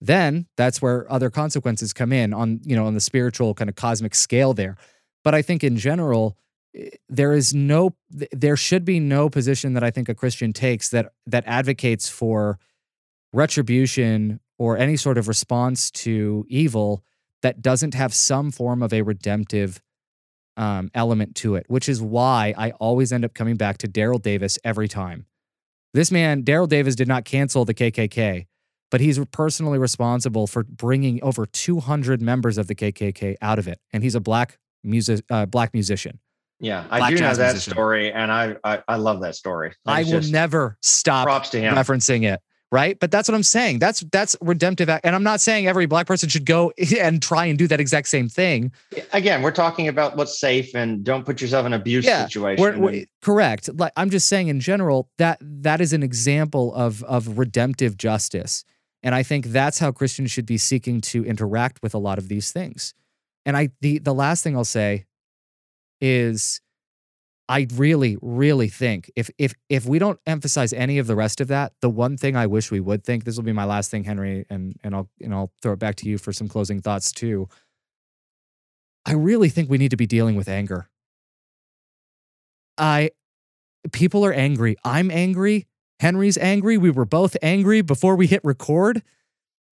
Then 0.00 0.46
that's 0.56 0.82
where 0.82 1.10
other 1.10 1.30
consequences 1.30 1.92
come 1.92 2.12
in 2.12 2.34
on, 2.34 2.60
you 2.64 2.76
know, 2.76 2.86
on 2.86 2.94
the 2.94 3.00
spiritual 3.00 3.54
kind 3.54 3.70
of 3.70 3.76
cosmic 3.76 4.14
scale 4.14 4.52
there. 4.52 4.76
But 5.24 5.34
I 5.34 5.42
think 5.42 5.64
in 5.64 5.76
general, 5.76 6.36
eh, 6.76 6.90
there 7.08 7.32
is 7.32 7.54
no 7.54 7.96
there 8.10 8.56
should 8.56 8.84
be 8.84 9.00
no 9.00 9.28
position 9.28 9.72
that 9.72 9.82
I 9.82 9.90
think 9.90 10.08
a 10.08 10.14
Christian 10.14 10.52
takes 10.52 10.90
that 10.90 11.12
that 11.26 11.44
advocates 11.46 12.08
for 12.08 12.58
retribution 13.32 14.40
or 14.58 14.78
any 14.78 14.96
sort 14.96 15.18
of 15.18 15.28
response 15.28 15.90
to 15.90 16.46
evil 16.48 17.02
that 17.42 17.60
doesn't 17.60 17.94
have 17.94 18.14
some 18.14 18.50
form 18.50 18.82
of 18.82 18.92
a 18.92 19.02
redemptive 19.02 19.80
um, 20.56 20.90
element 20.94 21.34
to 21.36 21.54
it, 21.56 21.66
which 21.68 21.88
is 21.88 22.00
why 22.00 22.54
I 22.56 22.70
always 22.72 23.12
end 23.12 23.24
up 23.24 23.34
coming 23.34 23.56
back 23.56 23.78
to 23.78 23.88
Daryl 23.88 24.20
Davis 24.20 24.58
every 24.64 24.88
time. 24.88 25.26
This 25.94 26.10
man, 26.10 26.42
Daryl 26.42 26.68
Davis, 26.68 26.94
did 26.94 27.08
not 27.08 27.24
cancel 27.24 27.64
the 27.64 27.74
KKK, 27.74 28.46
but 28.90 29.00
he's 29.00 29.18
personally 29.30 29.78
responsible 29.78 30.46
for 30.46 30.64
bringing 30.64 31.22
over 31.22 31.46
200 31.46 32.20
members 32.20 32.58
of 32.58 32.66
the 32.66 32.74
KKK 32.74 33.36
out 33.40 33.58
of 33.58 33.68
it, 33.68 33.80
and 33.92 34.02
he's 34.02 34.14
a 34.14 34.20
black 34.20 34.58
music 34.84 35.24
uh, 35.30 35.46
black 35.46 35.72
musician. 35.74 36.20
Yeah, 36.58 36.86
I 36.90 37.10
do 37.10 37.16
know 37.16 37.34
that 37.34 37.52
musician. 37.52 37.72
story, 37.72 38.12
and 38.12 38.32
I, 38.32 38.56
I, 38.64 38.82
I 38.88 38.96
love 38.96 39.20
that 39.20 39.36
story. 39.36 39.72
I 39.84 40.04
will 40.04 40.22
never 40.22 40.78
stop 40.82 41.26
props 41.26 41.50
to 41.50 41.60
him. 41.60 41.74
referencing 41.74 42.24
it 42.24 42.40
right? 42.72 42.98
But 42.98 43.10
that's 43.10 43.28
what 43.28 43.34
I'm 43.34 43.42
saying. 43.42 43.78
That's 43.78 44.00
that's 44.12 44.36
redemptive 44.40 44.88
act. 44.88 45.04
And 45.04 45.14
I'm 45.14 45.22
not 45.22 45.40
saying 45.40 45.66
every 45.66 45.86
black 45.86 46.06
person 46.06 46.28
should 46.28 46.46
go 46.46 46.72
and 47.00 47.22
try 47.22 47.46
and 47.46 47.58
do 47.58 47.66
that 47.68 47.80
exact 47.80 48.08
same 48.08 48.28
thing. 48.28 48.72
Again, 49.12 49.42
we're 49.42 49.52
talking 49.52 49.88
about 49.88 50.16
what's 50.16 50.38
safe 50.38 50.74
and 50.74 51.04
don't 51.04 51.24
put 51.24 51.40
yourself 51.40 51.66
in 51.66 51.72
an 51.72 51.80
abuse 51.80 52.04
yeah, 52.04 52.24
situation. 52.24 52.62
We're, 52.62 52.78
we're, 52.78 53.04
correct. 53.22 53.70
Like 53.78 53.92
I'm 53.96 54.10
just 54.10 54.28
saying 54.28 54.48
in 54.48 54.60
general 54.60 55.08
that 55.18 55.38
that 55.40 55.80
is 55.80 55.92
an 55.92 56.02
example 56.02 56.74
of 56.74 57.02
of 57.04 57.38
redemptive 57.38 57.96
justice. 57.96 58.64
And 59.02 59.14
I 59.14 59.22
think 59.22 59.46
that's 59.46 59.78
how 59.78 59.92
Christians 59.92 60.32
should 60.32 60.46
be 60.46 60.58
seeking 60.58 61.00
to 61.02 61.24
interact 61.24 61.80
with 61.82 61.94
a 61.94 61.98
lot 61.98 62.18
of 62.18 62.28
these 62.28 62.50
things. 62.50 62.94
And 63.44 63.56
I 63.56 63.70
the 63.80 63.98
the 63.98 64.14
last 64.14 64.42
thing 64.42 64.56
I'll 64.56 64.64
say 64.64 65.04
is 66.00 66.60
I 67.48 67.68
really, 67.74 68.16
really 68.20 68.68
think 68.68 69.10
if 69.14 69.30
if 69.38 69.54
if 69.68 69.86
we 69.86 69.98
don't 69.98 70.18
emphasize 70.26 70.72
any 70.72 70.98
of 70.98 71.06
the 71.06 71.14
rest 71.14 71.40
of 71.40 71.48
that, 71.48 71.72
the 71.80 71.90
one 71.90 72.16
thing 72.16 72.34
I 72.34 72.46
wish 72.46 72.70
we 72.70 72.80
would 72.80 73.04
think, 73.04 73.24
this 73.24 73.36
will 73.36 73.44
be 73.44 73.52
my 73.52 73.64
last 73.64 73.90
thing, 73.90 74.04
Henry, 74.04 74.44
and 74.50 74.76
and 74.82 74.94
I'll 74.94 75.08
and 75.20 75.32
I'll 75.32 75.52
throw 75.62 75.72
it 75.72 75.78
back 75.78 75.94
to 75.96 76.08
you 76.08 76.18
for 76.18 76.32
some 76.32 76.48
closing 76.48 76.80
thoughts 76.80 77.12
too. 77.12 77.48
I 79.04 79.12
really 79.12 79.48
think 79.48 79.70
we 79.70 79.78
need 79.78 79.92
to 79.92 79.96
be 79.96 80.06
dealing 80.06 80.34
with 80.34 80.48
anger. 80.48 80.88
I 82.76 83.10
people 83.92 84.24
are 84.24 84.32
angry. 84.32 84.76
I'm 84.84 85.10
angry. 85.10 85.66
Henry's 86.00 86.36
angry. 86.36 86.76
We 86.76 86.90
were 86.90 87.04
both 87.04 87.36
angry 87.42 87.80
before 87.80 88.16
we 88.16 88.26
hit 88.26 88.40
record. 88.42 89.02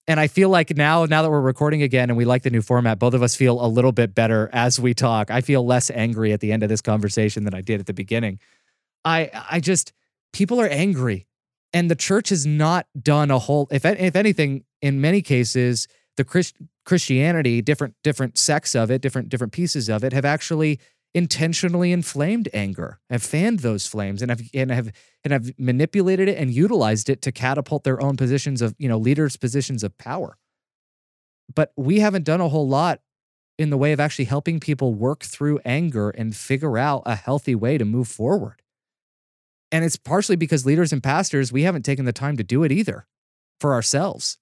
And 0.07 0.21
I 0.21 0.27
feel 0.27 0.51
like 0.51 0.77
now, 0.77 1.07
now 1.07 1.23
that 1.23 1.31
we're 1.31 1.41
recording 1.41 1.83
again 1.83 2.11
and 2.11 2.17
we 2.17 2.27
like 2.27 2.43
the 2.43 2.51
new 2.51 2.61
format, 2.61 2.99
both 2.99 3.15
of 3.15 3.23
us 3.23 3.35
feel 3.35 3.65
a 3.65 3.69
little 3.69 3.93
bit 3.93 4.15
better 4.15 4.51
as 4.53 4.79
we 4.79 4.93
talk. 4.93 5.31
I 5.31 5.41
feel 5.41 5.65
less 5.65 5.91
angry 5.91 6.33
at 6.33 6.41
the 6.41 6.53
end 6.53 6.63
of 6.63 6.69
this 6.69 6.83
conversation 6.83 7.45
than 7.45 7.55
I 7.55 7.63
did 7.63 7.81
at 7.81 7.87
the 7.87 7.95
beginning. 7.95 8.39
I 9.05 9.31
I 9.51 9.61
just 9.61 9.93
people 10.33 10.61
are 10.61 10.69
angry. 10.69 11.27
And 11.73 11.91
the 11.91 11.97
church 11.97 12.29
has 12.29 12.47
not 12.47 12.87
done 13.01 13.31
a 13.31 13.39
whole 13.39 13.67
if 13.71 13.85
if 13.85 14.15
anything 14.15 14.65
in 14.83 15.01
many 15.01 15.23
cases 15.23 15.89
the 16.17 16.25
Christ, 16.25 16.55
Christianity 16.85 17.63
different 17.63 17.95
different 18.05 18.37
sects 18.37 18.75
of 18.75 18.91
it, 18.91 19.01
different 19.01 19.29
different 19.31 19.53
pieces 19.53 19.89
of 19.89 20.05
it 20.05 20.13
have 20.13 20.25
actually 20.25 20.79
intentionally 21.15 21.93
inflamed 21.93 22.49
anger, 22.53 22.99
have 23.09 23.23
fanned 23.23 23.61
those 23.61 23.87
flames 23.87 24.21
and 24.21 24.31
have 24.31 24.43
and 24.53 24.71
have 24.71 24.93
and 25.23 25.33
have 25.33 25.53
manipulated 25.59 26.29
it 26.29 26.37
and 26.37 26.51
utilized 26.51 27.09
it 27.09 27.23
to 27.23 27.33
catapult 27.33 27.85
their 27.85 28.03
own 28.03 28.17
positions 28.17 28.61
of, 28.61 28.75
you 28.79 28.89
know, 28.89 28.99
leaders 28.99 29.37
positions 29.37 29.85
of 29.85 29.97
power. 29.97 30.37
But 31.55 31.73
we 31.77 32.01
haven't 32.01 32.25
done 32.25 32.41
a 32.41 32.49
whole 32.49 32.69
lot 32.69 33.01
in 33.59 33.71
the 33.71 33.79
way 33.79 33.93
of 33.93 34.01
actually 34.01 34.25
helping 34.25 34.59
people 34.59 34.95
work 34.95 35.23
through 35.23 35.61
anger 35.65 36.11
and 36.11 36.35
figure 36.35 36.77
out 36.77 37.03
a 37.07 37.15
healthy 37.15 37.55
way 37.55 37.79
to 37.79 37.85
move 37.85 38.09
forward. 38.09 38.63
And 39.71 39.85
it's 39.85 39.97
partially 39.97 40.37
because 40.37 40.67
leaders 40.67 40.93
and 40.93 41.03
pastors, 41.03 41.53
we 41.53 41.63
haven't 41.63 41.85
taken 41.85 42.05
the 42.05 42.13
time 42.13 42.37
to 42.37 42.45
do 42.45 42.65
it 42.65 42.73
either 42.73 43.07
for 43.61 43.73
ourselves. 43.73 44.39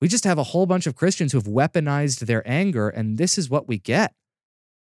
We 0.00 0.08
just 0.08 0.24
have 0.24 0.38
a 0.38 0.44
whole 0.44 0.66
bunch 0.66 0.86
of 0.86 0.94
Christians 0.94 1.32
who've 1.32 1.44
weaponized 1.44 2.26
their 2.26 2.46
anger, 2.48 2.88
and 2.88 3.18
this 3.18 3.38
is 3.38 3.50
what 3.50 3.66
we 3.66 3.78
get. 3.78 4.14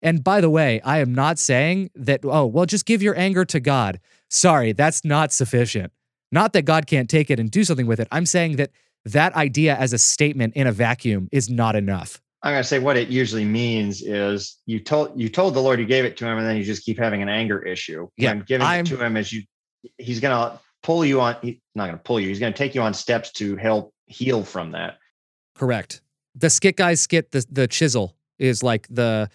And 0.03 0.23
by 0.23 0.41
the 0.41 0.51
way, 0.51 0.81
I 0.83 0.99
am 0.99 1.15
not 1.15 1.39
saying 1.39 1.91
that, 1.95 2.21
oh, 2.25 2.47
well, 2.47 2.67
just 2.67 2.87
give 2.87 3.03
your 3.03 3.17
anger 3.19 3.45
to 3.47 3.61
God. 3.61 3.99
Sorry, 4.29 4.73
that's 4.73 5.05
not 5.05 5.33
sufficient. 5.33 5.93
Not 6.31 6.53
that 6.53 6.63
God 6.63 6.87
can't 6.87 7.09
take 7.09 7.31
it 7.31 7.41
and 7.41 7.51
do 7.51 7.65
something 7.65 7.87
with 7.87 8.01
it. 8.01 8.09
I'm 8.13 8.27
saying 8.27 8.57
that 8.57 8.71
that 9.05 9.35
idea 9.35 9.77
as 9.77 9.93
a 9.93 9.99
statement 9.99 10.55
in 10.55 10.67
a 10.67 10.73
vacuum 10.73 11.29
is 11.33 11.49
not 11.49 11.77
enough. 11.77 12.21
I'm 12.43 12.53
going 12.53 12.63
to 12.63 12.69
say 12.69 12.79
what 12.79 12.97
it 12.97 13.09
usually 13.09 13.45
means 13.45 14.03
is 14.03 14.59
you 14.67 14.81
told 14.81 15.19
you 15.19 15.29
told 15.29 15.55
the 15.55 15.61
Lord 15.61 15.81
you 15.81 15.87
gave 15.87 16.05
it 16.05 16.17
to 16.19 16.27
him, 16.27 16.39
and 16.39 16.47
then 16.47 16.57
you 16.57 16.65
just 16.65 16.85
keep 16.85 16.99
having 16.99 17.23
an 17.23 17.29
anger 17.29 17.63
issue. 17.63 18.09
Yeah, 18.17 18.33
and 18.33 18.47
giving 18.47 18.67
I'm, 18.67 18.81
it 18.81 18.89
to 18.89 18.97
him 19.03 19.17
as 19.17 19.33
you, 19.33 19.43
he's 19.99 20.21
going 20.21 20.37
to 20.37 20.59
pull 20.83 21.05
you 21.05 21.21
on. 21.21 21.37
He's 21.43 21.57
not 21.75 21.87
going 21.87 21.99
to 21.99 22.03
pull 22.03 22.21
you. 22.21 22.29
He's 22.29 22.39
going 22.39 22.53
to 22.53 22.57
take 22.57 22.75
you 22.75 22.83
on 22.83 22.95
steps 22.95 23.33
to 23.33 23.57
help 23.57 23.95
heal 24.07 24.45
from 24.45 24.73
that. 24.73 24.99
Correct. 25.55 26.03
The 26.35 26.51
skit 26.51 26.77
guys 26.77 27.01
skit 27.01 27.31
the 27.31 27.47
the 27.51 27.67
chisel 27.67 28.17
is 28.39 28.63
like 28.63 28.87
the. 28.91 29.31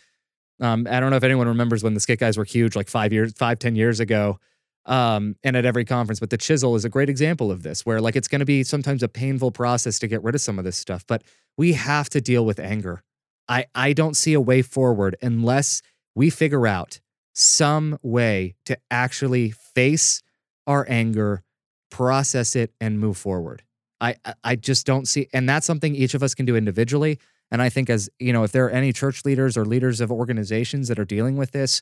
Um, 0.62 0.88
I 0.90 1.00
don't 1.00 1.10
know 1.10 1.18
if 1.18 1.24
anyone 1.24 1.48
remembers 1.48 1.84
when 1.84 1.94
the 1.94 2.00
skit 2.00 2.20
guys 2.20 2.38
were 2.38 2.46
huge, 2.46 2.76
like 2.76 2.90
five 2.90 3.12
years, 3.12 3.34
five 3.34 3.60
ten 3.60 3.76
years 3.76 4.00
ago 4.00 4.40
um, 4.86 5.36
and 5.44 5.56
at 5.56 5.66
every 5.66 5.86
conference. 5.86 6.20
But 6.20 6.30
the 6.30 6.38
chisel 6.38 6.76
is 6.76 6.86
a 6.86 6.90
great 6.90 7.10
example 7.10 7.52
of 7.52 7.64
this, 7.64 7.86
where 7.86 8.02
like 8.02 8.16
it's 8.16 8.28
going 8.28 8.40
to 8.40 8.46
be 8.46 8.64
sometimes 8.64 9.04
a 9.04 9.08
painful 9.08 9.52
process 9.52 10.00
to 10.00 10.08
get 10.08 10.24
rid 10.24 10.36
of 10.36 10.42
some 10.42 10.58
of 10.60 10.66
this 10.66 10.78
stuff, 10.78 11.06
but 11.08 11.24
we 11.58 11.74
have 11.74 12.10
to 12.10 12.22
deal 12.22 12.46
with 12.46 12.60
anger. 12.60 13.04
I 13.48 13.66
I 13.76 13.94
don't 13.94 14.16
see 14.16 14.34
a 14.34 14.42
way 14.42 14.62
forward 14.62 15.16
unless 15.22 15.82
we 16.16 16.30
figure 16.30 16.68
out 16.68 17.00
some 17.34 17.98
way 18.02 18.56
to 18.66 18.78
actually 18.90 19.52
face 19.52 20.22
our 20.68 20.86
anger, 20.90 21.44
process 21.90 22.56
it, 22.56 22.74
and 22.80 23.00
move 23.00 23.18
forward. 23.18 23.64
I 24.00 24.16
I 24.44 24.56
just 24.56 24.86
don't 24.86 25.08
see, 25.08 25.28
and 25.34 25.48
that's 25.48 25.66
something 25.66 25.96
each 25.96 26.14
of 26.14 26.24
us 26.24 26.34
can 26.34 26.46
do 26.46 26.56
individually. 26.56 27.20
And 27.52 27.62
I 27.62 27.70
think 27.70 27.90
as 27.90 28.10
you 28.20 28.32
know, 28.32 28.44
if 28.44 28.52
there 28.52 28.66
are 28.66 28.70
any 28.70 28.94
church 28.94 29.26
leaders 29.26 29.58
or 29.58 29.66
leaders 29.66 30.00
of 30.00 30.12
organizations 30.12 30.88
that 30.88 30.98
are 30.98 31.06
dealing 31.06 31.38
with 31.38 31.52
this, 31.52 31.82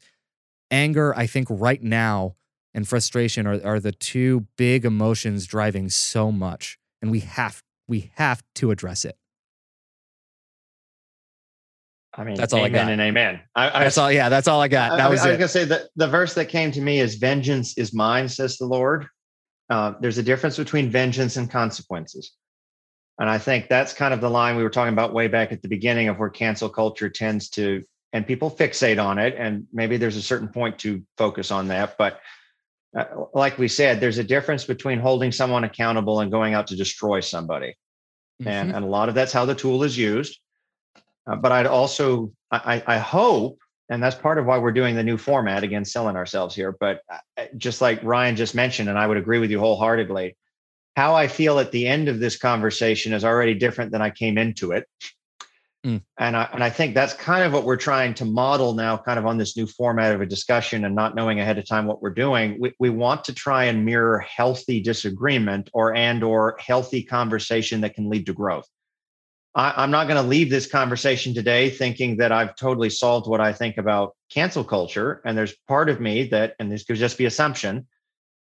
anger, 0.72 1.15
I 1.15 1.28
think 1.28 1.47
right 1.49 1.82
now 1.82 2.36
and 2.74 2.88
frustration 2.88 3.47
are, 3.47 3.63
are 3.63 3.80
the 3.80 3.91
two 3.91 4.47
big 4.57 4.86
emotions 4.86 5.45
driving 5.45 5.89
so 5.89 6.32
much 6.32 6.78
and 7.01 7.11
we 7.11 7.22
have 7.22 7.63
we 7.88 8.11
have 8.15 8.43
to 8.55 8.72
address 8.72 9.05
it 9.05 9.17
I 12.13 12.24
mean, 12.24 12.36
that's 12.36 12.53
all 12.53 12.63
I 12.63 12.70
got. 12.70 12.89
And 12.89 12.99
amen. 12.99 13.39
I, 13.55 13.84
that's 13.84 13.97
all. 13.97 14.11
Yeah, 14.11 14.28
that's 14.30 14.47
all 14.47 14.59
I 14.59 14.67
got. 14.67 14.97
That 14.97 15.05
I, 15.05 15.09
was. 15.09 15.22
I, 15.22 15.28
I 15.28 15.30
was 15.30 15.38
gonna 15.38 15.47
say 15.47 15.63
that 15.65 15.84
the 15.95 16.07
verse 16.07 16.34
that 16.34 16.45
came 16.45 16.72
to 16.72 16.82
me 16.82 16.99
is 16.99 17.15
"Vengeance 17.15 17.78
is 17.78 17.93
mine," 17.93 18.28
says 18.28 18.57
the 18.57 18.65
Lord. 18.65 19.07
Uh, 19.70 19.93
there's 20.01 20.17
a 20.17 20.24
difference 20.24 20.57
between 20.57 20.89
vengeance 20.89 21.38
and 21.38 21.49
consequences, 21.49 22.34
and 23.20 23.30
I 23.30 23.38
think 23.38 23.67
that's 23.67 23.93
kind 23.93 24.13
of 24.13 24.22
the 24.22 24.30
line 24.30 24.55
we 24.55 24.63
were 24.63 24.70
talking 24.70 24.93
about 24.93 25.13
way 25.13 25.28
back 25.28 25.51
at 25.51 25.61
the 25.61 25.67
beginning 25.67 26.07
of 26.07 26.17
where 26.17 26.30
cancel 26.30 26.70
culture 26.70 27.09
tends 27.09 27.49
to, 27.51 27.84
and 28.13 28.26
people 28.26 28.49
fixate 28.49 29.03
on 29.03 29.20
it, 29.20 29.36
and 29.38 29.67
maybe 29.72 29.97
there's 29.97 30.17
a 30.17 30.22
certain 30.22 30.47
point 30.47 30.80
to 30.80 31.03
focus 31.17 31.51
on 31.51 31.67
that, 31.67 31.97
but 31.97 32.20
uh, 32.97 33.05
like 33.34 33.57
we 33.57 33.67
said, 33.67 33.99
there's 33.99 34.17
a 34.17 34.24
difference 34.24 34.65
between 34.65 34.99
holding 34.99 35.32
someone 35.32 35.63
accountable 35.63 36.22
and 36.22 36.32
going 36.32 36.53
out 36.55 36.67
to 36.67 36.76
destroy 36.76 37.20
somebody. 37.20 37.76
Mm-hmm. 38.41 38.47
And, 38.47 38.76
and 38.76 38.86
a 38.86 38.88
lot 38.88 39.09
of 39.09 39.15
that's 39.15 39.34
how 39.34 39.45
the 39.45 39.55
tool 39.55 39.84
is 39.84 39.97
used. 39.97 40.39
Uh, 41.28 41.36
but 41.36 41.51
I'd 41.51 41.67
also, 41.67 42.32
I, 42.49 42.82
I 42.88 42.97
hope, 42.97 43.59
and 43.89 44.01
that's 44.01 44.15
part 44.15 44.38
of 44.38 44.45
why 44.45 44.57
we're 44.57 44.72
doing 44.72 44.95
the 44.95 45.03
new 45.03 45.17
format 45.17 45.63
again, 45.63 45.86
selling 45.86 46.15
ourselves 46.15 46.55
here. 46.55 46.76
But 46.80 47.01
uh, 47.11 47.45
just 47.57 47.82
like 47.82 48.03
Ryan 48.03 48.36
just 48.36 48.55
mentioned, 48.55 48.89
and 48.89 48.97
I 48.97 49.05
would 49.05 49.17
agree 49.17 49.39
with 49.39 49.51
you 49.51 49.59
wholeheartedly, 49.59 50.36
how 51.00 51.16
I 51.16 51.30
feel 51.30 51.60
at 51.60 51.72
the 51.72 51.88
end 51.88 52.10
of 52.10 52.20
this 52.20 52.38
conversation 52.38 53.14
is 53.14 53.24
already 53.24 53.54
different 53.54 53.93
than 53.93 54.02
I 54.02 54.10
came 54.10 54.38
into 54.38 54.74
it. 54.74 54.86
Mm. 55.86 56.02
And 56.18 56.36
I 56.36 56.50
and 56.52 56.62
I 56.62 56.70
think 56.70 56.93
that's 56.93 57.14
kind 57.14 57.45
of 57.45 57.54
what 57.54 57.64
we're 57.64 57.78
trying 57.78 58.14
to 58.16 58.26
model 58.26 58.74
now, 58.74 58.97
kind 58.97 59.18
of 59.18 59.26
on 59.26 59.38
this 59.38 59.56
new 59.56 59.66
format 59.66 60.14
of 60.14 60.20
a 60.20 60.26
discussion 60.26 60.84
and 60.84 60.93
not 60.93 61.16
knowing 61.16 61.39
ahead 61.39 61.58
of 61.58 61.66
time 61.66 61.86
what 61.86 62.02
we're 62.02 62.14
doing. 62.26 62.58
We, 62.60 62.74
we 62.80 62.89
want 62.89 63.24
to 63.24 63.34
try 63.34 63.64
and 63.64 63.86
mirror 63.86 64.20
healthy 64.20 64.82
disagreement 64.82 65.70
or 65.72 65.95
and 65.95 66.22
or 66.22 66.58
healthy 66.60 67.02
conversation 67.02 67.80
that 67.80 67.93
can 67.93 68.10
lead 68.10 68.26
to 68.26 68.34
growth. 68.34 68.68
I, 69.56 69.82
am 69.82 69.91
not 69.91 70.10
going 70.10 70.22
to 70.22 70.30
leave 70.30 70.50
this 70.50 70.68
conversation 70.68 71.34
today 71.34 71.70
thinking 71.70 72.18
that 72.18 72.34
I've 72.34 72.58
totally 72.58 72.89
solved 72.89 73.30
what 73.30 73.39
I 73.39 73.54
think 73.54 73.78
about 73.78 74.18
cancel 74.30 74.66
culture. 74.66 75.22
And 75.24 75.38
there's 75.38 75.56
part 75.66 75.89
of 75.89 76.02
me 76.02 76.26
that, 76.26 76.56
and 76.60 76.70
this 76.70 76.84
could 76.84 76.97
just 76.97 77.18
be 77.18 77.24
assumption, 77.24 77.88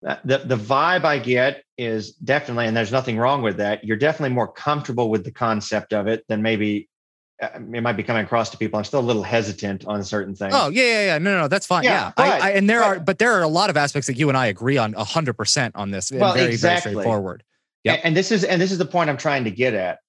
the, 0.01 0.41
the 0.45 0.57
vibe 0.57 1.05
I 1.05 1.19
get 1.19 1.63
is 1.77 2.13
definitely, 2.13 2.65
and 2.65 2.75
there's 2.75 2.91
nothing 2.91 3.17
wrong 3.17 3.41
with 3.41 3.57
that. 3.57 3.83
You're 3.83 3.97
definitely 3.97 4.33
more 4.33 4.47
comfortable 4.47 5.09
with 5.09 5.23
the 5.23 5.31
concept 5.31 5.93
of 5.93 6.07
it 6.07 6.25
than 6.27 6.41
maybe 6.41 6.89
uh, 7.41 7.49
it 7.55 7.81
might 7.81 7.93
be 7.93 8.03
coming 8.03 8.23
across 8.23 8.49
to 8.51 8.57
people. 8.57 8.77
I'm 8.77 8.83
still 8.83 8.99
a 8.99 9.01
little 9.01 9.23
hesitant 9.23 9.85
on 9.85 10.03
certain 10.03 10.35
things. 10.35 10.53
Oh 10.55 10.69
yeah, 10.69 10.83
yeah, 10.83 11.05
yeah. 11.05 11.17
No, 11.17 11.41
no, 11.41 11.47
that's 11.47 11.65
fine. 11.65 11.83
Yeah, 11.83 12.11
yeah. 12.17 12.23
I, 12.23 12.39
I, 12.39 12.49
and 12.51 12.69
there 12.69 12.83
are, 12.83 12.99
but 12.99 13.19
there 13.19 13.33
are 13.33 13.43
a 13.43 13.47
lot 13.47 13.69
of 13.69 13.77
aspects 13.77 14.07
that 14.07 14.15
you 14.15 14.29
and 14.29 14.37
I 14.37 14.47
agree 14.47 14.77
on 14.77 14.93
hundred 14.93 15.33
percent 15.33 15.75
on 15.75 15.91
this. 15.91 16.11
Well, 16.11 16.33
very, 16.33 16.51
exactly. 16.51 16.93
Very 16.93 17.03
straightforward. 17.03 17.43
Yeah, 17.83 17.93
and, 17.93 18.05
and 18.05 18.17
this 18.17 18.31
is 18.31 18.43
and 18.43 18.61
this 18.61 18.71
is 18.71 18.77
the 18.77 18.85
point 18.85 19.09
I'm 19.09 19.17
trying 19.17 19.43
to 19.45 19.51
get 19.51 19.73
at. 19.73 19.99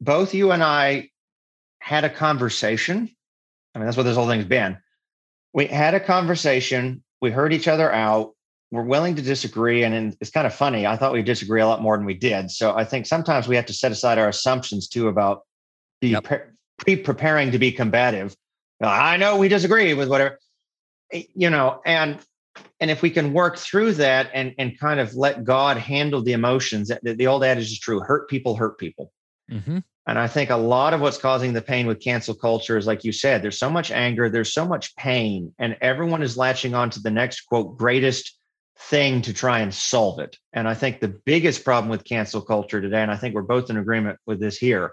Both 0.00 0.32
you 0.34 0.52
and 0.52 0.62
I 0.62 1.10
had 1.80 2.04
a 2.04 2.10
conversation. 2.10 3.10
I 3.74 3.78
mean, 3.78 3.86
that's 3.86 3.96
what 3.96 4.04
this 4.04 4.16
whole 4.16 4.26
thing's 4.26 4.46
been. 4.46 4.78
We 5.52 5.66
had 5.66 5.94
a 5.94 6.00
conversation. 6.00 7.02
We 7.20 7.30
heard 7.30 7.52
each 7.52 7.68
other 7.68 7.92
out. 7.92 8.34
We're 8.70 8.84
willing 8.84 9.16
to 9.16 9.22
disagree, 9.22 9.82
and 9.82 10.16
it's 10.20 10.30
kind 10.30 10.46
of 10.46 10.54
funny. 10.54 10.86
I 10.86 10.96
thought 10.96 11.12
we 11.12 11.22
disagree 11.22 11.60
a 11.60 11.66
lot 11.66 11.82
more 11.82 11.96
than 11.96 12.06
we 12.06 12.14
did. 12.14 12.50
So 12.50 12.76
I 12.76 12.84
think 12.84 13.06
sometimes 13.06 13.48
we 13.48 13.56
have 13.56 13.66
to 13.66 13.72
set 13.72 13.90
aside 13.90 14.18
our 14.18 14.28
assumptions 14.28 14.88
too 14.88 15.08
about 15.08 15.42
be 16.00 16.08
yep. 16.08 16.24
pre 16.78 16.96
preparing 16.96 17.50
to 17.50 17.58
be 17.58 17.72
combative. 17.72 18.36
I 18.80 19.16
know 19.16 19.36
we 19.36 19.48
disagree 19.48 19.92
with 19.94 20.08
whatever, 20.08 20.38
eh, 21.12 21.24
you 21.34 21.50
know, 21.50 21.80
and 21.84 22.18
and 22.80 22.90
if 22.90 23.02
we 23.02 23.10
can 23.10 23.32
work 23.32 23.58
through 23.58 23.94
that 23.94 24.30
and 24.32 24.54
and 24.58 24.78
kind 24.78 25.00
of 25.00 25.14
let 25.14 25.44
God 25.44 25.76
handle 25.76 26.22
the 26.22 26.32
emotions, 26.32 26.90
the, 27.02 27.14
the 27.14 27.26
old 27.26 27.44
adage 27.44 27.72
is 27.72 27.78
true: 27.78 28.00
hurt 28.00 28.28
people 28.28 28.56
hurt 28.56 28.78
people. 28.78 29.12
Mm-hmm. 29.50 29.78
And 30.06 30.18
I 30.18 30.26
think 30.26 30.50
a 30.50 30.56
lot 30.56 30.94
of 30.94 31.00
what's 31.00 31.18
causing 31.18 31.52
the 31.52 31.62
pain 31.62 31.86
with 31.86 32.00
cancel 32.00 32.34
culture 32.34 32.76
is, 32.78 32.86
like 32.86 33.04
you 33.04 33.12
said, 33.12 33.42
there's 33.42 33.58
so 33.58 33.70
much 33.70 33.90
anger, 33.90 34.28
there's 34.28 34.52
so 34.52 34.66
much 34.66 34.96
pain, 34.96 35.52
and 35.58 35.76
everyone 35.80 36.22
is 36.22 36.36
latching 36.36 36.74
on 36.74 36.90
to 36.90 37.00
the 37.00 37.10
next 37.10 37.42
quote 37.42 37.76
greatest 37.76 38.39
thing 38.80 39.22
to 39.22 39.32
try 39.32 39.60
and 39.60 39.72
solve 39.72 40.18
it. 40.18 40.36
And 40.52 40.66
I 40.66 40.74
think 40.74 41.00
the 41.00 41.08
biggest 41.08 41.64
problem 41.64 41.90
with 41.90 42.04
cancel 42.04 42.40
culture 42.40 42.80
today, 42.80 43.02
and 43.02 43.10
I 43.10 43.16
think 43.16 43.34
we're 43.34 43.42
both 43.42 43.70
in 43.70 43.76
agreement 43.76 44.18
with 44.26 44.40
this 44.40 44.56
here, 44.56 44.92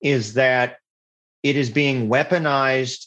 is 0.00 0.34
that 0.34 0.78
it 1.42 1.56
is 1.56 1.70
being 1.70 2.08
weaponized 2.08 3.06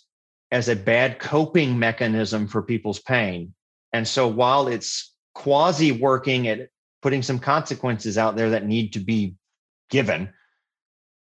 as 0.51 0.69
a 0.69 0.75
bad 0.75 1.19
coping 1.19 1.79
mechanism 1.79 2.47
for 2.47 2.61
people's 2.61 2.99
pain. 2.99 3.53
And 3.93 4.07
so 4.07 4.27
while 4.27 4.67
it's 4.67 5.13
quasi 5.33 5.91
working 5.91 6.47
at 6.47 6.69
putting 7.01 7.23
some 7.23 7.39
consequences 7.39 8.17
out 8.17 8.35
there 8.35 8.51
that 8.51 8.65
need 8.65 8.93
to 8.93 8.99
be 8.99 9.35
given, 9.89 10.29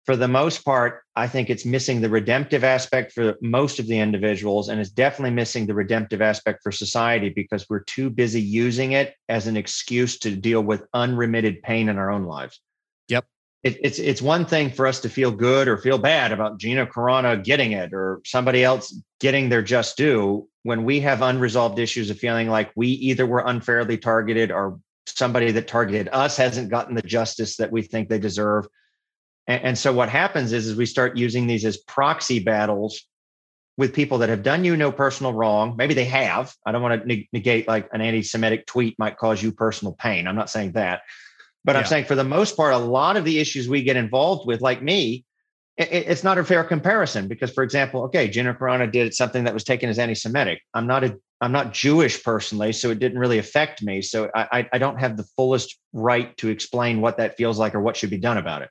for 0.04 0.16
the 0.16 0.28
most 0.28 0.64
part, 0.64 1.02
I 1.16 1.26
think 1.26 1.48
it's 1.48 1.64
missing 1.64 2.00
the 2.00 2.10
redemptive 2.10 2.62
aspect 2.62 3.12
for 3.12 3.36
most 3.40 3.78
of 3.78 3.86
the 3.86 3.98
individuals, 3.98 4.68
and 4.68 4.80
it's 4.80 4.90
definitely 4.90 5.34
missing 5.34 5.66
the 5.66 5.74
redemptive 5.74 6.20
aspect 6.20 6.62
for 6.62 6.72
society 6.72 7.30
because 7.30 7.66
we're 7.68 7.84
too 7.84 8.10
busy 8.10 8.40
using 8.40 8.92
it 8.92 9.14
as 9.28 9.46
an 9.46 9.56
excuse 9.56 10.18
to 10.20 10.36
deal 10.36 10.60
with 10.60 10.84
unremitted 10.92 11.62
pain 11.62 11.88
in 11.88 11.98
our 11.98 12.10
own 12.10 12.24
lives 12.24 12.60
it, 13.64 13.78
it's 13.82 13.98
it's 13.98 14.22
one 14.22 14.44
thing 14.44 14.70
for 14.70 14.86
us 14.86 15.00
to 15.00 15.08
feel 15.08 15.32
good 15.32 15.66
or 15.66 15.78
feel 15.78 15.98
bad 15.98 16.30
about 16.30 16.58
Gina 16.58 16.86
Carano 16.86 17.42
getting 17.42 17.72
it 17.72 17.92
or 17.92 18.20
somebody 18.24 18.62
else 18.62 18.94
getting 19.20 19.48
their 19.48 19.62
just 19.62 19.96
due 19.96 20.46
when 20.62 20.84
we 20.84 21.00
have 21.00 21.22
unresolved 21.22 21.78
issues 21.78 22.10
of 22.10 22.18
feeling 22.18 22.48
like 22.48 22.70
we 22.76 22.88
either 22.88 23.26
were 23.26 23.42
unfairly 23.46 23.96
targeted 23.96 24.52
or 24.52 24.78
somebody 25.06 25.50
that 25.50 25.66
targeted 25.66 26.08
us 26.12 26.36
hasn't 26.36 26.70
gotten 26.70 26.94
the 26.94 27.02
justice 27.02 27.56
that 27.56 27.72
we 27.72 27.82
think 27.82 28.08
they 28.08 28.18
deserve. 28.18 28.66
And, 29.46 29.62
and 29.62 29.78
so 29.78 29.92
what 29.92 30.08
happens 30.08 30.52
is, 30.52 30.66
is 30.66 30.76
we 30.76 30.86
start 30.86 31.16
using 31.16 31.46
these 31.46 31.64
as 31.64 31.76
proxy 31.76 32.38
battles 32.38 33.06
with 33.76 33.92
people 33.92 34.18
that 34.18 34.28
have 34.28 34.42
done 34.42 34.64
you 34.64 34.76
no 34.76 34.92
personal 34.92 35.32
wrong. 35.32 35.74
Maybe 35.76 35.94
they 35.94 36.04
have. 36.04 36.54
I 36.64 36.72
don't 36.72 36.82
want 36.82 37.08
to 37.08 37.24
negate 37.32 37.66
like 37.66 37.88
an 37.92 38.00
anti-Semitic 38.00 38.66
tweet 38.66 38.98
might 38.98 39.16
cause 39.16 39.42
you 39.42 39.52
personal 39.52 39.94
pain. 39.94 40.28
I'm 40.28 40.36
not 40.36 40.50
saying 40.50 40.72
that, 40.72 41.02
but 41.64 41.74
yeah. 41.74 41.80
I'm 41.80 41.86
saying 41.86 42.04
for 42.04 42.14
the 42.14 42.24
most 42.24 42.56
part, 42.56 42.72
a 42.72 42.78
lot 42.78 43.16
of 43.16 43.24
the 43.24 43.40
issues 43.40 43.68
we 43.68 43.82
get 43.82 43.96
involved 43.96 44.46
with, 44.46 44.60
like 44.60 44.80
me, 44.80 45.24
it, 45.76 45.88
it's 45.90 46.22
not 46.22 46.38
a 46.38 46.44
fair 46.44 46.62
comparison 46.62 47.26
because, 47.26 47.52
for 47.52 47.64
example, 47.64 48.04
okay, 48.04 48.28
Gina 48.28 48.54
Carano 48.54 48.90
did 48.90 49.12
something 49.12 49.42
that 49.42 49.54
was 49.54 49.64
taken 49.64 49.90
as 49.90 49.98
anti-Semitic. 49.98 50.62
I'm 50.72 50.86
not 50.86 51.02
a 51.02 51.18
I'm 51.40 51.52
not 51.52 51.74
Jewish 51.74 52.22
personally, 52.22 52.72
so 52.72 52.90
it 52.90 53.00
didn't 53.00 53.18
really 53.18 53.38
affect 53.38 53.82
me. 53.82 54.00
So 54.00 54.30
I, 54.34 54.66
I 54.72 54.78
don't 54.78 54.98
have 55.00 55.16
the 55.16 55.24
fullest 55.36 55.76
right 55.92 56.34
to 56.38 56.48
explain 56.48 57.00
what 57.00 57.18
that 57.18 57.36
feels 57.36 57.58
like 57.58 57.74
or 57.74 57.80
what 57.80 57.96
should 57.96 58.08
be 58.08 58.18
done 58.18 58.38
about 58.38 58.62
it. 58.62 58.70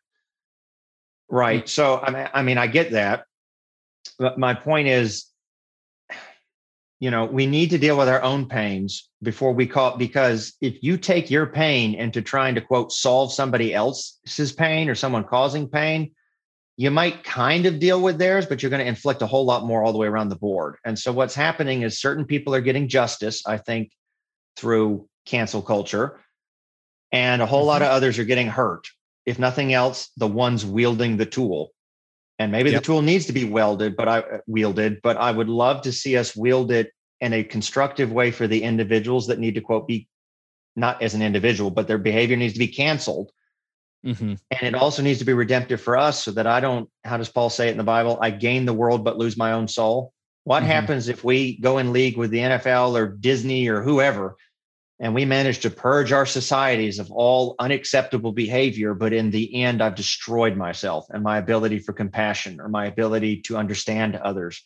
Right. 1.33 1.63
Mm-hmm. 1.63 1.67
So 1.67 1.99
I 1.99 2.11
mean, 2.11 2.29
I 2.31 2.43
mean, 2.43 2.57
I 2.59 2.67
get 2.67 2.91
that. 2.91 3.25
But 4.19 4.37
my 4.37 4.53
point 4.53 4.87
is, 4.87 5.25
you 6.99 7.09
know, 7.09 7.25
we 7.25 7.47
need 7.47 7.71
to 7.71 7.79
deal 7.79 7.97
with 7.97 8.07
our 8.07 8.21
own 8.21 8.47
pains 8.47 9.09
before 9.23 9.51
we 9.51 9.65
call 9.65 9.97
because 9.97 10.53
if 10.61 10.83
you 10.83 10.95
take 10.95 11.31
your 11.31 11.47
pain 11.47 11.95
into 11.95 12.21
trying 12.21 12.53
to 12.53 12.61
quote 12.61 12.91
solve 12.91 13.33
somebody 13.33 13.73
else's 13.73 14.51
pain 14.51 14.89
or 14.89 14.93
someone 14.93 15.23
causing 15.23 15.67
pain, 15.67 16.11
you 16.77 16.91
might 16.91 17.23
kind 17.23 17.65
of 17.65 17.79
deal 17.79 17.99
with 17.99 18.19
theirs, 18.19 18.45
but 18.45 18.61
you're 18.61 18.69
going 18.69 18.83
to 18.83 18.87
inflict 18.87 19.23
a 19.23 19.27
whole 19.27 19.45
lot 19.45 19.65
more 19.65 19.83
all 19.83 19.91
the 19.91 19.97
way 19.97 20.07
around 20.07 20.29
the 20.29 20.35
board. 20.35 20.75
And 20.85 20.99
so 20.99 21.11
what's 21.11 21.33
happening 21.33 21.81
is 21.81 21.99
certain 21.99 22.25
people 22.25 22.53
are 22.53 22.61
getting 22.61 22.87
justice, 22.87 23.41
I 23.47 23.57
think, 23.57 23.91
through 24.55 25.07
cancel 25.25 25.63
culture, 25.63 26.19
and 27.11 27.41
a 27.41 27.47
whole 27.47 27.61
mm-hmm. 27.61 27.69
lot 27.69 27.81
of 27.81 27.87
others 27.87 28.19
are 28.19 28.23
getting 28.23 28.47
hurt. 28.47 28.87
If 29.25 29.39
nothing 29.39 29.73
else, 29.73 30.09
the 30.17 30.27
ones 30.27 30.65
wielding 30.65 31.17
the 31.17 31.25
tool. 31.25 31.71
And 32.39 32.51
maybe 32.51 32.71
yep. 32.71 32.81
the 32.81 32.85
tool 32.85 33.01
needs 33.01 33.25
to 33.27 33.33
be 33.33 33.45
welded, 33.45 33.95
but 33.95 34.09
I 34.09 34.19
uh, 34.19 34.37
wielded, 34.47 35.01
but 35.01 35.17
I 35.17 35.31
would 35.31 35.49
love 35.49 35.81
to 35.83 35.91
see 35.91 36.17
us 36.17 36.35
wield 36.35 36.71
it 36.71 36.91
in 37.21 37.31
a 37.31 37.43
constructive 37.43 38.11
way 38.11 38.31
for 38.31 38.47
the 38.47 38.63
individuals 38.63 39.27
that 39.27 39.39
need 39.39 39.55
to 39.55 39.61
quote 39.61 39.87
be 39.87 40.07
not 40.75 41.01
as 41.01 41.13
an 41.13 41.21
individual, 41.21 41.69
but 41.69 41.87
their 41.87 41.99
behavior 41.99 42.35
needs 42.35 42.53
to 42.53 42.59
be 42.59 42.67
canceled 42.67 43.31
Mm-hmm. 44.05 44.33
And 44.51 44.61
it 44.61 44.75
also 44.75 45.01
needs 45.01 45.19
to 45.19 45.25
be 45.25 45.33
redemptive 45.33 45.79
for 45.79 45.97
us 45.97 46.23
so 46.23 46.31
that 46.31 46.45
I 46.45 46.59
don't, 46.59 46.89
how 47.05 47.17
does 47.17 47.29
Paul 47.29 47.49
say 47.49 47.69
it 47.69 47.71
in 47.71 47.77
the 47.77 47.83
Bible? 47.83 48.17
I 48.21 48.31
gain 48.31 48.65
the 48.65 48.73
world 48.73 49.03
but 49.03 49.17
lose 49.17 49.37
my 49.37 49.53
own 49.53 49.67
soul. 49.67 50.13
What 50.43 50.59
mm-hmm. 50.59 50.71
happens 50.71 51.07
if 51.07 51.23
we 51.23 51.57
go 51.59 51.77
in 51.77 51.93
league 51.93 52.17
with 52.17 52.29
the 52.29 52.39
NFL 52.39 52.97
or 52.97 53.07
Disney 53.07 53.67
or 53.69 53.81
whoever 53.81 54.35
and 55.03 55.13
we 55.13 55.25
manage 55.25 55.59
to 55.59 55.69
purge 55.69 56.13
our 56.13 56.25
societies 56.25 56.97
of 56.97 57.11
all 57.11 57.55
unacceptable 57.59 58.31
behavior, 58.31 58.93
but 58.93 59.11
in 59.11 59.31
the 59.31 59.61
end, 59.61 59.81
I've 59.81 59.95
destroyed 59.95 60.55
myself 60.55 61.05
and 61.09 61.21
my 61.21 61.37
ability 61.39 61.79
for 61.79 61.91
compassion 61.91 62.61
or 62.61 62.69
my 62.69 62.85
ability 62.85 63.41
to 63.41 63.57
understand 63.57 64.15
others 64.15 64.63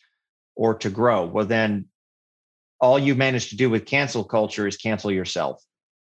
or 0.54 0.74
to 0.74 0.90
grow? 0.90 1.26
Well, 1.26 1.44
then 1.44 1.86
all 2.80 3.00
you 3.00 3.16
manage 3.16 3.50
to 3.50 3.56
do 3.56 3.68
with 3.68 3.84
cancel 3.84 4.22
culture 4.22 4.68
is 4.68 4.76
cancel 4.76 5.10
yourself. 5.10 5.60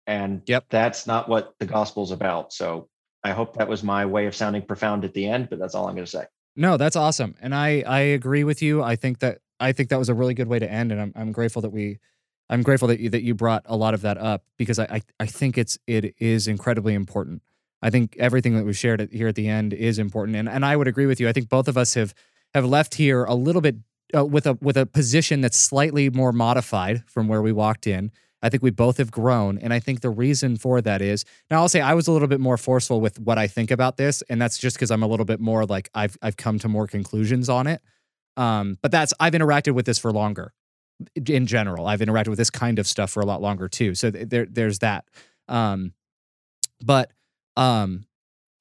And 0.07 0.41
yep. 0.45 0.65
that's 0.69 1.07
not 1.07 1.29
what 1.29 1.53
the 1.59 1.65
gospel 1.65 2.03
is 2.03 2.11
about. 2.11 2.51
So 2.51 2.89
I 3.23 3.31
hope 3.31 3.55
that 3.55 3.69
was 3.69 3.81
my 3.81 4.05
way 4.05 4.25
of 4.25 4.35
sounding 4.35 4.63
profound 4.63 5.05
at 5.05 5.13
the 5.13 5.25
end, 5.25 5.49
but 5.49 5.57
that's 5.57 5.73
all 5.73 5.87
I'm 5.87 5.95
going 5.95 6.05
to 6.05 6.11
say. 6.11 6.25
No, 6.57 6.75
that's 6.75 6.95
awesome, 6.95 7.35
and 7.39 7.53
I 7.53 7.83
I 7.85 7.99
agree 7.99 8.43
with 8.43 8.63
you. 8.63 8.81
I 8.81 8.95
think 8.95 9.19
that 9.19 9.37
I 9.59 9.73
think 9.73 9.89
that 9.89 9.99
was 9.99 10.09
a 10.09 10.15
really 10.15 10.33
good 10.33 10.47
way 10.47 10.57
to 10.57 10.67
end, 10.69 10.91
and 10.91 10.99
I'm 10.99 11.13
I'm 11.15 11.31
grateful 11.31 11.61
that 11.61 11.69
we. 11.69 11.99
I'm 12.49 12.63
grateful 12.63 12.87
that 12.87 12.99
you, 12.99 13.09
that 13.09 13.23
you 13.23 13.33
brought 13.33 13.63
a 13.65 13.75
lot 13.75 13.93
of 13.93 14.01
that 14.01 14.17
up 14.17 14.43
because 14.57 14.79
I, 14.79 14.83
I, 14.85 15.01
I 15.19 15.25
think 15.25 15.57
it's 15.57 15.77
it 15.87 16.15
is 16.19 16.47
incredibly 16.47 16.93
important. 16.93 17.41
I 17.81 17.89
think 17.89 18.15
everything 18.17 18.55
that 18.55 18.65
we 18.65 18.73
shared 18.73 19.07
here 19.11 19.27
at 19.27 19.35
the 19.35 19.47
end 19.47 19.73
is 19.73 19.99
important, 19.99 20.37
and 20.37 20.49
and 20.49 20.65
I 20.65 20.75
would 20.75 20.87
agree 20.87 21.05
with 21.05 21.19
you. 21.19 21.27
I 21.27 21.33
think 21.33 21.49
both 21.49 21.67
of 21.67 21.77
us 21.77 21.93
have 21.95 22.13
have 22.53 22.65
left 22.65 22.95
here 22.95 23.23
a 23.25 23.35
little 23.35 23.61
bit 23.61 23.75
uh, 24.15 24.25
with 24.25 24.47
a 24.47 24.53
with 24.61 24.77
a 24.77 24.85
position 24.85 25.41
that's 25.41 25.57
slightly 25.57 26.09
more 26.09 26.31
modified 26.31 27.03
from 27.07 27.27
where 27.27 27.41
we 27.41 27.51
walked 27.51 27.87
in. 27.87 28.11
I 28.41 28.49
think 28.49 28.61
we 28.61 28.69
both 28.69 28.97
have 28.97 29.11
grown. 29.11 29.57
And 29.57 29.73
I 29.73 29.79
think 29.79 30.01
the 30.01 30.11
reason 30.11 30.57
for 30.57 30.79
that 30.81 31.01
is 31.01 31.25
now 31.49 31.61
I'll 31.61 31.69
say 31.69 31.81
I 31.81 31.93
was 31.93 32.07
a 32.07 32.11
little 32.11 32.27
bit 32.27 32.39
more 32.39 32.57
forceful 32.57 33.01
with 33.01 33.19
what 33.19 33.37
I 33.37 33.47
think 33.47 33.71
about 33.71 33.97
this. 33.97 34.21
And 34.29 34.39
that's 34.39 34.59
just 34.59 34.75
because 34.75 34.91
I'm 34.91 35.01
a 35.01 35.07
little 35.07 35.25
bit 35.25 35.39
more 35.39 35.65
like 35.65 35.89
I've 35.93 36.17
I've 36.21 36.37
come 36.37 36.59
to 36.59 36.67
more 36.67 36.87
conclusions 36.87 37.49
on 37.49 37.67
it. 37.67 37.81
Um, 38.37 38.77
but 38.81 38.91
that's 38.91 39.13
I've 39.19 39.33
interacted 39.33 39.73
with 39.73 39.85
this 39.85 39.97
for 39.97 40.11
longer 40.11 40.53
in 41.15 41.45
general. 41.45 41.87
I've 41.87 41.99
interacted 41.99 42.29
with 42.29 42.37
this 42.37 42.49
kind 42.49 42.79
of 42.79 42.87
stuff 42.87 43.11
for 43.11 43.21
a 43.21 43.25
lot 43.25 43.41
longer 43.41 43.67
too. 43.67 43.95
So 43.95 44.11
there 44.11 44.45
there's 44.45 44.79
that. 44.79 45.05
Um, 45.47 45.93
but 46.83 47.11
um, 47.55 48.05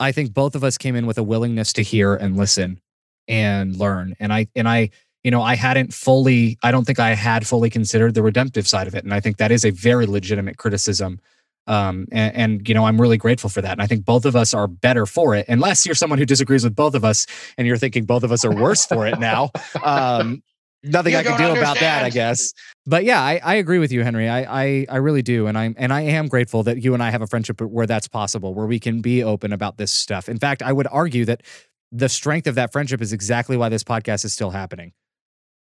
I 0.00 0.12
think 0.12 0.32
both 0.32 0.54
of 0.54 0.64
us 0.64 0.78
came 0.78 0.96
in 0.96 1.06
with 1.06 1.18
a 1.18 1.22
willingness 1.22 1.72
to 1.74 1.82
hear 1.82 2.14
and 2.14 2.36
listen 2.36 2.80
and 3.28 3.76
learn. 3.76 4.14
And 4.20 4.32
I 4.32 4.48
and 4.54 4.68
I 4.68 4.90
you 5.26 5.32
know, 5.32 5.42
I 5.42 5.56
hadn't 5.56 5.92
fully, 5.92 6.56
I 6.62 6.70
don't 6.70 6.84
think 6.84 7.00
I 7.00 7.12
had 7.12 7.44
fully 7.44 7.68
considered 7.68 8.14
the 8.14 8.22
redemptive 8.22 8.68
side 8.68 8.86
of 8.86 8.94
it. 8.94 9.02
And 9.02 9.12
I 9.12 9.18
think 9.18 9.38
that 9.38 9.50
is 9.50 9.64
a 9.64 9.70
very 9.70 10.06
legitimate 10.06 10.56
criticism. 10.56 11.18
Um, 11.66 12.06
and, 12.12 12.36
and, 12.36 12.68
you 12.68 12.74
know, 12.74 12.84
I'm 12.84 13.00
really 13.00 13.16
grateful 13.16 13.50
for 13.50 13.60
that. 13.60 13.72
And 13.72 13.82
I 13.82 13.88
think 13.88 14.04
both 14.04 14.24
of 14.24 14.36
us 14.36 14.54
are 14.54 14.68
better 14.68 15.04
for 15.04 15.34
it, 15.34 15.46
unless 15.48 15.84
you're 15.84 15.96
someone 15.96 16.20
who 16.20 16.26
disagrees 16.26 16.62
with 16.62 16.76
both 16.76 16.94
of 16.94 17.04
us 17.04 17.26
and 17.58 17.66
you're 17.66 17.76
thinking 17.76 18.04
both 18.04 18.22
of 18.22 18.30
us 18.30 18.44
are 18.44 18.54
worse 18.54 18.86
for 18.86 19.04
it 19.04 19.18
now. 19.18 19.50
Um, 19.82 20.44
nothing 20.82 21.12
you 21.12 21.18
I 21.18 21.22
can 21.22 21.36
do 21.38 21.44
understand. 21.44 21.58
about 21.58 21.80
that, 21.80 22.04
I 22.04 22.10
guess. 22.10 22.52
But 22.86 23.04
yeah, 23.04 23.20
I, 23.20 23.40
I 23.42 23.54
agree 23.56 23.78
with 23.78 23.92
you, 23.92 24.02
Henry. 24.02 24.28
I, 24.28 24.64
I 24.64 24.86
I 24.88 24.96
really 24.96 25.22
do, 25.22 25.46
and 25.46 25.56
I'm 25.58 25.74
and 25.78 25.92
I 25.92 26.02
am 26.02 26.28
grateful 26.28 26.62
that 26.64 26.82
you 26.82 26.94
and 26.94 27.02
I 27.02 27.10
have 27.10 27.22
a 27.22 27.26
friendship 27.26 27.60
where 27.60 27.86
that's 27.86 28.08
possible, 28.08 28.54
where 28.54 28.66
we 28.66 28.78
can 28.78 29.00
be 29.00 29.22
open 29.22 29.52
about 29.52 29.78
this 29.78 29.90
stuff. 29.90 30.28
In 30.28 30.38
fact, 30.38 30.62
I 30.62 30.72
would 30.72 30.86
argue 30.90 31.24
that 31.24 31.42
the 31.92 32.08
strength 32.08 32.46
of 32.46 32.56
that 32.56 32.72
friendship 32.72 33.00
is 33.00 33.12
exactly 33.12 33.56
why 33.56 33.68
this 33.68 33.84
podcast 33.84 34.24
is 34.24 34.32
still 34.32 34.50
happening 34.50 34.92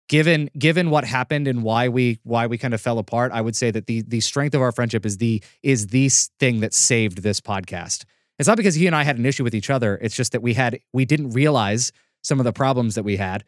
given 0.08 0.50
given 0.58 0.90
what 0.90 1.04
happened 1.04 1.46
and 1.46 1.62
why 1.62 1.88
we 1.88 2.18
why 2.24 2.46
we 2.46 2.58
kind 2.58 2.74
of 2.74 2.80
fell 2.80 2.98
apart, 2.98 3.30
I 3.32 3.40
would 3.40 3.54
say 3.54 3.70
that 3.70 3.86
the 3.86 4.02
the 4.02 4.20
strength 4.20 4.54
of 4.54 4.62
our 4.62 4.72
friendship 4.72 5.06
is 5.06 5.18
the 5.18 5.42
is 5.62 5.88
the 5.88 6.08
thing 6.40 6.60
that 6.60 6.74
saved 6.74 7.22
this 7.22 7.40
podcast. 7.40 8.04
It's 8.38 8.48
not 8.48 8.56
because 8.56 8.74
he 8.74 8.86
and 8.86 8.96
I 8.96 9.02
had 9.02 9.18
an 9.18 9.26
issue 9.26 9.44
with 9.44 9.54
each 9.54 9.70
other. 9.70 9.98
It's 10.00 10.16
just 10.16 10.32
that 10.32 10.42
we 10.42 10.54
had 10.54 10.80
we 10.92 11.04
didn't 11.04 11.30
realize 11.30 11.92
some 12.22 12.40
of 12.40 12.44
the 12.44 12.52
problems 12.52 12.94
that 12.94 13.04
we 13.04 13.16
had. 13.16 13.44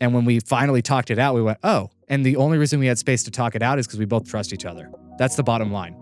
And 0.00 0.14
when 0.14 0.24
we 0.24 0.40
finally 0.40 0.82
talked 0.82 1.10
it 1.10 1.18
out, 1.18 1.34
we 1.34 1.42
went, 1.42 1.58
"Oh." 1.62 1.90
And 2.08 2.26
the 2.26 2.36
only 2.36 2.58
reason 2.58 2.80
we 2.80 2.86
had 2.86 2.98
space 2.98 3.22
to 3.24 3.30
talk 3.30 3.54
it 3.54 3.62
out 3.62 3.78
is 3.78 3.86
because 3.86 3.98
we 3.98 4.04
both 4.04 4.28
trust 4.28 4.52
each 4.52 4.64
other. 4.64 4.90
That's 5.18 5.36
the 5.36 5.42
bottom 5.42 5.70
line. 5.72 5.94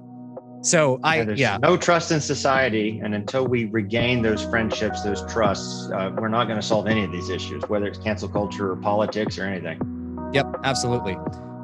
So 0.62 0.98
I 1.04 1.22
yeah, 1.22 1.34
yeah. 1.36 1.58
no 1.58 1.76
trust 1.76 2.10
in 2.10 2.20
society, 2.20 3.00
and 3.02 3.14
until 3.14 3.46
we 3.46 3.66
regain 3.66 4.22
those 4.22 4.42
friendships, 4.44 5.02
those 5.02 5.24
trusts, 5.32 5.90
uh, 5.90 6.10
we're 6.16 6.28
not 6.28 6.44
going 6.44 6.58
to 6.60 6.66
solve 6.66 6.86
any 6.88 7.04
of 7.04 7.12
these 7.12 7.30
issues, 7.30 7.62
whether 7.68 7.86
it's 7.86 7.98
cancel 7.98 8.28
culture 8.28 8.72
or 8.72 8.76
politics 8.76 9.38
or 9.38 9.44
anything. 9.44 9.80
Yep, 10.32 10.56
absolutely. 10.64 11.16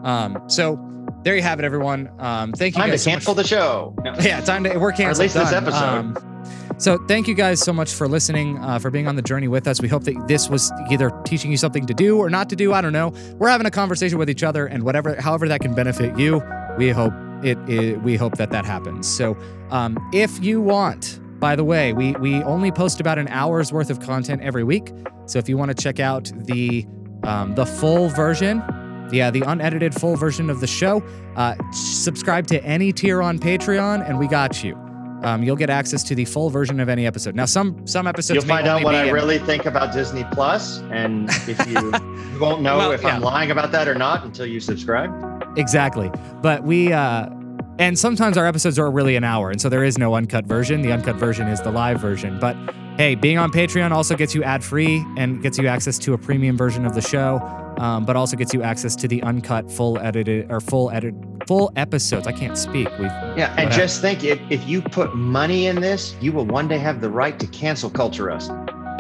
Um, 0.04 0.42
so 0.46 0.78
there 1.24 1.34
you 1.34 1.42
have 1.42 1.58
it, 1.58 1.64
everyone. 1.64 2.08
Um, 2.18 2.52
thank 2.52 2.76
you. 2.76 2.82
Time 2.82 2.90
guys 2.90 3.02
to 3.04 3.10
cancel 3.10 3.34
so 3.34 3.42
the 3.42 3.48
show. 3.48 3.94
No. 4.04 4.14
Yeah, 4.20 4.40
time 4.40 4.62
to. 4.64 4.78
We're 4.78 4.92
canceling. 4.92 5.28
At 5.28 5.34
least 5.34 5.34
this 5.34 5.52
episode. 5.52 5.74
Um, 5.74 6.33
so 6.78 6.98
thank 7.06 7.28
you 7.28 7.34
guys 7.34 7.60
so 7.60 7.72
much 7.72 7.92
for 7.92 8.08
listening, 8.08 8.58
uh, 8.58 8.78
for 8.78 8.90
being 8.90 9.06
on 9.08 9.16
the 9.16 9.22
journey 9.22 9.48
with 9.48 9.66
us. 9.66 9.80
We 9.80 9.88
hope 9.88 10.04
that 10.04 10.28
this 10.28 10.48
was 10.48 10.72
either 10.90 11.10
teaching 11.24 11.50
you 11.50 11.56
something 11.56 11.86
to 11.86 11.94
do 11.94 12.18
or 12.18 12.30
not 12.30 12.48
to 12.50 12.56
do. 12.56 12.72
I 12.72 12.80
don't 12.80 12.92
know. 12.92 13.12
We're 13.38 13.48
having 13.48 13.66
a 13.66 13.70
conversation 13.70 14.18
with 14.18 14.30
each 14.30 14.42
other, 14.42 14.66
and 14.66 14.82
whatever, 14.82 15.14
however 15.20 15.48
that 15.48 15.60
can 15.60 15.74
benefit 15.74 16.18
you, 16.18 16.42
we 16.76 16.90
hope 16.90 17.12
it. 17.42 17.58
it 17.68 18.02
we 18.02 18.16
hope 18.16 18.36
that 18.36 18.50
that 18.50 18.64
happens. 18.64 19.08
So 19.08 19.36
um, 19.70 19.98
if 20.12 20.42
you 20.42 20.60
want. 20.60 21.20
By 21.40 21.56
the 21.56 21.64
way, 21.64 21.92
we 21.92 22.12
we 22.12 22.42
only 22.44 22.72
post 22.72 23.00
about 23.00 23.18
an 23.18 23.28
hour's 23.28 23.70
worth 23.70 23.90
of 23.90 24.00
content 24.00 24.40
every 24.40 24.64
week. 24.64 24.92
So 25.26 25.38
if 25.38 25.46
you 25.46 25.58
want 25.58 25.76
to 25.76 25.82
check 25.82 26.00
out 26.00 26.32
the 26.46 26.86
um, 27.24 27.54
the 27.54 27.66
full 27.66 28.08
version, 28.08 28.62
yeah, 29.12 29.30
the 29.30 29.42
unedited 29.42 29.94
full 29.94 30.16
version 30.16 30.48
of 30.48 30.60
the 30.60 30.66
show. 30.66 31.02
Uh, 31.36 31.54
subscribe 31.72 32.46
to 32.46 32.64
any 32.64 32.92
tier 32.92 33.20
on 33.20 33.38
Patreon, 33.38 34.08
and 34.08 34.18
we 34.18 34.26
got 34.26 34.64
you. 34.64 34.83
Um, 35.24 35.42
you'll 35.42 35.56
get 35.56 35.70
access 35.70 36.02
to 36.04 36.14
the 36.14 36.24
full 36.24 36.50
version 36.50 36.80
of 36.80 36.88
any 36.88 37.06
episode. 37.06 37.34
Now, 37.34 37.46
some 37.46 37.86
some 37.86 38.06
episodes 38.06 38.36
you'll 38.36 38.54
find 38.54 38.66
out 38.66 38.82
what 38.84 38.94
I 38.94 39.06
in- 39.06 39.14
really 39.14 39.38
think 39.38 39.64
about 39.64 39.92
Disney 39.92 40.24
Plus, 40.32 40.80
and 40.90 41.30
if 41.48 41.66
you 41.66 41.74
you 42.32 42.38
won't 42.38 42.62
know 42.62 42.76
well, 42.78 42.92
if 42.92 43.02
yeah. 43.02 43.16
I'm 43.16 43.22
lying 43.22 43.50
about 43.50 43.72
that 43.72 43.88
or 43.88 43.94
not 43.94 44.24
until 44.24 44.46
you 44.46 44.60
subscribe. 44.60 45.10
Exactly, 45.56 46.10
but 46.42 46.62
we. 46.64 46.92
Uh, 46.92 47.28
and 47.78 47.98
sometimes 47.98 48.38
our 48.38 48.46
episodes 48.46 48.78
are 48.78 48.88
really 48.88 49.16
an 49.16 49.24
hour, 49.24 49.50
and 49.50 49.60
so 49.60 49.68
there 49.68 49.82
is 49.82 49.98
no 49.98 50.14
uncut 50.14 50.44
version. 50.44 50.82
The 50.82 50.92
uncut 50.92 51.16
version 51.16 51.48
is 51.48 51.60
the 51.60 51.72
live 51.72 52.00
version. 52.00 52.38
But 52.38 52.56
hey, 52.98 53.16
being 53.16 53.38
on 53.38 53.50
Patreon 53.50 53.90
also 53.90 54.14
gets 54.14 54.32
you 54.32 54.44
ad 54.44 54.62
free 54.62 55.04
and 55.16 55.42
gets 55.42 55.58
you 55.58 55.66
access 55.66 55.98
to 56.00 56.12
a 56.12 56.18
premium 56.18 56.56
version 56.56 56.86
of 56.86 56.94
the 56.94 57.00
show 57.00 57.40
um, 57.78 58.04
but 58.04 58.16
also 58.16 58.36
gets 58.36 58.54
you 58.54 58.62
access 58.62 58.96
to 58.96 59.08
the 59.08 59.22
uncut, 59.22 59.70
full 59.70 59.98
edited 59.98 60.50
or 60.50 60.60
full 60.60 60.90
edit, 60.90 61.14
full 61.46 61.72
episodes. 61.76 62.26
I 62.26 62.32
can't 62.32 62.56
speak. 62.56 62.88
We've 62.98 63.10
yeah, 63.36 63.54
and 63.58 63.70
just 63.72 64.00
think 64.00 64.24
if 64.24 64.40
if 64.50 64.66
you 64.68 64.82
put 64.82 65.14
money 65.14 65.66
in 65.66 65.80
this, 65.80 66.14
you 66.20 66.32
will 66.32 66.46
one 66.46 66.68
day 66.68 66.78
have 66.78 67.00
the 67.00 67.10
right 67.10 67.38
to 67.38 67.46
cancel 67.48 67.90
culture 67.90 68.30
us. 68.30 68.50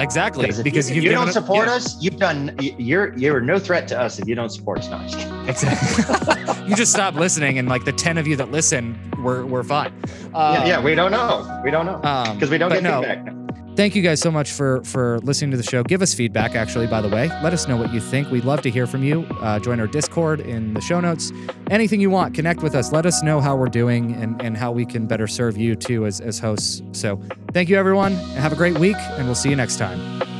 Exactly, 0.00 0.50
because, 0.64 0.90
you, 0.90 1.02
you 1.02 1.10
don't 1.10 1.32
support 1.32 1.68
yeah. 1.68 1.74
us, 1.74 2.02
you've 2.02 2.16
done. 2.16 2.56
You're 2.58 3.16
you're 3.16 3.40
no 3.40 3.60
threat 3.60 3.86
to 3.88 4.00
us 4.00 4.18
if 4.18 4.26
you 4.26 4.34
don't 4.34 4.50
support 4.50 4.80
us. 4.80 4.88
No, 5.34 5.44
exactly. 5.48 6.68
you 6.68 6.74
just 6.74 6.92
stop 6.92 7.14
listening, 7.14 7.58
and 7.58 7.68
like 7.68 7.84
the 7.84 7.92
ten 7.92 8.18
of 8.18 8.26
you 8.26 8.34
that 8.36 8.50
listen, 8.50 8.98
we're 9.22 9.46
we're 9.46 9.62
fine. 9.62 9.92
Um, 10.34 10.54
yeah, 10.54 10.66
yeah, 10.66 10.82
we 10.82 10.94
don't 10.94 11.12
know. 11.12 11.60
We 11.64 11.70
don't 11.70 11.86
know 11.86 11.98
because 11.98 12.44
um, 12.44 12.50
we 12.50 12.58
don't 12.58 12.72
get 12.72 12.82
no. 12.82 13.02
feedback. 13.02 13.43
Thank 13.76 13.96
you 13.96 14.02
guys 14.02 14.20
so 14.20 14.30
much 14.30 14.52
for 14.52 14.84
for 14.84 15.18
listening 15.20 15.50
to 15.50 15.56
the 15.56 15.64
show. 15.64 15.82
Give 15.82 16.00
us 16.00 16.14
feedback, 16.14 16.54
actually, 16.54 16.86
by 16.86 17.00
the 17.00 17.08
way. 17.08 17.28
Let 17.42 17.52
us 17.52 17.66
know 17.66 17.76
what 17.76 17.92
you 17.92 18.00
think. 18.00 18.30
We'd 18.30 18.44
love 18.44 18.62
to 18.62 18.70
hear 18.70 18.86
from 18.86 19.02
you. 19.02 19.26
Uh, 19.40 19.58
join 19.58 19.80
our 19.80 19.88
Discord 19.88 20.40
in 20.40 20.74
the 20.74 20.80
show 20.80 21.00
notes. 21.00 21.32
Anything 21.70 22.00
you 22.00 22.08
want, 22.08 22.34
connect 22.34 22.62
with 22.62 22.76
us. 22.76 22.92
Let 22.92 23.04
us 23.04 23.22
know 23.24 23.40
how 23.40 23.56
we're 23.56 23.66
doing 23.66 24.14
and, 24.14 24.40
and 24.40 24.56
how 24.56 24.70
we 24.70 24.86
can 24.86 25.08
better 25.08 25.26
serve 25.26 25.56
you 25.56 25.74
too 25.74 26.06
as, 26.06 26.20
as 26.20 26.38
hosts. 26.38 26.82
So 26.92 27.20
thank 27.52 27.68
you, 27.68 27.76
everyone. 27.76 28.12
Have 28.36 28.52
a 28.52 28.56
great 28.56 28.78
week, 28.78 28.96
and 28.96 29.26
we'll 29.26 29.34
see 29.34 29.50
you 29.50 29.56
next 29.56 29.76
time. 29.76 30.33